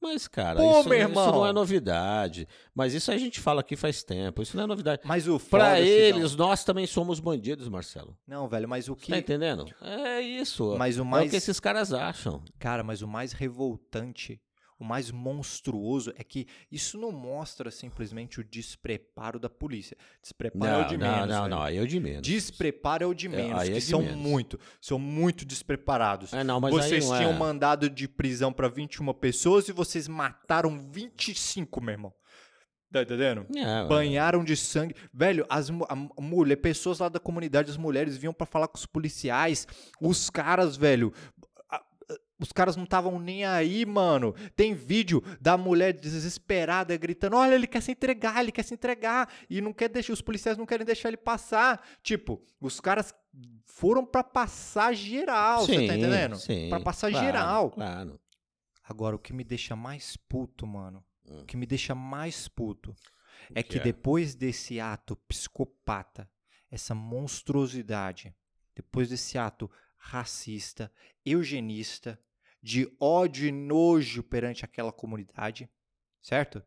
Mas, 0.01 0.29
cara, 0.29 0.61
Pô, 0.61 0.81
isso, 0.81 0.89
meu 0.89 1.09
isso 1.09 1.15
não 1.15 1.47
é 1.47 1.53
novidade. 1.53 2.47
Mas 2.75 2.95
isso 2.95 3.11
a 3.11 3.17
gente 3.19 3.41
fala 3.41 3.61
aqui 3.63 3.75
faz 3.75 4.03
tempo. 4.05 4.41
Isso 4.43 4.57
não 4.57 4.65
é 4.65 4.67
novidade. 4.67 5.03
Mas 5.05 5.27
o 5.27 5.39
Pra 5.41 5.81
eles, 5.81 6.31
Sidão- 6.31 6.47
nós 6.49 6.63
também 6.65 6.87
somos 6.87 7.19
bandidos, 7.19 7.69
Marcelo. 7.69 8.17
Não, 8.27 8.49
velho, 8.49 8.69
mas 8.69 8.89
o 8.89 8.95
que. 8.95 9.11
tá 9.11 9.19
entendendo? 9.19 9.67
É 9.83 10.21
isso. 10.21 10.77
Mas 10.79 10.97
o 10.97 11.01
É 11.01 11.03
o 11.03 11.07
mais. 11.07 11.31
que 11.31 11.37
esses 11.37 11.59
caras 11.59 11.93
acham. 11.93 12.43
Cara, 12.59 12.83
mas 12.85 13.03
o 13.03 13.09
mais 13.09 13.33
revoltante, 13.33 14.41
o 14.79 14.85
mais 14.85 15.11
monstruoso 15.11 16.13
é 16.17 16.23
que 16.23 16.47
isso 16.71 16.97
não 16.99 17.11
mostra 17.11 17.71
simplesmente 17.71 18.41
o 18.41 18.45
despreparo 18.45 19.39
da 19.39 19.51
polícia. 19.51 19.97
Despreparo 20.23 20.73
é 20.73 20.77
o 20.77 20.81
Não, 20.83 20.87
de 20.89 20.97
não, 20.97 21.11
menos. 21.13 21.29
não, 21.29 21.43
velho. 21.43 21.49
não. 21.57 21.63
Aí 21.63 21.77
é 21.77 21.81
o 21.81 21.87
de 21.87 21.99
menos. 22.01 22.23
Despreparo 22.23 23.05
é 23.05 23.07
o 23.07 23.15
de 23.15 23.27
É, 23.27 23.31
menos, 23.31 23.59
aí 23.61 23.71
é 23.71 23.75
que 23.75 23.81
são 23.81 24.01
menos. 24.03 24.17
muito, 24.17 24.59
são 24.81 24.99
muito 24.99 25.45
despreparados. 25.45 26.33
É, 26.33 26.45
não, 26.45 26.61
mas 26.61 26.73
vocês 26.73 27.09
não 27.09 27.17
tinham 27.17 27.33
é. 27.33 27.37
mandado 27.37 27.91
de 27.91 28.07
prisão 28.07 28.53
pra 28.53 28.69
21 28.69 29.13
pessoas 29.15 29.69
e 29.69 29.73
vocês 29.73 30.07
mataram 30.07 30.79
25, 30.79 31.81
meu 31.81 31.93
irmão. 31.93 32.13
Tá 32.91 33.03
entendendo? 33.03 33.47
É, 33.55 33.87
Banharam 33.87 34.43
de 34.43 34.57
sangue. 34.57 34.95
Velho, 35.13 35.45
as 35.51 35.69
a 35.69 35.95
mu- 35.95 36.11
mulher, 36.19 36.57
pessoas 36.57 37.01
lá 37.01 37.11
da 37.11 37.21
comunidade, 37.21 37.71
as 37.71 37.77
mulheres 37.77 38.17
vinham 38.17 38.33
pra 38.33 38.47
falar 38.47 38.67
com 38.67 38.79
os 38.79 38.87
policiais. 38.87 39.67
Os 40.01 40.31
caras, 40.31 40.75
velho. 40.75 41.13
Os 42.41 42.53
caras 42.53 42.77
não 42.77 42.85
estavam 42.85 43.19
nem 43.19 43.45
aí, 43.45 43.85
mano. 43.85 44.33
Tem 44.55 44.73
vídeo 44.73 45.21
da 45.41 45.57
mulher 45.57 45.93
desesperada 45.93 46.97
gritando: 46.97 47.37
Olha, 47.37 47.55
ele 47.55 47.67
quer 47.67 47.83
se 47.83 47.91
entregar, 47.91 48.41
ele 48.41 48.53
quer 48.53 48.63
se 48.63 48.73
entregar. 48.75 49.29
E 49.51 49.61
não 49.61 49.73
quer 49.73 49.89
deixar, 49.89 50.13
os 50.13 50.23
policiais 50.23 50.57
não 50.57 50.65
querem 50.67 50.87
deixar 50.87 51.09
ele 51.09 51.17
passar. 51.17 51.85
Tipo, 52.03 52.41
os 52.61 52.79
caras 52.79 53.13
foram 53.65 54.07
pra 54.07 54.23
passar 54.23 54.95
geral, 54.95 55.61
você 55.67 55.73
tá 55.73 55.79
Sim, 55.79 55.85
entendendo? 55.99 56.37
sim, 56.37 56.69
pra 56.69 56.81
passar 56.81 57.11
claro, 57.11 57.27
geral. 57.27 57.71
Claro. 57.71 58.21
Agora, 58.85 59.17
o 59.17 59.19
que 59.19 59.33
me 59.33 59.45
deixa 59.45 59.75
mais 59.77 60.17
puto, 60.17 60.67
mano, 60.67 61.05
Hum. 61.29 61.41
o 61.43 61.45
que 61.45 61.57
me 61.57 61.67
deixa 61.67 61.95
mais 61.95 62.49
puto 62.49 62.95
é 63.55 63.63
que 63.63 63.71
que 63.75 63.79
é? 63.79 63.83
depois 63.83 64.35
desse 64.35 64.81
ato 64.81 65.15
psicopata, 65.29 66.29
essa 66.71 66.95
monstruosidade, 66.95 68.35
depois 68.75 69.09
desse 69.09 69.37
ato 69.39 69.71
racista, 69.97 70.91
eugenista, 71.25 72.19
de 72.63 72.91
ódio 73.01 73.47
e 73.47 73.53
nojo 73.53 74.23
perante 74.23 74.65
aquela 74.65 74.93
comunidade, 74.93 75.69
certo? 76.21 76.63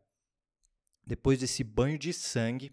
Depois 1.04 1.40
desse 1.40 1.62
banho 1.62 1.98
de 1.98 2.12
sangue, 2.12 2.72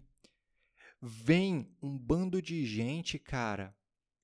vem 1.00 1.68
um 1.82 1.98
bando 1.98 2.40
de 2.40 2.64
gente, 2.64 3.18
cara, 3.18 3.74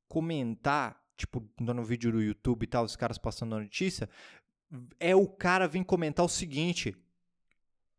comentar, 0.09 1.03
tipo, 1.17 1.49
no 1.59 1.85
vídeo 1.85 2.13
do 2.13 2.23
YouTube 2.23 2.63
e 2.65 2.67
tal, 2.67 2.85
os 2.85 2.97
caras 2.97 3.19
passando 3.19 3.57
a 3.57 3.61
notícia, 3.61 4.09
é 4.99 5.15
o 5.15 5.27
cara 5.27 5.69
vir 5.69 5.85
comentar 5.85 6.25
o 6.25 6.29
seguinte: 6.29 6.95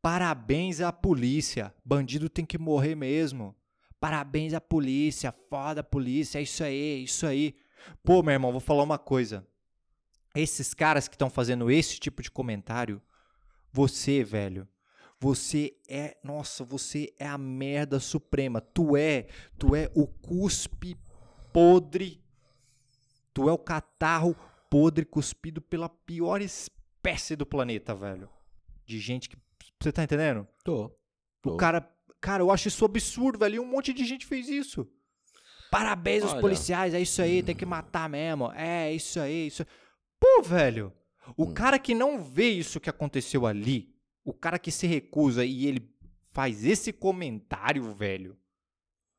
Parabéns 0.01 0.79
à 0.81 0.91
polícia, 0.91 1.73
bandido 1.83 2.29
tem 2.29 2.45
que 2.45 2.57
morrer 2.57 2.95
mesmo. 2.95 3.55
Parabéns 3.99 4.53
à 4.53 4.61
polícia, 4.61 5.33
foda 5.49 5.81
a 5.81 5.83
polícia, 5.83 6.39
é 6.39 6.43
isso 6.43 6.63
aí, 6.63 6.79
é 6.79 6.97
isso 6.97 7.25
aí. 7.25 7.55
Pô, 8.03 8.21
meu 8.21 8.33
irmão, 8.33 8.51
vou 8.51 8.61
falar 8.61 8.83
uma 8.83 8.99
coisa. 8.99 9.45
Esses 10.39 10.73
caras 10.73 11.07
que 11.07 11.15
estão 11.15 11.29
fazendo 11.29 11.69
esse 11.71 11.99
tipo 11.99 12.21
de 12.21 12.29
comentário, 12.29 13.01
você, 13.71 14.23
velho, 14.23 14.67
você 15.19 15.75
é, 15.89 16.17
nossa, 16.23 16.63
você 16.63 17.13
é 17.17 17.27
a 17.27 17.37
merda 17.37 17.99
suprema. 17.99 18.61
Tu 18.61 18.95
é, 18.95 19.27
tu 19.57 19.75
é 19.75 19.89
o 19.95 20.07
cuspe 20.07 20.95
podre. 21.51 22.21
Tu 23.33 23.49
é 23.49 23.51
o 23.51 23.57
catarro 23.57 24.35
podre 24.69 25.05
cuspido 25.05 25.61
pela 25.61 25.89
pior 25.89 26.41
espécie 26.41 27.35
do 27.35 27.45
planeta, 27.45 27.95
velho. 27.95 28.29
De 28.85 28.99
gente 28.99 29.29
que 29.29 29.37
você 29.79 29.91
tá 29.91 30.03
entendendo? 30.03 30.47
Tô. 30.63 30.91
tô. 31.41 31.53
O 31.53 31.57
cara, 31.57 31.87
cara, 32.19 32.43
eu 32.43 32.51
acho 32.51 32.67
isso 32.67 32.85
absurdo, 32.85 33.39
velho. 33.39 33.55
E 33.55 33.59
um 33.59 33.65
monte 33.65 33.93
de 33.93 34.05
gente 34.05 34.25
fez 34.25 34.49
isso. 34.49 34.87
Parabéns 35.69 36.23
aos 36.23 36.33
Olha. 36.33 36.41
policiais, 36.41 36.93
é 36.93 37.01
isso 37.01 37.21
aí, 37.21 37.43
tem 37.43 37.55
que 37.55 37.65
matar 37.67 38.09
mesmo. 38.09 38.51
É, 38.53 38.93
isso 38.93 39.19
aí, 39.19 39.47
isso. 39.47 39.65
Pô, 40.19 40.41
velho, 40.43 40.93
o 41.35 41.43
Hum. 41.45 41.53
cara 41.53 41.77
que 41.79 41.93
não 41.93 42.23
vê 42.23 42.49
isso 42.49 42.79
que 42.79 42.89
aconteceu 42.89 43.45
ali, 43.45 43.93
o 44.23 44.33
cara 44.33 44.57
que 44.59 44.71
se 44.71 44.87
recusa 44.87 45.45
e 45.45 45.65
ele 45.67 45.89
faz 46.31 46.63
esse 46.65 46.91
comentário, 46.93 47.93
velho. 47.93 48.37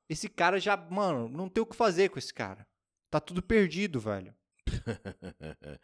Esse 0.09 0.29
cara 0.29 0.59
já, 0.59 0.77
mano, 0.77 1.29
não 1.29 1.49
tem 1.49 1.63
o 1.63 1.67
que 1.67 1.77
fazer 1.77 2.09
com 2.11 2.19
esse 2.19 2.33
cara. 2.33 2.67
Tá 3.11 3.21
tudo 3.21 3.43
perdido, 3.43 4.01
velho. 4.01 4.35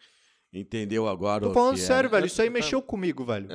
Entendeu 0.53 1.09
agora 1.09 1.43
Tô 1.45 1.51
o 1.51 1.55
falando 1.55 1.75
que 1.75 1.83
é, 1.83 1.85
sério, 1.87 2.09
né? 2.11 2.17
velho. 2.17 2.27
Isso 2.27 2.41
aí 2.41 2.49
Eu- 2.49 2.53
mexeu 2.53 2.81
comigo, 2.83 3.25
velho. 3.25 3.49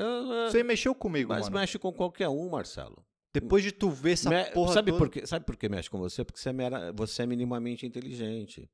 Isso 0.47 0.57
aí 0.57 0.63
mexeu 0.63 0.93
comigo, 0.93 1.29
Mas 1.29 1.43
mano. 1.47 1.59
mexe 1.59 1.79
com 1.79 1.93
qualquer 1.93 2.27
um, 2.27 2.49
Marcelo. 2.49 3.05
Depois 3.33 3.63
de 3.63 3.71
tu 3.71 3.89
ver 3.89 4.13
essa 4.13 4.29
Me- 4.29 4.45
porra 4.51 4.73
sabe, 4.73 4.91
toda... 4.91 4.97
por 5.05 5.09
quê? 5.09 5.25
sabe 5.25 5.45
por 5.45 5.55
que 5.55 5.69
mexe 5.69 5.89
com 5.89 5.99
você? 5.99 6.25
Porque 6.25 6.39
você 6.39 6.49
é, 6.49 6.53
mera- 6.53 6.91
você 6.91 7.21
é 7.21 7.25
minimamente 7.25 7.85
inteligente. 7.85 8.69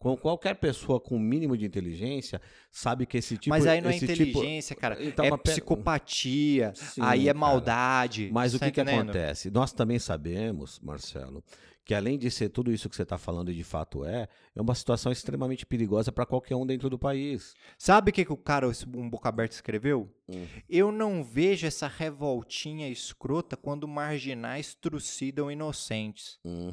Com 0.00 0.16
qualquer 0.16 0.54
pessoa 0.54 0.98
com 0.98 1.16
um 1.16 1.20
mínimo 1.20 1.54
de 1.58 1.66
inteligência 1.66 2.40
sabe 2.72 3.04
que 3.04 3.18
esse 3.18 3.36
tipo 3.36 3.50
Mas 3.50 3.66
aí 3.66 3.82
não 3.82 3.90
é 3.90 3.98
tipo- 3.98 4.10
inteligência, 4.10 4.74
cara. 4.74 4.96
Então, 5.04 5.26
é 5.26 5.30
pe- 5.32 5.50
psicopatia. 5.50 6.72
Sim, 6.74 7.02
aí 7.04 7.24
é 7.28 7.34
cara. 7.34 7.38
maldade. 7.38 8.30
Mas 8.32 8.54
o 8.54 8.58
que, 8.58 8.70
que 8.70 8.80
acontece? 8.80 9.50
Nós 9.50 9.74
também 9.74 9.98
sabemos, 9.98 10.80
Marcelo, 10.80 11.44
que 11.84 11.92
além 11.94 12.18
de 12.18 12.30
ser 12.30 12.48
tudo 12.48 12.72
isso 12.72 12.88
que 12.88 12.96
você 12.96 13.02
está 13.02 13.18
falando 13.18 13.50
e 13.50 13.54
de 13.54 13.62
fato 13.62 14.02
é, 14.02 14.26
é 14.56 14.60
uma 14.62 14.74
situação 14.74 15.12
extremamente 15.12 15.66
perigosa 15.66 16.10
para 16.10 16.24
qualquer 16.24 16.56
um 16.56 16.64
dentro 16.64 16.88
do 16.88 16.98
país. 16.98 17.52
Sabe 17.76 18.10
o 18.10 18.14
que, 18.14 18.24
que 18.24 18.32
o 18.32 18.38
cara, 18.38 18.70
um 18.96 19.10
boca 19.10 19.28
aberta, 19.28 19.54
escreveu? 19.54 20.10
Hum. 20.26 20.46
Eu 20.66 20.90
não 20.90 21.22
vejo 21.22 21.66
essa 21.66 21.86
revoltinha 21.86 22.88
escrota 22.88 23.54
quando 23.54 23.86
marginais 23.86 24.72
trucidam 24.74 25.50
inocentes. 25.50 26.38
Hum, 26.42 26.72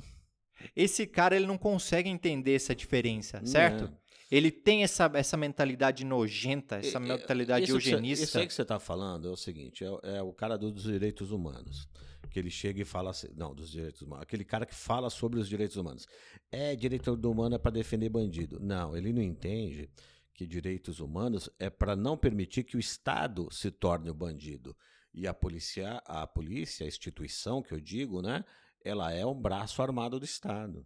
Esse 0.76 1.06
cara, 1.06 1.36
ele 1.36 1.46
não 1.46 1.58
consegue 1.58 2.10
entender 2.10 2.54
essa 2.56 2.76
diferença, 2.76 3.42
certo? 3.46 3.86
né? 3.86 3.98
Ele 4.30 4.52
tem 4.52 4.84
essa, 4.84 5.10
essa 5.14 5.38
mentalidade 5.38 6.04
nojenta, 6.04 6.78
essa 6.78 6.98
e- 6.98 7.02
mentalidade 7.02 7.64
isso 7.66 7.78
que 7.78 7.84
você- 7.84 7.94
eugenista. 7.94 8.26
Isso 8.26 8.38
aí 8.38 8.48
que 8.48 8.54
você 8.54 8.62
está 8.62 8.78
falando 8.80 9.28
é 9.28 9.32
o 9.32 9.38
seguinte: 9.38 9.86
é, 9.86 10.18
é 10.18 10.22
o 10.22 10.34
cara 10.34 10.58
dos 10.58 10.84
direitos 10.84 11.32
humanos. 11.32 11.88
Que 12.30 12.40
ele 12.40 12.50
chega 12.52 12.82
e 12.82 12.86
fala 12.86 13.12
assim. 13.12 13.30
Não, 13.38 13.56
dos 13.56 13.72
direitos 13.72 14.02
humanos. 14.02 14.24
Aquele 14.24 14.44
cara 14.44 14.66
que 14.66 14.76
fala 14.76 15.10
sobre 15.10 15.40
os 15.40 15.48
direitos 15.48 15.78
humanos. 15.78 16.06
É 16.52 16.76
direito 16.76 17.14
humano 17.14 17.56
é 17.56 17.58
para 17.58 17.72
defender 17.72 18.10
bandido. 18.10 18.60
Não, 18.60 18.98
ele 18.98 19.14
não 19.14 19.22
entende 19.22 19.90
que 20.34 20.46
direitos 20.46 21.00
humanos 21.00 21.50
é 21.58 21.70
para 21.70 21.96
não 21.96 22.18
permitir 22.18 22.64
que 22.66 22.76
o 22.76 22.80
Estado 22.80 23.48
se 23.50 23.72
torne 23.72 24.10
o 24.10 24.14
bandido. 24.14 24.76
E 25.14 25.26
a 25.26 25.34
polícia, 25.34 26.02
a 26.06 26.28
polícia, 26.28 26.86
a 26.86 26.88
instituição 26.88 27.64
que 27.64 27.74
eu 27.74 27.80
digo, 27.80 28.22
né? 28.22 28.44
Ela 28.84 29.12
é 29.12 29.26
um 29.26 29.34
braço 29.40 29.82
armado 29.82 30.20
do 30.20 30.26
Estado. 30.26 30.86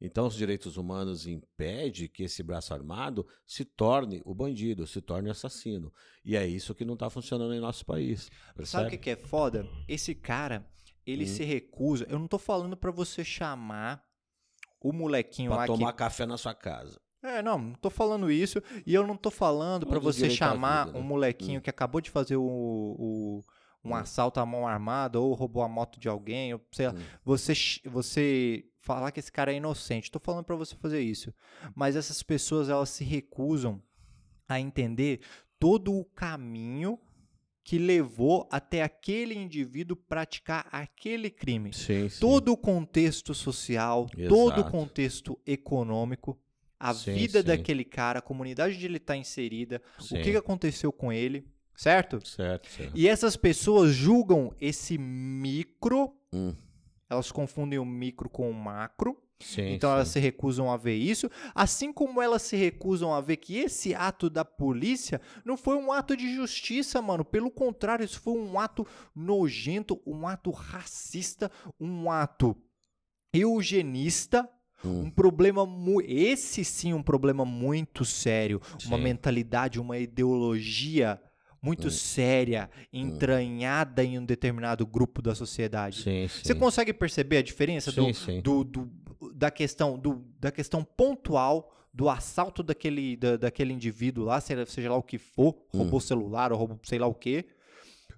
Então, 0.00 0.26
os 0.26 0.34
direitos 0.34 0.76
humanos 0.76 1.26
impede 1.26 2.08
que 2.08 2.24
esse 2.24 2.42
braço 2.42 2.74
armado 2.74 3.26
se 3.46 3.64
torne 3.64 4.20
o 4.24 4.34
bandido, 4.34 4.86
se 4.86 5.00
torne 5.00 5.28
o 5.28 5.32
assassino. 5.32 5.92
E 6.24 6.36
é 6.36 6.46
isso 6.46 6.74
que 6.74 6.84
não 6.84 6.94
está 6.94 7.08
funcionando 7.08 7.54
em 7.54 7.60
nosso 7.60 7.86
país. 7.86 8.30
Sabe 8.64 8.88
o 8.88 8.90
que, 8.90 8.98
percebe? 8.98 9.10
é 9.10 9.16
foda? 9.26 9.66
Esse 9.88 10.14
cara, 10.14 10.68
ele 11.06 11.24
Hum. 11.24 11.28
se 11.28 11.44
recusa. 11.44 12.04
Eu 12.10 12.18
não 12.18 12.26
tô 12.28 12.38
falando 12.38 12.76
pra 12.76 12.90
você 12.90 13.24
chamar 13.24 14.04
o 14.80 14.92
molequinho 14.92 15.50
Pra 15.50 15.58
lá 15.60 15.66
tomar 15.66 15.92
que. 15.92 15.98
café 15.98 16.26
na 16.26 16.36
sua 16.36 16.54
casa. 16.54 17.00
É, 17.22 17.40
não, 17.40 17.56
não 17.56 17.74
tô 17.74 17.88
falando 17.88 18.30
isso. 18.30 18.62
E 18.84 18.92
eu 18.92 19.06
não 19.06 19.16
tô 19.16 19.30
falando 19.30 19.86
do 19.86 20.00
você 20.00 20.28
chamar 20.28 20.86
vida, 20.86 20.98
um 20.98 21.02
né? 21.02 21.08
molequinho 21.08 21.58
Hum. 21.60 21.62
que 21.62 21.70
acabou 21.70 22.02
de 22.02 22.10
fazer 22.10 22.36
o, 22.36 22.42
o- 22.44 23.44
um 23.84 23.90
Hum. 23.90 23.94
assalto 23.94 24.40
à 24.40 24.46
mão 24.46 24.66
armada 24.66 25.20
ou 25.20 25.34
roubou 25.34 25.62
a 25.62 25.68
moto 25.68 25.98
de 26.00 26.08
alguém, 26.08 26.54
ou 26.54 26.60
sei 26.72 26.86
lá. 26.88 26.94
Você, 27.24 27.52
você 27.84 28.64
falar 28.80 29.10
que 29.12 29.20
esse 29.20 29.32
cara 29.32 29.52
é 29.52 29.56
inocente. 29.56 30.10
Tô 30.10 30.18
falando 30.18 30.44
pra 30.44 30.56
você 30.56 30.74
fazer 30.76 31.00
isso. 31.00 31.32
Mas 31.74 31.96
essas 31.96 32.22
pessoas, 32.22 32.68
elas 32.68 32.88
se 32.90 33.04
recusam 33.04 33.82
a 34.48 34.60
entender 34.60 35.20
todo 35.58 35.92
o 35.94 36.04
caminho 36.04 36.98
que 37.62 37.78
levou 37.78 38.46
até 38.52 38.82
aquele 38.82 39.34
indivíduo 39.34 39.96
praticar 39.96 40.68
aquele 40.70 41.30
crime. 41.30 41.72
Sim, 41.72 42.10
sim. 42.10 42.20
Todo 42.20 42.52
o 42.52 42.56
contexto 42.58 43.32
social, 43.34 44.06
todo 44.28 44.58
o 44.58 44.60
Exato. 44.60 44.70
contexto 44.70 45.38
econômico, 45.46 46.38
a 46.78 46.92
Sim, 46.92 47.14
vida 47.14 47.42
daquele 47.42 47.82
cara, 47.82 48.18
a 48.18 48.22
comunidade 48.22 48.74
onde 48.76 48.84
ele 48.84 48.98
está 48.98 49.16
inserida, 49.16 49.80
o 49.98 50.04
que 50.22 50.36
aconteceu 50.36 50.92
com 50.92 51.10
ele, 51.10 51.48
certo? 51.76 52.26
Certo, 52.26 52.68
certo. 52.68 52.92
E 52.94 53.08
essas 53.08 53.36
pessoas 53.36 53.92
julgam 53.94 54.52
esse 54.60 54.96
micro, 54.98 56.12
Hum. 56.32 56.54
elas 57.08 57.30
confundem 57.32 57.78
o 57.78 57.84
micro 57.84 58.28
com 58.28 58.50
o 58.50 58.54
macro, 58.54 59.16
Sim, 59.40 59.74
então 59.74 59.90
sim. 59.90 59.94
elas 59.94 60.08
se 60.08 60.20
recusam 60.20 60.70
a 60.70 60.76
ver 60.76 60.94
isso, 60.94 61.28
assim 61.54 61.92
como 61.92 62.22
elas 62.22 62.40
se 62.42 62.56
recusam 62.56 63.12
a 63.12 63.20
ver 63.20 63.36
que 63.36 63.56
esse 63.58 63.94
ato 63.94 64.30
da 64.30 64.44
polícia 64.44 65.20
não 65.44 65.56
foi 65.56 65.76
um 65.76 65.92
ato 65.92 66.16
de 66.16 66.34
justiça, 66.34 67.02
mano. 67.02 67.24
Pelo 67.24 67.50
contrário, 67.50 68.04
isso 68.04 68.20
foi 68.20 68.34
um 68.34 68.58
ato 68.58 68.86
nojento, 69.14 70.00
um 70.06 70.26
ato 70.26 70.50
racista, 70.50 71.50
um 71.78 72.10
ato 72.10 72.56
eugenista. 73.32 74.48
Hum. 74.84 75.04
Um 75.04 75.10
problema 75.10 75.64
mu 75.64 76.00
esse 76.02 76.62
sim 76.62 76.92
um 76.92 77.02
problema 77.02 77.44
muito 77.44 78.04
sério, 78.04 78.60
uma 78.86 78.98
Sim. 78.98 79.02
mentalidade, 79.02 79.80
uma 79.80 79.98
ideologia 79.98 81.18
muito 81.64 81.86
Hum. 81.88 81.90
séria, 81.90 82.68
entranhada 82.92 84.04
em 84.04 84.18
um 84.18 84.24
determinado 84.24 84.86
grupo 84.86 85.22
da 85.22 85.34
sociedade. 85.34 86.02
Sim, 86.02 86.28
sim. 86.28 86.40
Você 86.44 86.54
consegue 86.54 86.92
perceber 86.92 87.38
a 87.38 87.42
diferença 87.42 87.90
do, 87.90 88.04
Sim, 88.06 88.12
sim. 88.12 88.40
do, 88.42 88.62
do- 88.64 88.90
da 89.34 89.50
questão 89.50 89.98
do, 89.98 90.22
da 90.38 90.52
questão 90.52 90.84
pontual 90.84 91.70
do 91.92 92.08
assalto 92.10 92.62
daquele, 92.62 93.16
da- 93.16 93.36
daquele 93.36 93.72
indivíduo 93.72 94.24
lá, 94.24 94.40
seja, 94.40 94.90
lá 94.90 94.96
o 94.96 95.02
que 95.02 95.16
for, 95.16 95.54
Hum. 95.72 95.78
roubou 95.78 96.00
celular 96.00 96.52
ou 96.52 96.58
roubou 96.58 96.78
sei 96.82 96.98
lá 96.98 97.06
o 97.06 97.14
quê, 97.14 97.46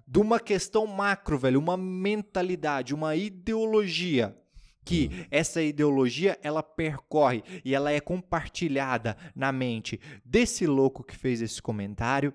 de 0.05 0.19
uma 0.19 0.39
questão 0.39 0.85
macro, 0.87 1.37
velho, 1.37 1.59
uma 1.59 1.77
mentalidade, 1.77 2.93
uma 2.93 3.15
ideologia 3.15 4.35
que 4.83 5.09
Hum. 5.11 5.25
essa 5.29 5.61
ideologia 5.61 6.37
ela 6.41 6.63
percorre 6.63 7.43
e 7.63 7.75
ela 7.75 7.91
é 7.91 7.99
compartilhada 7.99 9.15
na 9.35 9.51
mente 9.51 9.99
desse 10.25 10.65
louco 10.65 11.03
que 11.03 11.15
fez 11.15 11.41
esse 11.41 11.61
comentário, 11.61 12.33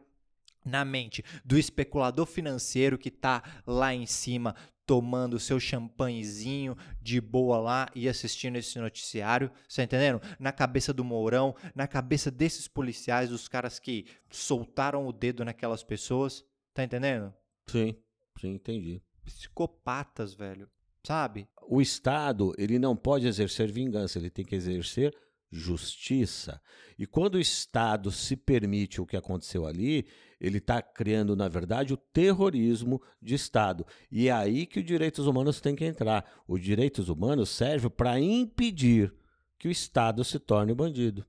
na 0.65 0.85
mente 0.85 1.25
do 1.45 1.59
especulador 1.59 2.27
financeiro 2.27 2.99
que 2.99 3.11
tá 3.11 3.43
lá 3.67 3.95
em 3.95 4.07
cima 4.07 4.55
tomando 4.87 5.39
seu 5.39 5.61
champanhezinho 5.61 6.77
de 7.01 7.21
boa 7.21 7.59
lá 7.59 7.89
e 7.95 8.09
assistindo 8.09 8.57
esse 8.57 8.79
noticiário, 8.79 9.51
você 9.69 9.77
tá 9.77 9.85
entendendo? 9.85 10.21
Na 10.39 10.53
cabeça 10.53 10.93
do 10.93 11.05
Mourão, 11.05 11.55
na 11.75 11.87
cabeça 11.87 12.31
desses 12.31 12.67
policiais, 12.69 13.31
dos 13.31 13.49
caras 13.49 13.79
que 13.79 14.07
soltaram 14.31 15.07
o 15.07 15.13
dedo 15.13 15.45
naquelas 15.45 15.83
pessoas, 15.83 16.45
tá 16.75 16.83
entendendo? 16.83 17.33
Sim, 17.67 17.97
sim, 18.41 18.55
entendi. 18.55 19.03
Psicopatas, 19.25 20.35
velho, 20.35 20.69
sabe? 21.07 21.49
O 21.69 21.81
Estado, 21.81 22.53
ele 22.59 22.79
não 22.79 22.97
pode 22.97 23.27
exercer 23.27 23.71
vingança, 23.71 24.19
ele 24.19 24.31
tem 24.31 24.45
que 24.45 24.57
exercer 24.57 25.17
justiça. 25.53 26.61
E 26.99 27.07
quando 27.07 27.35
o 27.35 27.41
Estado 27.41 28.11
se 28.11 28.35
permite 28.35 29.01
o 29.01 29.07
que 29.07 29.17
aconteceu 29.17 29.67
ali, 29.67 30.07
ele 30.41 30.59
está 30.59 30.81
criando, 30.81 31.37
na 31.37 31.47
verdade, 31.47 31.93
o 31.93 31.97
terrorismo 31.97 33.01
de 33.21 33.35
Estado. 33.35 33.87
E 34.11 34.29
é 34.29 34.33
aí 34.33 34.65
que 34.65 34.81
os 34.81 34.87
direitos 34.87 35.27
humanos 35.27 35.61
têm 35.61 35.77
que 35.77 35.85
entrar. 35.85 36.25
Os 36.49 36.61
direitos 36.61 37.09
humanos 37.09 37.51
servem 37.51 37.91
para 37.91 38.19
impedir 38.19 39.13
que 39.59 39.69
o 39.69 39.71
Estado 39.71 40.25
se 40.25 40.39
torne 40.39 40.75
bandido. 40.75 41.25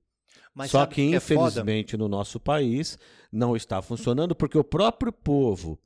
Mas 0.55 0.71
Só 0.71 0.85
que, 0.85 1.09
o 1.09 1.15
é 1.15 1.19
foda? 1.19 1.49
infelizmente, 1.49 1.97
no 1.97 2.07
nosso 2.07 2.39
país 2.39 2.97
não 3.31 3.55
está 3.55 3.81
funcionando 3.81 4.35
porque 4.35 4.57
o 4.57 4.63
próprio 4.63 5.11
povo 5.11 5.79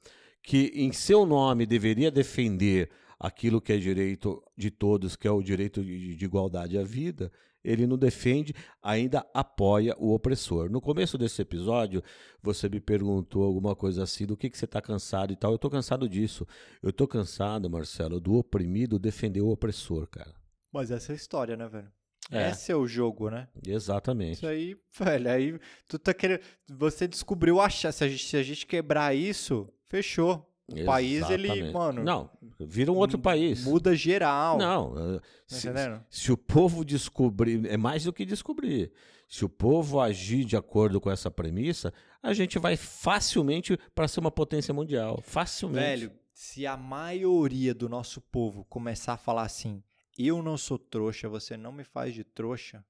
que 0.43 0.71
em 0.75 0.91
seu 0.91 1.25
nome 1.25 1.65
deveria 1.65 2.11
defender 2.11 2.89
aquilo 3.19 3.59
que 3.59 3.73
é 3.73 3.77
direito 3.77 4.41
de 4.55 4.69
todos, 4.69 5.15
que 5.15 5.27
é 5.27 5.31
o 5.31 5.41
direito 5.41 5.83
de, 5.83 6.15
de 6.15 6.25
igualdade 6.25 6.77
à 6.77 6.83
vida, 6.83 7.31
ele 7.63 7.85
não 7.85 7.97
defende, 7.97 8.53
ainda 8.81 9.25
apoia 9.33 9.95
o 9.97 10.13
opressor. 10.13 10.69
No 10.69 10.79
começo 10.79 11.17
desse 11.17 11.41
episódio, 11.41 12.03
você 12.41 12.69
me 12.69 12.79
perguntou 12.79 13.43
alguma 13.43 13.75
coisa 13.75 14.03
assim, 14.03 14.25
do 14.25 14.37
que, 14.37 14.49
que 14.49 14.57
você 14.57 14.65
está 14.65 14.81
cansado 14.81 15.33
e 15.33 15.35
tal. 15.35 15.51
Eu 15.51 15.55
estou 15.55 15.69
cansado 15.69 16.07
disso. 16.07 16.47
Eu 16.81 16.91
estou 16.91 17.07
cansado, 17.07 17.69
Marcelo, 17.69 18.19
do 18.19 18.35
oprimido 18.35 18.99
defender 18.99 19.41
o 19.41 19.49
opressor, 19.49 20.07
cara. 20.07 20.33
Mas 20.71 20.91
essa 20.91 21.11
é 21.11 21.13
a 21.13 21.15
história, 21.15 21.57
né, 21.57 21.67
velho? 21.67 21.91
É. 22.31 22.49
Esse 22.49 22.71
é 22.71 22.75
o 22.75 22.87
jogo, 22.87 23.29
né? 23.29 23.47
Exatamente. 23.65 24.37
Isso 24.37 24.47
aí, 24.47 24.77
velho, 24.99 25.29
aí 25.29 25.59
tu 25.87 25.97
tá 25.97 26.13
querendo. 26.13 26.41
Você 26.69 27.07
descobriu. 27.07 27.57
Se 27.69 27.87
a 27.87 27.91
gente, 28.07 28.25
se 28.25 28.37
a 28.37 28.43
gente 28.43 28.65
quebrar 28.65 29.15
isso, 29.15 29.69
fechou. 29.87 30.45
O 30.69 30.83
país, 30.83 31.29
ele, 31.29 31.71
mano. 31.71 32.03
Não, 32.03 32.29
vira 32.59 32.91
um 32.91 32.95
outro 32.97 33.17
país. 33.17 33.63
Muda 33.63 33.95
geral. 33.95 34.57
Não, 34.57 35.15
eh, 35.15 35.19
Tá 35.19 35.25
se, 35.47 35.69
entendendo? 35.69 36.05
se 36.09 36.31
o 36.31 36.37
povo 36.37 36.83
descobrir, 36.83 37.65
é 37.67 37.77
mais 37.77 38.03
do 38.03 38.11
que 38.11 38.25
descobrir. 38.25 38.91
Se 39.29 39.45
o 39.45 39.49
povo 39.49 39.99
agir 40.01 40.43
de 40.43 40.57
acordo 40.57 40.99
com 40.99 41.09
essa 41.09 41.31
premissa, 41.31 41.93
a 42.21 42.33
gente 42.33 42.59
vai 42.59 42.75
facilmente 42.75 43.77
para 43.95 44.07
ser 44.09 44.19
uma 44.19 44.31
potência 44.31 44.73
mundial. 44.73 45.21
Facilmente. 45.21 45.85
Velho, 45.85 46.11
se 46.33 46.67
a 46.67 46.75
maioria 46.75 47.73
do 47.73 47.87
nosso 47.87 48.19
povo 48.19 48.65
começar 48.65 49.13
a 49.13 49.17
falar 49.17 49.43
assim, 49.43 49.81
eu 50.17 50.41
não 50.43 50.57
sou 50.57 50.77
trouxa, 50.77 51.29
você 51.29 51.55
não 51.55 51.71
me 51.71 51.83
faz 51.85 52.13
de 52.13 52.23
trouxa. 52.25 52.83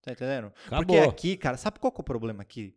Tá 0.00 0.12
entendendo? 0.12 0.50
Porque 0.52 0.74
Acabou. 0.74 1.10
aqui, 1.10 1.36
cara, 1.36 1.58
sabe 1.58 1.78
qual 1.78 1.92
que 1.92 2.00
é 2.00 2.02
o 2.02 2.04
problema 2.04 2.40
aqui? 2.42 2.74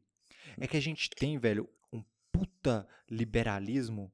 É 0.59 0.67
que 0.67 0.75
a 0.75 0.81
gente 0.81 1.09
tem, 1.09 1.37
velho, 1.37 1.69
um 1.91 2.03
puta 2.31 2.85
liberalismo 3.09 4.11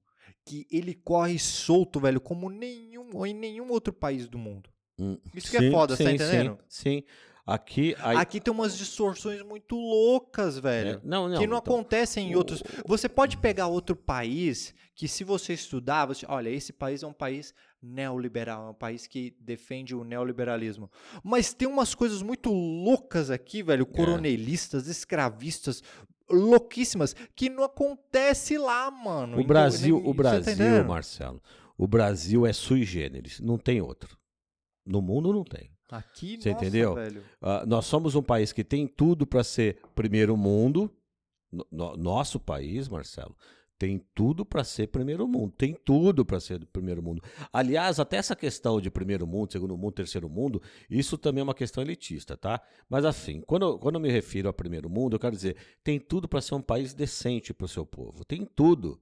que 0.49 0.67
ele 0.71 0.93
corre 0.93 1.37
solto, 1.37 1.99
velho, 1.99 2.19
como 2.19 2.49
nenhum 2.49 3.09
ou 3.13 3.25
em 3.25 3.33
nenhum 3.33 3.69
outro 3.69 3.93
país 3.93 4.27
do 4.27 4.37
mundo. 4.37 4.69
Hum, 4.97 5.17
Isso 5.33 5.49
que 5.51 5.57
é 5.57 5.71
foda, 5.71 5.95
sim, 5.95 6.03
tá 6.03 6.11
entendendo? 6.11 6.57
Sim, 6.67 6.89
sim. 6.99 7.03
Aqui, 7.45 7.95
aí- 7.99 8.17
Aqui 8.17 8.39
tem 8.39 8.53
umas 8.53 8.77
distorções 8.77 9.41
muito 9.41 9.75
loucas, 9.75 10.59
velho. 10.59 10.97
é, 10.97 11.01
não, 11.03 11.27
não. 11.27 11.39
que 11.39 11.47
não 11.47 11.57
então, 11.57 11.73
acontecem 11.75 12.31
em 12.31 12.35
outros. 12.35 12.61
Você 12.85 13.09
pode 13.09 13.37
pegar 13.37 13.65
outro 13.67 13.95
país 13.95 14.73
que, 14.93 15.07
se 15.07 15.23
você 15.23 15.53
estudar, 15.53 16.05
você, 16.05 16.25
olha, 16.29 16.49
esse 16.49 16.71
país 16.71 17.01
é 17.01 17.07
um 17.07 17.13
país 17.13 17.53
neoliberal, 17.81 18.67
é 18.67 18.69
um 18.69 18.73
país 18.75 19.07
que 19.07 19.33
defende 19.39 19.95
o 19.95 20.03
neoliberalismo. 20.03 20.91
Mas 21.23 21.51
tem 21.53 21.67
umas 21.67 21.95
coisas 21.95 22.21
muito 22.21 22.51
loucas 22.51 23.31
aqui, 23.31 23.63
velho, 23.63 23.87
É. 23.91 23.95
coronelistas, 23.95 24.87
escravistas, 24.87 25.81
louquíssimas, 26.29 27.15
que 27.35 27.49
não 27.49 27.63
acontece 27.63 28.57
lá, 28.57 28.89
mano. 28.91 29.33
O 29.37 29.39
Então, 29.39 29.47
Brasil, 29.47 29.95
nem- 29.97 30.05
o 30.09 30.13
tá 30.13 30.17
Brasil? 30.17 30.83
Marcelo, 30.85 31.41
o 31.77 31.87
Brasil 31.87 32.45
é 32.45 32.53
sui 32.53 32.83
generis, 32.83 33.39
não 33.39 33.57
tem 33.57 33.81
outro. 33.81 34.17
No 34.85 35.01
mundo 35.01 35.31
não 35.33 35.43
tem. 35.43 35.71
Aqui, 35.91 36.39
Você 36.39 36.51
nossa, 36.51 36.65
entendeu? 36.65 36.93
velho. 36.95 37.23
Ah, 37.41 37.65
nós 37.65 37.85
somos 37.85 38.13
um 38.15 38.21
país 38.21 38.51
que 38.53 38.63
tem 38.63 38.87
tudo 38.87 39.25
para 39.25 39.43
ser 39.43 39.81
primeiro 39.95 40.37
mundo. 40.37 40.91
No- 41.51 41.65
no- 41.71 41.97
nosso 41.97 42.39
país, 42.39 42.87
Marcelo, 42.87 43.35
tem 43.79 43.97
tudo 44.13 44.45
para 44.45 44.61
ser 44.65 44.87
primeiro 44.87 45.25
mundo. 45.25 45.53
Tem 45.57 45.73
tudo 45.73 46.25
para 46.25 46.37
ser 46.41 46.59
do 46.59 46.67
primeiro 46.67 47.01
mundo. 47.01 47.23
Aliás, 47.51 47.97
até 47.97 48.17
essa 48.17 48.35
questão 48.35 48.81
de 48.81 48.91
primeiro 48.91 49.25
mundo, 49.25 49.53
segundo 49.53 49.77
mundo, 49.77 49.93
terceiro 49.93 50.29
mundo, 50.29 50.61
isso 50.89 51.17
também 51.17 51.39
é 51.39 51.43
uma 51.45 51.55
questão 51.55 51.81
elitista, 51.81 52.35
tá? 52.35 52.61
Mas 52.89 53.05
assim, 53.05 53.39
quando, 53.41 53.79
quando 53.79 53.95
eu 53.95 54.01
me 54.01 54.11
refiro 54.11 54.49
a 54.49 54.53
primeiro 54.53 54.89
mundo, 54.89 55.15
eu 55.15 55.19
quero 55.19 55.33
dizer, 55.33 55.55
tem 55.81 55.97
tudo 55.97 56.27
para 56.27 56.41
ser 56.41 56.55
um 56.55 56.61
país 56.61 56.93
decente 56.93 57.53
para 57.53 57.63
o 57.63 57.69
seu 57.69 57.85
povo. 57.85 58.25
Tem 58.25 58.45
tudo. 58.45 59.01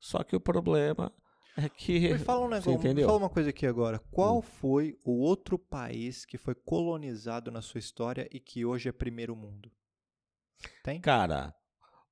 Só 0.00 0.24
que 0.24 0.34
o 0.34 0.40
problema 0.40 1.12
é 1.54 1.68
que. 1.68 2.14
Me 2.14 2.18
fala 2.18 2.46
um 2.46 2.48
Você 2.48 2.70
negócio, 2.70 2.94
me 2.94 3.04
fala 3.04 3.18
uma 3.18 3.30
coisa 3.30 3.50
aqui 3.50 3.66
agora. 3.66 3.98
Qual 4.10 4.38
Hum. 4.38 4.42
foi 4.42 4.98
o 5.04 5.18
outro 5.20 5.58
país 5.58 6.24
que 6.24 6.38
foi 6.38 6.54
colonizado 6.54 7.50
na 7.50 7.60
sua 7.60 7.78
história 7.78 8.26
e 8.32 8.40
que 8.40 8.64
hoje 8.64 8.88
é 8.88 8.92
primeiro 8.92 9.36
mundo? 9.36 9.70
Tem? 10.82 10.98
Cara, 10.98 11.54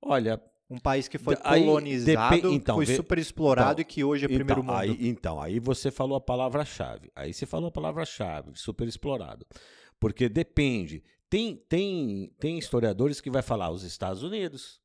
olha, 0.02 0.38
Um 0.73 0.79
país 0.79 1.07
que 1.07 1.18
foi 1.18 1.37
Aí, 1.45 1.64
colonizado, 1.64 2.51
então, 2.51 2.77
foi 2.77 2.87
super 2.87 3.18
explorado 3.18 3.73
então, 3.73 3.83
e 3.83 3.85
que 3.85 4.03
hoje 4.03 4.25
é 4.25 4.29
primeiro 4.29 4.62
então, 4.62 4.75
mundo. 4.75 4.81
Aí, 4.81 5.09
então, 5.09 5.41
aí 5.41 5.59
você 5.61 5.91
falou 5.91 6.16
a 6.16 6.20
palavra-chave. 6.20 7.11
Aí 7.14 7.35
você 7.35 7.45
falou 7.45 7.68
a 7.68 7.70
palavra-chave, 7.70 8.53
super 8.55 8.89
explorado. 8.89 9.47
Porque 10.01 10.29
depende. 10.31 11.03
Tem, 11.29 11.57
tem, 11.68 12.33
tem 12.41 12.59
historiadores 12.59 13.20
que 13.20 13.31
vai 13.31 13.43
falar 13.43 13.70
os 13.70 13.83
Estados 13.85 14.23
Unidos. 14.23 14.81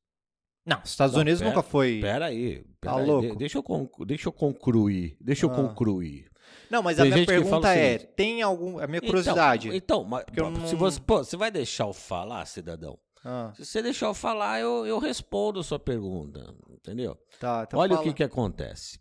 Não, 0.66 0.80
os 0.84 0.90
Estados 0.90 1.14
Não, 1.14 1.22
Unidos 1.22 1.40
pera- 1.40 1.50
nunca 1.50 1.62
foi. 1.62 1.98
Pera 2.00 2.26
aí. 2.26 2.58
Tá 2.80 2.90
pera 2.92 2.96
aí, 3.02 3.06
louco? 3.06 3.28
de- 3.30 3.36
deixa, 3.36 3.56
eu 3.58 3.62
conclu- 3.62 4.04
deixa 4.04 4.28
eu 4.28 4.32
concluir. 4.32 5.16
Deixa 5.18 5.46
eu 5.46 5.50
Ah. 5.50 5.54
concluir. 5.54 6.30
Não, 6.70 6.82
mas 6.82 6.98
a 6.98 7.02
Tem 7.04 7.12
minha 7.12 7.24
que 7.26 7.32
fala 7.32 7.42
pergunta 7.44 7.68
o 7.68 7.70
é: 7.70 7.98
tem 7.98 8.42
algum. 8.42 8.78
A 8.78 8.86
minha 8.86 9.00
curiosidade. 9.00 9.68
Então, 9.74 10.02
então 10.30 10.50
mas, 10.50 10.60
pô, 10.60 10.66
se 10.66 10.72
não- 10.74 10.78
você, 10.78 11.00
pô, 11.00 11.18
você 11.24 11.36
vai 11.38 11.50
deixar 11.50 11.84
eu 11.86 11.94
falar, 11.94 12.44
cidadão? 12.44 12.98
Ah, 13.30 13.52
Se 13.54 13.66
você 13.66 13.82
deixar 13.82 14.06
eu 14.06 14.14
falar, 14.14 14.58
eu, 14.58 14.86
eu 14.86 14.98
respondo 14.98 15.60
a 15.60 15.62
sua 15.62 15.78
pergunta. 15.78 16.54
Entendeu? 16.70 17.14
tá, 17.38 17.64
então 17.66 17.78
Olha 17.78 17.90
fala. 17.90 18.00
o 18.00 18.04
que, 18.04 18.16
que 18.16 18.22
acontece. 18.22 18.98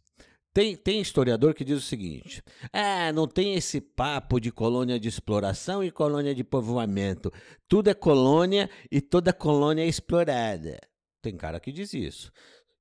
Tem, 0.54 0.76
tem 0.76 1.00
historiador 1.00 1.54
que 1.54 1.64
diz 1.64 1.78
o 1.78 1.86
seguinte: 1.86 2.44
ah, 2.74 3.14
não 3.14 3.26
tem 3.26 3.54
esse 3.54 3.80
papo 3.80 4.40
de 4.40 4.52
colônia 4.52 5.00
de 5.00 5.08
exploração 5.08 5.82
e 5.82 5.90
colônia 5.92 6.36
de 6.36 6.44
povoamento. 6.44 7.32
Tudo 7.70 7.90
é 7.90 7.94
colônia 7.94 8.70
e 8.92 9.00
toda 9.00 9.32
colônia 9.32 9.84
é 9.84 9.88
explorada. 9.88 10.78
Tem 11.22 11.38
cara 11.38 11.60
que 11.60 11.72
diz 11.72 11.94
isso. 11.94 12.30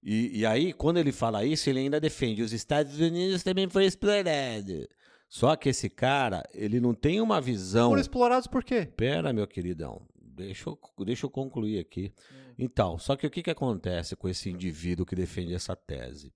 E, 0.02 0.40
e 0.40 0.46
aí, 0.46 0.72
quando 0.72 0.98
ele 0.98 1.12
fala 1.12 1.44
isso, 1.44 1.70
ele 1.70 1.78
ainda 1.78 2.00
defende: 2.00 2.42
os 2.42 2.52
Estados 2.52 2.98
Unidos 2.98 3.44
também 3.44 3.68
foi 3.68 3.84
explorado. 3.84 4.88
Só 5.28 5.54
que 5.54 5.68
esse 5.68 5.88
cara, 5.88 6.42
ele 6.54 6.80
não 6.80 6.94
tem 6.94 7.20
uma 7.20 7.40
visão. 7.40 7.90
Foram 7.90 8.00
explorados 8.00 8.48
por 8.48 8.64
quê? 8.64 8.86
Pera, 8.96 9.32
meu 9.32 9.46
queridão, 9.46 10.00
deixa 10.36 10.68
eu, 10.68 10.78
deixa 11.04 11.26
eu 11.26 11.30
concluir 11.30 11.78
aqui. 11.78 12.12
Então, 12.58 12.98
só 12.98 13.16
que 13.16 13.26
o 13.26 13.30
que, 13.30 13.42
que 13.42 13.50
acontece 13.50 14.14
com 14.14 14.28
esse 14.28 14.50
indivíduo 14.50 15.06
que 15.06 15.16
defende 15.16 15.54
essa 15.54 15.74
tese? 15.74 16.32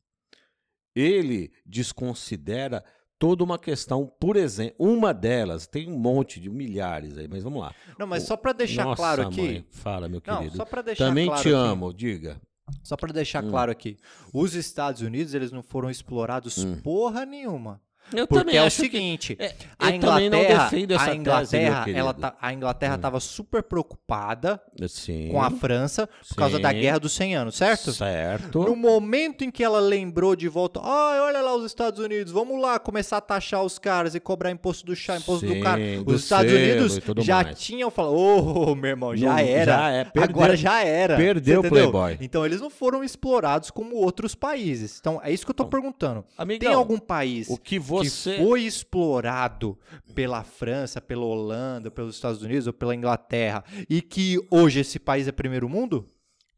Ele 0.95 1.53
desconsidera 1.65 2.85
toda 3.19 3.45
uma 3.45 3.59
questão, 3.59 4.07
por 4.19 4.37
exemplo, 4.37 4.75
uma 4.79 5.13
delas, 5.13 5.67
tem 5.67 5.89
um 5.93 5.99
monte 5.99 6.41
de 6.41 6.49
milhares 6.51 7.17
aí, 7.19 7.29
mas 7.29 7.43
vamos 7.45 7.61
lá. 7.61 7.75
Não, 7.99 8.07
mas 8.07 8.23
só 8.25 8.37
pra 8.37 8.53
deixar 8.53 8.85
Nossa, 8.85 8.97
claro 8.97 9.29
aqui. 9.29 9.41
mãe, 9.43 9.67
fala, 9.71 10.09
meu 10.09 10.23
Não, 10.27 10.39
querido. 10.39 10.57
só 10.57 10.65
deixar 10.83 11.07
Também 11.09 11.27
claro 11.27 11.43
te 11.43 11.49
aqui. 11.49 11.55
amo, 11.57 11.93
diga. 11.93 12.41
Só 12.83 12.97
pra 12.97 13.13
deixar 13.13 13.45
Hum. 13.45 13.51
claro 13.51 13.71
aqui. 13.71 13.99
Os 14.33 14.55
Estados 14.55 15.03
Unidos, 15.03 15.35
eles 15.35 15.53
não 15.53 15.63
foram 15.63 15.91
explorados 15.91 16.57
Hum. 16.59 16.81
porra 16.81 17.27
nenhuma. 17.27 17.81
Eu 18.15 18.27
Porque 18.27 18.45
também 18.45 18.57
é 18.57 18.63
o 18.63 18.67
acho 18.67 18.77
que 18.77 18.83
seguinte, 18.83 19.37
É, 19.39 19.55
a 19.79 19.91
eu 19.93 20.01
também 20.01 20.29
não 20.31 20.39
Inglaterra, 20.39 20.65
defendo 20.65 20.91
essa 20.93 21.03
a 21.03 21.07
tese, 21.07 21.19
Inglaterra, 21.21 21.81
querido. 21.85 21.99
ela 21.99 22.15
tá, 22.15 22.35
a 22.41 22.53
Inglaterra 22.53 22.93
Hum. 22.93 22.97
estava 22.97 23.21
super 23.21 23.63
preocupada 23.63 24.61
Sim, 24.89 25.29
com 25.31 25.43
a 25.43 25.51
França 25.51 26.09
por 26.29 26.35
causa 26.37 26.59
da 26.59 26.71
sim. 26.71 26.81
Guerra 26.81 26.99
dos 26.99 27.13
100 27.13 27.37
anos, 27.37 27.57
certo? 27.57 27.93
Certo. 27.93 28.61
No 28.65 28.75
momento 28.77 29.45
em 29.45 29.51
que 29.51 29.63
ela 29.63 29.81
lembrou 29.81 30.35
de 30.35 30.49
volta, 30.49 30.81
ai, 30.83 31.21
olha 31.21 31.41
lá 31.41 31.55
os 31.55 31.65
Estados 31.65 32.01
Unidos, 32.01 32.33
vamos 32.33 32.61
lá 32.61 32.79
começar 32.79 33.19
a 33.19 33.21
taxar 33.21 33.63
os 33.63 33.79
caras 33.79 34.15
e 34.15 34.21
cobrar 34.21 34.51
imposto 34.51 34.85
do 34.87 34.97
chá, 34.97 35.17
imposto 35.17 35.47
do 35.47 35.53
Sim, 35.55 35.61
cara. 35.61 35.81
do 36.03 36.11
Os 36.15 36.23
Estados 36.23 36.51
selo 36.51 36.65
Unidos 36.65 37.25
já 37.25 37.43
mais. 37.45 37.59
tinham 37.61 37.91
falado, 37.91 38.15
ô, 38.17 38.75
meu 38.75 38.91
irmão, 38.91 39.17
já 39.17 39.31
Não, 39.31 39.39
era. 39.39 39.65
já 39.73 39.91
é, 39.91 40.05
perdeu- 40.05 40.23
Agora 40.23 40.57
já 40.57 40.83
era. 40.85 41.17
perdeu 41.17 41.61
o 41.61 41.67
entendeu? 41.67 41.91
Playboy. 41.91 42.19
Então 42.21 42.45
eles 42.45 42.61
não 42.61 42.71
foram 42.71 43.05
explorados 43.05 43.71
como 43.71 43.95
outros 43.97 44.35
países. 44.35 44.99
Então 45.01 45.21
é 45.23 45.31
isso 45.33 45.45
que 45.45 45.51
eu 45.51 45.55
tô 45.55 45.63
Então, 45.65 45.71
perguntando. 45.71 46.25
Amigão, 46.37 46.69
Tem 46.71 46.77
algum 46.77 46.99
país 46.99 47.49
o 47.49 47.57
que 47.57 47.79
você... 47.79 48.00
que 48.03 48.39
foi 48.39 48.63
explorado 48.63 49.79
pela 50.15 50.43
França, 50.43 51.01
pela 51.01 51.25
Holanda, 51.25 51.91
pelos 51.91 52.15
Estados 52.15 52.43
Unidos 52.43 52.67
ou 52.67 52.73
pela 52.73 52.95
Inglaterra 52.95 53.65
e 53.89 54.01
que 54.03 54.39
hoje 54.51 54.81
esse 54.81 54.99
país 54.99 55.27
é 55.29 55.33
primeiro 55.33 55.69
mundo? 55.69 56.07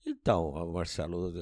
Então, 0.07 0.53
Marcelo, 0.73 1.33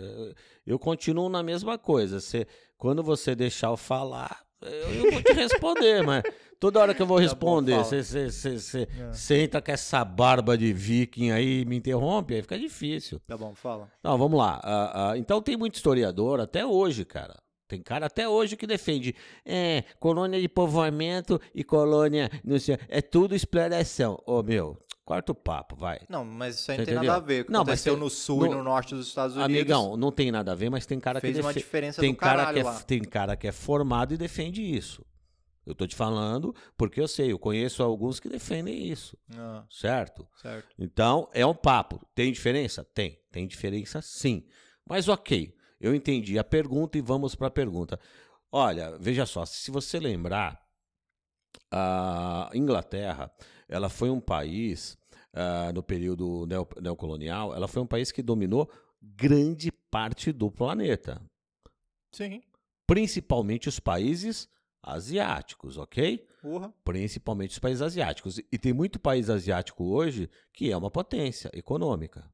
eu 0.67 0.79
continuo 0.79 1.29
na 1.29 1.43
mesma 1.43 1.79
coisa. 1.79 2.21
Você, 2.21 2.47
quando 2.77 3.03
você 3.03 3.35
deixar 3.35 3.69
eu 3.69 3.77
falar, 3.77 4.43
eu, 4.61 4.71
eu 5.07 5.11
vou 5.13 5.23
te 5.23 5.33
responder, 5.33 6.03
mas 6.05 6.23
toda 6.59 6.79
hora 6.79 6.95
que 6.95 7.01
eu 7.01 7.07
vou 7.07 7.17
Tá 7.17 7.23
responder, 7.23 7.77
você 7.79 8.03
você- 8.03 8.31
você- 8.31 8.59
você- 8.59 8.89
É. 8.99 9.13
você 9.13 9.43
entra 9.45 9.63
com 9.63 9.73
essa 9.73 10.05
barba 10.05 10.59
de 10.59 10.75
viking 10.75 11.31
aí 11.31 11.63
e 11.63 11.65
me 11.65 11.77
interrompe, 11.77 12.35
aí 12.35 12.43
fica 12.43 12.59
difícil. 12.59 13.19
Tá 13.27 13.35
bom, 13.35 13.55
fala. 13.55 13.91
Não, 14.05 14.19
vamos 14.19 14.39
lá. 14.39 14.61
Ah, 14.63 15.11
ah, 15.13 15.19
então 15.19 15.41
tem 15.41 15.57
muito 15.57 15.77
historiador 15.77 16.39
até 16.39 16.65
hoje, 16.67 17.07
cara. 17.07 17.35
Tem 17.71 17.81
cara 17.81 18.07
até 18.07 18.29
hoje 18.29 18.57
que 18.57 18.67
defende 18.67 19.15
é, 19.47 19.85
colônia 20.01 20.41
de 20.41 20.49
povoamento 20.49 21.41
e 21.55 21.63
colônia, 21.63 22.29
não 22.45 22.59
sei, 22.59 22.77
é 22.89 23.01
tudo 23.01 23.33
exploração. 23.33 24.21
Ô, 24.27 24.43
meu, 24.43 24.77
corta 25.05 25.31
o 25.31 25.35
papo, 25.37 25.77
vai. 25.77 26.01
Não, 26.09 26.25
mas 26.25 26.57
isso 26.59 26.73
aí 26.73 26.79
não 26.79 26.85
tem 26.85 26.95
entendeu? 26.95 27.13
nada 27.13 27.23
a 27.25 27.27
ver. 27.27 27.45
Não, 27.49 27.61
mas 27.61 27.69
aconteceu 27.69 27.93
tem- 27.95 28.03
no 28.03 28.11
sul 28.11 28.47
e 28.47 28.49
no- 28.49 28.57
no 28.57 28.65
norte 28.65 28.93
dos 28.93 29.07
Estados 29.07 29.37
Unidos. 29.37 29.55
Amigão, 29.57 29.97
não 29.97 30.11
tem 30.11 30.33
nada 30.33 30.51
a 30.51 30.55
ver, 30.57 30.69
mas 30.69 30.85
tem 30.85 30.99
cara 30.99 31.21
fez 31.21 31.33
que 31.37 31.41
uma 31.41 31.53
defe- 31.53 31.65
diferença 31.65 32.01
tem 32.01 32.11
do 32.11 32.17
cara 32.19 32.53
que 32.53 32.59
é, 32.59 32.63
lá. 32.65 32.81
tem 32.81 33.01
cara 33.05 33.37
que 33.37 33.47
é 33.47 33.53
formado 33.53 34.13
e 34.15 34.17
defende 34.17 34.61
isso. 34.61 35.07
Eu 35.65 35.73
tô 35.73 35.87
te 35.87 35.95
falando 35.95 36.53
porque 36.77 37.01
eu 37.01 37.07
sei, 37.07 37.31
eu 37.31 37.39
conheço 37.39 37.85
alguns 37.85 38.19
que 38.19 38.29
defendem 38.29 38.89
isso, 38.91 39.17
Ah, 39.37 39.63
certo? 39.71 40.27
certo. 40.43 40.67
Então, 40.77 41.29
é 41.33 41.47
um 41.47 41.55
papo. 41.55 42.05
Tem 42.17 42.33
diferença? 42.33 42.83
Tem. 42.83 43.17
Tem 43.31 43.47
diferença 43.47 44.03
sim. 44.03 44.45
Mas 44.85 45.07
ok. 45.07 45.55
Eu 45.81 45.95
entendi 45.95 46.39
a 46.39 46.45
pergunta 46.45 46.99
e 46.99 47.01
vamos 47.01 47.35
para 47.35 47.47
a 47.47 47.51
pergunta. 47.51 47.99
Olha, 48.53 48.99
veja 48.99 49.25
só, 49.25 49.47
se 49.47 49.71
você 49.71 49.99
lembrar, 49.99 50.61
a 51.71 52.51
Inglaterra, 52.53 53.33
ela 53.69 53.89
foi 53.89 54.11
um 54.11 54.21
país 54.21 54.99
uh, 55.33 55.73
no 55.73 55.83
período 55.83 56.47
neo, 56.47 56.69
neocolonial, 56.81 57.55
ela 57.55 57.69
foi 57.69 57.81
um 57.81 57.87
país 57.87 58.13
que 58.13 58.23
dominou 58.23 58.71
grande 59.01 59.73
parte 59.73 60.33
do 60.33 60.51
planeta. 60.51 61.23
Sim. 62.13 62.43
Principalmente 62.87 63.69
os 63.69 63.81
países 63.81 64.49
asiáticos, 64.83 65.79
ok? 65.79 66.27
Uhum. 66.43 66.73
Principalmente 66.85 67.53
os 67.53 67.59
países 67.59 67.83
asiáticos. 67.83 68.39
E 68.39 68.59
tem 68.59 68.73
muito 68.73 68.99
país 68.99 69.31
asiático 69.31 69.85
hoje 69.85 70.29
que 70.53 70.71
é 70.71 70.77
uma 70.77 70.91
potência 70.91 71.51
econômica 71.55 72.29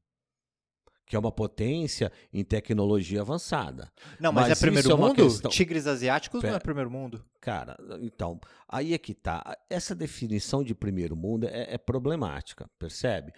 que 1.07 1.15
é 1.15 1.19
uma 1.19 1.31
potência 1.31 2.11
em 2.33 2.43
tecnologia 2.43 3.21
avançada. 3.21 3.89
Não, 4.19 4.31
mas, 4.33 4.49
mas 4.49 4.57
é 4.57 4.61
primeiro 4.61 4.91
é 4.91 4.95
mundo? 4.95 5.15
Questão... 5.15 5.49
Tigres 5.49 5.87
asiáticos 5.87 6.41
Pera, 6.41 6.51
não 6.51 6.57
é 6.57 6.59
primeiro 6.59 6.91
mundo. 6.91 7.23
Cara, 7.39 7.77
então, 8.01 8.39
aí 8.67 8.93
é 8.93 8.97
que 8.97 9.13
tá. 9.13 9.57
Essa 9.69 9.95
definição 9.95 10.63
de 10.63 10.75
primeiro 10.75 11.15
mundo 11.15 11.47
é, 11.47 11.75
é 11.75 11.77
problemática, 11.77 12.69
percebe? 12.77 13.31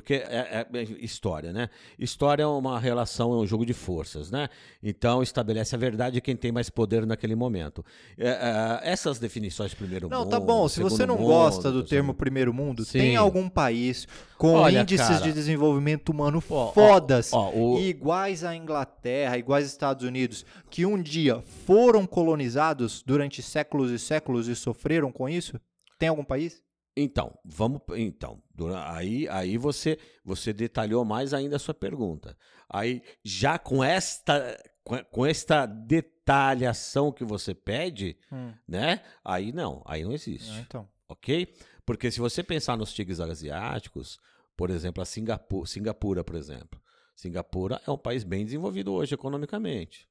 Porque 0.00 0.14
é, 0.14 0.66
é, 0.72 0.78
é, 0.78 0.82
história, 1.00 1.52
né? 1.52 1.68
História 1.98 2.42
é 2.42 2.46
uma 2.46 2.78
relação, 2.78 3.32
é 3.32 3.36
um 3.36 3.46
jogo 3.46 3.64
de 3.64 3.72
forças, 3.72 4.30
né? 4.30 4.48
Então 4.82 5.22
estabelece 5.22 5.74
a 5.74 5.78
verdade 5.78 6.14
de 6.14 6.20
quem 6.20 6.36
tem 6.36 6.52
mais 6.52 6.68
poder 6.68 7.06
naquele 7.06 7.34
momento. 7.34 7.84
É, 8.18 8.28
é, 8.28 8.90
essas 8.90 9.18
definições 9.18 9.70
de 9.70 9.76
primeiro 9.76 10.08
não, 10.08 10.20
mundo. 10.20 10.30
Não, 10.30 10.38
tá 10.38 10.44
bom. 10.44 10.68
Se 10.68 10.80
você 10.80 11.06
não 11.06 11.16
mundo, 11.16 11.26
gosta 11.26 11.72
do 11.72 11.82
termo 11.82 12.12
primeiro 12.14 12.52
mundo, 12.52 12.84
Sim. 12.84 12.98
tem 12.98 13.16
algum 13.16 13.48
país 13.48 14.06
com 14.36 14.54
Olha, 14.54 14.80
índices 14.80 15.06
cara, 15.06 15.20
de 15.20 15.32
desenvolvimento 15.32 16.10
humano 16.10 16.42
ó, 16.50 16.72
fodas, 16.72 17.32
ó, 17.32 17.48
ó, 17.48 17.52
o... 17.54 17.78
iguais 17.78 18.44
à 18.44 18.54
Inglaterra, 18.54 19.38
iguais 19.38 19.64
aos 19.64 19.72
Estados 19.72 20.04
Unidos, 20.04 20.44
que 20.68 20.84
um 20.84 21.00
dia 21.00 21.42
foram 21.64 22.06
colonizados 22.06 23.02
durante 23.02 23.42
séculos 23.42 23.90
e 23.90 23.98
séculos 23.98 24.46
e 24.48 24.54
sofreram 24.54 25.10
com 25.10 25.28
isso? 25.28 25.58
Tem 25.98 26.08
algum 26.08 26.24
país? 26.24 26.65
Então, 26.96 27.38
vamos. 27.44 27.82
Então, 27.96 28.42
aí, 28.86 29.28
aí 29.28 29.58
você, 29.58 29.98
você 30.24 30.52
detalhou 30.52 31.04
mais 31.04 31.34
ainda 31.34 31.56
a 31.56 31.58
sua 31.58 31.74
pergunta. 31.74 32.36
Aí, 32.68 33.02
já 33.22 33.58
com 33.58 33.84
esta, 33.84 34.56
com 35.10 35.26
esta 35.26 35.66
detalhação 35.66 37.12
que 37.12 37.24
você 37.24 37.54
pede, 37.54 38.16
hum. 38.32 38.52
né? 38.66 39.02
Aí 39.22 39.52
não, 39.52 39.82
aí 39.84 40.02
não 40.04 40.12
existe. 40.12 40.50
Ah, 40.50 40.60
então. 40.60 40.88
Ok? 41.08 41.54
Porque 41.84 42.10
se 42.10 42.18
você 42.18 42.42
pensar 42.42 42.76
nos 42.78 42.94
tigres 42.94 43.20
asiáticos, 43.20 44.18
por 44.56 44.70
exemplo, 44.70 45.02
a 45.02 45.06
Singapura, 45.06 45.66
Singapura, 45.66 46.24
por 46.24 46.34
exemplo. 46.34 46.80
Singapura 47.14 47.80
é 47.86 47.90
um 47.90 47.98
país 47.98 48.24
bem 48.24 48.44
desenvolvido 48.44 48.92
hoje 48.92 49.14
economicamente. 49.14 50.08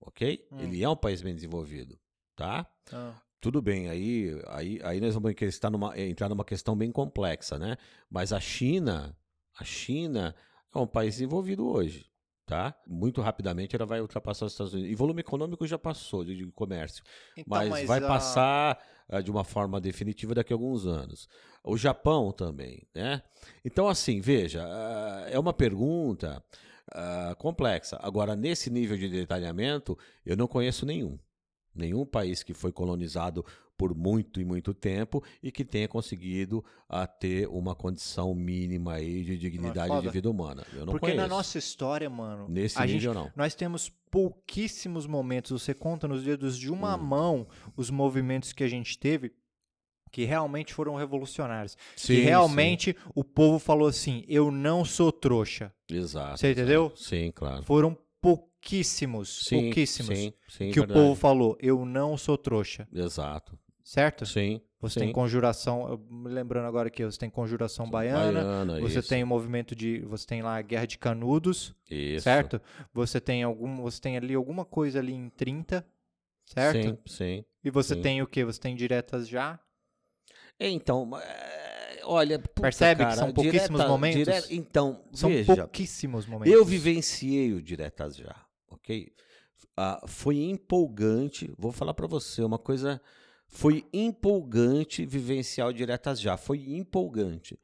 Ok? 0.00 0.46
Hum. 0.52 0.60
Ele 0.60 0.82
é 0.82 0.88
um 0.88 0.96
país 0.96 1.20
bem 1.20 1.34
desenvolvido, 1.34 1.98
tá? 2.36 2.70
Ah. 2.92 3.20
Tudo 3.40 3.60
bem, 3.60 3.88
aí, 3.88 4.40
aí, 4.48 4.80
aí 4.82 5.00
nós 5.00 5.14
vamos 5.14 5.30
entrar 5.30 5.70
numa, 5.70 5.98
entrar 5.98 6.28
numa 6.28 6.44
questão 6.44 6.74
bem 6.74 6.90
complexa, 6.90 7.58
né? 7.58 7.76
Mas 8.10 8.32
a 8.32 8.40
China, 8.40 9.16
a 9.58 9.64
China 9.64 10.34
é 10.74 10.78
um 10.78 10.86
país 10.86 11.14
desenvolvido 11.14 11.66
hoje, 11.66 12.06
tá? 12.46 12.74
Muito 12.86 13.20
rapidamente 13.20 13.76
ela 13.76 13.84
vai 13.84 14.00
ultrapassar 14.00 14.46
os 14.46 14.52
Estados 14.52 14.72
Unidos. 14.72 14.90
E 14.90 14.94
volume 14.94 15.20
econômico 15.20 15.66
já 15.66 15.78
passou 15.78 16.24
de, 16.24 16.34
de 16.34 16.46
comércio, 16.52 17.04
então, 17.36 17.44
mas, 17.46 17.68
mas, 17.68 17.86
vai 17.86 18.02
a... 18.02 18.06
passar 18.06 18.82
uh, 19.10 19.22
de 19.22 19.30
uma 19.30 19.44
forma 19.44 19.80
definitiva 19.80 20.34
daqui 20.34 20.52
a 20.52 20.56
alguns 20.56 20.86
anos. 20.86 21.28
O 21.62 21.76
Japão 21.76 22.32
também, 22.32 22.88
né? 22.94 23.22
Então, 23.64 23.86
assim, 23.86 24.20
veja, 24.20 24.66
uh, 24.66 25.28
é 25.28 25.38
uma 25.38 25.52
pergunta 25.52 26.42
uh, 26.94 27.36
complexa. 27.36 27.98
Agora, 28.00 28.34
nesse 28.34 28.70
nível 28.70 28.96
de 28.96 29.10
detalhamento, 29.10 29.96
eu 30.24 30.36
não 30.36 30.48
conheço 30.48 30.86
nenhum 30.86 31.18
nenhum 31.76 32.04
país 32.04 32.42
que 32.42 32.54
foi 32.54 32.72
colonizado 32.72 33.44
por 33.76 33.94
muito 33.94 34.40
e 34.40 34.44
muito 34.44 34.72
tempo 34.72 35.22
e 35.42 35.52
que 35.52 35.64
tenha 35.64 35.86
conseguido 35.86 36.64
a 36.88 37.02
ah, 37.02 37.06
ter 37.06 37.46
uma 37.48 37.74
condição 37.74 38.34
mínima 38.34 38.94
aí 38.94 39.22
de 39.22 39.36
dignidade 39.36 40.00
de 40.00 40.08
vida 40.08 40.30
humana. 40.30 40.64
Eu 40.72 40.86
não 40.86 40.92
Porque 40.92 41.06
conheço. 41.06 41.20
na 41.20 41.28
nossa 41.28 41.58
história, 41.58 42.08
mano, 42.08 42.48
nesse 42.48 42.80
nível 42.80 43.00
gente, 43.00 43.14
não. 43.14 43.30
Nós 43.36 43.54
temos 43.54 43.92
pouquíssimos 44.10 45.06
momentos, 45.06 45.50
você 45.50 45.74
conta 45.74 46.08
nos 46.08 46.24
dedos 46.24 46.58
de 46.58 46.70
uma 46.70 46.96
hum. 46.96 47.02
mão 47.02 47.48
os 47.76 47.90
movimentos 47.90 48.52
que 48.52 48.64
a 48.64 48.68
gente 48.68 48.98
teve 48.98 49.32
que 50.10 50.24
realmente 50.24 50.72
foram 50.72 50.94
revolucionários. 50.94 51.76
Sim, 51.94 52.14
que 52.14 52.20
realmente 52.22 52.92
sim. 52.92 53.10
o 53.14 53.22
povo 53.22 53.58
falou 53.58 53.86
assim: 53.86 54.24
eu 54.26 54.50
não 54.50 54.84
sou 54.84 55.12
trouxa. 55.12 55.70
Exato. 55.90 56.38
Você 56.38 56.52
entendeu? 56.52 56.90
Sim, 56.96 57.30
claro. 57.34 57.62
Foram 57.64 57.98
pouquíssimos, 58.20 58.55
sim, 59.44 59.62
pouquíssimos 59.62 60.18
sim, 60.18 60.32
sim, 60.48 60.70
que 60.70 60.80
verdade. 60.80 60.98
o 60.98 61.02
povo 61.02 61.14
falou, 61.14 61.56
eu 61.60 61.84
não 61.84 62.16
sou 62.16 62.36
trouxa. 62.36 62.88
Exato. 62.92 63.58
Certo? 63.86 64.26
Sim. 64.26 64.60
Você 64.80 65.00
tem 65.00 65.12
conjuração, 65.12 66.00
lembrando 66.24 66.66
agora 66.66 66.90
que 66.90 67.04
você 67.04 67.18
tem 67.18 67.30
conjuração 67.30 67.88
baiana, 67.88 68.42
baiana 68.42 68.80
você 68.80 68.98
isso. 68.98 69.08
tem 69.08 69.22
o 69.22 69.26
movimento 69.26 69.74
de, 69.74 70.00
você 70.00 70.26
tem 70.26 70.42
lá 70.42 70.56
a 70.56 70.62
Guerra 70.62 70.86
de 70.86 70.98
Canudos, 70.98 71.74
isso. 71.90 72.24
certo? 72.24 72.60
Você 72.92 73.20
tem 73.20 73.42
algum, 73.42 73.76
você 73.76 74.00
tem 74.00 74.16
ali 74.16 74.34
alguma 74.34 74.64
coisa 74.64 74.98
ali 74.98 75.12
em 75.14 75.30
30, 75.30 75.86
certo? 76.44 76.82
Sim, 76.82 76.98
sim. 77.06 77.44
E 77.64 77.70
você 77.70 77.96
tem 77.96 78.20
o 78.22 78.26
que? 78.26 78.44
Você 78.44 78.60
tem 78.60 78.76
diretas 78.76 79.28
já? 79.28 79.58
Então, 80.58 81.10
é, 81.18 82.00
olha, 82.04 82.38
puta, 82.38 82.62
percebe 82.62 83.00
cara, 83.00 83.10
que 83.12 83.18
são 83.18 83.32
pouquíssimos 83.32 83.80
direta, 83.80 83.88
momentos. 83.88 84.24
Dire... 84.24 84.56
Então, 84.56 85.04
são 85.12 85.30
veja, 85.30 85.56
pouquíssimos 85.56 86.26
momentos. 86.26 86.52
Eu 86.52 86.64
vivenciei 86.64 87.52
o 87.52 87.62
diretas 87.62 88.16
já 88.16 88.45
ok? 88.86 89.12
Ah, 89.76 90.04
foi 90.06 90.38
empolgante, 90.38 91.52
vou 91.58 91.72
falar 91.72 91.92
para 91.92 92.06
você 92.06 92.42
uma 92.42 92.58
coisa, 92.58 93.00
foi 93.48 93.84
empolgante 93.92 95.04
vivenciar 95.04 95.68
o 95.68 95.72
Diretas 95.72 96.20
Já, 96.20 96.36
foi 96.36 96.58
empolgante. 96.72 97.58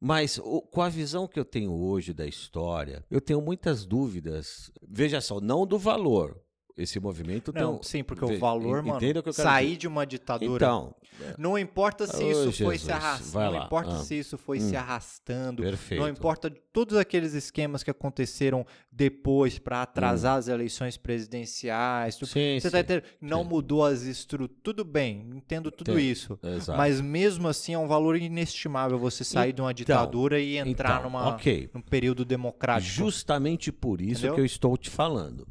Mas 0.00 0.38
o, 0.38 0.62
com 0.62 0.80
a 0.80 0.88
visão 0.88 1.28
que 1.28 1.38
eu 1.38 1.44
tenho 1.44 1.72
hoje 1.72 2.14
da 2.14 2.26
história, 2.26 3.04
eu 3.10 3.20
tenho 3.20 3.42
muitas 3.42 3.84
dúvidas. 3.84 4.70
Veja 4.88 5.20
só, 5.20 5.40
não 5.40 5.66
do 5.66 5.78
valor, 5.78 6.40
esse 6.82 6.98
movimento 6.98 7.52
não, 7.52 7.74
tem, 7.74 7.82
sim, 7.82 8.04
porque 8.04 8.24
o 8.24 8.38
valor, 8.38 8.82
mano, 8.82 9.00
sair 9.32 9.66
dizer. 9.66 9.76
de 9.78 9.88
uma 9.88 10.06
ditadura. 10.06 10.56
Então, 10.56 10.94
não 11.36 11.58
importa 11.58 12.06
se 12.06 12.22
oh, 12.22 12.30
isso 12.30 12.44
Jesus, 12.44 12.58
foi 12.58 12.78
se 12.78 12.90
arrastando, 12.90 13.52
não 13.56 13.64
importa 13.64 13.90
ah, 13.90 13.98
se 13.98 14.18
isso 14.18 14.38
foi 14.38 14.58
hum, 14.58 14.68
se 14.68 14.76
arrastando, 14.76 15.62
perfeito. 15.62 16.00
não 16.00 16.08
importa 16.08 16.50
todos 16.72 16.96
aqueles 16.96 17.34
esquemas 17.34 17.82
que 17.82 17.90
aconteceram 17.90 18.64
depois 18.90 19.58
para 19.58 19.82
atrasar 19.82 20.36
hum. 20.36 20.38
as 20.38 20.48
eleições 20.48 20.96
presidenciais. 20.96 22.16
Tu, 22.16 22.26
sim, 22.26 22.58
você 22.58 22.68
sim, 22.68 22.70
tá 22.70 22.80
entendendo? 22.80 23.04
Não 23.20 23.42
sim. 23.42 23.48
mudou 23.48 23.84
as 23.84 24.02
estruturas. 24.02 24.56
Tudo 24.62 24.84
bem, 24.84 25.26
entendo 25.34 25.70
tudo 25.70 25.98
isso. 25.98 26.38
Exato. 26.42 26.78
Mas 26.78 27.00
mesmo 27.00 27.48
assim 27.48 27.74
é 27.74 27.78
um 27.78 27.88
valor 27.88 28.16
inestimável 28.16 28.98
você 28.98 29.24
sair 29.24 29.50
então, 29.50 29.56
de 29.56 29.62
uma 29.62 29.74
ditadura 29.74 30.40
e 30.40 30.56
entrar 30.56 31.00
então, 31.00 31.10
numa, 31.10 31.34
okay. 31.34 31.68
num 31.74 31.82
período 31.82 32.24
democrático. 32.24 32.90
Justamente 32.90 33.70
por 33.70 34.00
isso 34.00 34.20
Entendeu? 34.20 34.34
que 34.34 34.40
eu 34.40 34.44
estou 34.44 34.76
te 34.76 34.88
falando 34.88 35.46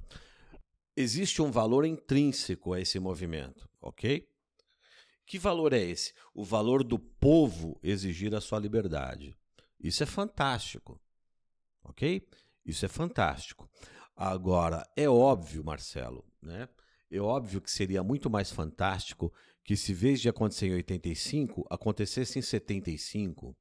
existe 1.02 1.42
um 1.42 1.50
valor 1.50 1.86
intrínseco 1.86 2.74
a 2.74 2.82
esse 2.82 3.00
movimento, 3.00 3.70
ok? 3.82 4.28
Que 5.26 5.40
valor 5.40 5.72
é 5.72 5.80
esse? 5.80 6.14
O 6.34 6.44
valor 6.44 6.84
do 6.84 7.00
povo 7.00 7.80
exigir 7.82 8.36
a 8.36 8.42
sua 8.42 8.60
liberdade. 8.60 9.34
Isso 9.80 10.04
é 10.04 10.06
fantástico, 10.06 11.00
ok? 11.84 12.28
Isso 12.66 12.86
é 12.86 12.90
fantástico. 12.90 13.70
Agora, 14.14 14.86
é 14.98 15.08
óbvio, 15.08 15.64
Marcelo, 15.64 16.26
né? 16.42 16.68
É 17.10 17.20
óbvio 17.20 17.62
que 17.62 17.72
seria 17.72 18.04
muito 18.04 18.30
mais 18.30 18.52
fantástico 18.52 19.34
que 19.64 19.78
se, 19.78 19.94
em 19.94 19.96
vez 19.96 20.20
de 20.20 20.28
acontecer 20.28 20.68
em 20.68 20.74
85, 20.74 21.66
acontecesse 21.70 22.38
em 22.38 22.42
75. 22.42 23.56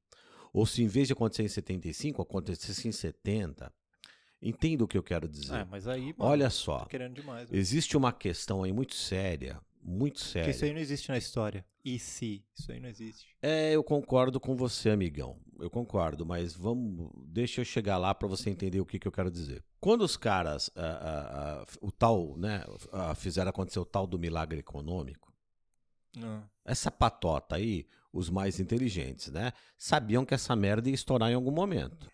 Ou 0.51 0.65
se, 0.65 0.83
em 0.83 0.87
vez 0.87 1.07
de 1.07 1.13
acontecer 1.13 1.43
em 1.43 1.47
75, 1.47 2.21
acontecesse 2.21 2.87
em 2.87 2.91
70. 2.91 3.71
Entenda 4.41 4.83
o 4.83 4.87
que 4.87 4.97
eu 4.97 5.03
quero 5.03 5.27
dizer. 5.27 5.53
É, 5.53 5.65
mas 5.65 5.87
aí, 5.87 6.13
mano, 6.17 6.31
Olha 6.31 6.49
só. 6.49 6.87
Demais, 7.11 7.51
existe 7.51 7.97
uma 7.97 8.13
questão 8.13 8.63
aí 8.63 8.71
muito 8.71 8.95
séria, 8.95 9.59
muito 9.83 10.19
séria. 10.21 10.45
Porque 10.45 10.55
isso 10.55 10.65
aí 10.65 10.73
não 10.73 10.79
existe 10.79 11.09
na 11.09 11.17
história. 11.17 11.65
E 11.83 11.99
se? 11.99 12.43
Isso 12.57 12.71
aí 12.71 12.79
não 12.79 12.87
existe. 12.87 13.27
É, 13.41 13.73
eu 13.73 13.83
concordo 13.83 14.39
com 14.39 14.55
você, 14.55 14.89
amigão. 14.89 15.37
Eu 15.59 15.69
concordo, 15.69 16.25
mas 16.25 16.53
vamos, 16.53 17.11
deixa 17.27 17.59
eu 17.59 17.65
chegar 17.65 17.97
lá 17.97 18.15
para 18.15 18.27
você 18.27 18.49
entender 18.49 18.79
o 18.79 18.85
que, 18.85 18.97
que 18.97 19.07
eu 19.07 19.11
quero 19.11 19.29
dizer. 19.29 19.63
Quando 19.79 20.03
os 20.03 20.15
caras, 20.15 20.69
uh, 20.69 20.71
uh, 20.71 21.63
uh, 21.63 21.87
o 21.87 21.91
tal, 21.91 22.37
né, 22.37 22.63
fizeram 23.17 23.49
acontecer 23.49 23.79
o 23.79 23.85
tal 23.85 24.07
do 24.07 24.17
milagre 24.17 24.59
econômico, 24.59 25.33
não. 26.15 26.43
essa 26.63 26.89
patota 26.89 27.55
aí, 27.55 27.85
os 28.11 28.29
mais 28.29 28.59
inteligentes, 28.59 29.29
né, 29.31 29.51
sabiam 29.77 30.25
que 30.25 30.33
essa 30.33 30.55
merda 30.55 30.87
ia 30.87 30.95
estourar 30.95 31.29
em 31.29 31.35
algum 31.35 31.51
momento 31.51 32.07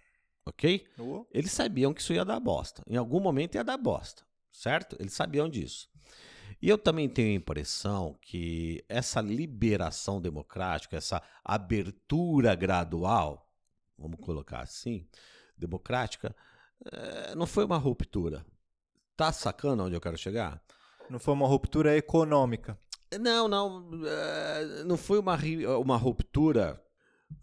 ok? 0.46 0.86
Uh. 1.00 1.26
Eles 1.32 1.52
sabiam 1.52 1.94
que 1.94 2.02
isso 2.02 2.14
ia 2.14 2.26
dar 2.26 2.40
bosta. 2.40 2.84
Em 2.88 2.98
algum 2.98 3.20
momento 3.20 3.56
ia 3.56 3.64
dar 3.64 3.78
bosta, 3.78 4.24
certo? 4.52 4.96
Eles 5.00 5.14
sabiam 5.14 5.50
disso. 5.50 5.90
E 6.62 6.70
eu 6.70 6.78
também 6.78 7.10
tenho 7.10 7.30
a 7.30 7.36
impressão 7.36 8.18
que 8.22 8.84
essa 8.88 9.22
liberação 9.22 10.22
democrática, 10.22 10.98
essa 10.98 11.22
abertura 11.44 12.56
gradual, 12.56 13.52
vamos 13.98 14.20
colocar 14.20 14.62
assim, 14.62 15.08
democrática, 15.58 16.36
é, 16.92 17.36
não 17.36 17.46
foi 17.46 17.66
uma 17.66 17.78
ruptura. 17.78 18.46
Tá 19.16 19.32
sacando 19.32 19.84
onde 19.84 19.96
eu 19.96 20.02
quero 20.02 20.18
chegar? 20.18 20.62
Não 21.10 21.20
foi 21.20 21.34
uma 21.34 21.48
ruptura 21.48 21.96
econômica. 21.96 22.78
Não, 23.20 23.48
não. 23.48 23.90
eh, 24.06 24.84
não 24.86 24.98
foi 24.98 25.20
uma, 25.20 25.38
uma 25.80 25.98
ruptura. 25.98 26.82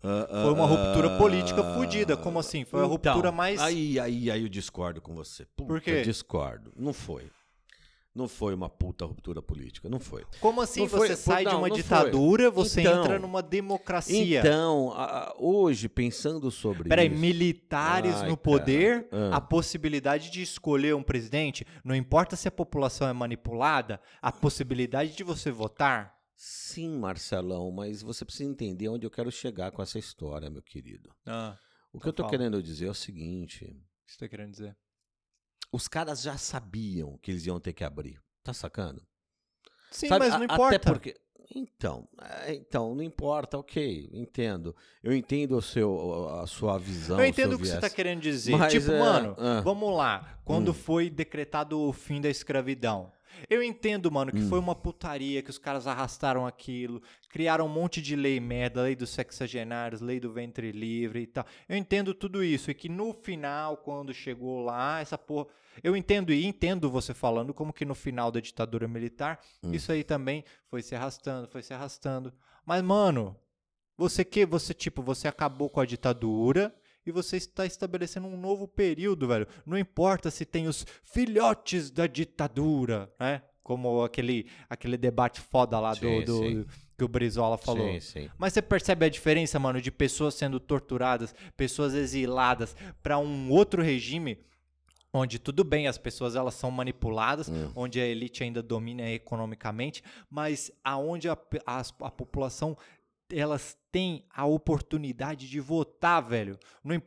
Ah, 0.03 0.27
ah, 0.31 0.43
Foi 0.43 0.53
uma 0.53 0.67
ruptura 0.67 1.15
ah, 1.15 1.19
política 1.19 1.63
fodida. 1.75 2.17
Como 2.17 2.39
assim? 2.39 2.65
Foi 2.65 2.81
a 2.81 2.85
então, 2.85 2.91
ruptura 2.93 3.31
mais. 3.33 3.61
Aí, 3.61 3.99
aí, 3.99 4.31
aí 4.31 4.43
eu 4.43 4.49
discordo 4.49 5.01
com 5.01 5.15
você. 5.15 5.45
Puta, 5.57 5.69
Por 5.69 5.81
quê? 5.81 6.03
Discordo. 6.03 6.73
Não 6.77 6.93
foi. 6.93 7.31
Não 8.15 8.29
foi 8.29 8.53
uma 8.55 8.69
puta 8.69 9.07
ruptura 9.07 9.41
política. 9.41 9.89
Não 9.89 9.99
foi. 9.99 10.27
Como 10.39 10.61
assim 10.61 10.81
Não 10.81 10.89
você 10.89 11.07
foi- 11.07 11.17
sai 11.17 11.45
de 11.47 11.51
não, 11.51 11.61
uma 11.61 11.69
não 11.69 11.75
foi. 11.77 11.83
ditadura, 11.83 12.51
você 12.51 12.83
Então- 12.83 13.05
entra 13.05 13.19
numa 13.19 13.43
democracia? 13.43 14.41
Então, 14.41 14.95
hoje, 15.39 15.89
pensando 15.89 16.51
sobre 16.51 16.91
Peraí, 16.91 17.07
isso. 17.09 17.17
militares 17.17 18.17
Ai, 18.17 18.29
no 18.29 18.37
poder. 18.37 19.09
Ah. 19.11 19.37
a 19.37 19.41
possibilidade 19.41 20.31
de 20.31 20.43
escolher 20.43 20.95
um 20.95 21.03
presidente, 21.03 21.67
não 21.83 21.95
importa 21.95 22.37
se 22.37 22.47
a 22.47 22.51
população 22.51 23.09
é 23.09 23.15
manipulada, 23.15 23.99
a 24.21 24.31
possibilidade 24.31 25.17
de 25.17 25.25
você 25.25 25.51
votar. 25.51 26.15
Sim, 26.45 26.99
Marcelão, 26.99 27.71
mas 27.71 28.03
você 28.03 28.25
precisa 28.25 28.51
entender 28.51 28.89
onde 28.89 29.07
eu 29.07 29.11
quero 29.13 29.31
chegar 29.31 29.71
com 29.71 29.81
essa 29.81 29.97
história, 29.97 30.51
meu 30.51 30.61
querido. 30.61 31.15
Ah, 31.25 31.57
O 31.93 31.99
que 32.01 32.09
Então 32.09 32.09
eu 32.09 32.13
tô 32.15 32.23
fala. 32.25 32.31
querendo 32.31 32.61
dizer 32.61 32.87
é 32.87 32.91
o 32.91 32.95
seguinte: 32.95 33.65
o 33.67 33.69
que 34.07 34.13
você 34.13 34.19
tá 34.19 34.29
querendo 34.29 34.51
dizer? 34.51 34.77
os 35.71 35.87
caras 35.87 36.21
já 36.21 36.37
sabiam 36.37 37.17
que 37.19 37.31
eles 37.31 37.47
iam 37.47 37.61
ter 37.61 37.73
que 37.73 37.85
abrir. 37.85 38.21
Tá 38.43 38.53
sacando? 38.53 39.07
Sim, 39.93 40.09
Sabe, 40.09 40.25
mas 40.25 40.35
a- 40.35 40.39
não 40.39 40.45
importa. 40.47 40.75
Até 40.77 40.91
porque. 40.93 41.15
Então, 41.55 42.09
é, 42.21 42.55
então, 42.55 42.93
não 42.95 43.03
importa, 43.05 43.57
ok, 43.59 44.09
entendo. 44.13 44.75
Eu 45.03 45.15
entendo 45.15 45.57
o 45.57 45.63
seu, 45.63 46.29
a 46.41 46.47
sua 46.47 46.77
visão. 46.77 47.21
Eu 47.21 47.27
entendo 47.27 47.53
o 47.55 47.59
que 47.59 47.67
você 47.67 47.73
viés. 47.79 47.81
tá 47.83 47.91
querendo 47.91 48.21
dizer. 48.21 48.57
Mas, 48.57 48.73
tipo, 48.73 48.91
é, 48.91 48.99
mano, 48.99 49.37
ah. 49.39 49.61
vamos 49.61 49.95
lá. 49.97 50.41
Quando 50.45 50.73
Hum. 50.73 50.75
foi 50.75 51.09
decretado 51.09 51.79
o 51.79 51.93
fim 51.93 52.21
da 52.21 52.29
escravidão. 52.29 53.13
Eu 53.49 53.63
entendo, 53.63 54.11
mano, 54.11 54.31
que 54.33 54.41
Hum. 54.41 54.49
foi 54.49 54.59
uma 54.59 54.75
putaria, 54.75 55.43
que 55.43 55.51
os 55.51 55.59
caras 55.59 55.87
arrastaram 55.87 56.47
aquilo, 56.47 57.03
criaram 57.29 57.67
um 57.67 57.69
monte 57.69 58.01
de 58.03 58.15
lei 58.17 58.39
merda, 58.41 58.83
lei 58.83 58.95
dos 58.97 59.11
sexagenários, 59.11 60.01
lei 60.01 60.19
do 60.21 60.33
ventre 60.33 60.73
livre 60.73 61.21
e 61.21 61.27
tal. 61.27 61.45
Eu 61.69 61.77
entendo 61.77 62.15
tudo 62.15 62.43
isso. 62.45 62.71
E 62.71 62.75
que 62.75 62.89
no 62.89 63.13
final, 63.13 63.77
quando 63.79 64.13
chegou 64.15 64.61
lá, 64.61 65.01
essa 65.01 65.17
porra. 65.19 65.49
Eu 65.83 65.97
entendo 65.97 66.33
e 66.33 66.45
entendo 66.45 66.91
você 66.91 67.15
falando 67.15 67.55
como 67.55 67.73
que 67.73 67.85
no 67.85 67.95
final 67.95 68.31
da 68.31 68.41
ditadura 68.41 68.87
militar, 68.87 69.41
Hum. 69.63 69.73
isso 69.73 69.91
aí 69.91 70.05
também 70.05 70.45
foi 70.69 70.83
se 70.83 70.95
arrastando, 70.95 71.49
foi 71.49 71.63
se 71.63 71.73
arrastando. 71.73 72.33
Mas, 72.67 72.83
mano, 72.83 73.35
você 73.97 74.25
que 74.25 74.45
você 74.45 74.75
tipo, 74.75 75.03
você 75.03 75.27
acabou 75.29 75.71
com 75.71 75.81
a 75.81 75.87
ditadura 75.87 76.75
e 77.07 77.11
você 77.13 77.37
está 77.37 77.67
estabelecendo 77.67 78.27
um 78.27 78.37
novo 78.37 78.67
período, 78.69 79.27
velho. 79.29 79.47
Não 79.67 79.77
importa 79.79 80.31
se 80.31 80.45
tem 80.45 80.67
os 80.69 80.87
filhotes 81.03 81.91
da 81.91 82.07
ditadura, 82.07 83.13
né? 83.19 83.43
Como 83.63 84.03
aquele 84.03 84.47
aquele 84.69 84.97
debate 84.97 85.41
foda 85.41 85.79
lá 85.79 85.93
do, 85.95 86.01
Sim, 86.01 86.25
do- 86.25 86.39
sim. 86.39 86.67
que 86.99 87.05
o 87.05 87.09
Brizola 87.09 87.57
falou. 87.57 87.93
Sim, 87.93 88.01
sim. 88.01 88.31
Mas 88.37 88.53
você 88.53 88.61
percebe 88.63 89.07
a 89.07 89.09
diferença, 89.09 89.59
mano, 89.59 89.81
de 89.81 89.91
pessoas 89.91 90.35
sendo 90.35 90.59
torturadas, 90.59 91.33
pessoas 91.57 91.95
exiladas 91.95 92.75
para 93.03 93.19
um 93.19 93.51
outro 93.51 93.81
regime 93.83 94.39
onde 95.15 95.39
tudo 95.39 95.63
bem, 95.63 95.87
as 95.87 95.99
pessoas 95.99 96.35
elas 96.35 96.55
são 96.55 96.71
manipuladas, 96.71 97.49
Hum. 97.49 97.71
onde 97.77 98.01
a 98.01 98.07
elite 98.07 98.43
ainda 98.43 98.63
domina 98.63 99.03
economicamente, 99.11 100.03
mas 100.31 100.73
aonde 100.83 101.29
a, 101.29 101.37
as- 101.67 101.95
a 102.01 102.11
população 102.11 102.77
elas 103.33 103.77
têm 103.91 104.25
a 104.35 104.45
oportunidade 104.45 105.49
de 105.49 105.61
votar, 105.61 106.23
velho. 106.23 106.59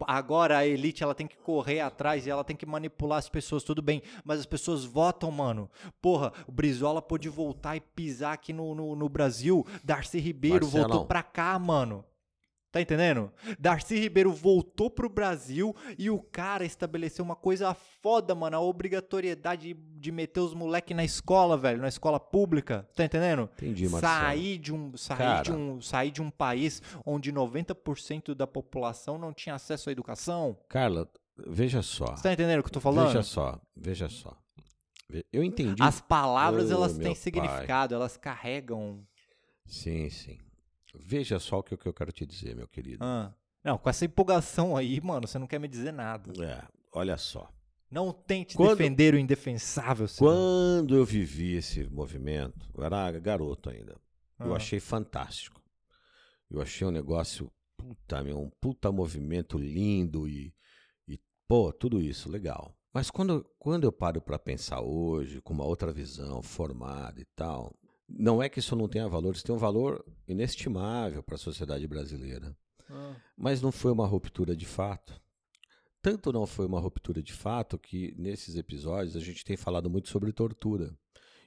Agora 0.07 0.57
a 0.57 0.67
elite 0.67 1.03
ela 1.03 1.15
tem 1.15 1.27
que 1.27 1.37
correr 1.37 1.79
atrás 1.79 2.25
e 2.25 2.29
ela 2.29 2.43
tem 2.43 2.55
que 2.55 2.65
manipular 2.65 3.19
as 3.19 3.29
pessoas, 3.29 3.63
tudo 3.63 3.81
bem, 3.81 4.01
mas 4.23 4.39
as 4.39 4.45
pessoas 4.45 4.83
votam, 4.83 5.31
mano. 5.31 5.69
Porra, 6.01 6.33
o 6.47 6.51
Brizola 6.51 7.01
pôde 7.01 7.29
voltar 7.29 7.75
e 7.75 7.81
pisar 7.81 8.33
aqui 8.33 8.51
no, 8.51 8.73
no, 8.75 8.95
no 8.95 9.09
Brasil. 9.09 9.65
Darcy 9.83 10.19
Ribeiro 10.19 10.65
Marcelão. 10.65 10.87
voltou 10.89 11.05
pra 11.05 11.23
cá, 11.23 11.57
mano. 11.59 12.03
Tá 12.75 12.81
entendendo? 12.81 13.31
Darcy 13.57 13.97
Ribeiro 13.97 14.33
voltou 14.33 14.89
pro 14.89 15.07
Brasil 15.07 15.73
e 15.97 16.09
o 16.09 16.19
cara 16.19 16.65
estabeleceu 16.65 17.23
uma 17.23 17.33
coisa 17.37 17.73
foda, 17.73 18.35
mano. 18.35 18.57
A 18.57 18.59
obrigatoriedade 18.59 19.73
de 19.73 20.11
meter 20.11 20.41
os 20.41 20.53
moleque 20.53 20.93
na 20.93 21.05
escola, 21.05 21.55
velho, 21.55 21.81
na 21.81 21.87
escola 21.87 22.19
pública. 22.19 22.85
Tá 22.93 23.05
entendendo? 23.05 23.49
Entendi, 23.53 23.87
Marcelo. 23.87 24.13
Sair 24.13 24.57
de 24.57 24.73
um, 24.73 24.97
sair 24.97 25.17
Cara. 25.17 25.41
de 25.43 25.51
um, 25.53 25.79
sair 25.81 26.11
de 26.11 26.21
um 26.21 26.29
país 26.29 26.81
onde 27.05 27.31
90% 27.31 28.33
da 28.35 28.45
população 28.45 29.17
não 29.17 29.31
tinha 29.31 29.55
acesso 29.55 29.87
à 29.87 29.93
educação. 29.93 30.57
Carla, 30.67 31.09
veja 31.47 31.81
só. 31.81 32.07
Você 32.07 32.23
tá 32.23 32.33
entendendo 32.33 32.59
o 32.59 32.63
que 32.63 32.67
eu 32.67 32.73
tô 32.73 32.81
falando? 32.81 33.07
Veja 33.07 33.23
só, 33.23 33.57
veja 33.73 34.09
só. 34.09 34.37
Eu 35.31 35.45
entendi. 35.45 35.81
As 35.81 36.01
palavras, 36.01 36.71
Oh, 36.71 36.73
elas 36.73 36.97
têm 36.97 37.05
pai. 37.13 37.15
significado, 37.15 37.95
elas 37.95 38.17
carregam. 38.17 39.01
Sim, 39.65 40.09
sim. 40.09 40.37
Veja 40.99 41.39
só 41.39 41.59
o 41.59 41.63
que, 41.63 41.73
eu 41.87 41.93
quero 41.93 42.11
te 42.11 42.25
dizer, 42.25 42.55
meu 42.55 42.67
querido. 42.67 43.03
Ah. 43.03 43.33
Não, 43.63 43.77
com 43.77 43.89
essa 43.89 44.05
empolgação 44.05 44.77
aí, 44.77 45.01
mano, 45.01 45.27
você 45.27 45.39
não 45.39 45.47
quer 45.47 45.59
me 45.59 45.67
dizer 45.67 45.91
nada. 45.91 46.31
É, 46.43 46.63
olha 46.93 47.17
só. 47.17 47.51
Não 47.89 48.11
tente 48.11 48.55
Quando- 48.55 48.77
defender 48.77 49.13
o 49.13 49.17
indefensável, 49.17 50.07
senhor. 50.07 50.31
Quando 50.31 50.95
eu 50.95 51.05
vivi 51.05 51.55
esse 51.55 51.83
movimento, 51.89 52.69
eu 52.75 52.83
era 52.83 53.11
garoto 53.19 53.69
ainda. 53.69 53.95
Eu 54.39 54.53
Ah. 54.53 54.57
achei 54.57 54.79
fantástico. 54.79 55.61
Eu 56.49 56.61
achei 56.61 56.85
um 56.85 56.91
negócio, 56.91 57.51
puta, 57.77 58.23
meu, 58.23 58.39
um 58.39 58.49
puta 58.61 58.91
movimento 58.91 59.57
lindo 59.57 60.27
e, 60.27 60.53
e 61.07 61.19
pô, 61.47 61.71
tudo 61.73 62.01
isso, 62.01 62.29
legal. 62.29 62.75
Mas 62.93 63.09
quando, 63.09 63.45
quando 63.57 63.83
eu 63.83 63.91
paro 63.91 64.21
para 64.21 64.37
pensar 64.39 64.81
hoje, 64.81 65.41
com 65.41 65.53
uma 65.53 65.65
outra 65.65 65.91
visão 65.91 66.41
formada 66.41 67.19
e 67.19 67.25
tal, 67.35 67.73
não 68.07 68.41
é 68.41 68.49
que 68.49 68.59
isso 68.59 68.75
não 68.75 68.87
tenha 68.87 69.07
valor, 69.07 69.35
isso 69.35 69.43
tem 69.43 69.55
um 69.55 69.59
valor 69.59 70.05
inestimável 70.27 71.23
para 71.23 71.35
a 71.35 71.39
sociedade 71.39 71.87
brasileira. 71.87 72.55
Ah. 72.89 73.15
Mas 73.37 73.61
não 73.61 73.71
foi 73.71 73.91
uma 73.91 74.05
ruptura 74.05 74.55
de 74.55 74.65
fato. 74.65 75.19
Tanto 76.01 76.31
não 76.31 76.45
foi 76.45 76.67
uma 76.67 76.79
ruptura 76.79 77.21
de 77.21 77.33
fato 77.33 77.79
que 77.79 78.13
nesses 78.17 78.55
episódios 78.55 79.15
a 79.15 79.19
gente 79.19 79.43
tem 79.43 79.57
falado 79.57 79.89
muito 79.89 80.09
sobre 80.09 80.31
tortura 80.31 80.95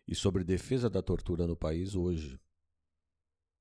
e 0.06 0.14
sobre 0.14 0.42
defesa 0.42 0.90
da 0.90 1.00
tortura 1.00 1.46
no 1.46 1.56
país 1.56 1.94
hoje. 1.94 2.40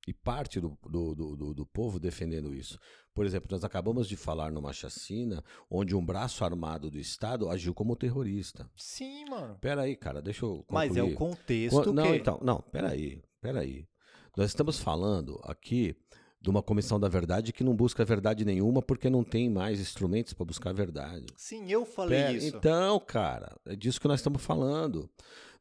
E 0.08 0.12
parte 0.14 0.58
do, 0.58 0.74
do, 0.88 1.14
do, 1.14 1.52
do- 1.54 1.66
povo 1.66 2.00
defendendo 2.00 2.54
isso. 2.54 2.78
Por 3.12 3.26
exemplo, 3.26 3.48
nós 3.50 3.62
acabamos 3.62 4.08
de 4.08 4.16
falar 4.16 4.50
numa 4.50 4.72
chacina 4.72 5.44
onde 5.70 5.94
um 5.94 6.02
braço 6.02 6.42
armado 6.46 6.90
do 6.90 6.98
Estado 6.98 7.50
agiu 7.50 7.74
como 7.74 7.94
terrorista. 7.94 8.66
Sim, 8.74 9.26
mano. 9.28 9.58
Pera 9.60 9.82
aí, 9.82 9.94
cara, 9.94 10.22
deixa 10.22 10.46
eu 10.46 10.64
concluir. 10.66 10.72
Mas 10.72 10.96
é 10.96 11.02
o 11.02 11.14
contexto 11.14 11.82
Quan- 11.84 11.92
Não, 11.92 12.04
que... 12.04 12.16
então, 12.16 12.40
não, 12.42 12.62
peraí, 12.72 13.22
peraí. 13.38 13.86
Nós 14.34 14.46
estamos 14.48 14.78
falando 14.78 15.38
aqui 15.44 15.94
de 16.40 16.48
uma 16.48 16.62
comissão 16.62 16.98
da 16.98 17.08
verdade 17.08 17.52
que 17.52 17.62
não 17.62 17.76
busca 17.76 18.02
verdade 18.02 18.46
nenhuma 18.46 18.80
porque 18.80 19.10
não 19.10 19.22
tem 19.22 19.50
mais 19.50 19.78
instrumentos 19.78 20.32
para 20.32 20.46
buscar 20.46 20.70
a 20.70 20.72
verdade. 20.72 21.26
Sim, 21.36 21.70
eu 21.70 21.84
falei 21.84 22.18
Pera- 22.18 22.32
isso. 22.32 22.56
Então, 22.56 22.98
cara, 23.00 23.54
é 23.66 23.76
disso 23.76 24.00
que 24.00 24.08
nós 24.08 24.20
estamos 24.20 24.40
falando. 24.42 25.10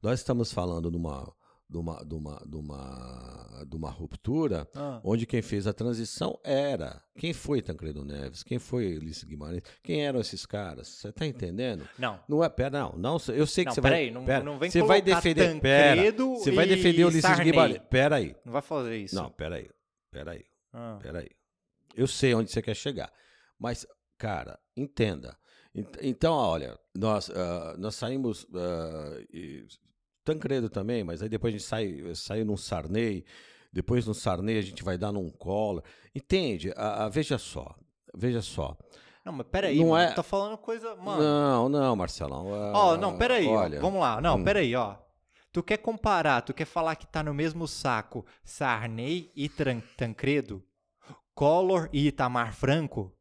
Nós 0.02 0.20
estamos 0.22 0.54
falando 0.54 0.90
de 0.90 0.96
uma, 0.96 1.34
de 1.70 1.78
uma, 1.78 2.04
de 2.06 2.16
uma, 2.16 2.42
de 2.48 2.56
uma, 2.56 3.66
de 3.68 3.76
uma 3.76 3.90
ruptura 3.90 4.68
Ah. 4.74 5.02
onde 5.04 5.26
quem 5.26 5.42
fez 5.42 5.68
a 5.68 5.74
transição 5.74 6.40
era. 6.44 7.04
Quem 7.18 7.34
foi 7.34 7.62
Tancredo 7.62 8.06
Neves? 8.06 8.42
Quem 8.44 8.58
foi 8.58 8.98
Ulisses 8.98 9.24
Guimarães? 9.26 9.64
Quem 9.84 10.06
eram 10.06 10.20
esses 10.22 10.46
caras? 10.46 10.88
Você 10.88 11.12
tá 11.12 11.26
entendendo? 11.26 11.88
Não. 12.00 12.20
Não 12.28 12.44
é, 12.44 12.48
pera, 12.50 12.70
não, 12.80 12.94
não, 12.98 13.18
eu 13.34 13.46
sei 13.46 13.66
que 13.66 13.70
Não, 13.70 13.76
você 13.76 13.82
vai, 13.82 13.92
peraí, 13.92 14.12
não- 14.12 14.26
pera, 14.26 14.44
não 14.44 14.58
vem 14.58 14.70
você 14.72 14.82
vai 14.82 15.02
defender, 15.02 15.60
pera, 15.60 15.96
Tancredo 15.96 16.36
você 16.36 16.52
vai 16.52 16.66
defender 16.68 17.04
Ulisses 17.04 17.22
Sarney. 17.24 17.52
Guimarães, 17.52 17.82
pera 17.90 18.16
aí, 18.16 18.36
Não 18.46 18.54
vai 18.54 18.62
fazer 18.62 18.98
isso. 18.98 19.16
não, 19.16 19.30
pera 19.30 19.56
aí, 19.56 19.70
pera 20.10 20.32
aí, 20.32 20.46
Ah. 20.72 21.00
pera 21.02 21.20
aí, 21.20 21.30
eu 21.96 22.08
sei 22.08 22.34
onde 22.34 22.50
você 22.50 22.62
quer 22.62 22.76
chegar, 22.76 23.12
mas, 23.60 23.86
cara, 24.18 24.58
entenda, 24.76 25.38
Ent- 25.76 25.98
então, 26.02 26.34
olha, 26.34 26.80
nós, 26.96 27.30
ah, 27.30 27.76
nós 27.78 27.94
saímos, 27.94 28.48
e- 29.32 29.66
Tancredo 30.34 30.70
também, 30.70 31.04
mas 31.04 31.22
aí 31.22 31.30
depois 31.30 31.54
a 31.54 31.58
gente 31.58 31.68
sai, 31.68 32.04
sai 32.16 32.44
num 32.44 32.58
Sarney, 32.58 33.24
depois 33.72 34.06
no 34.06 34.14
Sarney 34.14 34.58
a 34.58 34.62
gente 34.62 34.84
vai 34.84 34.98
dar 34.98 35.12
num 35.12 35.30
Collor, 35.30 35.84
entende, 36.14 36.74
Ah, 36.76 37.06
ah, 37.06 37.10
veja 37.10 37.38
só, 37.38 37.76
veja 38.16 38.42
só, 38.42 38.78
Não, 39.26 39.34
mas 39.34 39.48
peraí, 39.52 39.80
Não 39.80 39.90
mano. 39.90 40.12
é- 40.12 40.14
Tá 40.14 40.24
falando 40.24 40.58
coisa... 40.58 40.96
Mano, 40.96 41.22
não, 41.22 41.70
não, 41.70 41.96
Marcelão, 41.96 42.48
Ó, 42.48 42.94
ah, 42.94 42.98
não, 42.98 43.18
peraí, 43.18 43.46
ó, 43.48 43.52
olha, 43.62 43.80
vamos 43.82 44.00
lá. 44.00 44.22
Não, 44.22 44.36
hum. 44.38 44.44
peraí, 44.44 44.74
ó. 44.76 44.96
Tu 45.52 45.64
quer 45.64 45.78
comparar, 45.78 46.42
tu 46.42 46.54
quer 46.54 46.66
falar 46.66 46.96
que 46.96 47.08
tá 47.08 47.24
no 47.24 47.34
mesmo 47.34 47.68
saco 47.68 48.26
Sarney 48.44 49.32
e 49.36 49.50
Tran- 49.50 49.82
Tancredo? 49.98 50.64
Collor 51.34 51.90
e 51.92 52.08
Itamar 52.08 52.54
Franco? 52.54 53.14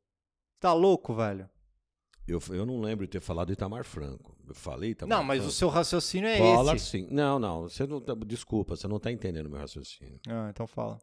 Tá 0.61 0.72
louco, 0.72 1.14
velho? 1.14 1.48
Eu, 2.26 2.40
eu 2.50 2.66
não 2.66 2.80
lembro 2.80 3.07
de 3.07 3.12
ter 3.12 3.20
falado 3.20 3.52
Itamar 3.52 3.84
Franco. 3.84 4.36
Eu 4.47 4.55
falei 4.55 4.90
Itamar 4.90 5.18
não, 5.18 5.24
mas 5.24 5.38
o 5.40 5.42
Franco. 5.44 5.55
seu 5.57 5.68
raciocínio 5.68 6.28
é 6.28 6.38
Collor, 6.38 6.76
esse. 6.76 6.86
sim. 6.86 7.09
Não, 7.11 7.38
não. 7.38 7.62
Você 7.68 7.86
não 7.86 8.01
tá- 8.01 8.14
desculpa, 8.26 8.76
você 8.76 8.86
não 8.86 8.97
está 8.99 9.11
entendendo 9.11 9.47
o 9.47 9.51
meu 9.51 9.59
raciocínio. 9.61 10.20
Ah, 10.28 10.49
então 10.51 10.66
fala. 10.66 10.99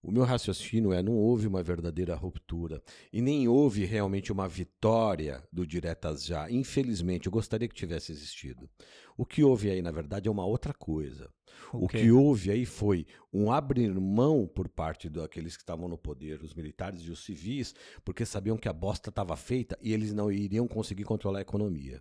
O 0.00 0.12
meu 0.12 0.22
raciocínio 0.22 0.92
é: 0.92 1.02
não 1.02 1.14
houve 1.14 1.46
uma 1.48 1.60
verdadeira 1.62 2.14
ruptura 2.14 2.80
e 3.12 3.20
nem 3.20 3.48
houve 3.48 3.84
realmente 3.84 4.30
uma 4.30 4.46
vitória 4.48 5.42
do 5.52 5.66
Diretas 5.66 6.24
Já. 6.24 6.48
Infelizmente, 6.50 7.26
eu 7.26 7.32
gostaria 7.32 7.66
que 7.68 7.74
tivesse 7.74 8.12
existido. 8.12 8.70
O 9.16 9.26
que 9.26 9.42
houve 9.42 9.68
aí, 9.70 9.82
na 9.82 9.90
verdade, 9.90 10.28
é 10.28 10.30
uma 10.30 10.46
outra 10.46 10.72
coisa. 10.72 11.28
O, 11.72 11.86
O 11.86 11.88
que 11.88 12.12
houve 12.12 12.52
aí 12.52 12.64
foi 12.64 13.04
um 13.32 13.50
abrir 13.50 13.92
mão 13.92 14.46
por 14.46 14.68
parte 14.68 15.08
daqueles 15.08 15.56
que 15.56 15.62
estavam 15.64 15.88
no 15.88 15.98
poder, 15.98 16.40
os 16.44 16.54
militares 16.54 17.00
e 17.02 17.10
os 17.10 17.24
civis, 17.24 17.74
porque 18.04 18.24
sabiam 18.24 18.56
que 18.56 18.68
a 18.68 18.72
bosta 18.72 19.10
estava 19.10 19.36
feita 19.36 19.76
e 19.82 19.92
eles 19.92 20.14
não 20.14 20.30
iriam 20.30 20.68
conseguir 20.68 21.02
controlar 21.04 21.40
a 21.40 21.42
economia. 21.42 22.00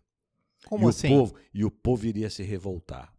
Como 0.66 0.88
e 0.88 0.90
assim? 0.90 1.08
O 1.08 1.20
povo, 1.20 1.36
e 1.54 1.66
o 1.66 1.72
povo 1.72 2.06
iria 2.06 2.30
se 2.30 2.44
revoltar. 2.44 3.14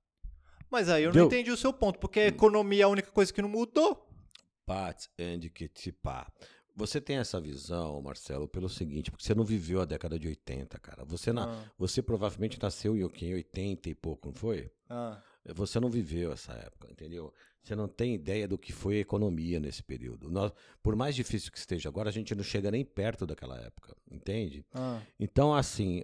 Mas 0.70 0.88
aí 0.88 1.04
eu 1.04 1.12
Deu. 1.12 1.22
não 1.22 1.26
entendi 1.28 1.50
o 1.50 1.56
seu 1.56 1.72
ponto, 1.72 1.98
porque 1.98 2.20
a 2.20 2.26
economia 2.26 2.82
é 2.82 2.84
a 2.84 2.88
única 2.88 3.10
coisa 3.10 3.32
que 3.32 3.40
não 3.40 3.48
mudou. 3.48 4.06
Pats 4.66 5.08
and 5.18 5.40
Kitipá. 5.54 6.30
Você 6.76 7.00
tem 7.00 7.16
essa 7.16 7.40
visão, 7.40 8.00
Marcelo, 8.02 8.46
pelo 8.46 8.68
seguinte, 8.68 9.10
porque 9.10 9.24
você 9.24 9.34
não 9.34 9.44
viveu 9.44 9.80
a 9.80 9.84
década 9.84 10.16
de 10.18 10.28
80, 10.28 10.78
cara. 10.78 11.04
Você, 11.06 11.32
na, 11.32 11.44
Ah, 11.44 11.64
você 11.76 12.00
provavelmente 12.00 12.58
nasceu 12.62 12.96
em? 12.96 13.00
Em 13.00 13.34
80 13.34 13.88
e 13.90 13.94
pouco, 13.94 14.28
não 14.28 14.34
foi? 14.34 14.70
ah. 14.88 15.20
Você 15.54 15.78
não 15.80 15.88
viveu 15.90 16.32
essa 16.32 16.52
época, 16.52 16.88
entendeu? 16.90 17.32
Você 17.62 17.74
não 17.74 17.86
tem 17.88 18.14
ideia 18.14 18.48
do 18.48 18.56
que 18.56 18.72
foi 18.72 18.96
a 18.96 19.00
economia 19.00 19.60
nesse 19.60 19.82
período. 19.82 20.30
Nós, 20.30 20.52
por 20.82 20.96
mais 20.96 21.14
difícil 21.14 21.52
que 21.52 21.58
esteja 21.58 21.88
agora, 21.88 22.08
a 22.08 22.12
gente 22.12 22.34
não 22.34 22.42
chega 22.42 22.70
nem 22.70 22.84
perto 22.84 23.26
daquela 23.26 23.58
época, 23.60 23.94
entende? 24.10 24.64
Ah, 24.72 25.00
Então, 25.20 25.54
assim, 25.54 26.02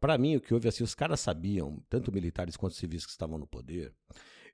para 0.00 0.16
mim, 0.16 0.36
o 0.36 0.40
que 0.40 0.54
houve 0.54 0.68
assim, 0.68 0.84
os 0.84 0.94
caras 0.94 1.20
sabiam, 1.20 1.82
tanto 1.90 2.12
militares 2.12 2.56
quanto 2.56 2.74
civis 2.74 3.04
que 3.04 3.10
estavam 3.10 3.38
no 3.38 3.46
poder, 3.46 3.92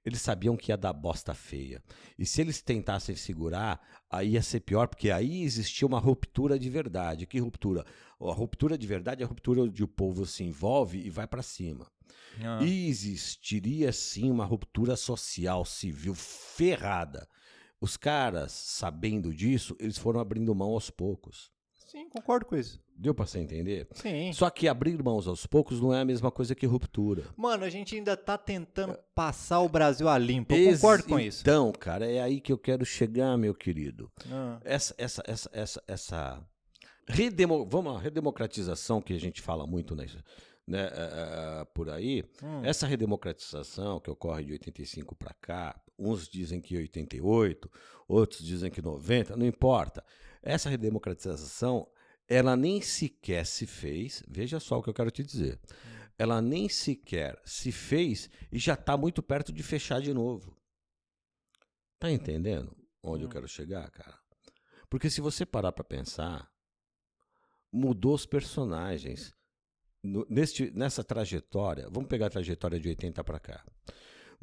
eles 0.05 0.21
sabiam 0.21 0.57
que 0.57 0.73
ia 0.73 0.77
dar 0.77 0.93
bosta 0.93 1.33
feia. 1.33 1.83
E 2.19 2.27
se 2.27 2.41
eles 2.41 2.61
tentassem 2.61 3.15
segurar, 3.15 3.81
aí 4.11 4.31
ia 4.31 4.43
ser 4.43 4.61
pior, 4.61 4.89
porque 4.89 5.11
aí 5.11 5.43
existia 5.43 5.87
uma 5.87 6.01
ruptura 6.01 6.59
de 6.59 6.69
verdade. 6.69 7.27
Que 7.27 7.39
ruptura? 7.39 7.85
A 8.21 8.33
ruptura 8.33 8.77
de 8.77 8.87
verdade 8.87 9.23
é 9.23 9.25
a 9.25 9.29
ruptura 9.29 9.63
onde 9.63 9.85
o 9.85 9.89
povo 9.89 10.27
se 10.27 10.43
envolve 10.43 10.99
e 10.99 11.11
vai 11.11 11.27
para 11.27 11.43
cima. 11.43 11.91
ah. 12.43 12.61
E 12.63 12.89
existiria 12.89 13.93
sim 13.93 14.31
uma 14.31 14.45
ruptura 14.45 14.97
social, 14.97 15.65
civil 15.65 16.15
ferrada. 16.15 17.29
Os 17.81 17.97
caras, 17.97 18.53
sabendo 18.53 19.35
disso, 19.35 19.77
eles 19.79 19.99
foram 19.99 20.21
abrindo 20.21 20.55
mão 20.55 20.71
aos 20.71 20.91
poucos. 20.91 21.52
Sim, 21.93 22.09
concordo 22.09 22.47
com 22.47 22.57
isso. 22.57 22.81
Deu 22.97 23.15
pra 23.15 23.27
você 23.27 23.39
entender? 23.39 23.87
Sim. 23.93 24.33
Só 24.33 24.49
que 24.49 24.67
abrir 24.67 25.03
mãos 25.03 25.27
aos 25.27 25.45
poucos 25.45 25.79
não 25.79 25.93
é 25.93 26.01
a 26.01 26.05
mesma 26.07 26.31
coisa 26.31 26.55
que 26.55 26.65
ruptura. 26.65 27.23
Mano, 27.37 27.65
a 27.65 27.69
gente 27.69 27.95
ainda 27.95 28.17
tá 28.17 28.39
tentando 28.39 28.99
passar 29.15 29.61
o 29.61 29.69
Brasil 29.69 30.09
a 30.09 30.17
limpo. 30.17 30.55
Eu 30.55 30.73
concordo 30.73 31.05
com 31.05 31.21
isso. 31.21 31.43
Então, 31.43 31.71
cara, 31.71 32.11
é 32.11 32.23
aí 32.23 32.41
que 32.41 32.51
eu 32.51 32.57
quero 32.57 32.83
chegar, 32.87 33.37
meu 33.37 33.55
querido. 33.55 34.11
Ah, 34.31 34.59
Essa, 34.65 34.95
essa, 34.97 35.23
essa, 35.27 35.51
essa, 35.53 35.83
essa 35.87 36.47
redemo, 37.07 37.67
vamos 37.67 37.93
lá, 37.93 38.01
redemocratização 38.01 39.03
que 39.03 39.13
a 39.13 39.21
gente 39.21 39.43
fala 39.43 39.67
muito 39.67 39.95
né, 39.95 40.07
né, 40.67 40.89
eh, 40.91 41.67
por 41.75 41.91
aí. 41.91 42.25
hum. 42.43 42.65
Essa 42.65 42.87
redemocratização 42.87 44.01
que 44.01 44.11
ocorre 44.11 44.45
de 44.45 44.53
85 44.53 45.15
para 45.15 45.35
cá, 45.35 45.79
uns 45.99 46.27
dizem 46.27 46.59
que 46.59 46.75
88, 46.75 47.71
outros 48.09 48.43
dizem 48.43 48.71
que 48.71 48.81
90, 48.81 49.37
não 49.37 49.45
importa. 49.45 50.03
Essa 50.43 50.69
redemocratização, 50.69 51.89
ela 52.29 52.57
nem 52.57 52.81
sequer 52.81 53.47
se 53.47 53.67
fez, 53.67 54.23
veja 54.29 54.59
só 54.59 54.79
o 54.79 54.83
que 54.83 54.91
eu 54.91 54.95
quero 54.95 55.11
te 55.11 55.23
dizer. 55.23 55.61
Ela 56.19 56.43
nem 56.43 56.69
sequer 56.69 57.41
se 57.45 57.71
fez 57.73 58.29
e 58.51 58.59
já 58.59 58.75
está 58.75 58.97
muito 58.97 59.23
perto 59.23 59.53
de 59.53 59.63
fechar 59.63 60.01
de 60.01 60.13
novo. 60.13 60.57
Tá 61.99 62.11
entendendo 62.11 62.77
onde 63.03 63.25
eu 63.25 63.29
Hum. 63.29 63.33
quero 63.33 63.49
chegar, 63.49 63.91
cara? 63.91 64.19
Porque 64.91 65.09
se 65.09 65.21
você 65.21 65.47
parar 65.47 65.73
para 65.73 65.85
pensar, 65.85 66.51
mudou 67.73 68.15
os 68.15 68.27
personagens 68.27 69.35
no- 70.03 70.27
neste, 70.29 70.71
nessa 70.73 71.03
trajetória, 71.05 71.89
vamos 71.91 72.09
pegar 72.09 72.27
a 72.27 72.31
trajetória 72.31 72.79
de 72.79 72.89
80 72.89 73.23
para 73.25 73.39
cá. 73.39 73.65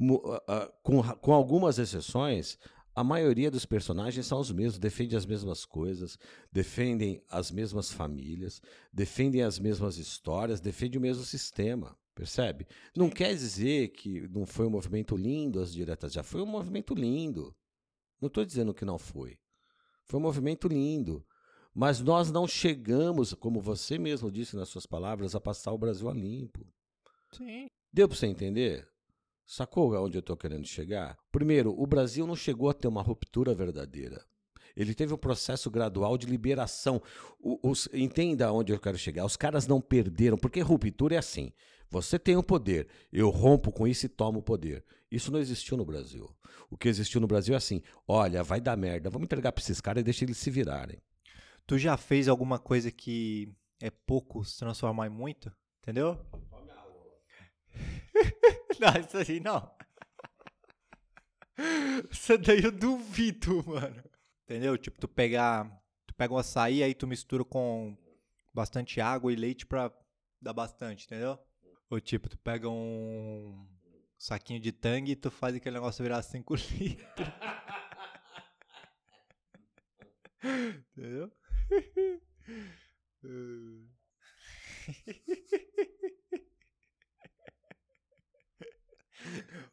Ah, 0.01 0.43
ah, 0.47 0.73
com, 0.81 1.03
com 1.17 1.33
algumas 1.33 1.77
exceções, 1.77 2.57
a 2.99 3.03
maioria 3.03 3.49
dos 3.49 3.65
personagens 3.65 4.25
são 4.25 4.41
os 4.41 4.51
mesmos, 4.51 4.77
defendem 4.77 5.17
as 5.17 5.25
mesmas 5.25 5.63
coisas, 5.63 6.19
defendem 6.51 7.23
as 7.29 7.49
mesmas 7.49 7.89
famílias, 7.89 8.61
defendem 8.91 9.41
as 9.41 9.57
mesmas 9.57 9.97
histórias, 9.97 10.59
defendem 10.59 10.97
o 10.97 11.01
mesmo 11.01 11.23
sistema. 11.23 11.97
Percebe? 12.13 12.67
Não 12.93 13.09
quer 13.09 13.33
dizer 13.33 13.93
que 13.93 14.27
não 14.27 14.45
foi 14.45 14.67
um 14.67 14.69
movimento 14.69 15.15
lindo 15.15 15.61
as 15.61 15.71
diretas, 15.71 16.11
já 16.11 16.23
foi 16.23 16.41
um 16.41 16.45
movimento 16.45 16.93
lindo. 16.93 17.55
Não 18.19 18.27
estou 18.27 18.43
dizendo 18.43 18.73
que 18.73 18.83
não 18.83 18.99
foi. 18.99 19.39
Foi 20.03 20.19
um 20.19 20.23
movimento 20.23 20.67
lindo. 20.67 21.25
Mas 21.73 22.01
nós 22.01 22.29
não 22.29 22.45
chegamos, 22.45 23.33
como 23.33 23.61
você 23.61 23.97
mesmo 23.97 24.29
disse 24.29 24.57
nas 24.57 24.67
suas 24.67 24.85
palavras, 24.85 25.35
a 25.35 25.39
passar 25.39 25.71
o 25.71 25.77
Brasil 25.77 26.09
a 26.09 26.13
limpo. 26.13 26.67
Sim. 27.31 27.67
Deu 27.93 28.09
para 28.09 28.17
você 28.17 28.27
entender? 28.27 28.85
Sacou 29.51 29.95
aonde 29.95 30.15
eu 30.15 30.19
estou 30.19 30.37
querendo 30.37 30.67
chegar? 30.67 31.17
Primeiro, 31.31 31.73
o 31.75 31.87
Brasil 31.87 32.27
não 32.27 32.35
chegou 32.35 32.69
a 32.69 32.73
ter 32.73 32.87
uma 32.87 33.01
ruptura 33.01 33.51
verdadeira. 33.55 34.23
Ele 34.75 34.93
teve 34.93 35.11
um 35.11 35.17
processo 35.17 35.71
gradual 35.71 36.19
de 36.19 36.27
liberação. 36.27 37.01
O- 37.39 37.59
os- 37.67 37.89
entenda 37.91 38.45
aonde 38.45 38.71
eu 38.71 38.79
quero 38.79 38.95
chegar. 38.95 39.25
Os 39.25 39.35
caras 39.35 39.65
não 39.65 39.81
perderam, 39.81 40.37
porque 40.37 40.59
ruptura 40.61 41.15
é 41.15 41.17
assim. 41.17 41.51
Você 41.89 42.19
tem 42.19 42.37
o 42.37 42.43
poder, 42.43 42.87
eu 43.11 43.31
rompo 43.31 43.71
com 43.71 43.87
isso 43.87 44.05
e 44.05 44.09
tomo 44.09 44.37
o 44.37 44.43
poder. 44.43 44.85
Isso 45.09 45.31
não 45.31 45.39
existiu 45.39 45.75
no 45.75 45.83
Brasil. 45.83 46.29
O 46.69 46.77
que 46.77 46.87
existiu 46.87 47.19
no 47.19 47.25
Brasil 47.25 47.55
é 47.55 47.57
assim: 47.57 47.81
olha, 48.07 48.43
vai 48.43 48.61
dar 48.61 48.77
merda, 48.77 49.09
vamos 49.09 49.25
entregar 49.25 49.51
para 49.51 49.63
esses 49.63 49.81
caras 49.81 50.01
e 50.01 50.03
deixa 50.03 50.25
eles 50.25 50.37
se 50.37 50.51
virarem. 50.51 51.01
Tu 51.65 51.79
já 51.79 51.97
fez 51.97 52.27
alguma 52.27 52.59
coisa 52.59 52.91
que 52.91 53.51
é 53.81 53.89
pouco 53.89 54.45
se 54.45 54.59
transformar 54.59 55.07
em 55.07 55.09
muito? 55.09 55.51
Entendeu? 55.81 56.19
não, 58.82 59.01
isso 59.01 59.17
aí 59.17 59.39
não. 59.39 59.71
Isso 62.09 62.38
daí 62.38 62.63
eu 62.63 62.71
duvido, 62.71 63.61
mano. 63.67 64.01
Entendeu? 64.45 64.77
Tipo, 64.77 64.97
tu 64.99 65.07
pegar. 65.07 65.69
Tu 66.07 66.13
pega 66.13 66.34
um 66.34 66.38
açaí, 66.38 66.82
aí 66.82 66.93
tu 66.93 67.05
mistura 67.05 67.43
com 67.43 67.97
bastante 68.53 69.01
água 69.01 69.32
e 69.32 69.36
leite 69.36 69.65
pra 69.65 69.91
dar 70.41 70.53
bastante, 70.53 71.05
entendeu? 71.05 71.38
Ou 71.89 71.99
tipo, 71.99 72.30
tu 72.30 72.38
pega 72.38 72.69
um 72.69 73.67
saquinho 74.17 74.59
de 74.59 74.71
tangue 74.71 75.11
e 75.11 75.15
tu 75.15 75.30
faz 75.30 75.55
aquele 75.55 75.75
negócio 75.75 76.01
virar 76.03 76.21
5 76.21 76.55
litros. 76.80 77.27
entendeu? 80.95 81.32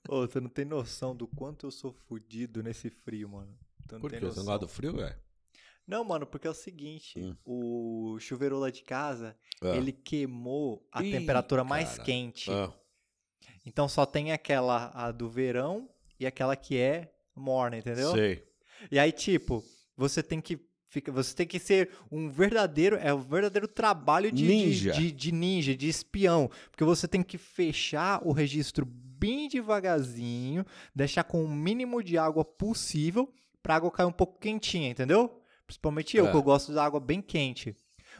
Ô, 0.08 0.20
você 0.26 0.40
não 0.40 0.48
tem 0.48 0.64
noção 0.64 1.14
do 1.14 1.26
quanto 1.26 1.66
eu 1.66 1.70
sou 1.70 1.92
fudido 1.92 2.62
nesse 2.62 2.90
frio, 2.90 3.28
mano. 3.28 3.56
Tu 3.88 3.94
não 3.94 4.00
Por 4.00 4.10
tem 4.10 4.20
quê? 4.20 4.26
Você 4.26 4.38
não 4.38 4.46
gosta 4.46 4.60
do 4.60 4.68
frio, 4.68 4.92
velho? 4.94 5.16
Não, 5.86 6.04
mano, 6.04 6.26
porque 6.26 6.46
é 6.46 6.50
o 6.50 6.54
seguinte, 6.54 7.18
Hum. 7.20 7.36
o 7.44 8.18
chuveiro 8.18 8.58
lá 8.58 8.70
de 8.70 8.82
casa, 8.82 9.36
Ah. 9.62 9.76
ele 9.76 9.92
queimou 9.92 10.86
a 10.92 11.02
Ih, 11.02 11.12
temperatura 11.12 11.62
mais 11.62 11.90
cara. 11.92 12.04
quente. 12.04 12.50
Ah, 12.50 12.72
Então 13.64 13.88
só 13.88 14.04
tem 14.06 14.32
aquela 14.32 14.90
a 14.94 15.10
do 15.12 15.28
verão 15.28 15.88
e 16.18 16.26
aquela 16.26 16.56
que 16.56 16.76
é 16.76 17.12
morna, 17.34 17.76
entendeu? 17.78 18.12
sei. 18.12 18.44
E 18.90 18.98
aí, 18.98 19.10
tipo, 19.12 19.64
você 19.96 20.22
tem 20.22 20.40
que 20.40 20.58
fica, 20.88 21.10
você 21.12 21.34
tem 21.34 21.46
que 21.46 21.58
ser 21.58 21.90
um 22.10 22.28
verdadeiro, 22.30 22.96
é 22.96 23.12
um 23.12 23.20
verdadeiro 23.20 23.66
trabalho 23.68 24.30
de 24.32 24.42
de- 24.42 24.48
Ninja. 24.48 24.92
De, 24.92 25.12
de 25.12 25.32
ninja, 25.32 25.76
de 25.76 25.88
espião, 25.88 26.50
porque 26.70 26.84
você 26.84 27.06
tem 27.08 27.22
que 27.22 27.36
fechar 27.38 28.26
o 28.26 28.32
registro 28.32 28.86
bem 29.26 29.48
devagarzinho, 29.48 30.64
deixar 30.94 31.24
com 31.24 31.44
o 31.44 31.48
mínimo 31.48 32.02
de 32.02 32.16
água 32.18 32.44
possível 32.44 33.32
pra 33.62 33.76
água 33.76 33.90
cair 33.90 34.06
um 34.06 34.12
pouco 34.12 34.38
quentinha, 34.38 34.88
entendeu? 34.90 35.40
Principalmente 35.66 36.16
eu, 36.16 36.26
É. 36.26 36.30
que 36.30 36.36
eu 36.36 36.42
gosto 36.42 36.72
da 36.72 36.84
água 36.84 37.00
bem 37.00 37.20
quente. 37.20 37.74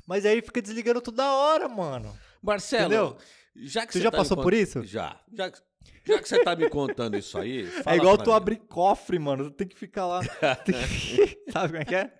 Mas 0.06 0.26
aí 0.26 0.42
fica 0.42 0.60
desligando 0.60 1.00
toda 1.00 1.30
hora, 1.32 1.68
mano. 1.68 2.14
Marcelo, 2.42 2.84
Entendeu? 2.86 3.16
já 3.56 3.86
que 3.86 3.92
Você 3.92 3.98
você 3.98 4.04
já 4.04 4.10
tá 4.10 4.16
passou 4.18 4.36
cont- 4.36 4.44
por 4.44 4.52
isso? 4.54 4.82
Já. 4.84 5.20
Já, 5.32 5.50
que- 5.50 5.58
já 6.04 6.18
que 6.20 6.28
você 6.28 6.42
tá 6.44 6.54
me 6.56 6.68
contando 6.68 7.16
isso 7.16 7.38
aí. 7.38 7.68
é 7.86 7.96
igual 7.96 8.18
tu 8.18 8.30
mim. 8.30 8.36
abrir 8.36 8.56
cofre, 8.56 9.18
mano. 9.18 9.44
Tu 9.44 9.50
tem 9.52 9.68
que 9.68 9.76
ficar 9.76 10.06
lá. 10.06 10.20
que- 10.64 10.72
Sabe 11.52 11.68
como 11.68 11.82
é 11.82 11.84
que 11.84 11.94
é? 11.94 12.12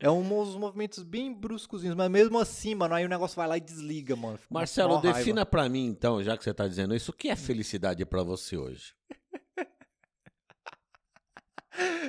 É 0.00 0.10
um- 0.10 0.40
uns 0.40 0.54
movimentos 0.56 1.02
bem 1.02 1.32
bruscozinhos, 1.32 1.96
mas 1.96 2.10
mesmo 2.10 2.38
assim, 2.38 2.74
mano, 2.74 2.94
aí 2.94 3.04
o 3.04 3.08
negócio 3.08 3.36
vai 3.36 3.46
lá 3.48 3.56
e 3.56 3.60
desliga, 3.60 4.14
mano. 4.16 4.38
Fica 4.38 4.52
Marcelo, 4.52 4.96
raiva. 4.96 5.18
defina 5.18 5.44
pra 5.46 5.68
mim, 5.68 5.86
então, 5.86 6.22
já 6.22 6.36
que 6.36 6.44
você 6.44 6.52
tá 6.54 6.66
dizendo 6.68 6.94
isso, 6.94 7.10
o 7.10 7.14
que 7.14 7.28
é 7.28 7.36
felicidade 7.36 8.04
pra 8.04 8.22
você 8.22 8.56
hoje? 8.56 8.94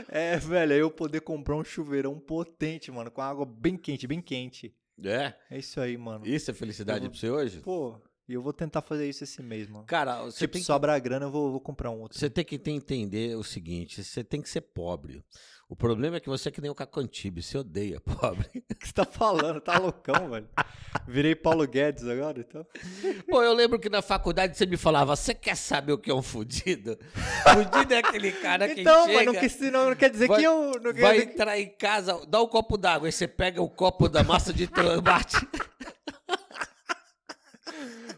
É, 0.10 0.38
velho, 0.38 0.74
aí 0.74 0.80
eu 0.80 0.90
poder 0.90 1.20
comprar 1.22 1.56
um 1.58 1.64
chuveirão 1.64 2.18
potente, 2.18 2.90
mano, 2.90 3.12
com 3.12 3.22
água 3.22 3.46
bem 3.46 3.76
quente, 3.76 4.08
bem 4.08 4.22
quente. 4.22 4.74
É? 5.04 5.34
É 5.52 5.60
isso 5.60 5.80
aí, 5.82 5.98
mano. 5.98 6.26
Isso 6.26 6.50
é 6.50 6.54
felicidade 6.54 7.04
Eu 7.06 7.12
pra 7.12 7.20
você 7.20 7.30
hoje? 7.30 7.60
Pô, 7.60 8.00
e 8.28 8.34
eu 8.34 8.42
vou 8.42 8.54
tentar 8.54 8.82
fazer 8.82 9.08
isso 9.10 9.24
esse 9.26 9.44
mês, 9.44 9.68
mano. 9.68 9.86
Cara, 9.86 10.24
você 10.24 10.40
tipo, 10.40 10.54
tem, 10.54 10.62
que, 10.62 10.66
sobrar 10.66 11.00
grana, 11.02 11.26
eu 11.26 11.32
vou, 11.32 11.52
vou 11.52 11.60
comprar 11.60 11.92
um 11.92 12.00
outro. 12.00 12.18
você 12.18 12.30
tem 12.30 12.46
que 12.46 12.56
entender 12.56 13.36
o 13.36 13.44
seguinte: 13.44 14.02
você 14.04 14.24
tem 14.24 14.42
que 14.42 14.50
ser 14.50 14.62
pobre. 14.62 15.22
O 15.70 15.76
problema 15.76 16.16
é 16.16 16.20
que 16.22 16.30
você 16.30 16.48
é 16.48 16.52
que 16.52 16.62
nem 16.62 16.72
o 16.72 16.76
Cacantibe, 16.76 17.44
você 17.44 17.58
odeia, 17.58 18.00
pobre. 18.00 18.48
O 18.72 18.76
que 18.76 18.88
você 18.88 18.94
tá 18.94 19.04
falando? 19.04 19.60
Tá 19.60 19.78
loucão, 19.78 20.30
velho. 20.30 20.48
Virei 21.06 21.36
Paulo 21.36 21.68
Guedes 21.68 22.08
agora, 22.08 22.40
então. 22.40 22.66
Pô, 23.30 23.44
eu 23.44 23.54
lembro 23.54 23.78
que 23.78 23.90
na 23.90 24.02
faculdade 24.02 24.58
você 24.58 24.66
me 24.66 24.78
falava, 24.78 25.14
você 25.16 25.34
quer 25.34 25.56
saber 25.56 25.92
o 25.92 25.98
que 25.98 26.10
é 26.10 26.14
um 26.14 26.22
fudido? 26.22 26.98
Fudido 27.54 27.94
é 27.94 27.98
aquele 27.98 28.32
cara 28.32 28.74
que 28.74 28.82
Então, 28.82 29.06
chega... 29.06 29.14
mas 29.14 29.26
não, 29.26 29.72
não, 29.72 29.90
não 29.90 29.96
quer 29.96 30.10
dizer 30.10 30.28
vai- 30.28 30.40
que 30.40 30.46
eu. 30.46 30.72
Não 30.82 30.94
Vai 30.94 31.20
dizer 31.20 31.34
entrar 31.34 31.60
em 31.60 31.68
casa, 31.68 32.26
dá 32.28 32.42
um 32.42 32.48
copo 32.48 32.78
d'água, 32.78 33.08
aí 33.10 33.12
você 33.12 33.28
pega 33.28 33.62
o 33.62 33.70
copo 33.70 34.08
da 34.08 34.24
massa 34.24 34.54
de 34.54 34.68
tomate. 34.68 35.36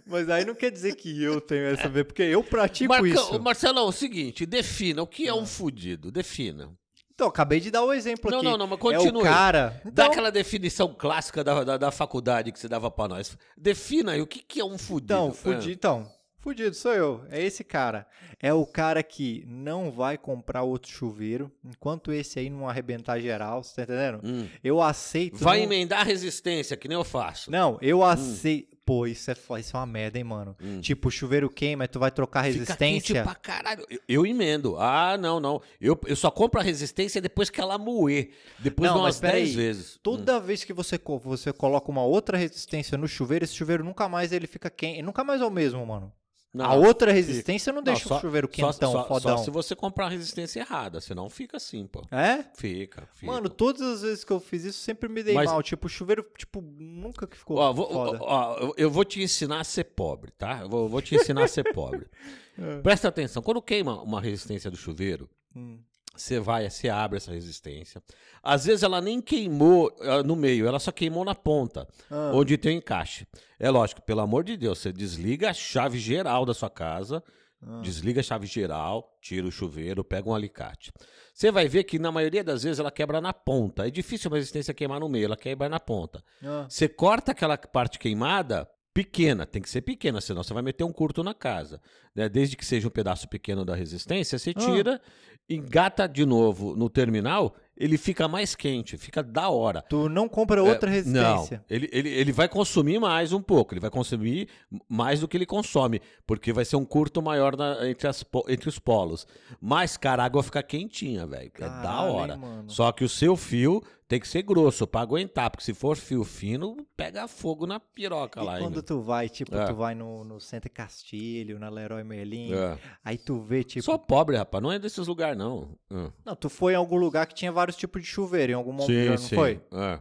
Mas 0.05 0.27
aí 0.27 0.43
não 0.43 0.55
quer 0.55 0.71
dizer 0.71 0.95
que 0.95 1.21
eu 1.21 1.39
tenho 1.39 1.65
essa 1.67 1.87
ver, 1.87 2.03
porque 2.03 2.23
eu 2.23 2.43
pratico 2.43 2.89
Marcão, 2.89 3.07
isso. 3.07 3.39
Marcelão, 3.39 3.85
é 3.85 3.89
o 3.89 3.91
seguinte, 3.91 4.43
defina 4.43 5.03
o 5.03 5.07
que 5.07 5.27
é 5.27 5.33
um 5.33 5.45
fudido, 5.45 6.11
defina. 6.11 6.71
Então, 7.19 7.27
acabei 7.27 7.59
de 7.59 7.69
dar 7.69 7.83
o 7.83 7.91
exemplo 7.91 8.31
Não, 8.31 8.37
aqui. 8.37 8.47
não, 8.47 8.57
não, 8.57 8.65
mas 8.65 8.79
É 8.79 8.81
continue. 8.81 9.21
o 9.21 9.23
cara. 9.25 9.81
Dá 9.83 9.89
Então, 9.89 10.05
aquela 10.05 10.31
definição 10.31 10.95
clássica 10.97 11.43
da, 11.43 11.65
da, 11.65 11.77
da 11.77 11.91
faculdade 11.91 12.49
que 12.49 12.57
você 12.57 12.69
dava 12.69 12.89
pra 12.89 13.09
nós. 13.09 13.37
Defina 13.57 14.13
aí 14.13 14.21
o 14.21 14.25
que, 14.27 14.39
que 14.39 14.61
é 14.61 14.63
um 14.63 14.77
fudido. 14.77 15.13
então, 15.13 15.27
É. 15.27 15.33
fudido, 15.33 15.71
então, 15.71 16.11
fudido 16.37 16.73
sou 16.73 16.93
eu. 16.93 17.25
É 17.29 17.43
esse 17.43 17.61
cara. 17.61 18.07
É 18.41 18.53
o 18.53 18.65
cara 18.65 19.03
que 19.03 19.43
não 19.45 19.91
vai 19.91 20.17
comprar 20.17 20.63
outro 20.63 20.89
chuveiro 20.89 21.51
enquanto 21.65 22.13
esse 22.13 22.39
aí 22.39 22.49
não 22.49 22.69
arrebentar 22.69 23.19
geral, 23.19 23.61
você 23.61 23.75
tá 23.75 23.83
entendendo? 23.83 24.21
Hum. 24.23 24.47
Eu 24.63 24.81
aceito. 24.81 25.35
Vai 25.39 25.57
não- 25.57 25.65
emendar 25.65 25.99
a 25.99 26.03
resistência, 26.05 26.77
que 26.77 26.87
nem 26.87 26.95
eu 26.97 27.03
faço. 27.03 27.51
Não, 27.51 27.77
eu 27.81 28.01
aceito. 28.01 28.68
Pô, 28.89 29.05
isso 29.05 29.29
é, 29.29 29.35
isso 29.59 29.77
é 29.77 29.79
uma 29.79 29.85
merda, 29.85 30.17
hein, 30.17 30.23
mano? 30.23 30.57
Hum. 30.59 30.81
Tipo, 30.81 31.09
o 31.09 31.11
chuveiro 31.11 31.47
queima, 31.47 31.87
tu 31.87 31.99
vai 31.99 32.09
trocar 32.09 32.45
Fica 32.45 32.57
resistência. 32.57 33.13
quente 33.13 33.23
pra 33.23 33.35
caralho. 33.35 33.85
Eu, 33.87 33.99
eu 34.09 34.25
emendo. 34.25 34.77
Ah, 34.79 35.15
não, 35.15 35.39
não. 35.39 35.61
Eu, 35.79 35.95
eu 36.07 36.15
só 36.15 36.31
compro 36.31 36.59
a 36.59 36.63
resistência 36.63 37.21
depois 37.21 37.51
que 37.51 37.61
ela 37.61 37.77
moer. 37.77 38.31
Depois 38.57 38.89
Não, 38.89 38.97
de 38.97 39.03
mas 39.03 39.15
umas 39.17 39.19
peraí. 39.19 39.43
10 39.43 39.53
vezes. 39.53 39.95
Hum. 39.95 39.99
Toda 40.01 40.39
vez 40.39 40.63
que 40.63 40.73
você, 40.73 40.99
você 41.23 41.53
coloca 41.53 41.91
uma 41.91 42.01
outra 42.03 42.35
resistência 42.35 42.97
no 42.97 43.07
chuveiro, 43.07 43.45
esse 43.45 43.53
chuveiro 43.53 43.83
nunca 43.83 44.09
mais 44.09 44.31
ele 44.31 44.47
fica 44.47 44.71
quente. 44.71 45.03
Nunca 45.03 45.23
mais 45.23 45.39
é 45.39 45.45
o 45.45 45.51
mesmo, 45.51 45.85
mano. 45.85 46.11
Não, 46.51 46.65
a 46.65 46.73
outra 46.73 47.11
resistência 47.11 47.71
não 47.71 47.77
não, 47.77 47.83
deixa 47.83 48.07
só- 48.07 48.17
o 48.17 48.21
chuveiro 48.21 48.47
só- 48.47 48.71
quentão, 48.71 48.91
só, 48.91 49.07
fodão. 49.07 49.37
Só 49.37 49.43
se 49.43 49.51
você 49.51 49.75
comprar 49.75 50.07
a 50.07 50.09
resistência 50.09 50.61
errada, 50.61 50.99
senão 50.99 51.29
fica 51.29 51.57
assim, 51.57 51.85
pô. 51.85 52.03
É? 52.11 52.43
Fica, 52.55 53.07
fica. 53.13 53.31
Mano, 53.31 53.47
todas 53.49 53.81
as 53.83 54.01
vezes 54.01 54.23
que 54.23 54.31
eu 54.33 54.39
fiz 54.39 54.63
isso, 54.63 54.79
sempre 54.79 55.07
me 55.07 55.21
dei 55.21 55.35
Mas- 55.35 55.45
mal. 55.51 55.61
Tipo, 55.61 55.85
o 55.85 55.89
chuveiro, 55.89 56.25
tipo, 56.37 56.59
nunca 56.59 57.27
que 57.27 57.37
ficou 57.37 57.57
Ó, 57.57 57.71
vou- 57.71 57.87
foda. 57.91 58.17
ó, 58.21 58.57
eu- 58.57 58.73
eu 58.77 58.89
vou 58.91 59.05
te 59.05 59.21
ensinar 59.21 59.59
a 59.59 59.63
ser 59.63 59.83
pobre, 59.83 60.31
tá? 60.31 60.61
Eu 60.61 60.69
vou, 60.69 60.89
vou 60.89 61.01
te 61.03 61.13
ensinar 61.15 61.43
a 61.43 61.47
ser 61.47 61.71
pobre. 61.73 62.07
É. 62.61 62.81
Presta 62.81 63.07
atenção, 63.07 63.41
quando 63.41 63.61
queima 63.61 64.01
uma 64.01 64.19
resistência 64.19 64.69
do 64.69 64.75
chuveiro, 64.75 65.29
Hum. 65.55 65.79
Você 66.21 66.39
vai, 66.39 66.69
você 66.69 66.89
abre 66.89 67.17
essa 67.17 67.31
resistência. 67.31 68.01
Às 68.43 68.65
vezes 68.65 68.83
ela 68.83 69.01
nem 69.01 69.21
queimou 69.21 69.91
ah, 70.01 70.23
no 70.23 70.35
meio, 70.35 70.67
ela 70.67 70.79
só 70.79 70.91
queimou 70.91 71.23
na 71.25 71.33
ponta, 71.35 71.87
Ah. 72.09 72.31
onde 72.33 72.57
tem 72.57 72.75
o 72.75 72.77
encaixe. 72.77 73.25
É 73.59 73.69
lógico, 73.69 74.01
pelo 74.01 74.21
amor 74.21 74.43
de 74.43 74.55
Deus, 74.57 74.79
você 74.79 74.91
desliga 74.91 75.49
a 75.49 75.53
chave 75.53 75.97
geral 75.99 76.45
da 76.45 76.53
sua 76.53 76.69
casa, 76.69 77.23
Ah. 77.61 77.81
desliga 77.81 78.21
a 78.21 78.23
chave 78.23 78.45
geral, 78.47 79.17
tira 79.21 79.45
o 79.45 79.51
chuveiro, 79.51 80.03
pega 80.03 80.29
um 80.29 80.33
alicate. 80.35 80.91
Você 81.33 81.51
vai 81.51 81.67
ver 81.67 81.83
que 81.85 81.97
na 81.99 82.11
maioria 82.11 82.43
das 82.43 82.63
vezes 82.63 82.79
ela 82.79 82.91
quebra 82.91 83.19
na 83.21 83.33
ponta. 83.33 83.87
É 83.87 83.91
difícil 83.91 84.29
uma 84.29 84.37
resistência 84.37 84.73
queimar 84.73 84.99
no 84.99 85.07
meio, 85.09 85.25
ela 85.25 85.37
quebra 85.37 85.67
na 85.69 85.79
ponta. 85.79 86.23
Ah. 86.43 86.65
Você 86.69 86.87
corta 86.87 87.31
aquela 87.31 87.57
parte 87.57 87.97
queimada 87.99 88.67
pequena, 88.93 89.45
tem 89.45 89.61
que 89.61 89.69
ser 89.69 89.81
pequena, 89.81 90.19
senão 90.19 90.43
você 90.43 90.53
vai 90.53 90.63
meter 90.63 90.83
um 90.83 90.91
curto 90.91 91.23
na 91.23 91.33
casa. 91.33 91.81
né? 92.15 92.27
Desde 92.27 92.57
que 92.57 92.65
seja 92.65 92.87
um 92.87 92.91
pedaço 92.91 93.29
pequeno 93.29 93.63
da 93.63 93.75
resistência, 93.75 94.37
você 94.37 94.49
Ah. 94.55 95.01
Engata 95.49 96.07
de 96.07 96.25
novo 96.25 96.75
no 96.75 96.89
terminal, 96.89 97.55
ele 97.75 97.97
fica 97.97 98.27
mais 98.27 98.55
quente, 98.55 98.97
fica 98.97 99.23
da 99.23 99.49
hora. 99.49 99.81
Tu 99.81 100.09
não 100.09 100.27
compra 100.27 100.61
outra 100.61 100.89
É, 100.89 100.93
resistência. 100.95 101.57
Não, 101.57 101.75
ele, 101.75 101.89
ele, 101.93 102.09
ele 102.09 102.31
vai 102.33 102.47
consumir 102.49 102.99
mais 102.99 103.31
um 103.31 103.41
pouco, 103.41 103.73
ele 103.73 103.79
vai 103.79 103.89
consumir 103.89 104.49
mais 104.87 105.21
do 105.21 105.27
que 105.27 105.37
ele 105.37 105.45
consome, 105.45 106.01
porque 106.27 106.51
vai 106.51 106.65
ser 106.65 106.75
um 106.75 106.83
curto 106.85 107.21
maior 107.21 107.55
na- 107.55 107.89
entre, 107.89 108.07
as 108.07 108.23
entre 108.49 108.67
os 108.67 108.77
polos. 108.77 109.25
Mas, 109.61 109.95
cara, 109.95 110.23
a 110.23 110.25
água 110.25 110.43
fica 110.43 110.61
quentinha, 110.61 111.25
velho. 111.25 111.51
É 111.55 111.59
da 111.61 112.03
hein, 112.05 112.13
hora. 112.15 112.39
Só 112.67 112.91
que 112.91 113.03
o 113.05 113.09
seu 113.09 113.35
fio 113.37 113.81
tem 114.09 114.19
que 114.19 114.27
ser 114.27 114.41
grosso 114.41 114.87
pra 114.87 115.01
aguentar, 115.01 115.51
porque 115.51 115.63
se 115.63 115.71
for 115.73 115.95
fio 115.95 116.23
fino, 116.23 116.75
pega 116.97 117.27
fogo 117.27 117.67
na 117.67 117.79
piroca 117.79 118.41
E 118.41 118.43
lá. 118.43 118.53
quando 118.57 118.65
ainda. 118.69 118.81
tu 118.83 118.99
vai, 119.01 119.29
tipo, 119.29 119.55
É. 119.55 119.65
tu 119.67 119.75
vai 119.75 119.93
no, 119.93 120.23
no 120.23 120.41
Centro 120.41 120.69
Castilho, 120.71 121.59
na 121.59 121.69
Leroy 121.69 122.03
Merlin, 122.03 122.51
É. 122.53 122.77
aí 123.05 123.17
tu 123.19 123.39
vê, 123.39 123.63
tipo... 123.63 123.85
Sou 123.85 123.99
pobre, 123.99 124.35
rapaz, 124.35 124.61
não 124.63 124.71
é 124.71 124.79
desses 124.79 125.05
lugares, 125.07 125.37
não. 125.37 125.77
É. 125.91 126.11
Não, 126.25 126.35
tu 126.35 126.49
foi 126.49 126.73
em 126.73 126.75
algum 126.75 126.97
lugar 126.97 127.27
que 127.27 127.35
tinha 127.35 127.51
vários 127.51 127.77
tipos 127.77 128.01
de 128.01 128.07
chuveiro, 128.07 128.51
em 128.51 128.55
algum 128.55 128.73
momento, 128.73 129.11
não 129.21 129.29
foi? 129.29 129.61
É. 129.71 129.99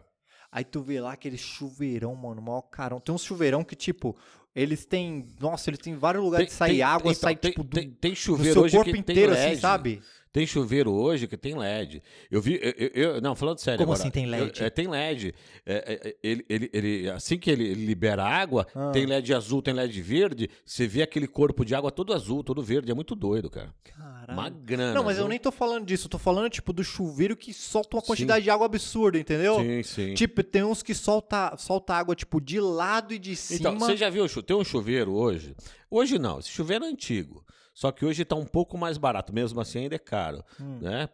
Aí 0.50 0.64
tu 0.64 0.80
vê 0.80 0.98
lá 1.00 1.12
aquele 1.12 1.36
chuveirão, 1.36 2.14
mano, 2.16 2.40
maior 2.40 2.62
carão. 2.62 2.98
Tem 2.98 3.14
uns 3.14 3.22
chuveirão 3.22 3.62
que, 3.62 3.76
tipo, 3.76 4.16
eles 4.56 4.86
têm... 4.86 5.28
Nossa, 5.38 5.68
eles 5.68 5.78
têm 5.80 5.94
vários 5.94 6.24
lugares 6.24 6.46
de 6.46 6.52
sair 6.54 6.80
água, 6.80 7.12
então, 7.12 7.20
sai, 7.20 7.36
tem, 7.36 7.50
tipo, 7.50 7.62
do, 7.62 7.76
tem, 7.76 7.90
tem 7.90 8.12
do 8.12 8.16
chuveiro 8.16 8.54
seu 8.54 8.62
hoje 8.62 8.74
corpo 8.74 8.90
que 8.90 9.02
tem 9.02 9.12
inteiro, 9.14 9.32
LED. 9.34 9.52
assim, 9.52 9.60
sabe? 9.60 10.02
Tem 10.32 10.46
chuveiro 10.46 10.92
hoje 10.92 11.26
que 11.26 11.36
tem 11.36 11.56
LED. 11.56 12.02
Eu 12.30 12.40
vi. 12.40 12.58
Eu, 12.62 12.72
eu- 12.76 12.90
eu- 13.14 13.20
não, 13.20 13.34
falando 13.34 13.58
sério. 13.58 13.78
Como 13.78 13.92
agora, 13.92 14.02
assim 14.02 14.10
tem 14.10 14.26
LED? 14.26 14.60
eu- 14.60 14.66
é, 14.66 14.70
tem 14.70 14.86
LED. 14.88 15.34
É, 15.64 15.74
é, 15.74 16.08
é, 16.08 16.16
ele, 16.22 16.44
ele, 16.48 16.70
ele- 16.72 17.10
assim 17.10 17.38
que 17.38 17.50
ele, 17.50 17.74
libera 17.74 18.24
água, 18.24 18.66
Ah. 18.74 18.90
tem 18.92 19.06
LED 19.06 19.32
azul, 19.34 19.62
tem 19.62 19.72
LED 19.74 20.00
verde. 20.02 20.50
Você 20.64 20.86
vê 20.86 21.02
aquele 21.02 21.26
corpo 21.26 21.64
de 21.64 21.74
água 21.74 21.90
todo 21.90 22.12
azul, 22.12 22.44
todo 22.44 22.62
verde. 22.62 22.90
É 22.90 22.94
muito 22.94 23.14
doido, 23.14 23.48
cara. 23.50 23.74
Caralho. 23.84 24.32
Uma 24.32 24.48
grana. 24.50 24.94
Não, 24.94 25.04
mas 25.04 25.16
eu 25.16 25.24
viu? 25.24 25.28
nem 25.30 25.38
tô 25.38 25.50
falando 25.50 25.86
disso. 25.86 26.06
Eu 26.06 26.10
tô 26.10 26.18
falando, 26.18 26.50
tipo, 26.50 26.72
do 26.72 26.84
chuveiro 26.84 27.36
que 27.36 27.52
solta 27.54 27.96
uma 27.96 28.02
quantidade 28.02 28.44
de 28.44 28.50
água 28.50 28.66
absurda, 28.66 29.18
entendeu? 29.18 29.56
Sim, 29.60 29.82
sim. 29.82 30.14
Tipo, 30.14 30.42
tem 30.44 30.62
uns 30.62 30.82
que 30.82 30.94
solta, 30.94 31.54
solta 31.56 31.94
água, 31.94 32.14
tipo, 32.14 32.40
de 32.40 32.60
lado 32.60 33.14
e 33.14 33.18
de 33.18 33.34
cima. 33.34 33.58
Então, 33.60 33.78
você 33.78 33.96
já 33.96 34.10
viu, 34.10 34.26
tem 34.42 34.56
um 34.56 34.64
chuveiro 34.64 35.12
hoje? 35.12 35.54
Hoje 35.90 36.18
não, 36.18 36.38
esse 36.38 36.50
chuveiro 36.50 36.84
é 36.84 36.88
antigo. 36.88 37.42
Só 37.78 37.92
que 37.92 38.04
hoje 38.04 38.22
está 38.22 38.34
um 38.34 38.44
pouco 38.44 38.76
mais 38.76 38.98
barato, 38.98 39.32
mesmo 39.32 39.60
assim 39.60 39.78
ainda 39.82 39.94
é 39.94 40.00
caro. 40.00 40.44
Hum. 40.60 40.80
Né? 40.80 41.08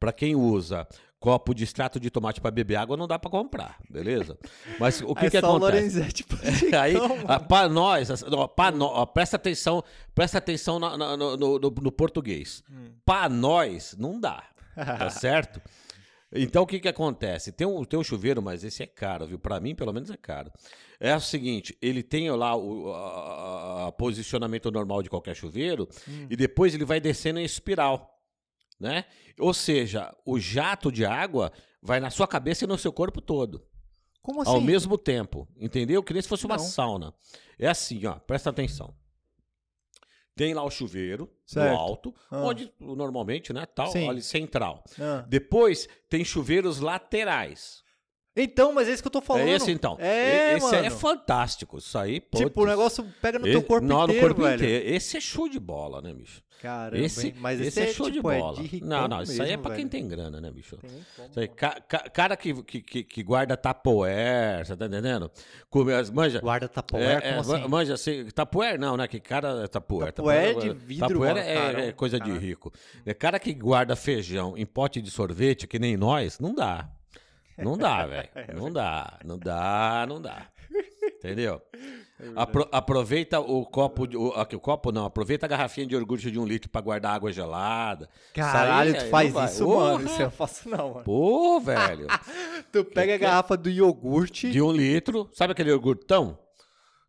Para 0.00 0.12
quem 0.12 0.34
usa 0.34 0.84
copo 1.20 1.54
de 1.54 1.62
extrato 1.62 2.00
de 2.00 2.10
tomate 2.10 2.40
para 2.40 2.50
beber 2.50 2.74
água, 2.74 2.96
não 2.96 3.06
dá 3.06 3.20
para 3.20 3.30
comprar, 3.30 3.76
beleza? 3.88 4.36
Mas 4.80 5.00
o 5.00 5.14
que, 5.14 5.26
é 5.26 5.30
que 5.30 5.40
só 5.40 5.46
o 5.46 5.56
acontece? 5.58 5.96
Lorenzetti 5.96 6.24
pra 6.26 6.82
Aí, 6.82 6.94
mano. 6.94 7.44
para 7.46 7.68
nós, 7.68 8.10
assim, 8.10 8.24
ó, 8.32 8.48
pra 8.48 8.72
nó- 8.72 8.86
ó, 8.94 9.06
presta 9.06 9.36
atenção, 9.36 9.80
presta 10.12 10.38
atenção 10.38 10.80
no, 10.80 10.96
no- 11.16 11.36
no- 11.36 11.58
no 11.60 11.92
português. 11.92 12.64
Hum. 12.68 12.86
Para 13.04 13.28
nós, 13.28 13.94
não 13.96 14.18
dá, 14.18 14.42
tá 14.74 15.10
certo? 15.10 15.62
Então, 16.32 16.62
o 16.62 16.66
que 16.66 16.78
que 16.78 16.88
acontece? 16.88 17.50
Tem 17.52 17.66
um, 17.66 17.84
tem 17.84 17.98
um 17.98 18.04
chuveiro, 18.04 18.42
mas 18.42 18.62
esse 18.62 18.82
é 18.82 18.86
caro, 18.86 19.26
viu? 19.26 19.38
Para 19.38 19.58
mim, 19.60 19.74
pelo 19.74 19.92
menos, 19.92 20.10
é 20.10 20.16
caro. 20.16 20.52
É 21.00 21.14
o 21.16 21.20
seguinte, 21.20 21.76
ele 21.80 22.02
tem 22.02 22.30
lá 22.30 22.54
o 22.54 22.92
a- 22.92 23.86
a- 23.88 23.92
posicionamento 23.92 24.70
normal 24.70 25.02
de 25.02 25.08
qualquer 25.08 25.34
chuveiro 25.34 25.88
Hum. 26.06 26.26
e 26.28 26.36
depois 26.36 26.74
ele 26.74 26.84
vai 26.84 27.00
descendo 27.00 27.38
em 27.38 27.44
espiral, 27.44 28.20
né? 28.78 29.04
Ou 29.38 29.54
seja, 29.54 30.14
o 30.26 30.38
jato 30.38 30.92
de 30.92 31.04
água 31.04 31.50
vai 31.82 31.98
na 32.00 32.10
sua 32.10 32.26
cabeça 32.28 32.64
e 32.64 32.66
no 32.68 32.76
seu 32.76 32.92
corpo 32.92 33.20
todo 33.22 33.64
Como 34.20 34.42
assim? 34.42 34.50
ao 34.50 34.60
mesmo 34.60 34.98
tempo, 34.98 35.48
entendeu? 35.56 36.02
Que 36.02 36.12
nem 36.12 36.20
se 36.20 36.28
fosse 36.28 36.44
uma 36.44 36.56
Não. 36.56 36.64
sauna. 36.64 37.14
É 37.58 37.68
assim, 37.68 38.04
ó, 38.04 38.14
presta 38.14 38.50
atenção. 38.50 38.94
Tem 40.38 40.54
lá 40.54 40.62
o 40.62 40.70
chuveiro 40.70 41.28
Certo. 41.44 41.68
no 41.72 41.76
alto, 41.76 42.14
Ah. 42.30 42.44
onde 42.44 42.72
normalmente, 42.78 43.52
né, 43.52 43.66
tal, 43.66 43.88
Sim. 43.88 44.08
ali 44.08 44.22
central. 44.22 44.84
Ah. 44.98 45.24
Depois 45.28 45.88
tem 46.08 46.24
chuveiros 46.24 46.78
laterais. 46.78 47.82
Então, 48.36 48.72
mas 48.72 48.88
é 48.88 48.92
isso 48.92 49.02
que 49.02 49.06
eu 49.08 49.12
tô 49.12 49.20
falando. 49.20 49.48
É 49.48 49.52
esse 49.52 49.70
então. 49.72 49.96
É, 49.98 50.56
esse 50.56 50.66
mano. 50.70 50.86
é 50.86 50.90
fantástico. 50.90 51.78
Isso 51.78 51.98
aí, 51.98 52.20
pô. 52.20 52.38
Tipo, 52.38 52.62
o 52.62 52.66
negócio 52.66 53.04
pega 53.20 53.38
no 53.38 53.48
e- 53.48 53.50
teu 53.52 53.62
corpo 53.62 53.84
não, 53.86 54.04
inteiro, 54.04 54.20
no 54.22 54.28
corpo 54.28 54.42
velho. 54.42 54.54
inteiro. 54.56 54.88
Esse 54.94 55.16
é 55.16 55.20
show 55.20 55.48
de 55.48 55.58
bola, 55.58 56.00
né, 56.00 56.12
bicho? 56.14 56.42
Caramba, 56.60 56.98
Esse, 57.04 57.32
mas 57.38 57.60
esse, 57.60 57.80
é 57.80 57.86
show 57.92 58.06
de 58.06 58.14
tipo, 58.16 58.28
bola. 58.28 58.58
É 58.58 58.62
de 58.64 58.84
não, 58.84 59.06
não, 59.06 59.22
isso 59.22 59.40
aí 59.40 59.52
é 59.52 59.56
pra 59.56 59.70
quem 59.76 59.86
velho. 59.86 59.90
tem 59.90 60.08
grana, 60.08 60.40
né, 60.40 60.50
bicho? 60.50 60.76
Tem 60.76 60.90
como, 61.14 61.30
aí, 61.36 61.46
ca- 61.46 61.80
ca- 61.86 62.10
cara 62.10 62.36
que, 62.36 62.52
que, 62.64 63.04
que, 63.04 63.22
guarda 63.22 63.56
tapoer, 63.56 64.66
você 64.66 64.76
tá 64.76 64.86
entendendo? 64.86 65.30
Come 65.70 65.92
as, 65.92 66.10
manja, 66.10 66.40
Guarda 66.40 66.68
tapoer, 66.68 67.22
é, 67.22 67.28
é, 67.28 67.36
como 67.36 67.54
assim? 67.54 67.68
Manja, 67.68 67.94
assim, 67.94 68.24
tapoer 68.34 68.76
não, 68.78 68.96
né? 68.96 69.06
Que 69.06 69.20
cara 69.20 69.62
é 69.62 69.68
tapoer. 69.68 70.12
Tapoer 70.12 70.36
é 70.50 70.54
de 70.54 70.70
vidro, 70.70 71.08
Tapoer 71.08 71.34
mano, 71.34 71.38
é, 71.46 71.88
é 71.88 71.92
coisa 71.92 72.18
de 72.18 72.24
caralho. 72.26 72.40
rico. 72.40 72.72
É 73.06 73.14
cara 73.14 73.38
que 73.38 73.54
guarda 73.54 73.94
feijão 73.94 74.56
em 74.56 74.66
pote 74.66 75.00
de 75.00 75.12
sorvete, 75.12 75.64
que 75.68 75.78
nem 75.78 75.96
nós, 75.96 76.40
não 76.40 76.52
dá. 76.54 76.90
Não 77.58 77.76
dá, 77.76 78.06
velho. 78.06 78.28
Não 78.54 78.70
dá, 78.72 79.18
não 79.24 79.38
dá, 79.38 80.06
não 80.08 80.20
dá. 80.20 80.46
Entendeu? 81.18 81.60
Apro- 82.36 82.68
aproveita 82.70 83.40
o 83.40 83.64
copo, 83.64 84.06
de, 84.06 84.16
o, 84.16 84.28
aqui, 84.32 84.54
o 84.56 84.60
copo 84.60 84.90
não, 84.92 85.04
aproveita 85.04 85.46
a 85.46 85.48
garrafinha 85.48 85.86
de 85.86 85.94
iogurte 85.94 86.30
de 86.30 86.38
um 86.38 86.44
litro 86.44 86.68
pra 86.70 86.80
guardar 86.80 87.14
água 87.14 87.32
gelada. 87.32 88.08
Caralho, 88.34 88.94
tu 88.96 89.04
faz 89.06 89.28
não 89.32 89.40
vai. 89.40 89.46
isso, 89.50 89.64
Porra. 89.64 89.92
mano. 89.94 90.06
Isso 90.06 90.22
eu 90.22 90.30
faço 90.30 90.68
não, 90.68 90.88
mano. 90.94 91.04
Pô, 91.04 91.60
velho. 91.60 92.06
Tu 92.70 92.84
pega 92.84 93.14
a 93.14 93.18
garrafa 93.18 93.56
do 93.56 93.70
iogurte. 93.70 94.50
De 94.50 94.60
um 94.60 94.70
litro, 94.70 95.28
sabe 95.32 95.52
aquele 95.52 95.70
iogurtão? 95.70 96.38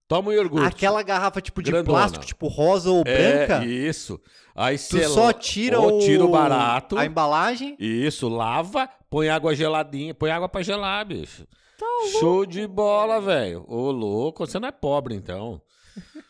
Toma 0.10 0.30
um 0.32 0.34
iogurte. 0.34 0.66
Aquela 0.68 1.04
garrafa 1.04 1.40
tipo 1.40 1.62
de 1.62 1.70
Grandona. 1.70 1.98
plástico, 2.00 2.26
tipo 2.26 2.48
rosa 2.48 2.90
ou 2.90 3.04
É, 3.06 3.46
branca. 3.46 3.64
isso. 3.66 4.20
Aí 4.56 4.76
você 4.76 5.04
só 5.08 5.32
tira 5.32 5.80
ou 5.80 5.98
o... 5.98 6.00
tira 6.00 6.26
o 6.26 6.30
barato. 6.30 6.98
A 6.98 7.06
embalagem. 7.06 7.78
Isso, 7.80 8.28
lava, 8.28 8.90
põe 9.08 9.30
água 9.30 9.56
geladinha, 9.56 10.16
põe 10.16 10.32
água 10.32 10.50
pra 10.50 10.64
gelar, 10.64 11.06
bicho. 11.06 11.46
Tá 11.78 11.86
Show 12.20 12.44
de 12.44 12.66
bola, 12.68 13.22
velho. 13.22 13.64
Ô, 13.68 13.92
louco, 13.92 14.46
você 14.48 14.60
não 14.60 14.68
é 14.68 14.72
pobre, 14.72 15.14
então. 15.14 15.62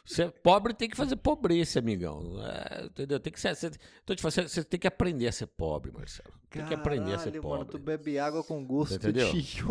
Você 0.06 0.24
é 0.24 0.30
pobre 0.30 0.74
tem 0.74 0.90
que 0.90 0.98
fazer 0.98 1.16
pobreza, 1.16 1.80
amigão. 1.80 2.36
É, 2.46 2.86
entendeu? 2.86 3.20
Tem 3.20 3.32
que 3.32 3.40
ser. 3.40 3.56
Você, 3.56 3.72
tô 4.06 4.16
te 4.16 4.22
falando, 4.22 4.48
você, 4.48 4.64
tem 4.64 4.80
que 4.80 4.88
aprender 4.88 5.28
a 5.28 5.32
ser 5.32 5.48
pobre, 5.48 5.92
Marcelo. 5.92 6.34
Tem 6.50 6.66
que 6.66 6.74
aprender 6.74 7.14
a 7.14 7.18
ser 7.20 7.26
Caralho, 7.26 7.42
pobre. 7.42 7.58
mano, 7.60 7.70
tu 7.72 7.78
bebe 7.80 8.18
água 8.20 8.44
com 8.44 8.66
gosto 8.66 8.96
Entendeu? 8.96 9.32
de. 9.32 9.64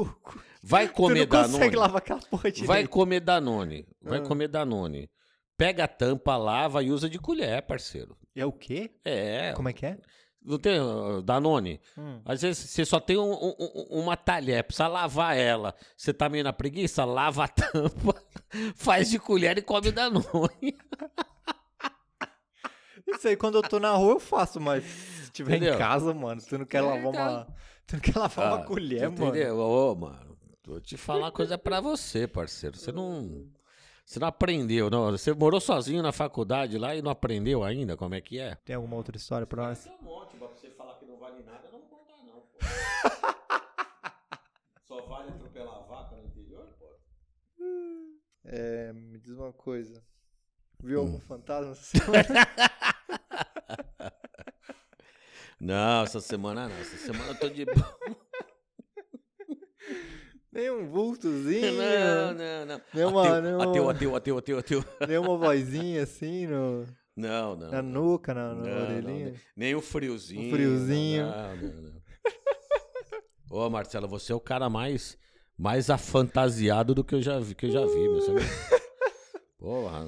Vai 0.62 0.88
Tu 0.88 0.94
comer 0.94 1.26
não 1.28 1.42
consegue 1.42 1.58
Danone. 1.58 1.76
lavar 1.76 1.98
aquela 1.98 2.20
porra 2.20 2.50
direito. 2.50 2.66
Vai 2.68 2.86
comer 2.86 3.20
Danone. 3.20 3.86
Vai 4.02 4.18
Ah. 4.18 4.22
comer 4.22 4.48
Danone. 4.48 5.10
Pega 5.56 5.84
a 5.84 5.88
tampa, 5.88 6.36
lava 6.36 6.82
e 6.84 6.90
usa 6.92 7.08
de 7.10 7.18
colher, 7.18 7.62
parceiro. 7.62 8.16
É 8.36 8.46
o 8.46 8.52
quê? 8.52 8.92
É. 9.04 9.52
Como 9.54 9.68
é 9.68 9.72
que 9.72 9.84
é? 9.86 9.98
Não 10.48 10.58
tem 10.58 10.80
uh, 10.80 11.20
Danone? 11.20 11.78
Hum. 11.96 12.22
Às 12.24 12.40
vezes 12.40 12.70
você 12.70 12.84
só 12.84 12.98
tem 12.98 13.18
um- 13.18 13.32
um- 13.34 13.54
um- 13.58 14.00
uma 14.00 14.16
talher, 14.16 14.64
precisa 14.64 14.88
lavar 14.88 15.36
ela. 15.36 15.74
Você 15.94 16.12
tá 16.14 16.26
meio 16.28 16.42
na 16.42 16.52
preguiça? 16.54 17.04
Lava 17.04 17.44
a 17.44 17.48
tampa, 17.48 18.14
faz 18.74 19.10
de 19.10 19.18
colher 19.18 19.58
e 19.58 19.62
come 19.62 19.90
Danone. 19.92 20.24
Isso 23.06 23.28
aí, 23.28 23.36
quando 23.36 23.56
eu 23.58 23.62
tô 23.62 23.78
na 23.78 23.92
rua, 23.92 24.12
eu 24.14 24.20
faço, 24.20 24.60
mas 24.60 24.84
se 24.84 25.30
tiver 25.32 25.56
Entendeu? 25.56 25.74
em 25.74 25.78
casa, 25.78 26.12
mano, 26.14 26.40
tu 26.42 26.58
não 26.58 26.64
quer 26.66 26.78
É, 26.78 26.80
lavar 26.82 27.06
uma. 27.12 27.46
Tu 27.86 27.94
não 27.96 28.00
quer 28.00 28.18
lavar 28.18 28.46
uma 28.52 28.62
Ah, 28.62 28.66
colher, 28.66 29.10
mano. 29.10 29.26
Entendeu? 29.28 29.58
Ô, 29.58 29.94
mano, 29.94 30.38
vou 30.66 30.80
te 30.80 30.96
falar 30.96 31.20
uma 31.26 31.32
coisa 31.32 31.56
pra 31.56 31.80
você, 31.80 32.26
parceiro. 32.26 32.76
Você 32.76 32.92
não. 32.92 33.46
Você 34.08 34.18
não 34.18 34.28
aprendeu, 34.28 34.88
não. 34.88 35.10
Você 35.10 35.34
morou 35.34 35.60
sozinho 35.60 36.02
na 36.02 36.12
faculdade 36.12 36.78
lá 36.78 36.94
e 36.96 37.02
não 37.02 37.10
aprendeu 37.10 37.62
ainda 37.62 37.94
como 37.94 38.14
é 38.14 38.22
que 38.22 38.38
é? 38.38 38.54
Tem 38.64 38.74
alguma 38.74 38.96
outra 38.96 39.14
história 39.18 39.46
pra 39.46 39.64
nós? 39.66 39.84
Tem 39.84 39.92
um 40.00 40.02
monte, 40.02 40.34
pra 40.38 40.48
você 40.48 40.70
falar 40.70 40.94
que 40.94 41.04
não 41.04 41.18
vale 41.18 41.42
nada, 41.42 41.60
eu 41.66 41.72
não 41.72 41.80
vou 41.80 41.88
contar, 41.98 42.16
não, 42.24 42.40
pô. 42.40 42.58
Só 44.88 45.02
vale 45.02 45.28
atropelar 45.28 45.86
vaca 45.86 46.16
no 46.16 46.24
interior, 46.24 46.74
pô. 46.78 46.86
É, 48.46 48.94
me 48.94 49.18
diz 49.18 49.36
uma 49.36 49.52
coisa. 49.52 50.02
Viu 50.82 51.02
Hum. 51.02 51.04
algum 51.04 51.20
fantasma 51.20 51.72
essa 51.72 51.98
semana? 51.98 52.24
Não, 55.60 56.04
essa 56.04 56.20
semana 56.20 56.68
não. 56.68 56.76
Essa 56.76 56.96
semana 56.98 57.32
eu 57.32 57.38
tô 57.38 57.48
de 57.48 57.64
boa. 57.64 57.98
Nem 60.52 60.70
um 60.70 60.86
vultozinho? 60.88 61.72
Não, 61.76 62.34
não, 62.34 62.66
não. 62.66 62.80
Nenhuma- 62.94 63.22
ateu, 63.28 63.42
nenhuma- 63.42 63.64
ateu, 63.64 63.88
ateu, 63.90 64.16
ateu, 64.16 64.38
ateu, 64.38 64.58
ateu. 64.58 64.84
Nenhuma 65.06 65.36
vozinha 65.36 66.02
assim 66.02 66.46
no, 66.46 66.86
Não, 67.16 67.54
não. 67.56 67.70
na 67.70 67.82
nuca, 67.82 68.32
na, 68.32 68.54
na 68.54 68.62
Não, 68.62 68.64
não, 68.74 68.82
orelhinha? 68.82 69.34
Nem 69.56 69.74
o 69.74 69.80
friozinho. 69.82 70.48
O 70.48 70.50
friozinho. 70.50 71.26
Não, 71.26 71.56
não, 71.56 71.82
não. 71.82 71.98
Ô, 73.50 73.70
Marcelo, 73.70 74.06
você 74.08 74.32
é 74.32 74.34
o 74.34 74.40
cara 74.40 74.68
mais, 74.68 75.16
mais 75.56 75.88
afantasiado 75.90 76.94
do 76.94 77.02
que 77.04 77.14
eu 77.14 77.22
já 77.22 77.38
vi, 77.38 77.54
que 77.54 77.66
eu 77.66 77.70
já 77.70 77.84
vi, 77.86 77.94
meu. 78.08 78.20
Você 78.20 78.32
não- 78.32 78.38
Porra. 79.58 80.06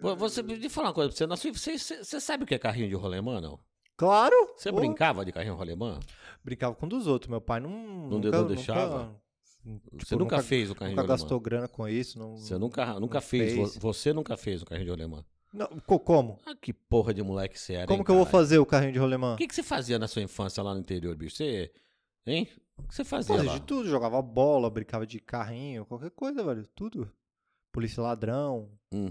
Pô, 0.00 0.14
Você 0.16 0.42
me 0.42 0.68
fala 0.68 0.88
uma 0.88 0.94
coisa 0.94 1.08
pra 1.10 1.16
você, 1.16 1.26
na 1.26 1.36
sua- 1.36 1.52
você, 1.52 1.78
você, 1.78 2.02
você 2.04 2.20
sabe 2.20 2.44
o 2.44 2.46
que 2.46 2.54
é 2.54 2.58
carrinho 2.58 2.88
de 2.88 2.94
rolemã, 2.94 3.40
não? 3.40 3.58
Claro! 3.96 4.34
Você 4.56 4.70
Pô, 4.70 4.76
brincava 4.80 5.24
de 5.24 5.32
carrinho 5.32 5.54
de 5.54 5.58
rolemã? 5.58 6.00
Brincava 6.42 6.74
com 6.74 6.84
um 6.84 6.88
dos 6.88 7.06
outros. 7.06 7.30
Meu 7.30 7.40
pai 7.40 7.60
não. 7.60 7.70
Não 7.70 8.08
nunca, 8.18 8.30
não 8.30 8.42
nunca- 8.42 8.54
deixava? 8.54 9.23
Tipo, 9.64 10.04
você 10.06 10.16
nunca, 10.16 10.42
fez 10.42 10.70
o 10.70 10.74
carrinho 10.74 10.96
Nunca 10.96 11.02
de 11.02 11.08
rolemã? 11.08 11.22
gastou 11.22 11.40
grana 11.40 11.68
com 11.68 11.88
isso. 11.88 12.18
Não, 12.18 12.36
Você 12.36 12.58
nunca, 12.58 12.98
nunca 13.00 13.20
fez. 13.20 13.54
fez. 13.54 13.76
Você 13.76 14.12
nunca 14.12 14.36
fez 14.36 14.62
o 14.62 14.66
carrinho 14.66 14.84
de 14.86 14.90
rolemã? 14.90 15.24
Não, 15.52 15.68
co- 15.86 16.00
como? 16.00 16.40
Ah, 16.44 16.54
que 16.54 16.72
porra 16.72 17.14
de 17.14 17.22
moleque 17.22 17.58
você 17.58 17.74
era, 17.74 17.86
Como 17.86 18.00
hein, 18.00 18.04
que 18.04 18.10
eu 18.10 18.16
vou 18.16 18.26
fazer 18.26 18.58
o 18.58 18.66
carrinho 18.66 18.92
de 18.92 18.98
rolemã? 18.98 19.34
O 19.34 19.36
que, 19.36 19.46
que 19.46 19.54
você 19.54 19.62
fazia 19.62 19.98
na 19.98 20.08
sua 20.08 20.22
infância 20.22 20.62
lá 20.62 20.74
no 20.74 20.80
interior, 20.80 21.14
bicho? 21.16 21.36
Você. 21.36 21.72
Hein? 22.26 22.48
O 22.76 22.82
que 22.88 22.94
você 22.94 23.04
fazia 23.04 23.36
Fazia 23.36 23.52
de 23.52 23.60
tudo, 23.60 23.88
jogava 23.88 24.20
bola, 24.20 24.68
brincava 24.68 25.06
de 25.06 25.20
carrinho, 25.20 25.86
qualquer 25.86 26.10
coisa, 26.10 26.42
velho. 26.42 26.68
Tudo. 26.74 27.10
Polícia 27.70 28.02
ladrão, 28.02 28.68
Hum, 28.92 29.10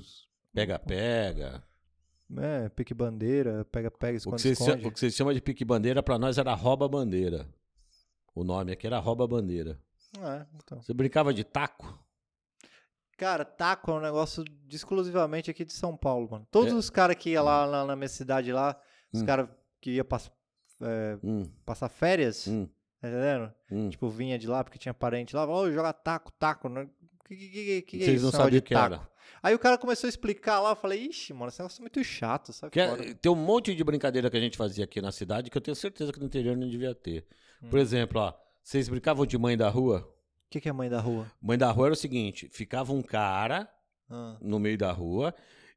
Pega, 0.53 0.77
pega. 0.79 1.63
é, 2.37 2.69
pique 2.69 2.93
bandeira, 2.93 3.65
pega, 3.65 3.89
pega, 3.89 4.17
O 4.27 4.35
que, 4.35 4.55
você, 4.95 5.09
chama 5.11 5.33
de 5.33 5.41
pique 5.41 5.63
bandeira 5.65 6.03
pra 6.03 6.19
nós 6.19 6.37
era 6.37 6.53
rouba 6.53 6.87
bandeira. 6.87 7.47
O 8.35 8.43
nome 8.43 8.71
aqui 8.73 8.85
era 8.87 8.99
rouba 8.99 9.25
bandeira. 9.27 9.79
É, 10.19 10.45
então. 10.55 10.81
Você 10.81 10.93
brincava 10.93 11.33
de 11.33 11.43
taco? 11.43 11.99
Cara, 13.17 13.45
taco 13.45 13.91
é 13.91 13.93
um 13.95 13.99
negócio 14.01 14.43
de- 14.43 14.75
exclusivamente 14.75 15.49
aqui 15.49 15.63
de 15.63 15.73
São 15.73 15.95
Paulo, 15.95 16.27
mano. 16.29 16.47
Todos 16.51 16.73
É. 16.73 16.75
os 16.75 16.89
caras 16.89 17.15
que 17.15 17.31
iam 17.31 17.43
lá, 17.45 17.65
lá 17.65 17.85
na 17.85 17.95
minha 17.95 18.09
cidade 18.09 18.51
lá, 18.51 18.79
os 19.13 19.21
Hum. 19.21 19.25
caras 19.25 19.49
que 19.79 19.91
iam 19.91 20.05
pass- 20.05 20.31
é, 20.81 21.17
Hum, 21.23 21.43
passar 21.65 21.89
férias, 21.89 22.47
hum, 22.47 22.67
tá 22.99 23.07
entendendo? 23.07 23.53
hum. 23.71 23.89
Tipo, 23.89 24.09
vinha 24.09 24.37
de 24.37 24.47
lá 24.47 24.63
porque 24.63 24.79
tinha 24.79 24.93
parente 24.93 25.35
lá, 25.35 25.45
falou, 25.45 25.63
ô, 25.65 25.71
joga 25.71 25.93
taco, 25.93 26.31
taco, 26.33 26.67
né? 26.67 26.89
Que, 27.25 27.35
que, 27.37 27.49
que, 27.49 27.81
que, 27.83 27.97
é 27.97 27.99
Vocês 28.05 28.15
isso, 28.17 28.25
não 28.25 28.31
sabiam 28.31 28.49
de 28.49 28.57
o 28.57 28.61
que 28.63 28.73
taco? 28.73 28.95
era. 28.95 29.09
Aí 29.41 29.55
o 29.55 29.59
cara 29.59 29.77
começou 29.77 30.07
a 30.07 30.09
explicar 30.09 30.59
lá, 30.59 30.71
eu 30.71 30.75
falei, 30.75 31.05
ixi, 31.07 31.33
mano, 31.33 31.47
esse 31.49 31.59
negócio 31.59 31.79
é 31.79 31.83
muito 31.83 32.03
chato, 32.03 32.51
sabe? 32.51 32.77
É- 32.79 33.13
tem 33.13 33.31
um 33.31 33.35
monte 33.35 33.73
de 33.73 33.83
brincadeira 33.83 34.29
que 34.29 34.35
a 34.37 34.39
gente 34.39 34.57
fazia 34.57 34.83
aqui 34.83 35.01
na 35.01 35.11
cidade 35.11 35.49
que 35.49 35.57
eu 35.57 35.61
tenho 35.61 35.75
certeza 35.75 36.11
que 36.11 36.19
no 36.19 36.25
interior 36.25 36.57
não 36.57 36.67
devia 36.67 36.93
ter. 36.93 37.25
Hum. 37.61 37.69
Por 37.69 37.79
exemplo, 37.79 38.19
ó, 38.19 38.33
vocês 38.63 38.87
brincavam 38.89 39.25
de 39.25 39.37
mãe 39.37 39.57
da 39.57 39.69
rua? 39.69 39.99
O 39.99 40.49
que, 40.49 40.61
que 40.61 40.69
é 40.69 40.73
mãe 40.73 40.89
da 40.89 40.99
rua? 40.99 41.25
Mãe 41.41 41.57
da 41.57 41.69
rua 41.71 41.87
era 41.87 41.93
o 41.93 41.97
seguinte: 41.97 42.47
ficava 42.51 42.93
um 42.93 43.01
cara 43.01 43.67
Ah, 44.09 44.37
no 44.41 44.59
meio 44.59 44.77
da 44.77 44.91
rua 44.91 45.33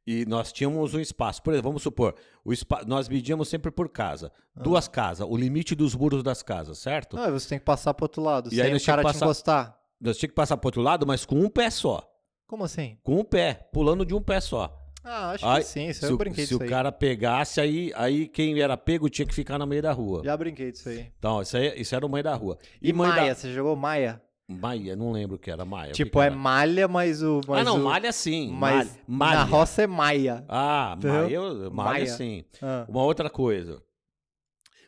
e 0.06 0.24
nós 0.26 0.52
tínhamos 0.52 0.94
um 0.94 1.00
espaço. 1.00 1.42
Por 1.42 1.52
exemplo, 1.52 1.70
vamos 1.70 1.82
supor, 1.82 2.14
o 2.44 2.52
nós 2.86 3.08
medíamos 3.08 3.48
sempre 3.48 3.70
por 3.70 3.88
casa. 3.88 4.30
Ah. 4.54 4.62
Duas 4.62 4.86
casas, 4.86 5.26
o 5.28 5.36
limite 5.36 5.74
dos 5.74 5.94
muros 5.94 6.22
das 6.22 6.42
casas, 6.42 6.78
certo? 6.78 7.18
Ah, 7.18 7.30
você 7.30 7.48
tem 7.48 7.58
que 7.58 7.64
passar 7.64 7.92
pro 7.94 8.04
outro 8.04 8.22
lado, 8.22 8.52
E 8.52 8.60
aí 8.62 8.74
o 8.74 8.84
cara 8.84 9.02
que 9.02 9.08
te 9.08 9.12
passar- 9.12 9.24
encostar. 9.26 9.80
Nós 10.00 10.16
tínhamos 10.18 10.32
que 10.32 10.36
passar 10.36 10.56
pro 10.58 10.68
outro 10.68 10.82
lado, 10.82 11.06
mas 11.06 11.24
com 11.24 11.36
um 11.36 11.48
pé 11.48 11.70
só. 11.70 12.06
Como 12.46 12.62
assim? 12.62 12.98
Com 13.02 13.18
um 13.18 13.24
pé, 13.24 13.68
pulando 13.72 14.04
de 14.04 14.14
um 14.14 14.20
pé 14.22 14.40
só. 14.40 14.85
Ah, 15.08 15.30
acho 15.30 15.46
Aí, 15.46 15.62
que 15.62 15.68
sim, 15.68 15.86
isso 15.88 16.00
se 16.00 16.06
aí 16.06 16.10
eu 16.10 16.18
brinquei 16.18 16.44
se 16.46 16.54
o 16.54 16.60
aí. 16.62 16.68
cara 16.68 16.90
pegasse, 16.90 17.60
aí, 17.60 17.92
aí 17.94 18.26
quem 18.26 18.60
era 18.60 18.76
pego 18.76 19.08
tinha 19.08 19.24
que 19.26 19.34
ficar 19.34 19.56
no 19.58 19.66
meio 19.66 19.80
da 19.82 19.92
rua. 19.92 20.22
Já 20.24 20.36
brinquei 20.36 20.72
disso 20.72 20.88
aí. 20.88 21.10
Então, 21.18 21.40
isso, 21.42 21.56
aí, 21.56 21.80
isso 21.80 21.94
era 21.94 22.04
o 22.04 22.08
mãe 22.08 22.22
da 22.22 22.34
rua. 22.34 22.58
E, 22.82 22.92
mãe 22.92 23.08
Maia, 23.08 23.28
da... 23.28 23.34
você 23.36 23.52
jogou 23.52 23.76
Maia? 23.76 24.20
Maia, 24.48 24.94
não 24.96 25.10
lembro 25.12 25.36
o 25.36 25.38
que 25.38 25.50
era 25.50 25.64
Maia. 25.64 25.92
tipo, 25.92 26.20
é 26.20 26.26
era? 26.26 26.34
malha, 26.36 26.86
mas 26.88 27.22
o. 27.22 27.40
Mas 27.48 27.60
Ah, 27.60 27.64
não, 27.64 27.80
o- 27.80 27.84
malha 27.84 28.12
sim. 28.12 28.50
Mas 28.52 28.98
malha. 29.06 29.38
na 29.38 29.44
roça 29.44 29.82
é 29.82 29.86
Maia. 29.86 30.44
Ah, 30.48 30.94
Entendeu? 30.96 31.28
eu- 31.28 31.70
malha 31.70 31.90
Maia. 31.90 32.06
sim. 32.06 32.44
Ah, 32.62 32.84
Uma 32.88 33.02
outra 33.02 33.28
coisa. 33.30 33.82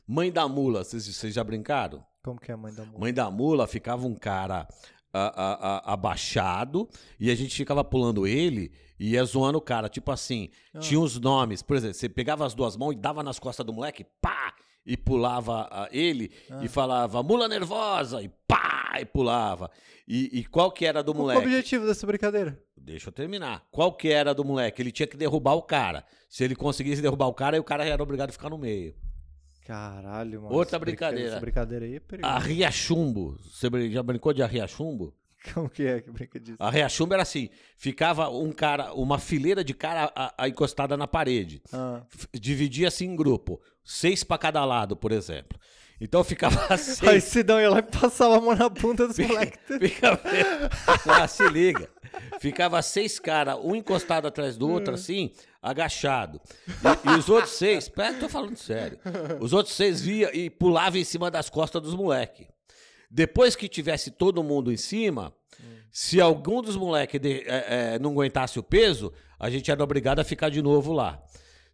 Mãe 0.06 0.32
da 0.32 0.48
mula, 0.48 0.84
vocês, 0.84 1.06
vocês 1.06 1.34
já 1.34 1.44
brincaram? 1.44 2.04
como 2.22 2.38
que 2.40 2.50
é 2.50 2.54
a 2.54 2.56
mãe 2.58 2.72
da 2.74 2.84
mula? 2.84 2.98
Mãe 2.98 3.12
da 3.14 3.30
mula 3.30 3.66
ficava 3.66 4.06
um 4.06 4.14
cara 4.14 4.66
a- 5.26 5.32
a- 5.36 5.76
a- 5.90 5.92
abaixado 5.92 6.88
e 7.18 7.30
a 7.30 7.34
gente 7.34 7.54
ficava 7.54 7.82
pulando 7.84 8.26
ele 8.26 8.70
e 8.98 9.10
ia 9.12 9.24
zoando 9.24 9.58
o 9.58 9.60
cara. 9.62 9.88
Tipo 9.88 10.10
assim, 10.12 10.50
Ah. 10.74 10.78
tinha 10.78 11.00
os 11.00 11.18
nomes. 11.18 11.62
Por 11.62 11.76
exemplo, 11.76 11.94
você 11.94 12.08
pegava 12.08 12.44
as 12.46 12.54
duas 12.54 12.76
mãos 12.76 12.92
e 12.92 12.96
dava 12.96 13.22
nas 13.22 13.38
costas 13.38 13.64
do 13.64 13.72
moleque, 13.72 14.04
pá! 14.20 14.54
E 14.86 14.96
pulava 14.96 15.68
ah, 15.70 15.88
ele 15.92 16.30
Ah. 16.50 16.60
e 16.64 16.68
falava, 16.68 17.22
mula 17.22 17.46
nervosa! 17.48 18.22
E 18.22 18.28
pá! 18.46 18.96
E 19.00 19.04
pulava. 19.04 19.70
E, 20.08 20.40
e 20.40 20.44
qual 20.46 20.72
que 20.72 20.86
era 20.86 21.02
do 21.02 21.12
Qual 21.12 21.30
é 21.30 21.34
o 21.34 21.34
moleque? 21.36 21.46
objetivo 21.46 21.86
dessa 21.86 22.06
brincadeira? 22.06 22.58
Deixa 22.76 23.08
eu 23.08 23.12
terminar. 23.12 23.66
Qual 23.70 23.92
que 23.92 24.08
era 24.10 24.32
do 24.34 24.42
moleque? 24.44 24.80
Ele 24.80 24.90
tinha 24.90 25.06
que 25.06 25.16
derrubar 25.16 25.52
o 25.54 25.62
cara. 25.62 26.04
Se 26.28 26.42
ele 26.42 26.56
conseguisse 26.56 27.02
derrubar 27.02 27.26
o 27.26 27.34
cara, 27.34 27.56
aí 27.56 27.60
o 27.60 27.64
cara 27.64 27.84
era 27.84 28.02
obrigado 28.02 28.30
a 28.30 28.32
ficar 28.32 28.48
no 28.48 28.56
meio. 28.56 28.94
Caralho, 29.68 30.40
mano. 30.42 30.54
Outra 30.54 30.78
brincadeira. 30.78 31.28
Essa 31.32 31.40
brincadeira 31.40 31.84
aí 31.84 31.96
é 31.96 32.00
perigosa. 32.00 32.34
Arriachumbo. 32.34 33.36
Você 33.42 33.68
brin- 33.68 33.90
já 33.92 34.02
brincou 34.02 34.32
de 34.32 34.42
arriachumbo? 34.42 35.14
Como 35.54 35.68
que 35.68 35.86
é 35.86 36.00
que 36.00 36.10
brinca 36.10 36.40
disso? 36.40 36.56
A 36.58 36.68
Riachumba 36.70 37.14
era 37.14 37.22
assim: 37.22 37.48
ficava 37.76 38.28
um 38.28 38.50
cara, 38.50 38.92
uma 38.94 39.18
fileira 39.18 39.62
de 39.62 39.72
cara 39.74 40.10
a- 40.16 40.34
a- 40.36 40.48
encostada 40.48 40.96
na 40.96 41.06
parede. 41.06 41.62
Ah, 41.72 42.02
Dividia-se 42.32 43.04
em 43.04 43.14
grupo, 43.14 43.60
seis 43.84 44.24
pra 44.24 44.36
cada 44.38 44.64
lado, 44.64 44.96
por 44.96 45.12
exemplo. 45.12 45.58
Então 46.00 46.24
ficava 46.24 46.60
Aí 46.72 46.78
seis. 46.78 47.24
Sidão 47.24 47.60
ia 47.60 47.70
lá 47.70 47.78
e 47.78 47.82
passava 47.82 48.38
a 48.38 48.40
mão 48.40 48.54
na 48.56 48.68
bunda 48.68 49.06
dos 49.06 49.18
moleques. 49.18 49.58
Ficava, 49.78 50.20
ah, 51.06 51.28
se 51.28 51.48
liga. 51.48 51.88
Ficava 52.40 52.80
seis 52.82 53.18
caras, 53.18 53.58
um 53.62 53.74
encostado 53.76 54.26
atrás 54.26 54.56
do 54.56 54.68
outro, 54.68 54.94
assim, 54.94 55.30
agachado. 55.68 56.40
E, 57.04 57.08
e 57.10 57.18
os 57.18 57.28
outros 57.28 57.54
seis, 57.54 57.88
pera, 57.88 58.14
tô 58.14 58.28
falando 58.28 58.56
sério. 58.56 58.98
Os 59.40 59.52
outros 59.52 59.74
seis 59.74 60.00
via 60.00 60.36
e 60.36 60.50
pulavam 60.50 61.00
em 61.00 61.04
cima 61.04 61.30
das 61.30 61.48
costas 61.48 61.82
dos 61.82 61.94
moleques. 61.94 62.46
Depois 63.10 63.56
que 63.56 63.68
tivesse 63.68 64.10
todo 64.10 64.42
mundo 64.42 64.70
em 64.70 64.76
cima, 64.76 65.34
se 65.90 66.20
algum 66.20 66.60
dos 66.60 66.76
moleques 66.76 67.20
é, 67.24 67.94
é, 67.94 67.98
não 67.98 68.10
aguentasse 68.10 68.58
o 68.58 68.62
peso, 68.62 69.12
a 69.38 69.48
gente 69.48 69.70
era 69.70 69.82
obrigado 69.82 70.18
a 70.20 70.24
ficar 70.24 70.50
de 70.50 70.60
novo 70.60 70.92
lá. 70.92 71.22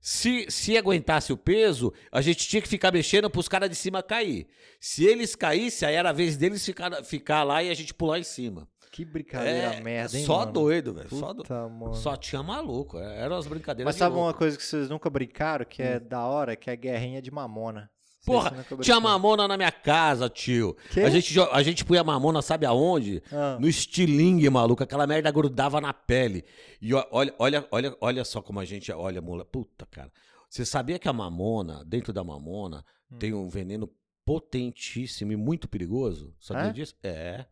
Se, 0.00 0.46
se 0.50 0.76
aguentasse 0.76 1.32
o 1.32 1.36
peso, 1.36 1.92
a 2.12 2.20
gente 2.20 2.46
tinha 2.46 2.60
que 2.60 2.68
ficar 2.68 2.92
mexendo 2.92 3.30
para 3.30 3.40
os 3.40 3.48
caras 3.48 3.70
de 3.70 3.74
cima 3.74 4.02
cair. 4.02 4.46
Se 4.78 5.02
eles 5.04 5.34
caíssem, 5.34 5.88
aí 5.88 5.94
era 5.94 6.10
a 6.10 6.12
vez 6.12 6.36
deles 6.36 6.64
ficar, 6.64 7.02
ficar 7.02 7.42
lá 7.42 7.62
e 7.62 7.70
a 7.70 7.74
gente 7.74 7.94
pular 7.94 8.18
em 8.18 8.22
cima. 8.22 8.68
Que 8.94 9.04
brincadeira 9.04 9.74
É, 9.74 9.80
merda, 9.80 10.16
hein, 10.16 10.24
só 10.24 10.40
mano? 10.40 10.52
doido, 10.52 10.94
velho. 10.94 11.10
Só, 11.10 11.32
do- 11.32 11.94
só 11.94 12.16
tinha 12.16 12.42
maluco. 12.44 12.96
é, 12.98 13.22
Eram 13.22 13.36
as 13.36 13.46
brincadeiras 13.46 13.86
Mas 13.92 13.96
sabe 13.96 14.14
louco. 14.14 14.28
uma 14.28 14.34
coisa 14.34 14.56
que 14.56 14.62
vocês 14.62 14.88
nunca 14.88 15.10
brincaram, 15.10 15.64
que 15.64 15.82
é 15.82 15.98
da 15.98 16.24
hora, 16.24 16.54
que 16.54 16.70
é 16.70 16.74
a 16.74 16.76
guerrinha 16.76 17.20
de 17.20 17.30
mamona. 17.30 17.90
Porra, 18.24 18.64
tinha 18.80 18.98
mamona 19.00 19.48
na 19.48 19.56
minha 19.56 19.72
casa, 19.72 20.30
tio. 20.30 20.76
A 21.04 21.10
gente, 21.10 21.38
a 21.40 21.62
gente 21.62 21.84
punha 21.84 22.02
mamona, 22.04 22.40
sabe 22.40 22.64
aonde? 22.64 23.20
Ah. 23.32 23.58
No 23.60 23.68
estilingue, 23.68 24.48
maluco. 24.48 24.82
Aquela 24.82 25.06
merda 25.06 25.30
grudava 25.30 25.78
na 25.80 25.92
pele. 25.92 26.44
E 26.80 26.94
olha, 26.94 27.34
olha, 27.38 27.66
olha, 27.70 27.96
olha 28.00 28.24
só 28.24 28.40
como 28.40 28.60
a 28.60 28.64
gente 28.64 28.90
olha, 28.92 29.20
mula. 29.20 29.44
Puta, 29.44 29.84
cara. 29.90 30.10
Você 30.48 30.64
sabia 30.64 30.98
que 31.00 31.08
a 31.08 31.12
mamona, 31.12 31.84
dentro 31.84 32.12
da 32.12 32.22
mamona, 32.22 32.84
Hum. 33.10 33.18
tem 33.18 33.34
um 33.34 33.48
veneno 33.48 33.90
potentíssimo 34.24 35.32
e 35.32 35.36
muito 35.36 35.68
perigoso? 35.68 36.34
Sabia 36.40 36.70
É? 36.70 36.72
disso? 36.72 36.94
É. 37.02 37.44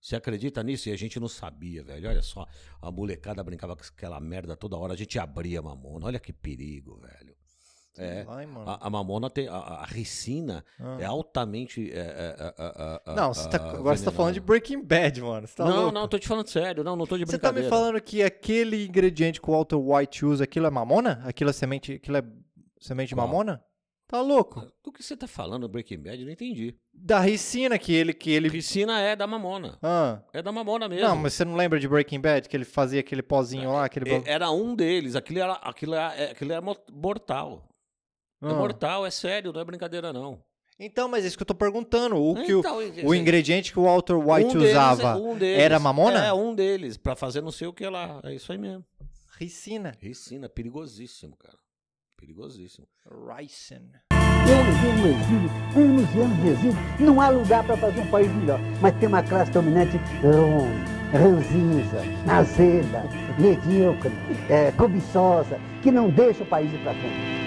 Você 0.00 0.16
acredita 0.16 0.62
nisso? 0.62 0.88
E 0.88 0.92
a 0.92 0.96
gente 0.96 1.20
não 1.20 1.28
sabia, 1.28 1.82
velho. 1.84 2.08
Olha 2.08 2.22
só, 2.22 2.46
a 2.80 2.90
molecada 2.90 3.42
brincava 3.44 3.76
com 3.76 3.82
aquela 3.82 4.18
merda 4.18 4.56
toda 4.56 4.76
hora. 4.76 4.94
A 4.94 4.96
gente 4.96 5.18
abria 5.18 5.58
a 5.58 5.62
mamona. 5.62 6.06
Olha 6.06 6.18
que 6.18 6.32
perigo, 6.32 6.96
velho. 7.00 7.34
É. 7.98 8.24
Ai, 8.28 8.46
mano. 8.46 8.70
A, 8.70 8.86
a 8.86 8.88
mamona 8.88 9.28
tem. 9.28 9.46
A, 9.48 9.56
a 9.56 9.84
ricina 9.84 10.64
Ah. 10.78 10.96
é 11.00 11.04
altamente. 11.04 11.90
é, 11.92 11.98
é, 11.98 12.36
é, 12.38 12.54
é, 12.58 13.00
é, 13.12 13.14
Não, 13.14 13.34
você 13.34 13.48
tá- 13.50 13.70
agora 13.72 13.96
você 13.96 14.04
tá 14.04 14.12
falando 14.12 14.32
de. 14.34 14.40
Breaking 14.40 14.82
Bad, 14.82 15.20
mano. 15.20 15.46
Tá 15.48 15.64
não, 15.66 15.76
louco? 15.76 15.92
não, 15.92 16.08
tô 16.08 16.18
te 16.18 16.26
falando 16.28 16.46
sério. 16.48 16.82
Não, 16.82 16.96
não 16.96 17.06
tô 17.06 17.18
de 17.18 17.26
Você 17.26 17.38
tá 17.38 17.52
me 17.52 17.64
falando 17.64 18.00
que 18.00 18.22
aquele 18.22 18.86
ingrediente 18.86 19.40
que 19.40 19.50
o 19.50 19.52
Walter 19.52 19.76
White 19.76 20.24
usa, 20.24 20.44
aquilo 20.44 20.66
é 20.66 20.70
mamona? 20.70 21.20
Aquilo 21.24 21.50
é 21.50 21.52
semente, 21.52 21.94
aquilo 21.94 22.16
é 22.16 22.22
semente 22.80 23.08
de 23.10 23.14
Qual? 23.16 23.26
mamona? 23.26 23.62
Tá 24.10 24.20
louco. 24.20 24.66
Do 24.82 24.90
que 24.90 25.04
você 25.04 25.16
tá 25.16 25.28
falando, 25.28 25.68
Breaking 25.68 25.98
Bad? 26.02 26.18
Eu 26.18 26.26
não 26.26 26.32
entendi. 26.32 26.74
Da 26.92 27.20
ricina 27.20 27.78
que 27.78 27.92
ele 27.92 28.12
que 28.12 28.28
ele 28.30 28.50
Piscina 28.50 29.00
é 29.00 29.14
da 29.14 29.24
mamona. 29.24 29.78
Ah. 29.80 30.20
É 30.32 30.42
da 30.42 30.50
mamona 30.50 30.88
mesmo. 30.88 31.06
Não, 31.06 31.14
mas 31.14 31.34
você 31.34 31.44
não 31.44 31.54
lembra 31.54 31.78
de 31.78 31.86
Breaking 31.86 32.20
Bad 32.20 32.48
que 32.48 32.56
ele 32.56 32.64
fazia 32.64 32.98
aquele 32.98 33.22
pozinho 33.22 33.70
lá, 33.72 33.84
aquele 33.84 34.10
É- 34.10 34.22
Era 34.26 34.50
um 34.50 34.74
deles. 34.74 35.14
Aquilo 35.14 35.38
era, 35.38 35.52
aquilo 35.52 35.94
era, 35.94 36.12
é- 36.16 36.32
aquilo 36.32 36.50
era 36.50 36.60
mo- 36.60 36.76
mortal. 36.90 37.68
É 38.42 38.46
Ah. 38.48 38.54
mortal, 38.54 39.06
é 39.06 39.10
sério, 39.12 39.52
não 39.52 39.60
é 39.60 39.64
brincadeira, 39.64 40.12
não. 40.12 40.42
Então, 40.76 41.08
mas 41.08 41.24
é 41.24 41.28
isso 41.28 41.36
que 41.36 41.42
eu 41.42 41.46
tô 41.46 41.54
perguntando. 41.54 42.16
O 42.16 42.34
que 42.34 42.52
o, 42.54 42.60
Então, 42.60 42.78
o 43.06 43.14
ingrediente 43.14 43.70
que 43.72 43.78
o 43.78 43.84
Walter 43.84 44.14
White 44.16 44.56
um 44.56 44.58
deles 44.58 44.70
usava 44.70 45.02
é- 45.10 45.14
um 45.14 45.36
deles. 45.38 45.62
era 45.62 45.78
mamona? 45.78 46.24
É, 46.26 46.32
um 46.32 46.52
deles. 46.52 46.96
Pra 46.96 47.14
fazer 47.14 47.42
não 47.42 47.52
sei 47.52 47.68
o 47.68 47.72
que 47.72 47.86
lá. 47.88 48.18
É 48.24 48.34
isso 48.34 48.50
aí 48.50 48.58
mesmo. 48.58 48.84
ricina. 49.38 49.94
Ricina, 50.00 50.48
perigosíssimo, 50.48 51.36
cara. 51.36 51.59
Perigosíssimo. 52.20 52.86
Ricin. 53.34 53.90
Eu 54.12 54.64
vivi 54.64 55.00
no 55.00 55.08
exílio, 55.08 55.50
anos 55.74 56.14
e 56.14 56.20
anos 56.20 56.42
de 56.42 56.48
exílio. 56.48 56.76
Não 57.00 57.18
há 57.18 57.30
lugar 57.30 57.64
para 57.64 57.76
fazer 57.78 58.00
um 58.00 58.10
país 58.10 58.30
melhor. 58.34 58.60
Mas 58.82 58.94
tem 58.98 59.08
uma 59.08 59.22
classe 59.22 59.50
dominante 59.52 59.96
ruim, 60.20 60.84
ranzinza, 61.12 62.02
azeda, 62.28 63.04
medíocre, 63.38 64.12
é, 64.50 64.70
cobiçosa, 64.72 65.58
que 65.82 65.90
não 65.90 66.10
deixa 66.10 66.42
o 66.42 66.46
país 66.46 66.70
ir 66.72 66.82
para 66.82 66.92
frente. 66.92 67.39